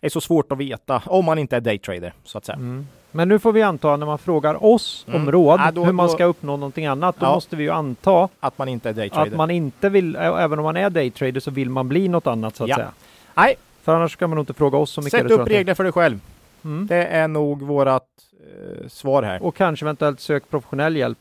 Det 0.00 0.06
är 0.06 0.10
så 0.10 0.20
svårt 0.20 0.52
att 0.52 0.58
veta 0.58 1.02
om 1.06 1.24
man 1.24 1.38
inte 1.38 1.56
är 1.56 1.60
daytrader 1.60 2.12
så 2.24 2.38
att 2.38 2.44
säga. 2.44 2.56
Mm. 2.56 2.86
Men 3.12 3.28
nu 3.28 3.38
får 3.38 3.52
vi 3.52 3.62
anta 3.62 3.96
när 3.96 4.06
man 4.06 4.18
frågar 4.18 4.64
oss 4.64 5.04
Mm. 5.08 5.20
om 5.22 5.32
råd 5.32 5.60
Ja, 5.60 5.70
då- 5.70 5.84
hur 5.84 5.92
man 5.92 6.06
då- 6.06 6.12
ska 6.12 6.24
uppnå 6.24 6.56
någonting 6.56 6.86
annat, 6.86 7.16
då 7.18 7.26
Ja. 7.26 7.34
måste 7.34 7.56
vi 7.56 7.64
ju 7.64 7.70
anta 7.70 8.28
Att 8.40 8.58
man 8.58 8.68
inte 8.68 8.88
är 8.88 8.92
daytrader. 8.92 9.30
att 9.30 9.36
man 9.36 9.50
inte 9.50 9.88
vill, 9.88 10.16
även 10.16 10.58
om 10.58 10.62
man 10.64 10.76
är 10.76 10.90
daytrader 10.90 11.40
så 11.40 11.50
vill 11.50 11.70
man 11.70 11.88
bli 11.88 12.08
något 12.08 12.26
annat 12.26 12.56
så 12.56 12.64
att 12.64 12.70
Ja. 12.70 12.76
säga. 12.76 12.92
Nej, 13.34 13.54
För 13.82 13.94
annars 13.96 14.12
ska 14.12 14.26
man 14.28 14.36
nog 14.36 14.42
inte 14.42 14.54
fråga 14.54 14.78
oss 14.78 14.90
så 14.90 15.00
mycket. 15.00 15.20
sätt 15.20 15.30
upp 15.30 15.48
regler 15.48 15.74
för 15.74 15.84
dig 15.84 15.92
själv. 15.92 16.20
Mm. 16.64 16.86
Det 16.86 17.06
är 17.06 17.28
nog 17.28 17.62
vårat 17.62 18.06
eh, 18.50 18.88
svar 18.88 19.22
här. 19.22 19.42
Och 19.42 19.56
kanske 19.56 19.84
eventuellt 19.86 20.20
sök 20.20 20.50
professionell 20.50 20.96
hjälp. 20.96 21.18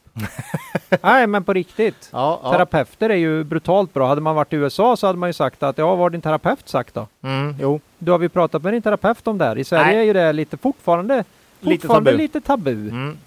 Nej, 1.02 1.28
men 1.28 1.44
på 1.44 1.54
riktigt. 1.54 2.10
Ja, 2.12 2.40
ja. 2.44 2.52
Terapeuter 2.52 3.10
är 3.10 3.16
ju 3.16 3.44
brutalt 3.44 3.94
bra. 3.94 4.08
Hade 4.08 4.22
man 4.22 4.36
varit 4.36 4.54
i 4.54 4.56
USA 4.56 4.98
så 4.98 5.08
hade 5.08 5.20
man 5.20 5.30
ju 5.30 5.34
sagt 5.34 5.64
att 5.64 5.78
ja, 5.78 5.88
vad 5.90 5.98
har 5.98 6.10
din 6.10 6.22
terapeut 6.22 6.70
sagt 6.70 6.94
då? 6.94 7.08
Mm, 7.24 7.56
jo. 7.62 7.80
Du 7.98 8.12
har 8.12 8.20
vi 8.20 8.30
pratat 8.30 8.64
med 8.64 8.74
din 8.74 8.82
terapeut 8.82 9.28
om 9.28 9.38
det 9.38 9.46
här. 9.46 9.58
I 9.58 9.64
Sverige 9.64 9.86
Nej. 9.86 9.98
är 9.98 10.04
ju 10.04 10.14
det 10.14 10.34
lite 10.34 10.58
fortfarande 10.58 11.24
Lite 11.60 11.82
fortfarande 11.82 12.12
tabu. 12.12 12.22
lite 12.24 12.42
tabu. 12.42 12.72
Mm. 12.90 13.18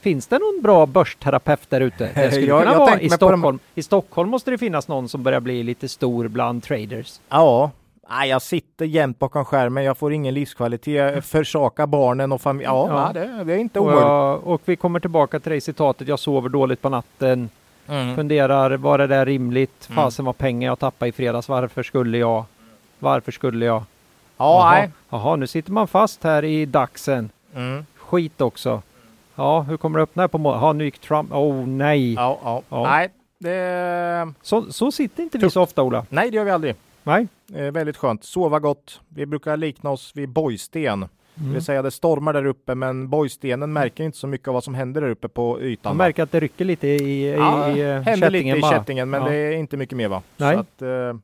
Finns 0.00 0.26
det 0.26 0.38
någon 0.38 0.62
bra 0.62 0.86
börsterapeut 0.86 1.70
där 1.70 1.80
ute? 1.80 2.10
Det 2.14 2.30
skulle 2.32 2.46
Jag- 2.46 2.60
kunna 2.62 2.72
jag 2.72 2.78
vara 2.78 3.00
i 3.00 3.10
Stockholm. 3.10 3.58
I 3.74 3.82
Stockholm 3.82 4.30
måste 4.30 4.50
det 4.50 4.58
finnas 4.58 4.88
någon 4.88 5.08
som 5.08 5.22
börjar 5.22 5.40
bli 5.40 5.62
lite 5.62 5.88
stor 5.88 6.28
bland 6.28 6.62
traders. 6.62 7.20
Ja. 7.28 7.70
Nej, 8.10 8.28
jag 8.28 8.42
sitter 8.42 8.84
jämt 8.84 9.18
bakom 9.18 9.44
skärmen. 9.44 9.84
Jag 9.84 9.98
får 9.98 10.12
ingen 10.12 10.34
livskvalitet. 10.34 11.24
Försaka 11.24 11.86
barnen 11.86 12.32
och 12.32 12.40
familjen. 12.40 12.74
Ja, 12.74 12.88
Ja. 12.88 13.10
nej, 13.14 13.26
det, 13.38 13.44
det 13.44 13.52
är 13.54 13.58
inte 13.58 13.78
Och, 13.80 13.84
omöjligt. 13.86 14.02
jag, 14.06 14.46
och 14.46 14.62
vi 14.64 14.76
kommer 14.76 15.00
tillbaka 15.00 15.40
till 15.40 15.52
det 15.52 15.60
citatet. 15.60 16.08
Jag 16.08 16.18
sover 16.18 16.48
dåligt 16.48 16.82
på 16.82 16.88
natten. 16.88 17.50
Mm. 17.88 18.16
Funderar, 18.16 18.70
var 18.76 18.98
är 18.98 19.08
det 19.08 19.24
rimligt? 19.24 19.88
Mm. 19.90 19.96
Fasen 19.96 20.24
vad 20.24 20.38
pengar 20.38 20.68
jag 20.70 20.78
tappade 20.78 21.08
i 21.08 21.12
fredags. 21.12 21.48
Varför 21.48 21.82
skulle 21.82 22.18
jag? 22.18 22.44
Varför 22.98 23.32
skulle 23.32 23.64
jag? 23.64 23.76
Ja, 23.76 23.84
Jaha. 24.36 24.70
nej. 24.70 24.90
Jaha, 25.10 25.36
nu 25.36 25.46
sitter 25.46 25.72
man 25.72 25.88
fast 25.88 26.24
här 26.24 26.44
i 26.44 26.66
daxen. 26.66 27.30
Mm. 27.54 27.86
Skit 27.96 28.40
också. 28.40 28.82
Ja, 29.34 29.60
hur 29.60 29.76
kommer 29.76 29.98
det 29.98 30.02
öppna 30.02 30.22
här 30.22 30.28
på 30.28 30.38
morgonen? 30.38 30.66
Ja, 30.66 30.72
nu 30.72 30.84
gick 30.84 30.98
Trump. 30.98 31.32
Oh 31.32 31.66
nej. 31.66 32.14
Ja, 32.14 32.38
ja. 32.44 32.62
Ja. 32.68 32.82
Nej, 32.82 33.08
det... 33.38 34.32
Så, 34.42 34.72
så 34.72 34.92
sitter 34.92 35.22
inte 35.22 35.38
vi 35.38 35.50
så 35.50 35.62
ofta 35.62 35.82
Ola. 35.82 36.06
Nej, 36.08 36.30
det 36.30 36.36
gör 36.36 36.44
vi 36.44 36.50
aldrig. 36.50 36.74
Nej. 37.02 37.26
Eh, 37.54 37.70
väldigt 37.72 37.96
skönt. 37.96 38.24
Sova 38.24 38.58
gott. 38.58 39.00
Vi 39.08 39.26
brukar 39.26 39.56
likna 39.56 39.90
oss 39.90 40.12
vid 40.14 40.28
bojsten. 40.28 41.00
Det 41.00 41.40
Mm. 41.40 41.52
vill 41.52 41.64
säga 41.64 41.82
det 41.82 41.90
stormar 41.90 42.32
där 42.32 42.44
uppe 42.46 42.74
men 42.74 43.08
bojstenen 43.08 43.72
märker 43.72 44.04
inte 44.04 44.18
så 44.18 44.26
mycket 44.26 44.48
av 44.48 44.54
vad 44.54 44.64
som 44.64 44.74
händer 44.74 45.00
där 45.00 45.08
uppe 45.10 45.28
på 45.28 45.60
ytan. 45.60 45.96
Va? 45.98 46.04
märker 46.04 46.22
att 46.22 46.32
det 46.32 46.40
rycker 46.40 46.64
lite 46.64 46.88
i, 46.88 47.24
i, 47.24 47.30
Ja, 47.32 47.68
i 47.76 47.80
eh, 47.80 48.00
händer 48.00 48.30
lite 48.30 48.38
kättingen 48.44 48.56
i 48.56 48.60
bara. 48.60 48.70
kättingen 48.72 49.10
men 49.10 49.22
Ja. 49.22 49.28
det 49.28 49.34
är 49.36 49.52
inte 49.52 49.76
mycket 49.76 49.96
mer 49.96 50.08
va? 50.08 50.22
Nej. 50.36 50.54
Så 50.54 50.60
att, 50.60 50.82
eh, 50.82 51.16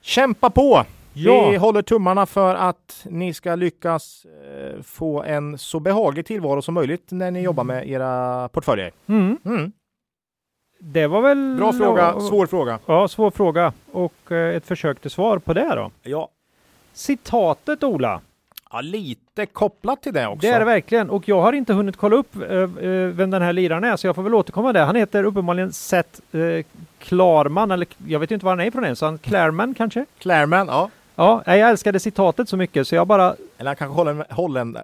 kämpa 0.00 0.50
på! 0.50 0.84
Ja. 1.12 1.50
Vi 1.50 1.56
håller 1.56 1.82
tummarna 1.82 2.26
för 2.26 2.54
att 2.54 3.06
ni 3.10 3.34
ska 3.34 3.54
lyckas 3.54 4.26
eh, 4.26 4.82
få 4.82 5.22
en 5.22 5.58
så 5.58 5.80
behaglig 5.80 6.26
tillvaro 6.26 6.62
som 6.62 6.74
möjligt 6.74 7.06
när 7.10 7.30
ni 7.30 7.40
jobbar 7.42 7.64
med 7.64 7.88
era 7.90 8.48
portföljer. 8.48 8.92
Mm. 9.06 9.38
Mm. 9.44 9.72
Det 10.78 11.06
var 11.06 11.20
väl... 11.22 11.54
Bra 11.56 11.72
fråga, 11.72 12.20
svår 12.20 12.46
fråga. 12.46 12.78
Ja, 12.86 13.08
svår 13.08 13.30
fråga. 13.30 13.72
Och 13.92 14.32
eh, 14.32 14.56
ett 14.56 14.66
försök 14.66 15.00
till 15.00 15.10
svar 15.10 15.38
på 15.38 15.52
det 15.54 15.74
då. 15.74 15.90
Ja. 16.02 16.28
Citatet 16.92 17.82
Ola. 17.84 18.20
ja, 18.72 18.80
lite 18.80 19.46
kopplat 19.46 20.02
till 20.02 20.12
det 20.12 20.26
också. 20.26 20.38
Det 20.40 20.48
är 20.48 20.58
det 20.58 20.64
verkligen. 20.64 21.10
Och 21.10 21.28
jag 21.28 21.40
har 21.40 21.52
inte 21.52 21.72
hunnit 21.72 21.96
kolla 21.96 22.16
upp 22.16 22.36
eh, 22.50 22.56
eh, 22.58 22.68
vem 23.08 23.30
den 23.30 23.42
här 23.42 23.52
liraren 23.52 23.84
är, 23.84 23.96
så 23.96 24.06
jag 24.06 24.14
får 24.14 24.22
väl 24.22 24.34
återkomma 24.34 24.72
där. 24.72 24.84
Han 24.84 24.96
heter 24.96 25.24
uppenbarligen 25.24 25.72
Seth 25.72 26.36
eh, 26.36 26.64
Klarman, 26.98 27.70
eller 27.70 27.86
jag 28.06 28.20
vet 28.20 28.30
inte 28.30 28.44
vad 28.44 28.52
han 28.52 28.60
är 28.60 28.66
ifrån 28.66 28.84
ens. 28.84 29.00
Han 29.00 29.18
Clarman 29.18 29.74
kanske? 29.74 30.06
Clarman, 30.18 30.66
ja. 30.66 30.90
Ja, 31.16 31.42
jag 31.46 31.58
älskade 31.70 32.00
citatet 32.00 32.48
så 32.48 32.56
mycket 32.56 32.88
så 32.88 32.94
jag 32.94 33.06
bara... 33.06 33.34
Eller 33.58 33.68
han 33.68 33.76
kanske 33.76 33.94
håller 33.94 34.24
Holländ... 34.30 34.78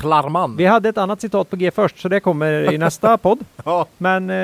Klarman. 0.00 0.56
Vi 0.56 0.64
hade 0.66 0.88
ett 0.88 0.98
annat 0.98 1.20
citat 1.20 1.50
på 1.50 1.56
G 1.56 1.70
först, 1.70 1.98
så 2.00 2.08
det 2.08 2.20
kommer 2.20 2.72
i 2.72 2.78
nästa 2.88 3.18
podd. 3.18 3.38
Ja. 3.64 3.86
Men 3.98 4.30
eh, 4.30 4.36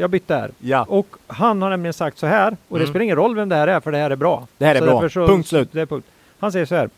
jag 0.00 0.10
bytte 0.10 0.34
där. 0.34 0.50
ja. 0.58 0.86
Och 0.88 1.06
han 1.26 1.62
har 1.62 1.70
nämligen 1.70 1.92
sagt 1.92 2.18
så 2.18 2.26
här, 2.26 2.56
och 2.68 2.78
det 2.78 2.84
Mm. 2.84 2.90
spelar 2.92 3.02
ingen 3.04 3.16
roll 3.16 3.34
vem 3.36 3.48
det 3.48 3.56
här 3.56 3.68
är, 3.68 3.80
för 3.80 3.92
det 3.92 3.98
här 3.98 4.10
är 4.10 4.16
bra. 4.16 4.46
Det 4.58 4.66
här 4.66 4.74
är 4.74 4.78
så 4.78 4.84
bra. 4.84 5.00
därför 5.02 5.26
Punkt 5.26 5.48
slut. 5.48 5.68
Det 5.72 5.80
är 5.80 5.86
punkt. 5.86 6.06
Han 6.38 6.52
säger 6.52 6.66
så 6.66 6.74
här, 6.74 6.90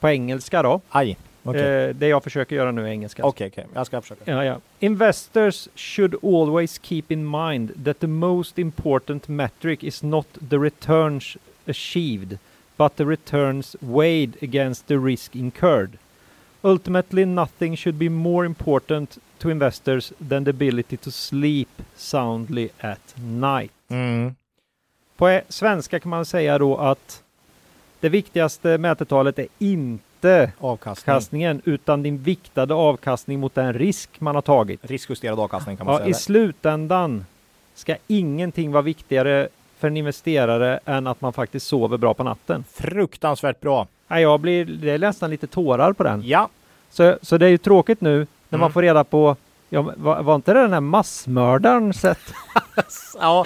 på 0.00 0.08
engelska 0.08 0.62
då. 0.62 0.80
Aj. 0.88 1.16
Okej, 1.42 1.84
Eh, 1.88 1.94
det 1.94 2.08
jag 2.08 2.22
försöker 2.24 2.56
göra 2.56 2.70
nu 2.72 2.82
är 2.82 2.86
engelska. 2.90 3.24
okej. 3.24 3.50
okej. 3.52 3.66
Jag 3.74 3.86
ska 3.86 4.00
försöka. 4.00 4.30
Ja, 4.32 4.44
ja. 4.44 4.56
Investors 4.80 5.68
should 5.76 6.14
always 6.24 6.78
keep 6.82 7.02
in 7.08 7.30
mind 7.30 7.84
that 7.84 7.98
the 8.00 8.06
most 8.06 8.58
important 8.58 9.28
metric 9.28 9.78
is 9.82 10.02
not 10.02 10.26
the 10.50 10.56
returns 10.56 11.36
achieved, 11.68 12.38
but 12.76 12.96
the 12.96 13.04
returns 13.04 13.76
weighed 13.80 14.36
against 14.42 14.86
the 14.86 14.94
risk 14.98 15.36
incurred. 15.36 15.98
Ultimately, 16.62 17.24
nothing 17.24 17.76
should 17.76 17.98
be 17.98 18.08
more 18.08 18.46
important 18.46 19.18
to 19.38 19.50
investors 19.50 20.12
than 20.28 20.44
the 20.44 20.50
ability 20.50 20.96
to 20.96 21.10
sleep 21.10 21.68
soundly 21.96 22.68
at 22.80 23.14
night. 23.24 23.72
Mm. 23.88 24.34
På 25.16 25.28
eh, 25.28 25.42
svenska 25.48 26.00
kan 26.00 26.10
man 26.10 26.24
säga 26.24 26.58
då 26.58 26.76
att 26.76 27.22
det 28.00 28.08
viktigaste 28.08 28.78
mätetalet 28.78 29.38
är 29.38 29.46
inte 29.58 30.52
Avkastning. 30.58 31.12
avkastningen 31.12 31.62
utan 31.64 32.02
din 32.02 32.18
viktade 32.18 32.74
avkastning 32.74 33.40
mot 33.40 33.54
den 33.54 33.72
risk 33.72 34.20
man 34.20 34.34
har 34.34 34.42
tagit. 34.42 34.80
Riskjusterad 34.84 35.38
avkastning 35.40 35.76
kan 35.76 35.86
man 35.86 35.92
Ja, 35.94 35.98
säga. 35.98 36.08
I 36.08 36.12
där. 36.12 36.18
slutändan 36.18 37.24
ska 37.74 37.96
ingenting 38.06 38.72
vara 38.72 38.82
viktigare 38.82 39.48
för 39.78 39.88
en 39.88 39.96
investerare 39.96 40.80
än 40.84 41.06
att 41.06 41.20
man 41.20 41.32
faktiskt 41.32 41.66
sover 41.66 41.96
bra 41.98 42.14
på 42.14 42.24
natten. 42.24 42.64
Fruktansvärt 42.74 43.60
bra. 43.60 43.86
Jag 44.08 44.40
blir, 44.40 44.64
det 44.64 44.90
är 44.90 44.98
nästan 44.98 45.30
lite 45.30 45.46
tårar 45.46 45.92
på 45.92 46.02
den. 46.02 46.22
Ja. 46.24 46.48
Så, 46.90 47.18
så 47.22 47.38
det 47.38 47.46
är 47.46 47.50
ju 47.50 47.58
tråkigt 47.58 48.00
nu 48.00 48.16
när 48.18 48.26
Mm. 48.56 48.60
man 48.60 48.72
får 48.72 48.82
reda 48.82 49.04
på, 49.04 49.36
ja, 49.68 49.92
var, 49.96 50.22
var 50.22 50.34
inte 50.34 50.52
det 50.52 50.60
den 50.60 50.72
här 50.72 50.80
massmördaren 50.80 51.92
sett, 51.94 52.18
ja. 53.20 53.44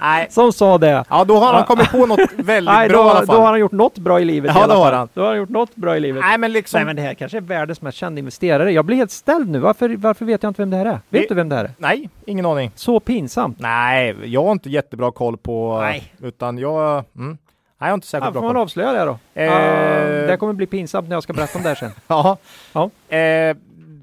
Nej. 0.00 0.26
som 0.30 0.52
sa 0.52 0.78
det? 0.78 1.04
Ja, 1.10 1.24
då 1.24 1.36
har 1.36 1.46
han 1.46 1.56
Ja. 1.60 1.66
kommit 1.66 1.90
på 1.90 2.06
något 2.06 2.20
väldigt 2.36 2.74
Nej, 2.74 2.88
bra 2.88 3.02
då, 3.02 3.08
i 3.08 3.10
alla 3.10 3.20
då 3.20 3.26
fall. 3.26 3.36
har 3.40 3.46
han 3.50 3.60
gjort 3.60 3.72
något 3.72 3.98
bra 3.98 4.20
i 4.20 4.24
livet. 4.24 4.52
Ja, 4.54 4.64
i 4.64 4.68
det 4.68 4.74
har 4.74 4.92
han. 4.92 5.08
Då 5.14 5.20
har 5.20 5.28
han 5.28 5.36
gjort 5.36 5.48
något 5.48 5.74
bra 5.76 5.96
i 5.96 6.00
livet. 6.00 6.22
Nej, 6.24 6.38
men 6.38 6.52
liksom. 6.52 6.78
Nej, 6.78 6.86
men 6.86 6.96
det 6.96 7.02
här 7.02 7.14
kanske 7.14 7.36
är 7.38 7.40
världens 7.40 7.82
mest 7.82 7.98
kända 7.98 8.18
investerare. 8.18 8.72
Jag 8.72 8.84
blir 8.84 8.96
helt 8.96 9.10
ställd 9.10 9.48
nu. 9.50 9.58
Varför, 9.58 9.96
varför 9.96 10.24
vet 10.24 10.42
jag 10.42 10.50
inte 10.50 10.62
vem 10.62 10.70
det 10.70 10.76
här 10.76 10.86
är? 10.86 10.90
Vet 10.90 11.00
Det- 11.08 11.26
du 11.28 11.34
vem 11.34 11.48
det 11.48 11.56
här 11.56 11.64
är? 11.64 11.70
Nej, 11.78 12.08
ingen 12.26 12.46
aning. 12.46 12.70
Så 12.74 13.00
pinsamt. 13.00 13.58
Nej, 13.60 14.16
jag 14.24 14.44
har 14.44 14.52
inte 14.52 14.70
jättebra 14.70 15.12
koll 15.12 15.36
på... 15.36 15.80
Nej. 15.80 16.12
Utan 16.22 16.58
jag... 16.58 17.04
Mm. 17.16 17.38
Nej, 17.80 17.88
jag 17.88 17.92
har 17.92 17.94
inte 17.94 18.04
Ja, 18.06 18.08
särskilt 18.10 18.24
får 18.34 18.40
bra 18.40 18.42
man 18.42 18.50
koll. 18.54 18.62
avslöja 18.62 18.92
det 18.92 19.04
då? 19.04 19.18
Eh. 19.34 19.44
Ja, 19.44 20.26
det 20.26 20.36
kommer 20.36 20.52
bli 20.52 20.66
pinsamt 20.66 21.08
när 21.08 21.16
jag 21.16 21.22
ska 21.22 21.32
berätta 21.32 21.58
om 21.58 21.62
det 21.62 21.68
här 21.68 21.76
sen. 21.76 21.90
Ja. 22.06 22.36
Ja. 22.72 23.16
Eh, 23.16 23.56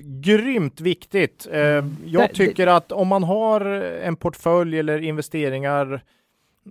grymt 0.10 0.82
viktigt. 0.82 1.48
Eh, 1.52 1.86
jag 2.06 2.34
tycker 2.34 2.68
att 2.68 2.92
om 2.92 3.08
man 3.08 3.24
har 3.24 3.62
en 3.82 4.16
portfölj 4.16 4.80
eller 4.80 5.02
investeringar, 5.02 6.04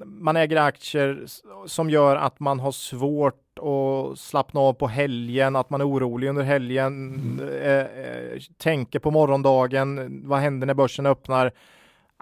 man 0.05 0.37
äger 0.37 0.57
aktier 0.57 1.25
som 1.67 1.91
gör 1.91 2.17
att 2.17 2.41
man 2.41 2.61
har 2.61 2.73
svårt 2.73 3.59
att 3.59 4.19
slappna 4.19 4.61
av 4.61 4.73
på 4.73 4.89
helgen, 4.89 5.57
att 5.57 5.71
man 5.71 5.81
är 5.81 5.89
orolig 5.89 6.29
under 6.29 6.43
helgen, 6.43 7.41
eh, 7.63 7.73
eh, 7.73 8.39
tänker 8.57 8.99
på 8.99 9.11
morgondagen, 9.11 10.21
vad 10.25 10.39
händer 10.39 10.67
när 10.67 10.75
börsen 10.75 11.07
öppnar? 11.07 11.53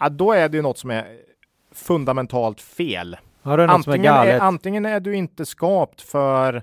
Ja, 0.00 0.08
då 0.08 0.32
är 0.32 0.48
det 0.48 0.56
ju 0.56 0.62
något 0.62 0.78
som 0.78 0.90
är 0.90 1.06
fundamentalt 1.74 2.60
fel. 2.60 3.16
Som 3.42 3.52
är 3.52 3.68
Antingen 3.68 4.14
är, 4.14 4.40
antingen 4.40 4.86
är 4.86 5.00
du 5.00 5.16
inte 5.16 5.46
skapt 5.46 6.00
för 6.00 6.62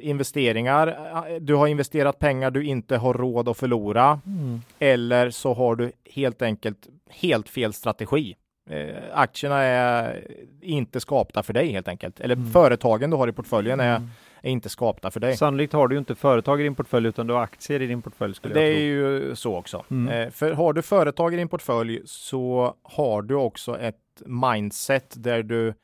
investeringar, 0.00 0.86
eh, 1.28 1.34
du 1.40 1.54
har 1.54 1.66
investerat 1.66 2.18
pengar 2.18 2.50
du 2.50 2.64
inte 2.64 2.96
har 2.96 3.14
råd 3.14 3.48
att 3.48 3.56
förlora, 3.56 4.20
Mm. 4.26 4.60
eller 4.78 5.30
så 5.30 5.54
har 5.54 5.76
du 5.76 5.92
helt 6.14 6.42
enkelt 6.42 6.88
helt 7.10 7.48
fel 7.48 7.72
strategi. 7.72 8.36
Eh, 8.70 8.94
aktierna 9.12 9.58
är 9.62 10.24
inte 10.60 11.00
skapta 11.00 11.42
för 11.42 11.52
dig 11.52 11.72
helt 11.72 11.88
enkelt. 11.88 12.20
Eller 12.20 12.34
Mm. 12.36 12.50
företagen 12.50 13.10
du 13.10 13.16
har 13.16 13.28
i 13.28 13.32
portföljen 13.32 13.80
är, 13.80 14.02
är 14.42 14.50
inte 14.50 14.68
skapta 14.68 15.10
för 15.10 15.20
dig. 15.20 15.36
Sannolikt 15.36 15.72
har 15.72 15.88
du 15.88 15.98
inte 15.98 16.14
företag 16.14 16.60
i 16.60 16.64
din 16.64 16.74
portfölj 16.74 17.08
utan 17.08 17.26
du 17.26 17.34
har 17.34 17.40
aktier 17.42 17.82
i 17.82 17.86
din 17.86 18.02
portfölj 18.02 18.34
skulle 18.34 18.54
Det 18.54 18.60
jag 18.60 18.70
är 18.70 18.74
tro. 18.74 18.82
ju 19.28 19.36
så 19.36 19.56
också. 19.56 19.84
Mm. 19.90 20.08
Eh, 20.26 20.30
för 20.30 20.52
har 20.52 20.72
du 20.72 20.82
företag 20.82 21.34
i 21.34 21.36
din 21.36 21.48
portfölj 21.48 22.00
så 22.04 22.74
har 22.82 23.22
du 23.22 23.34
också 23.34 23.78
ett 23.78 23.96
mindset 24.26 25.14
där 25.16 25.42
du 25.42 25.74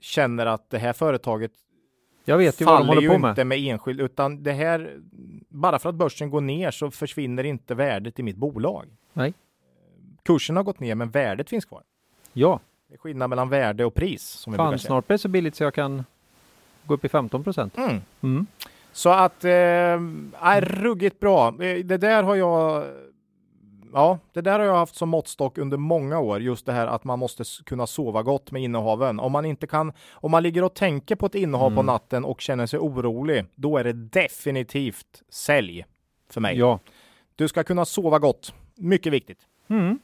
känner 0.00 0.46
att 0.46 0.70
det 0.70 0.78
här 0.78 0.92
företaget 0.92 1.50
Jag 2.24 2.38
vet 2.38 2.60
ju 2.60 2.64
vad 2.64 2.80
de 2.80 2.88
håller 2.88 3.02
ju 3.02 3.08
på 3.08 3.18
med. 3.18 3.28
inte 3.28 3.44
med 3.44 3.58
enskild, 3.58 4.00
utan 4.00 4.42
det 4.42 4.52
här, 4.52 4.96
bara 5.48 5.78
för 5.78 5.88
att 5.88 5.94
börsen 5.94 6.30
går 6.30 6.40
ner 6.40 6.70
så 6.70 6.90
försvinner 6.90 7.44
inte 7.44 7.74
värdet 7.74 8.18
i 8.18 8.22
mitt 8.22 8.36
bolag. 8.36 8.86
Nej. 9.12 9.34
Kursen 10.22 10.56
har 10.56 10.62
gått 10.62 10.80
ner, 10.80 10.94
men 10.94 11.10
värdet 11.10 11.48
finns 11.50 11.64
kvar. 11.64 11.82
Ja, 12.32 12.60
Det 12.88 12.94
är 12.94 12.98
skillnad 12.98 13.30
mellan 13.30 13.48
värde 13.48 13.84
och 13.84 13.94
pris. 13.94 14.22
Som 14.22 14.54
fan 14.54 14.78
snart 14.78 15.06
blir 15.06 15.14
det 15.14 15.18
så 15.18 15.28
billigt 15.28 15.54
så 15.54 15.64
jag 15.64 15.74
kan 15.74 16.04
gå 16.84 16.94
upp 16.94 17.04
i 17.04 17.08
15 17.08 17.44
procent. 17.44 17.76
Mm. 17.78 18.00
Mm. 18.22 18.46
Så 18.92 19.10
att, 19.10 19.44
eh, 19.44 19.50
är 20.40 20.60
ruggigt 20.60 21.20
bra. 21.20 21.48
Eh, 21.48 21.84
Det 21.84 21.96
där 21.96 22.22
har 22.22 22.34
jag 22.36 22.84
Ja, 23.94 24.18
det 24.32 24.40
där 24.40 24.58
har 24.58 24.66
jag 24.66 24.74
haft 24.76 24.94
som 24.94 25.08
måttstock 25.08 25.58
under 25.58 25.76
många 25.76 26.18
år, 26.20 26.40
just 26.40 26.66
det 26.66 26.72
här 26.72 26.86
att 26.86 27.04
man 27.04 27.18
måste 27.18 27.44
kunna 27.64 27.86
sova 27.86 28.22
gott 28.22 28.50
med 28.50 28.62
innehaven. 28.62 29.20
Om 29.20 29.32
man 29.32 29.44
inte 29.44 29.66
kan, 29.66 29.92
om 30.12 30.30
man 30.30 30.42
ligger 30.42 30.64
och 30.64 30.74
tänker 30.74 31.16
på 31.16 31.26
ett 31.26 31.34
innehav 31.34 31.68
på 31.68 31.72
Mm. 31.80 31.86
natten 31.86 32.24
och 32.24 32.40
känner 32.40 32.66
sig 32.66 32.78
orolig, 32.78 33.44
då 33.54 33.78
är 33.78 33.84
det 33.84 33.92
definitivt 33.92 35.22
sälj 35.28 35.84
för 36.30 36.40
mig. 36.40 36.58
Ja. 36.58 36.78
Du 37.36 37.48
ska 37.48 37.64
kunna 37.64 37.84
sova 37.84 38.18
gott. 38.18 38.54
Mycket 38.76 39.12
viktigt. 39.12 39.38
Mm. 39.70 39.98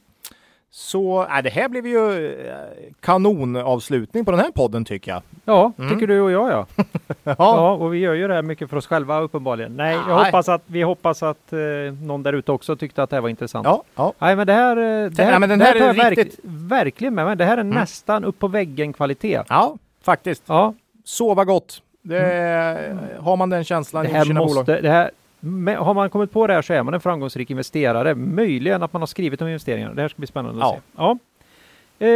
Så 0.71 1.21
äh, 1.23 1.41
det 1.43 1.49
här 1.49 1.69
blev 1.69 1.87
ju 1.87 2.27
eh, 2.47 2.53
kanonavslutning 2.99 4.25
på 4.25 4.31
den 4.31 4.39
här 4.39 4.51
podden 4.51 4.85
tycker 4.85 5.11
jag. 5.11 5.21
Ja, 5.45 5.71
Mm. 5.77 5.89
tycker 5.93 6.07
du 6.07 6.21
och 6.21 6.31
jag 6.31 6.49
ja. 6.51 6.65
Ja, 7.23 7.35
Ja, 7.37 7.71
och 7.71 7.93
vi 7.93 7.97
gör 7.97 8.13
ju 8.13 8.27
det 8.27 8.33
här 8.33 8.41
mycket 8.41 8.69
för 8.69 8.77
oss 8.77 8.87
själva 8.87 9.19
uppenbarligen. 9.19 9.77
Nej, 9.77 9.93
jag 10.07 10.07
Nej. 10.15 10.25
hoppas 10.25 10.49
att 10.49 10.61
vi 10.65 10.81
hoppas 10.81 11.23
att 11.23 11.53
eh, 11.53 11.59
någon 12.01 12.23
där 12.23 12.33
ute 12.33 12.51
också 12.51 12.75
tyckte 12.75 13.03
att 13.03 13.09
det 13.09 13.15
här 13.15 13.21
var 13.21 13.29
intressant. 13.29 13.65
ja, 13.65 13.83
ja. 13.95 14.13
Nej, 14.19 14.35
men 14.35 14.47
det 14.47 14.53
här, 14.53 14.77
eh, 14.77 15.09
det 15.09 15.23
här, 15.23 15.31
ja, 15.31 15.39
men 15.39 15.49
den 15.49 15.59
det 15.59 15.65
här 15.65 15.73
tar 15.73 15.79
är 15.79 15.85
jag 15.87 15.93
verk- 15.95 16.17
riktigt- 16.17 16.39
verkligen 16.43 17.15
med 17.15 17.25
mig. 17.25 17.35
Det 17.35 17.45
här 17.45 17.57
är 17.57 17.61
Mm. 17.61 17.75
nästan 17.75 18.23
upp 18.25 18.39
på 18.39 18.47
väggen 18.47 18.93
kvalitet. 18.93 19.41
ja 19.49 19.75
faktiskt. 20.03 20.43
Ja, 20.47 20.73
Sova 21.05 21.45
gott. 21.45 21.81
Det, 22.01 22.97
Har 23.19 23.35
man 23.37 23.49
den 23.49 23.63
känslan 23.63 24.03
det 24.05 24.09
i 24.11 24.13
här 24.13 24.23
sina 24.25 24.39
bolag? 24.39 24.55
måste, 24.55 24.81
det 24.81 24.89
här, 24.89 25.11
har 25.77 25.93
man 25.93 26.09
kommit 26.09 26.31
på 26.31 26.47
det 26.47 26.53
här 26.53 26.61
så 26.61 26.73
är 26.73 26.83
man 26.83 26.93
en 26.93 26.99
framgångsrik 27.01 27.51
investerare. 27.51 28.15
Möjligen 28.15 28.83
att 28.83 28.93
man 28.93 29.01
har 29.01 29.07
skrivit 29.07 29.41
om 29.41 29.47
investeringar. 29.47 29.93
Det 29.93 30.01
här 30.01 30.09
ska 30.09 30.17
bli 30.17 30.27
spännande 30.27 30.65
att 30.65 30.73
Ja. 30.73 30.75
se. 30.75 30.81
Ja, 31.99 32.05
eh, 32.07 32.09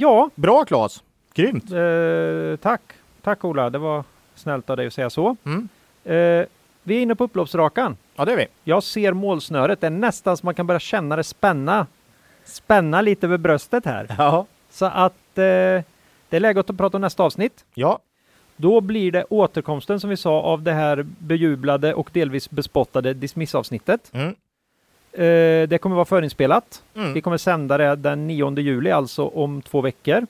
ja 0.00 0.30
Bra 0.34 0.64
Claes! 0.64 1.02
Grymt! 1.34 1.72
eh, 1.72 2.56
tack. 2.62 2.80
Tack 3.22 3.44
Ola, 3.44 3.70
det 3.70 3.78
var 3.78 4.04
snällt 4.34 4.70
av 4.70 4.76
dig 4.76 4.86
att 4.86 4.92
säga 4.92 5.10
så. 5.10 5.36
Mm. 5.44 5.68
Eh, 6.04 6.46
vi 6.82 6.96
är 6.98 7.02
inne 7.02 7.14
på 7.14 7.24
upploppsrakan. 7.24 7.96
Ja, 8.16 8.24
det 8.24 8.32
är 8.32 8.36
vi. 8.36 8.46
Jag 8.64 8.82
ser 8.82 9.12
målsnöret. 9.12 9.80
Det 9.80 9.86
är 9.86 9.90
nästan 9.90 10.36
så 10.36 10.46
man 10.46 10.54
kan 10.54 10.66
börja 10.66 10.80
känna 10.80 11.16
det 11.16 11.24
spänna. 11.24 11.86
Spänna 12.44 13.00
lite 13.00 13.26
över 13.26 13.36
bröstet 13.38 13.84
här. 13.84 14.06
Ja. 14.18 14.46
Så 14.70 14.86
att 14.86 15.12
eh, 15.38 15.42
det 16.28 16.36
är 16.36 16.40
läge 16.40 16.60
att 16.60 16.76
prata 16.76 16.96
om 16.96 17.00
nästa 17.00 17.22
avsnitt. 17.22 17.64
Ja, 17.74 17.98
Då 18.60 18.80
blir 18.80 19.12
det 19.12 19.24
återkomsten 19.30 20.00
som 20.00 20.10
vi 20.10 20.16
sa 20.16 20.40
av 20.42 20.62
det 20.62 20.72
här 20.72 21.06
bejublade 21.18 21.94
och 21.94 22.10
delvis 22.12 22.50
bespottade 22.50 23.14
dismissavsnittet. 23.14 24.10
mm. 24.14 24.34
Eh, 25.12 25.68
det 25.68 25.78
kommer 25.80 25.96
vara 25.96 26.04
förinspelat. 26.04 26.82
Vi 26.94 27.00
Mm. 27.00 27.22
kommer 27.22 27.36
sända 27.36 27.78
det 27.78 27.96
den 27.96 28.26
9 28.26 28.58
juli, 28.60 28.90
alltså 28.90 29.26
om 29.28 29.62
två 29.62 29.80
veckor. 29.80 30.26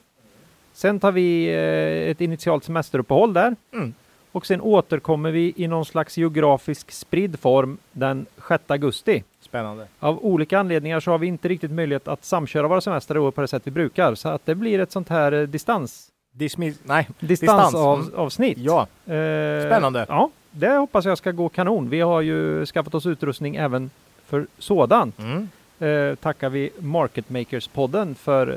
Sen 0.73 0.99
tar 0.99 1.11
vi 1.11 1.47
eh, 1.47 2.11
ett 2.11 2.21
initialt 2.21 2.63
semesteruppehåll 2.63 3.33
där. 3.33 3.55
Mm. 3.73 3.93
och 4.31 4.45
sen 4.45 4.61
återkommer 4.61 5.31
vi 5.31 5.53
i 5.55 5.67
någon 5.67 5.85
slags 5.85 6.17
geografisk 6.17 6.91
spridd 6.91 7.39
form 7.39 7.77
den 7.91 8.25
6 8.47 8.63
augusti. 8.67 9.23
Spännande. 9.41 9.87
Av 9.99 10.25
olika 10.25 10.59
anledningar 10.59 10.99
så 10.99 11.11
har 11.11 11.17
vi 11.17 11.27
inte 11.27 11.47
riktigt 11.47 11.71
möjlighet 11.71 12.07
att 12.07 12.25
samköra 12.25 12.67
våra 12.67 12.81
semester 12.81 13.15
i 13.15 13.19
år 13.19 13.31
på 13.31 13.41
det 13.41 13.47
sätt 13.47 13.61
vi 13.65 13.71
brukar, 13.71 14.15
så 14.15 14.29
att 14.29 14.45
det 14.45 14.55
blir 14.55 14.79
ett 14.79 14.91
sånt 14.91 15.09
här 15.09 15.31
eh, 15.31 15.41
distans, 15.47 16.08
Dismiss... 16.31 16.77
Nej. 16.83 17.07
distansavsnitt. 17.19 18.57
Mm. 18.57 18.67
Ja. 18.67 18.81
Eh, 19.13 19.65
Spännande. 19.65 20.05
Ja, 20.09 20.29
det 20.51 20.69
hoppas 20.69 21.05
jag 21.05 21.17
ska 21.17 21.31
gå 21.31 21.49
kanon. 21.49 21.89
Vi 21.89 22.01
har 22.01 22.21
ju 22.21 22.65
skaffat 22.65 22.95
oss 22.95 23.05
utrustning 23.05 23.55
även 23.55 23.89
för 24.25 24.47
sådant. 24.57 25.19
Mm. 25.19 25.49
Eh, 25.79 26.15
tackar 26.15 26.49
vi 26.49 26.69
Market 26.79 27.29
Makers-podden 27.29 28.15
för 28.15 28.47
eh, 28.47 28.53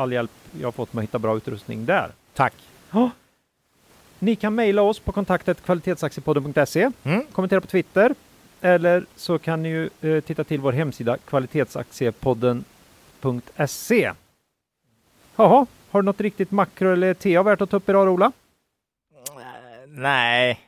all 0.00 0.12
hjälp 0.12 0.30
jag 0.60 0.66
har 0.66 0.72
fått 0.72 0.92
med 0.92 1.02
att 1.02 1.08
hitta 1.08 1.18
bra 1.18 1.36
utrustning 1.36 1.86
där. 1.86 2.08
Tack. 2.34 2.54
Ja. 2.90 3.10
Ni 4.18 4.36
kan 4.36 4.54
mejla 4.54 4.82
oss 4.82 4.98
på 4.98 5.12
kontaktet 5.12 5.62
kvalitetsaktiepodden.se, 5.64 6.90
Mm. 7.04 7.24
kommentera 7.32 7.60
på 7.60 7.66
Twitter 7.66 8.14
eller 8.60 9.04
så 9.16 9.38
kan 9.38 9.62
ni 9.62 9.68
ju 9.68 9.90
eh, 10.00 10.20
titta 10.20 10.44
till 10.44 10.60
vår 10.60 10.72
hemsida 10.72 11.16
kvalitetsaktiepodden.se. 11.16 14.12
Jaha, 15.36 15.66
har 15.90 16.02
du 16.02 16.06
något 16.06 16.20
riktigt 16.20 16.50
makro 16.50 16.92
eller 16.92 17.14
TA 17.14 17.42
värt 17.42 17.60
att 17.60 17.70
ta 17.70 17.76
upp 17.76 17.88
idag 17.88 18.08
Ola? 18.08 18.32
Nej. 19.86 20.60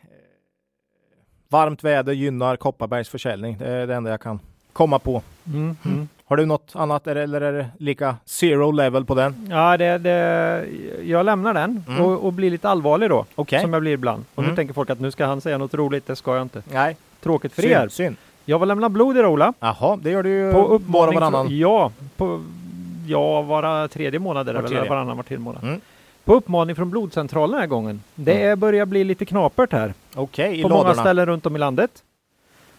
Varmt 1.49 1.85
väder 1.85 2.13
gynnar 2.13 2.57
Kopparbergs 2.57 3.09
försäljning. 3.09 3.57
Det 3.59 3.67
är 3.69 3.87
det 3.87 3.95
enda 3.95 4.11
jag 4.11 4.21
kan 4.21 4.41
komma 4.73 4.99
på. 4.99 5.23
Mm, 5.47 5.77
mm. 5.85 6.09
Har 6.25 6.37
du 6.37 6.47
något 6.47 6.71
annat 6.77 7.07
eller 7.07 7.41
är 7.41 7.53
det 7.53 7.67
lika 7.79 8.17
zero 8.25 8.71
level 8.71 9.05
på 9.05 9.15
den? 9.15 9.47
Ja, 9.51 9.77
det, 9.77 9.99
det, 9.99 10.65
jag 11.05 11.27
lämnar 11.27 11.55
den 11.55 11.85
Mm. 11.89 12.01
och, 12.05 12.25
och 12.27 12.33
blir 12.33 12.51
lite 12.51 12.69
allvarlig 12.69 13.09
då, 13.11 13.25
Okej. 13.35 13.61
som 13.61 13.73
jag 13.73 13.83
blir 13.83 13.93
ibland. 13.93 14.25
Och 14.35 14.43
nu 14.43 14.47
Mm. 14.49 14.57
tänker 14.57 14.75
folk 14.75 14.91
att 14.91 15.01
nu 15.01 15.11
ska 15.11 15.25
han 15.27 15.41
säga 15.41 15.59
något 15.59 15.75
roligt, 15.75 16.07
det 16.07 16.17
ska 16.17 16.35
jag 16.37 16.43
inte. 16.43 16.63
Nej. 16.73 16.97
Tråkigt 17.21 17.53
för 17.53 17.65
er. 17.67 17.89
Synd. 17.89 18.17
Jag 18.45 18.59
var 18.59 18.67
lämna 18.67 18.89
blod 18.89 19.17
i 19.17 19.21
Ola. 19.21 19.53
Jaha, 19.61 19.99
det 20.03 20.11
gör 20.11 20.23
du 20.23 20.31
ju 20.31 20.53
På 20.53 20.59
var 20.59 20.65
och 20.69 20.75
uppmaning 20.77 21.15
varannan. 21.21 21.59
Ja, 21.59 21.93
på, 22.17 22.45
ja, 23.07 23.43
vara 23.43 23.89
tredje 23.89 24.19
månad 24.21 24.49
är 24.49 24.53
det 24.55 24.61
Var 24.61 24.69
väl, 24.69 24.89
varannan 24.89 25.17
var 25.17 25.25
tredje 25.25 25.45
månad. 25.45 25.63
Mm. 25.65 25.81
På 26.25 26.35
uppmaning 26.35 26.77
från 26.77 26.91
blodcentralen 26.91 27.51
den 27.53 27.61
här 27.61 27.67
gången. 27.67 28.03
Det 28.15 28.43
Mm. 28.43 28.61
börjar 28.61 28.87
bli 28.87 29.05
lite 29.05 29.25
knapert 29.25 29.73
här. 29.73 29.95
Okej, 30.15 30.59
i 30.59 30.63
på 30.63 30.69
många 30.69 30.83
ladorna. 30.83 31.03
ställen 31.03 31.27
runt 31.27 31.47
om 31.47 31.57
i 31.57 31.59
landet. 31.59 31.91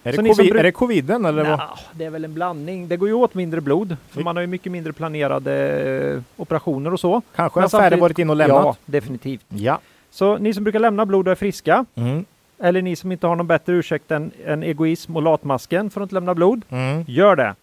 Är 0.05 0.11
det, 0.11 0.17
covid, 0.35 0.55
är 0.55 0.63
det 0.63 0.71
coviden 0.71 1.25
eller 1.25 1.43
vad? 1.43 1.57
Nja, 1.59 1.69
det 1.93 2.05
är 2.05 2.09
väl 2.09 2.25
en 2.25 2.33
blandning. 2.33 2.87
Det 2.87 2.97
går 2.97 3.07
ju 3.07 3.13
åt 3.13 3.33
mindre 3.33 3.61
blod. 3.61 3.97
För 4.09 4.21
man 4.23 4.35
har 4.35 4.41
ju 4.41 4.47
mycket 4.47 4.71
mindre 4.71 4.93
planerade 4.93 5.53
eh, 6.15 6.21
operationer 6.41 6.93
och 6.93 6.99
så. 6.99 7.21
Kanske 7.35 7.59
Men 7.59 7.63
har 7.63 7.69
färre 7.69 7.81
samtidigt- 7.81 8.01
varit 8.01 8.19
in 8.19 8.29
och 8.29 8.33
Ja, 8.35 8.37
lämnat? 8.47 8.79
definitivt. 8.85 9.45
Ja. 9.49 9.79
Så 10.11 10.37
ni 10.37 10.53
som 10.53 10.63
brukar 10.63 10.79
lämna 10.79 11.05
blod 11.05 11.27
och 11.27 11.31
är 11.31 11.35
friska, 11.35 11.85
Mm. 11.95 12.25
eller 12.59 12.81
ni 12.81 12.95
som 12.95 13.11
inte 13.11 13.27
har 13.27 13.35
någon 13.35 13.47
bättre 13.47 13.73
ursäkt 13.73 14.11
än, 14.11 14.31
än 14.45 14.63
egoism 14.63 15.15
och 15.15 15.21
latmasken 15.21 15.89
för 15.89 16.01
att 16.01 16.05
inte 16.05 16.15
lämna 16.15 16.33
blod, 16.35 16.61
Mm. 16.69 17.03
gör 17.07 17.35
det. 17.35 17.55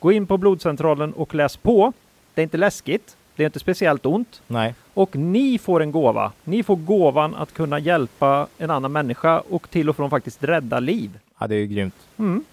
Gå 0.00 0.12
in 0.12 0.26
på 0.26 0.36
blodcentralen 0.38 1.12
och 1.12 1.34
läs 1.34 1.56
på. 1.56 1.92
Det 2.34 2.40
är 2.40 2.42
inte 2.42 2.56
läskigt. 2.56 3.16
Det 3.36 3.42
är 3.42 3.46
inte 3.46 3.58
speciellt 3.60 4.06
ont. 4.06 4.42
Nej. 4.46 4.74
Och 4.94 5.16
ni 5.16 5.58
får 5.58 5.82
en 5.82 5.92
gåva. 5.92 6.32
Ni 6.44 6.62
får 6.62 6.76
gåvan 6.76 7.34
att 7.34 7.54
kunna 7.54 7.78
hjälpa 7.78 8.46
en 8.58 8.70
annan 8.70 8.92
människa 8.92 9.40
och 9.40 9.70
till 9.70 9.88
och 9.88 9.96
från 9.96 10.10
faktiskt 10.10 10.44
rädda 10.44 10.80
liv. 10.80 11.18
Ja, 11.38 11.46
det 11.46 11.54
är 11.54 11.58
ju 11.58 11.66
grymt. 11.66 11.94
Mm. 12.18 12.44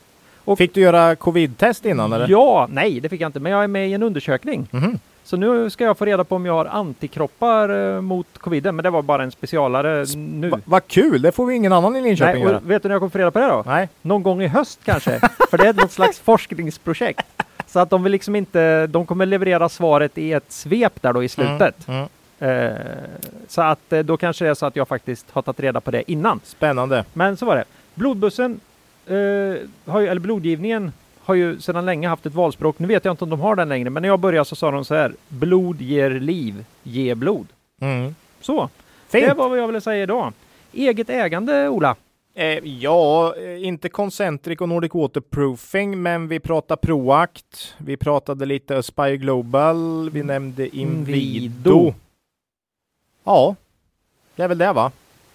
Och- 0.45 0.57
Fick 0.57 0.73
du 0.73 0.81
göra 0.81 1.15
covid-test 1.15 1.85
innan 1.85 2.13
eller? 2.13 2.27
Ja, 2.29 2.67
nej 2.71 2.99
det 2.99 3.09
fick 3.09 3.21
jag 3.21 3.29
inte, 3.29 3.39
men 3.39 3.51
jag 3.51 3.63
är 3.63 3.67
med 3.67 3.89
i 3.89 3.93
en 3.93 4.03
undersökning. 4.03 4.67
Mhm. 4.71 4.99
Så 5.27 5.37
nu 5.37 5.69
ska 5.69 5.83
jag 5.83 5.97
få 5.97 6.05
reda 6.05 6.23
på 6.23 6.35
om 6.35 6.45
jag 6.45 6.53
har 6.53 6.65
antikroppar 6.65 7.95
eh, 7.95 8.01
mot 8.01 8.27
coviden, 8.37 8.75
men 8.75 8.83
det 8.83 8.89
var 8.89 9.01
bara 9.01 9.23
en 9.23 9.31
specialare 9.31 10.05
nu. 10.15 10.49
Va- 10.49 10.59
Vad 10.65 10.87
kul, 10.87 11.21
det 11.21 11.31
får 11.31 11.45
vi 11.45 11.55
ingen 11.55 11.73
annan 11.73 11.95
i 11.95 12.01
Linköping 12.01 12.43
Nej, 12.43 12.51
göra. 12.51 12.59
vet 12.63 12.83
du 12.83 12.89
när 12.89 12.93
jag 12.95 13.01
kommer 13.01 13.09
få 13.09 13.17
reda 13.17 13.31
på 13.31 13.39
det 13.39 13.47
då? 13.47 13.63
Nej. 13.65 13.89
Någon 14.01 14.23
gång 14.23 14.41
i 14.41 14.47
höst 14.47 14.79
kanske. 14.83 15.19
För 15.49 15.57
det 15.57 15.67
är 15.67 15.73
något 15.73 15.91
slags 15.91 16.19
forskningsprojekt. 16.19 17.27
Så 17.67 17.79
att 17.79 17.89
de 17.89 18.03
vill 18.03 18.11
liksom 18.11 18.35
inte, 18.35 18.87
de 18.87 19.05
kommer 19.05 19.25
leverera 19.25 19.69
svaret 19.69 20.17
i 20.17 20.33
ett 20.33 20.51
svep 20.51 21.01
där 21.01 21.13
då 21.13 21.23
i 21.23 21.29
slutet. 21.29 21.87
Mm. 21.87 22.07
Eh, 22.39 22.71
så 23.47 23.61
att 23.61 23.93
eh, 23.93 23.99
då 23.99 24.17
kanske 24.17 24.45
det 24.45 24.49
är 24.51 24.53
så 24.55 24.65
att 24.65 24.75
jag 24.75 24.87
faktiskt 24.87 25.25
har 25.31 25.41
tagit 25.41 25.59
reda 25.59 25.81
på 25.81 25.91
det 25.91 26.11
innan. 26.11 26.39
Spännande. 26.43 27.05
Men 27.13 27.37
så 27.37 27.45
var 27.45 27.55
det. 27.55 27.63
Blodbussen, 27.95 28.59
eh, 29.07 29.13
har 29.91 29.99
ju, 29.99 30.07
eller 30.07 30.19
blodgivningen, 30.21 30.93
har 31.27 31.35
ju 31.35 31.59
sedan 31.59 31.85
länge 31.85 32.07
haft 32.07 32.25
ett 32.25 32.33
valspråk. 32.33 32.79
Nu 32.79 32.87
vet 32.87 33.05
jag 33.05 33.13
inte 33.13 33.23
om 33.23 33.29
de 33.29 33.39
har 33.39 33.55
den 33.55 33.69
längre, 33.69 33.89
men 33.89 34.01
när 34.01 34.09
jag 34.09 34.19
började 34.19 34.45
så 34.45 34.55
sa 34.55 34.71
de 34.71 34.85
så 34.85 34.95
här. 34.95 35.13
Blod 35.27 35.81
ger 35.81 36.09
liv, 36.09 36.65
ge 36.83 37.15
blod. 37.15 37.47
Mm. 37.81 38.15
Så, 38.41 38.69
Fint. 39.07 39.27
det 39.27 39.33
var 39.33 39.49
vad 39.49 39.57
jag 39.59 39.67
ville 39.67 39.81
säga 39.81 40.03
idag. 40.03 40.33
Eget 40.73 41.09
ägande, 41.09 41.69
Ola. 41.69 41.95
Eh, 42.35 42.45
ja, 42.65 43.35
eh, 43.37 43.63
inte 43.67 43.89
Concentric 43.89 44.61
och 44.61 44.69
Nordic 44.69 44.93
Waterproofing, 44.93 46.01
men 46.01 46.27
vi 46.27 46.39
pratade 46.39 46.81
Proact. 46.81 47.75
Vi 47.77 47.97
pratade 47.97 48.45
lite 48.45 48.77
Aspire 48.77 49.17
Global. 49.17 50.09
Vi 50.09 50.23
nämnde 50.23 50.77
Invido. 50.77 51.19
Invido. 51.19 51.93
Ja, 53.23 53.55
det 54.35 54.43
är 54.43 54.47
väl 54.47 54.57
det 54.57 54.73
va? 54.73 54.91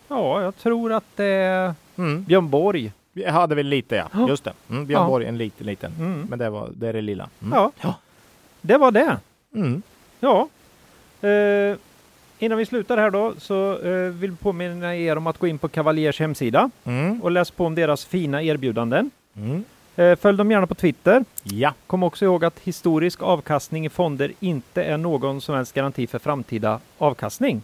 Ja, 0.08 0.42
jag 0.42 0.56
tror 0.56 0.92
att 0.92 1.04
det 1.16 1.24
är 1.24 1.74
Mm. 1.96 2.24
Björn 2.24 2.48
Borg. 2.50 2.92
Vi 3.12 3.24
hade 3.24 3.54
väl 3.54 3.66
lite 3.66 3.96
ja, 3.96 4.08
Ja. 4.14 4.28
just 4.28 4.44
det. 4.44 4.52
Mm, 4.70 4.86
Björn 4.86 5.02
Ja. 5.02 5.06
Borg, 5.08 5.26
en 5.26 5.38
liten, 5.38 5.66
liten. 5.66 5.92
Mm. 5.98 6.26
Men 6.30 6.38
det, 6.38 6.50
var, 6.50 6.68
det 6.74 6.88
är 6.88 6.92
det 6.92 7.00
lilla. 7.00 7.28
Mm. 7.42 7.52
Ja. 7.54 7.72
Ja. 7.80 7.94
det 8.60 8.76
var 8.78 8.90
det. 8.90 9.18
Mm. 9.54 9.82
Ja. 10.20 10.48
Eh, 11.28 11.76
innan 12.38 12.58
vi 12.58 12.66
slutar 12.66 12.96
här 12.98 13.10
då 13.10 13.34
så 13.38 13.78
eh, 13.78 14.10
vill 14.10 14.30
vi 14.30 14.36
påminna 14.36 14.96
er 14.96 15.16
om 15.16 15.26
att 15.26 15.38
gå 15.38 15.46
in 15.46 15.58
på 15.58 15.68
Cavaliers 15.68 16.20
hemsida 16.20 16.70
Mm. 16.84 17.22
och 17.22 17.30
läs 17.30 17.50
på 17.50 17.66
om 17.66 17.74
deras 17.74 18.04
fina 18.04 18.42
erbjudanden. 18.42 19.10
Mm. 19.36 19.64
Eh, 19.96 20.16
följ 20.16 20.38
dem 20.38 20.50
gärna 20.50 20.66
på 20.66 20.74
Twitter. 20.74 21.24
Ja, 21.42 21.74
Kom 21.86 22.02
också 22.02 22.24
ihåg 22.24 22.44
att 22.44 22.58
historisk 22.58 23.22
avkastning 23.22 23.86
i 23.86 23.88
fonder 23.88 24.32
inte 24.40 24.84
är 24.84 24.96
någon 24.96 25.40
som 25.40 25.54
helst 25.54 25.74
garanti 25.74 26.06
för 26.06 26.18
framtida 26.18 26.80
avkastning. 26.98 27.62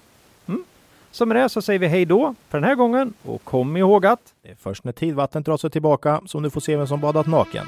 Så 1.11 1.27
med 1.27 1.37
det 1.37 1.49
så 1.49 1.63
säger 1.63 1.79
vi 1.79 1.87
hej 1.87 2.05
då 2.05 2.35
för 2.49 2.59
den 2.59 2.69
här 2.69 2.75
gången 2.75 3.15
och 3.23 3.45
kom 3.45 3.77
ihåg 3.77 4.07
att 4.07 4.21
det 4.43 4.49
är 4.51 4.57
först 4.61 4.85
när 4.85 4.93
tidvattnet 4.93 5.45
drar 5.45 5.57
sig 5.57 5.71
tillbaka 5.71 6.21
som 6.27 6.43
du 6.43 6.51
får 6.51 6.61
se 6.61 6.77
vem 6.77 6.87
som 6.87 7.01
badat 7.01 7.27
naken. 7.27 7.67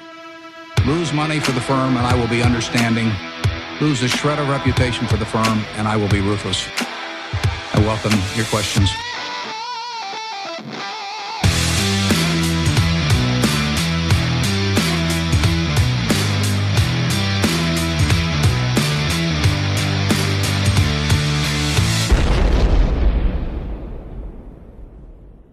Lose 0.87 1.15
money 1.15 1.41
for 1.41 1.53
the 1.53 1.61
firm 1.61 1.97
and 1.97 2.15
I 2.15 2.21
will 2.21 2.41
be 2.41 2.47
understanding. 2.47 3.09
Lose 3.81 4.07
a 4.07 4.09
shred 4.09 4.39
of 4.39 4.49
reputation 4.49 5.09
for 5.09 5.17
the 5.17 5.25
firm 5.25 5.59
and 5.79 5.89
I 5.89 6.01
will 6.01 6.11
be 6.11 6.31
ruthless. 6.31 6.69
I 7.75 7.81
welcome 7.81 8.17
your 8.37 8.47
questions. 8.47 9.10